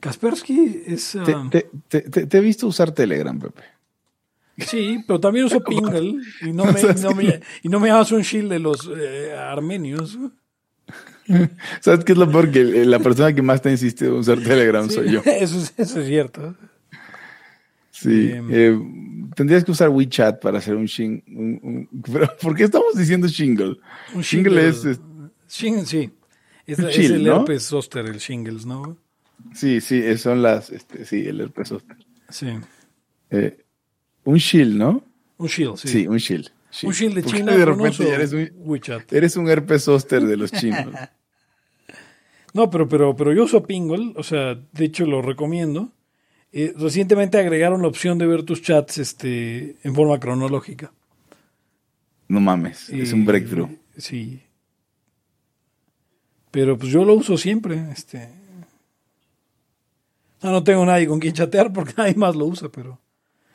Kaspersky 0.00 0.82
es... 0.84 1.16
Te, 1.24 1.36
uh, 1.36 1.48
te- 1.48 1.70
te- 1.88 2.00
te- 2.02 2.26
te 2.26 2.38
he 2.38 2.40
visto 2.40 2.66
usar 2.66 2.90
Telegram, 2.90 3.38
Pepe. 3.38 3.62
Sí, 4.58 4.98
pero 5.06 5.20
también 5.20 5.44
uso 5.46 5.60
Pingle 5.64 6.16
y 6.42 6.52
no 6.52 6.64
me, 6.72 6.80
y 6.80 7.00
no 7.00 7.12
me, 7.14 7.40
y 7.62 7.68
no 7.68 7.78
me 7.78 7.88
llamas 7.88 8.10
un 8.10 8.22
shield 8.22 8.50
de 8.50 8.58
los 8.58 8.90
eh, 8.92 9.32
armenios. 9.38 10.18
¿Sabes 11.80 12.04
qué 12.04 12.12
es 12.12 12.18
lo 12.18 12.28
peor? 12.28 12.50
Que 12.50 12.64
la 12.84 12.98
persona 12.98 13.32
que 13.32 13.42
más 13.42 13.62
te 13.62 13.70
insiste 13.70 14.06
en 14.06 14.14
usar 14.14 14.40
Telegram 14.40 14.88
Sí, 14.88 14.96
soy 14.96 15.12
yo. 15.12 15.20
Eso, 15.24 15.56
es- 15.58 15.72
eso 15.76 16.00
es 16.00 16.06
cierto. 16.08 16.56
Sí. 18.02 18.08
Bien. 18.28 18.48
eh, 18.50 18.78
tendrías 19.34 19.64
que 19.64 19.70
usar 19.70 19.88
WeChat 19.88 20.40
para 20.40 20.58
hacer 20.58 20.74
un 20.74 20.86
shing. 20.86 21.22
un- 21.28 21.60
un- 21.62 22.02
pero, 22.12 22.28
¿por 22.40 22.54
qué 22.56 22.64
estamos 22.64 22.94
diciendo 22.96 23.28
shingle? 23.28 23.76
Un 24.14 24.22
Shingle 24.22 24.68
es, 24.68 24.84
es- 24.84 25.00
Shingle, 25.48 25.86
sí. 25.86 26.10
Es, 26.66 26.78
Un 26.78 26.88
es 26.88 26.94
chill, 26.94 27.12
el 27.12 27.24
¿no? 27.24 27.40
herpes 27.40 27.64
zoster, 27.64 28.06
el 28.06 28.18
shingles, 28.18 28.64
¿no? 28.66 28.96
Sí, 29.54 29.80
sí, 29.80 30.16
son 30.16 30.40
las. 30.42 30.70
Este, 30.70 31.04
sí, 31.04 31.26
el 31.26 31.40
herpes 31.40 31.68
zóster. 31.68 31.96
Sí. 32.28 32.46
Eh, 33.30 33.58
un 34.24 34.36
shield, 34.36 34.76
¿no? 34.76 35.04
Un 35.38 35.48
shield, 35.48 35.76
sí. 35.76 35.88
Sí, 35.88 36.06
un 36.06 36.18
shield. 36.18 36.48
un 36.84 36.92
shield 36.92 37.14
de 37.16 37.22
¿Por 37.22 37.32
qué 37.32 37.38
China. 37.38 37.52
de 37.56 37.64
repente 37.64 38.04
ya 38.06 38.14
eres 38.14 38.32
un, 38.32 38.50
WeChat. 38.58 39.12
eres 39.12 39.36
un 39.36 39.48
herpes 39.48 39.82
zóster 39.84 40.22
de 40.24 40.36
los 40.36 40.50
chinos. 40.52 40.94
No, 42.54 42.70
pero, 42.70 42.88
pero, 42.88 43.16
pero 43.16 43.32
yo 43.32 43.44
uso 43.44 43.62
Pingle, 43.62 44.12
o 44.16 44.22
sea, 44.22 44.54
de 44.54 44.84
hecho 44.84 45.04
lo 45.06 45.20
recomiendo. 45.22 45.92
Eh, 46.52 46.74
recientemente 46.76 47.38
agregaron 47.38 47.80
la 47.82 47.88
opción 47.88 48.18
de 48.18 48.26
ver 48.26 48.42
tus 48.42 48.60
chats 48.62 48.98
este, 48.98 49.76
en 49.82 49.94
forma 49.94 50.20
cronológica. 50.20 50.92
No 52.28 52.40
mames, 52.40 52.88
es 52.90 53.12
un 53.12 53.24
breakthrough. 53.24 53.70
Sí. 53.96 54.42
Pero 56.50 56.76
pues 56.78 56.92
yo 56.92 57.04
lo 57.04 57.14
uso 57.14 57.36
siempre. 57.38 57.90
Este. 57.90 58.28
No, 60.42 60.50
no 60.50 60.62
tengo 60.64 60.84
nadie 60.84 61.06
con 61.06 61.20
quien 61.20 61.32
chatear 61.34 61.72
porque 61.72 61.94
nadie 61.96 62.14
más 62.14 62.36
lo 62.36 62.46
usa, 62.46 62.68
pero. 62.70 62.98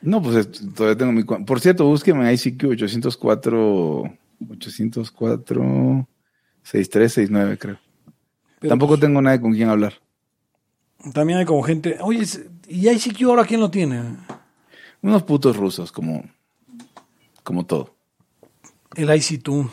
No, 0.00 0.22
pues 0.22 0.36
es- 0.36 0.74
todavía 0.74 0.96
tengo 0.98 1.12
mi. 1.12 1.22
Por 1.24 1.60
cierto, 1.60 1.84
búsqueme 1.86 2.32
ICQ 2.32 2.64
804 2.70 4.02
804 4.50 6.08
6369, 6.62 7.58
creo. 7.58 7.78
pero, 8.60 8.70
Tampoco 8.70 8.90
pues, 8.92 9.00
tengo 9.00 9.22
nadie 9.22 9.40
con 9.40 9.52
quien 9.52 9.68
hablar. 9.68 9.94
También 11.14 11.38
hay 11.38 11.44
como 11.44 11.62
gente. 11.62 11.96
Oye, 12.00 12.24
¿y 12.68 12.88
ICQ 12.88 13.22
ahora 13.24 13.44
quién 13.44 13.60
lo 13.60 13.70
tiene? 13.70 14.02
Unos 15.02 15.22
putos 15.22 15.56
rusos, 15.56 15.92
como, 15.92 16.24
como 17.42 17.66
todo. 17.66 17.94
El 18.94 19.08
IC2. 19.08 19.70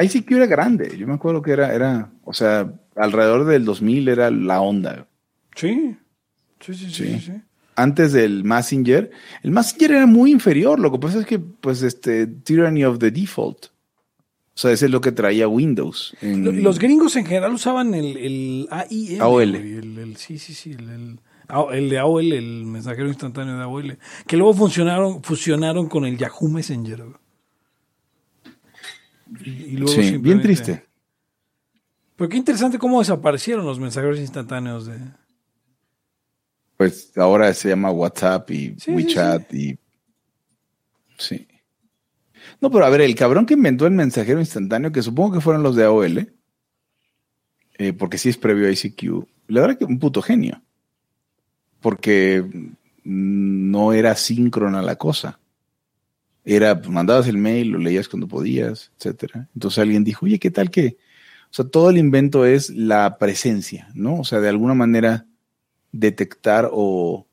ICQ 0.00 0.32
era 0.32 0.46
grande. 0.46 0.96
Yo 0.96 1.06
me 1.06 1.14
acuerdo 1.14 1.42
que 1.42 1.52
era, 1.52 1.74
era, 1.74 2.10
o 2.24 2.32
sea, 2.32 2.72
alrededor 2.96 3.44
del 3.44 3.64
2000 3.64 4.08
era 4.08 4.30
la 4.30 4.60
onda. 4.60 5.06
Sí. 5.54 5.96
Sí, 6.60 6.74
sí, 6.74 6.86
sí. 6.86 6.92
Sí. 6.92 7.04
sí, 7.18 7.20
sí. 7.20 7.32
Antes 7.76 8.12
del 8.12 8.44
Messenger, 8.44 9.10
el 9.42 9.50
Messenger 9.50 9.92
era 9.92 10.06
muy 10.06 10.30
inferior. 10.32 10.78
Lo 10.78 10.92
que 10.92 10.98
pasa 10.98 11.20
es 11.20 11.26
que, 11.26 11.38
pues, 11.38 11.82
este, 11.82 12.26
Tyranny 12.26 12.84
of 12.84 12.98
the 12.98 13.10
Default. 13.10 13.66
O 14.60 14.62
sea, 14.62 14.72
ese 14.72 14.84
es 14.84 14.90
lo 14.92 15.00
que 15.00 15.10
traía 15.10 15.48
Windows. 15.48 16.14
en- 16.20 16.62
Los 16.62 16.78
gringos 16.78 17.16
en 17.16 17.24
general 17.24 17.54
usaban 17.54 17.94
el, 17.94 18.14
el 18.18 18.68
AIM. 18.70 19.22
AOL. 19.22 19.54
El, 19.54 19.96
el- 19.98 20.16
sí, 20.18 20.38
sí, 20.38 20.52
sí. 20.52 20.72
El, 20.72 21.18
el- 21.72 21.88
de 21.88 21.98
AOL, 21.98 22.30
el 22.34 22.66
mensajero 22.66 23.08
instantáneo 23.08 23.56
de 23.56 23.62
AOL. 23.62 23.98
Que 24.26 24.36
luego 24.36 24.52
funcionaron, 24.52 25.22
fusionaron 25.22 25.88
con 25.88 26.04
el 26.04 26.18
Yahoo 26.18 26.50
Messenger. 26.50 27.02
Y, 29.42 29.48
y 29.50 29.70
luego 29.78 29.94
Sí, 29.94 30.18
bien 30.18 30.42
triste. 30.42 30.84
Pero 32.16 32.28
qué 32.28 32.36
interesante 32.36 32.78
cómo 32.78 32.98
desaparecieron 32.98 33.64
los 33.64 33.78
mensajeros 33.80 34.18
instantáneos 34.18 34.84
de. 34.84 34.98
Pues 36.76 37.16
ahora 37.16 37.54
se 37.54 37.70
llama 37.70 37.90
WhatsApp 37.90 38.50
y 38.50 38.74
Sí, 38.78 38.90
WeChat 38.90 39.54
y. 39.54 39.78
Sí. 41.16 41.46
No, 42.60 42.70
pero 42.70 42.84
a 42.84 42.90
ver, 42.90 43.00
el 43.00 43.14
cabrón 43.14 43.46
que 43.46 43.54
inventó 43.54 43.86
el 43.86 43.92
mensajero 43.92 44.40
instantáneo, 44.40 44.92
que 44.92 45.02
supongo 45.02 45.34
que 45.34 45.40
fueron 45.40 45.62
los 45.62 45.76
de 45.76 45.84
AOL, 45.84 46.32
eh, 47.78 47.92
porque 47.92 48.18
sí 48.18 48.28
es 48.28 48.36
previo 48.36 48.68
a 48.68 48.70
ICQ, 48.70 49.26
la 49.48 49.62
verdad 49.62 49.78
que 49.78 49.84
un 49.84 49.98
puto 49.98 50.22
genio. 50.22 50.62
Porque 51.80 52.44
no 53.04 53.92
era 53.92 54.14
síncrona 54.14 54.82
la 54.82 54.96
cosa. 54.96 55.40
Era, 56.44 56.80
pues, 56.80 56.90
mandabas 56.90 57.26
el 57.28 57.38
mail, 57.38 57.70
lo 57.70 57.78
leías 57.78 58.08
cuando 58.08 58.28
podías, 58.28 58.92
etcétera. 58.98 59.48
Entonces 59.54 59.78
alguien 59.78 60.04
dijo, 60.04 60.26
oye, 60.26 60.38
¿qué 60.38 60.50
tal 60.50 60.70
que? 60.70 60.98
O 61.50 61.54
sea, 61.54 61.64
todo 61.64 61.90
el 61.90 61.98
invento 61.98 62.44
es 62.44 62.70
la 62.70 63.18
presencia, 63.18 63.88
¿no? 63.94 64.20
O 64.20 64.24
sea, 64.24 64.40
de 64.40 64.48
alguna 64.48 64.74
manera 64.74 65.26
detectar 65.90 66.68
o, 66.72 67.26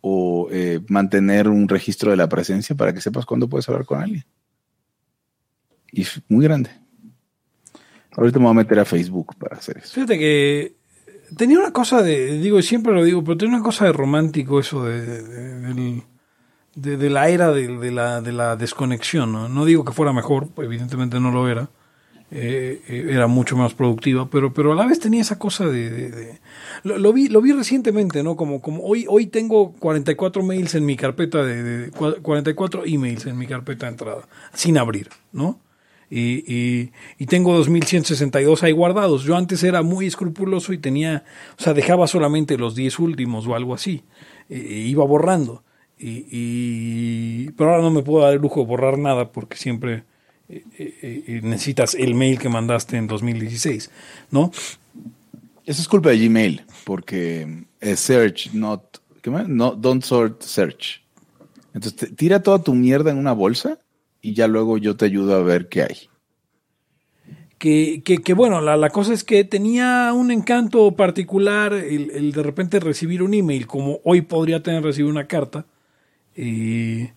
o, 0.00 0.48
eh, 0.50 0.80
mantener 0.88 1.48
un 1.48 1.68
registro 1.68 2.10
de 2.10 2.16
la 2.16 2.28
presencia 2.28 2.76
para 2.76 2.92
que 2.92 3.00
sepas 3.00 3.24
cuándo 3.24 3.48
puedes 3.48 3.68
hablar 3.68 3.86
con 3.86 4.02
alguien. 4.02 4.24
Y 5.92 6.02
es 6.02 6.20
muy 6.28 6.42
grande. 6.44 6.70
Ahorita 8.16 8.38
me 8.38 8.46
voy 8.46 8.52
a 8.52 8.54
meter 8.54 8.78
a 8.78 8.84
Facebook 8.84 9.34
para 9.38 9.56
hacer 9.56 9.78
eso. 9.78 9.94
Fíjate 9.94 10.18
que 10.18 10.74
tenía 11.36 11.58
una 11.58 11.72
cosa 11.72 12.02
de, 12.02 12.38
digo, 12.38 12.60
siempre 12.62 12.92
lo 12.92 13.04
digo, 13.04 13.22
pero 13.24 13.36
tenía 13.38 13.54
una 13.56 13.64
cosa 13.64 13.84
de 13.86 13.92
romántico 13.92 14.58
eso 14.60 14.84
de, 14.84 15.22
de- 16.74 17.10
la 17.10 17.28
era 17.28 17.52
de, 17.52 17.90
la, 17.90 18.20
de 18.20 18.32
la 18.32 18.56
desconexión. 18.56 19.32
¿no? 19.32 19.48
No 19.48 19.64
digo 19.64 19.84
que 19.84 19.92
fuera 19.92 20.12
mejor, 20.12 20.48
evidentemente 20.58 21.20
no 21.20 21.30
lo 21.30 21.48
era. 21.48 21.70
Eh, 22.34 22.80
era 23.10 23.26
mucho 23.26 23.58
más 23.58 23.74
productiva, 23.74 24.30
pero, 24.30 24.54
pero 24.54 24.72
a 24.72 24.74
la 24.74 24.86
vez 24.86 24.98
tenía 24.98 25.20
esa 25.20 25.38
cosa 25.38 25.66
de... 25.66 26.38
lo, 26.82 27.12
vi, 27.12 27.28
lo 27.28 27.42
vi 27.42 27.52
recientemente, 27.52 28.22
¿no? 28.22 28.36
Como, 28.36 28.62
como 28.62 28.84
hoy, 28.84 29.04
hoy 29.06 29.26
tengo 29.26 29.72
44 29.72 30.42
mails 30.42 30.74
en 30.74 30.86
mi 30.86 30.96
carpeta 30.96 31.44
de, 31.44 31.62
de- 31.62 31.92
cua- 31.92 32.22
44 32.22 32.84
emails 32.86 33.26
en 33.26 33.36
mi 33.36 33.46
carpeta 33.46 33.84
de 33.84 33.92
entrada, 33.92 34.22
sin 34.54 34.78
abrir, 34.78 35.10
¿no? 35.32 35.60
Y, 36.14 36.44
y, 36.46 36.92
y 37.18 37.24
tengo 37.24 37.54
2162 37.56 38.62
ahí 38.62 38.72
guardados. 38.72 39.24
Yo 39.24 39.34
antes 39.34 39.62
era 39.64 39.80
muy 39.82 40.06
escrupuloso 40.06 40.74
y 40.74 40.78
tenía, 40.78 41.24
o 41.58 41.62
sea, 41.62 41.72
dejaba 41.72 42.06
solamente 42.06 42.58
los 42.58 42.74
10 42.74 42.98
últimos 42.98 43.46
o 43.46 43.54
algo 43.54 43.72
así. 43.72 44.02
Iba 44.50 45.06
borrando. 45.06 45.64
Y, 45.98 46.26
y- 46.30 47.50
pero 47.52 47.70
ahora 47.70 47.82
no 47.82 47.90
me 47.90 48.02
puedo 48.02 48.24
dar 48.24 48.34
el 48.34 48.40
lujo 48.42 48.60
de 48.60 48.66
borrar 48.66 48.98
nada 48.98 49.32
porque 49.32 49.56
siempre 49.56 50.04
eh, 50.50 50.62
eh, 50.78 51.24
eh, 51.28 51.40
necesitas 51.42 51.94
el 51.94 52.14
mail 52.14 52.38
que 52.38 52.50
mandaste 52.50 52.98
en 52.98 53.06
2016, 53.06 53.90
¿no? 54.30 54.50
Eso 55.64 55.80
es 55.80 55.88
culpa 55.88 56.10
de 56.10 56.18
Gmail, 56.26 56.62
porque 56.84 57.64
es 57.80 58.00
search, 58.00 58.52
not, 58.52 58.98
¿qué 59.22 59.30
más? 59.30 59.48
No, 59.48 59.70
don't 59.72 60.02
sort 60.02 60.42
search. 60.42 61.00
Entonces, 61.72 62.14
tira 62.16 62.42
toda 62.42 62.62
tu 62.62 62.74
mierda 62.74 63.10
en 63.12 63.16
una 63.16 63.32
bolsa 63.32 63.78
y 64.22 64.34
ya 64.34 64.46
luego 64.48 64.78
yo 64.78 64.96
te 64.96 65.04
ayudo 65.06 65.36
a 65.36 65.42
ver 65.42 65.68
qué 65.68 65.82
hay. 65.82 65.96
que, 67.58 68.02
que, 68.04 68.18
que, 68.18 68.34
bueno, 68.34 68.60
la, 68.60 68.76
la 68.76 68.90
cosa 68.90 69.12
es 69.12 69.22
que 69.22 69.44
tenía 69.44 70.12
un 70.12 70.32
encanto 70.32 70.96
particular 70.96 71.72
el, 71.74 72.32
de 72.32 72.42
repente 72.42 72.80
recibir 72.80 73.22
un 73.22 73.34
email, 73.34 73.68
como 73.68 74.00
hoy 74.04 74.22
podría 74.22 74.62
tener 74.64 74.82
recibido 74.82 75.10
una 75.10 75.28
carta. 75.28 75.66
Y 76.36 77.10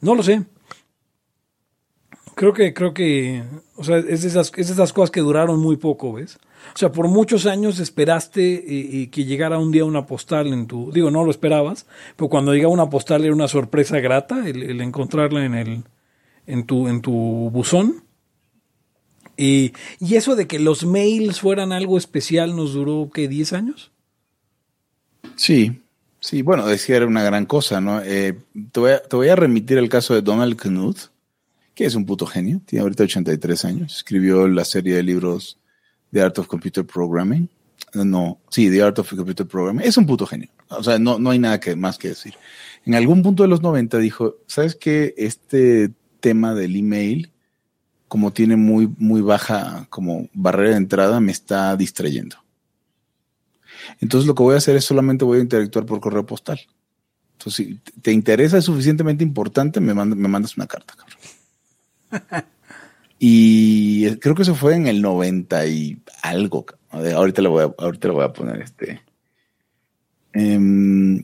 no 0.00 0.14
lo 0.14 0.22
sé. 0.22 0.44
Creo 2.36 2.52
que, 2.52 2.74
creo 2.74 2.92
que, 2.94 3.44
o 3.76 3.84
sea, 3.84 3.98
es 3.98 4.24
esas, 4.24 4.52
es 4.56 4.66
de 4.68 4.74
esas 4.74 4.92
cosas 4.92 5.10
que 5.10 5.20
duraron 5.20 5.60
muy 5.60 5.76
poco, 5.76 6.12
¿ves? 6.14 6.38
O 6.72 6.78
sea, 6.78 6.90
por 6.90 7.08
muchos 7.08 7.46
años 7.46 7.78
esperaste 7.78 8.54
eh, 8.54 9.02
eh, 9.02 9.10
que 9.10 9.24
llegara 9.24 9.58
un 9.58 9.70
día 9.70 9.84
una 9.84 10.06
postal 10.06 10.52
en 10.52 10.66
tu, 10.66 10.90
digo, 10.92 11.10
no 11.10 11.24
lo 11.24 11.30
esperabas, 11.30 11.86
pero 12.16 12.28
cuando 12.28 12.52
llegaba 12.54 12.72
una 12.72 12.90
postal 12.90 13.24
era 13.24 13.34
una 13.34 13.48
sorpresa 13.48 14.00
grata 14.00 14.48
el, 14.48 14.80
encontrarla 14.80 15.44
en 15.44 15.54
el, 15.54 15.84
en 16.46 16.64
tu, 16.64 16.88
en 16.88 17.00
tu 17.00 17.12
buzón. 17.50 18.04
Y, 19.36 19.72
y 19.98 20.14
eso 20.14 20.36
de 20.36 20.46
que 20.46 20.58
los 20.58 20.84
mails 20.84 21.40
fueran 21.40 21.72
algo 21.72 21.98
especial 21.98 22.54
nos 22.54 22.72
duró, 22.72 23.10
¿qué? 23.12 23.28
¿10 23.28 23.52
años? 23.52 23.90
Sí, 25.36 25.82
sí, 26.20 26.42
bueno, 26.42 26.66
decía 26.66 26.96
era 26.96 27.06
una 27.06 27.22
gran 27.22 27.46
cosa, 27.46 27.80
¿no? 27.80 28.00
Eh, 28.02 28.38
te, 28.72 28.80
voy 28.80 28.92
a, 28.92 29.02
te 29.02 29.16
voy 29.16 29.28
a 29.28 29.36
remitir 29.36 29.78
el 29.78 29.88
caso 29.88 30.14
de 30.14 30.22
Donald 30.22 30.56
Knuth, 30.56 31.10
que 31.74 31.84
es 31.84 31.94
un 31.94 32.06
puto 32.06 32.26
genio, 32.26 32.60
tiene 32.64 32.82
ahorita 32.82 33.04
83 33.04 33.64
años, 33.64 33.96
escribió 33.96 34.46
la 34.46 34.64
serie 34.64 34.94
de 34.94 35.02
libros 35.02 35.58
The 36.14 36.22
Art 36.22 36.38
of 36.38 36.46
Computer 36.46 36.86
Programming. 36.86 37.48
No, 37.92 38.40
sí, 38.48 38.70
The 38.70 38.82
Art 38.82 39.00
of 39.00 39.12
Computer 39.12 39.44
Programming. 39.44 39.84
Es 39.84 39.96
un 39.96 40.06
puto 40.06 40.26
genio. 40.26 40.48
O 40.68 40.82
sea, 40.82 40.96
no, 40.96 41.18
no 41.18 41.30
hay 41.30 41.40
nada 41.40 41.58
más 41.76 41.98
que 41.98 42.08
decir. 42.08 42.34
En 42.86 42.94
algún 42.94 43.22
punto 43.22 43.42
de 43.42 43.48
los 43.48 43.62
90 43.62 43.98
dijo, 43.98 44.36
¿sabes 44.46 44.76
qué? 44.76 45.12
Este 45.16 45.90
tema 46.20 46.54
del 46.54 46.76
email, 46.76 47.32
como 48.06 48.32
tiene 48.32 48.54
muy, 48.54 48.94
muy 48.96 49.22
baja 49.22 49.88
como 49.90 50.28
barrera 50.32 50.70
de 50.70 50.76
entrada, 50.76 51.18
me 51.18 51.32
está 51.32 51.76
distrayendo. 51.76 52.36
Entonces 54.00 54.28
lo 54.28 54.36
que 54.36 54.44
voy 54.44 54.54
a 54.54 54.58
hacer 54.58 54.76
es 54.76 54.84
solamente 54.84 55.24
voy 55.24 55.38
a 55.38 55.42
interactuar 55.42 55.84
por 55.84 56.00
correo 56.00 56.24
postal. 56.24 56.60
Entonces, 57.32 57.66
si 57.66 57.80
te 58.00 58.12
interesa, 58.12 58.56
es 58.56 58.64
suficientemente 58.64 59.24
importante, 59.24 59.80
me, 59.80 59.92
me 59.92 60.28
mandas 60.28 60.56
una 60.56 60.68
carta, 60.68 60.94
cabrón. 60.94 62.44
y 63.18 64.16
creo 64.16 64.34
que 64.34 64.42
eso 64.42 64.54
fue 64.54 64.74
en 64.74 64.86
el 64.86 65.00
90 65.00 65.66
y 65.66 65.98
algo. 66.22 66.66
Ahorita 66.90 67.42
le 67.42 67.48
voy 67.48 67.64
a, 67.64 67.74
ahorita 67.78 68.08
le 68.08 68.14
voy 68.14 68.24
a 68.24 68.32
poner 68.32 68.60
este. 68.60 69.00
Um, 70.34 71.22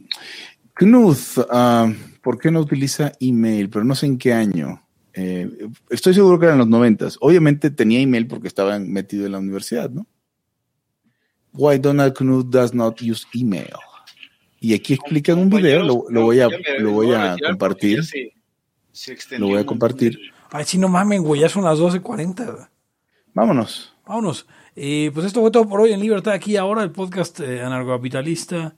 Knuth, 0.74 1.38
uh, 1.38 1.92
¿por 2.22 2.38
qué 2.38 2.50
no 2.50 2.60
utiliza 2.60 3.12
email? 3.20 3.68
Pero 3.68 3.84
no 3.84 3.94
sé 3.94 4.06
en 4.06 4.18
qué 4.18 4.32
año. 4.32 4.82
Eh, 5.12 5.50
estoy 5.90 6.14
seguro 6.14 6.38
que 6.38 6.46
eran 6.46 6.58
los 6.58 6.68
noventas. 6.68 7.18
Obviamente 7.20 7.70
tenía 7.70 8.00
email 8.00 8.26
porque 8.26 8.48
estaba 8.48 8.78
metido 8.78 9.26
en 9.26 9.32
la 9.32 9.38
universidad, 9.38 9.90
¿no? 9.90 10.06
Why 11.52 11.78
Donald 11.78 12.14
Knuth 12.14 12.46
does 12.46 12.72
not 12.72 13.00
use 13.02 13.26
email. 13.34 13.74
Y 14.60 14.74
aquí 14.74 14.94
explican 14.94 15.38
un 15.38 15.50
video, 15.50 15.82
lo, 15.82 16.22
voy 16.22 16.40
a, 16.40 16.48
lo 16.78 16.92
voy 16.92 17.12
a 17.12 17.36
compartir. 17.44 18.00
Lo 19.38 19.46
voy 19.48 19.58
a 19.58 19.66
compartir. 19.66 20.18
Ay, 20.52 20.64
si 20.64 20.78
no 20.78 20.89
mamen, 20.89 21.22
güey, 21.22 21.40
ya 21.40 21.48
son 21.48 21.64
las 21.64 21.78
12.40. 21.78 22.68
Vámonos. 23.35 23.94
Vámonos. 24.06 24.47
Eh, 24.74 25.10
pues 25.14 25.27
esto 25.27 25.40
fue 25.40 25.51
todo 25.51 25.68
por 25.68 25.81
hoy 25.81 25.93
en 25.93 26.01
Libertad 26.01 26.32
aquí 26.32 26.56
ahora, 26.56 26.82
el 26.82 26.90
podcast 26.90 27.39
eh, 27.40 27.62
anarcocapitalista 27.62 28.74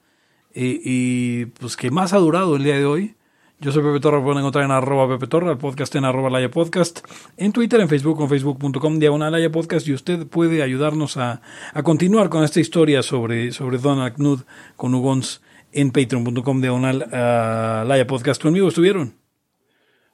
eh, 0.55 0.81
y 0.85 1.47
pues 1.47 1.77
que 1.77 1.91
más 1.91 2.13
ha 2.13 2.19
durado 2.19 2.57
el 2.57 2.65
día 2.65 2.77
de 2.77 2.85
hoy. 2.85 3.17
Yo 3.61 3.71
soy 3.71 3.85
Pepe 3.85 4.01
Torra, 4.01 4.21
pueden 4.21 4.41
encontrar 4.41 4.65
en 4.65 4.73
arroba 4.73 5.09
Pepe 5.09 5.29
Torra, 5.29 5.53
el 5.53 5.59
podcast 5.59 5.95
en 5.95 6.05
arroba 6.05 6.29
Laya 6.29 6.51
Podcast, 6.51 7.07
en 7.37 7.53
Twitter, 7.53 7.81
en 7.81 7.89
Facebook, 7.89 8.17
con 8.17 8.29
facebook.com, 8.29 8.99
diagonal 8.99 9.31
Laya 9.31 9.53
Podcast, 9.53 9.87
y 9.87 9.93
usted 9.93 10.27
puede 10.27 10.65
ayudarnos 10.65 11.17
a, 11.17 11.43
a, 11.73 11.83
continuar 11.85 12.29
con 12.29 12.43
esta 12.43 12.59
historia 12.59 13.05
sobre, 13.05 13.53
sobre 13.53 13.79
Donald 13.79 14.17
Knuth 14.17 14.41
con 14.77 14.93
Ugons 14.97 15.43
en 15.71 15.93
patreon.com, 15.93 16.61
diagonal 16.61 17.07
uh, 17.07 17.87
Laya 17.87 18.07
Podcast. 18.09 18.43
Conmigo 18.43 18.67
estuvieron. 18.67 19.22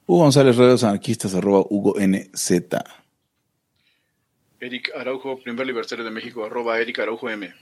Hugo 0.08 0.22
González, 0.22 0.56
redes 0.56 0.82
anarquistas, 0.84 1.34
arroba 1.34 1.66
Hugo 1.68 1.94
NZ. 2.00 2.50
Eric 4.58 4.90
Araujo, 4.96 5.38
primer 5.38 5.66
libertario 5.66 6.02
de 6.02 6.10
México, 6.10 6.46
arroba 6.46 6.80
Eric 6.80 7.00
Araujo 7.00 7.28
M. 7.28 7.52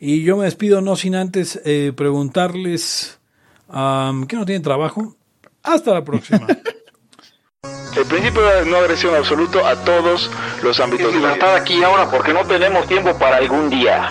Y 0.00 0.24
yo 0.24 0.38
me 0.38 0.46
despido 0.46 0.80
no 0.80 0.96
sin 0.96 1.14
antes 1.14 1.60
eh, 1.66 1.92
preguntarles, 1.94 3.20
um, 3.68 4.26
¿qué 4.26 4.36
no 4.36 4.46
tienen 4.46 4.62
trabajo? 4.62 5.16
Hasta 5.62 5.92
la 5.92 6.02
próxima. 6.02 6.46
El 7.94 8.06
principio 8.06 8.42
de 8.42 8.64
no 8.64 8.78
agresión 8.78 9.14
absoluto 9.14 9.64
a 9.66 9.76
todos 9.84 10.30
los 10.62 10.80
ámbitos. 10.80 11.14
Libertad 11.14 11.56
aquí 11.56 11.74
y 11.74 11.82
ahora 11.82 12.10
porque 12.10 12.32
no 12.32 12.42
tenemos 12.46 12.88
tiempo 12.88 13.18
para 13.18 13.36
algún 13.36 13.68
día. 13.68 14.10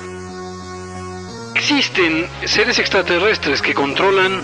Existen 1.56 2.28
seres 2.46 2.78
extraterrestres 2.78 3.60
que 3.60 3.74
controlan 3.74 4.44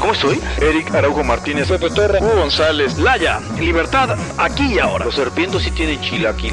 ¿Cómo 0.00 0.12
estoy? 0.12 0.40
Eric 0.60 0.94
Araujo 0.94 1.24
Martínez, 1.24 1.68
Pepe 1.68 1.90
Torre, 1.90 2.18
Hugo 2.20 2.34
González, 2.36 2.98
Laya, 2.98 3.40
libertad 3.58 4.16
aquí 4.38 4.74
y 4.74 4.78
ahora. 4.78 5.04
Los 5.04 5.14
serpientes 5.14 5.62
sí 5.62 5.70
tienen 5.70 6.00
chilaquil. 6.00 6.52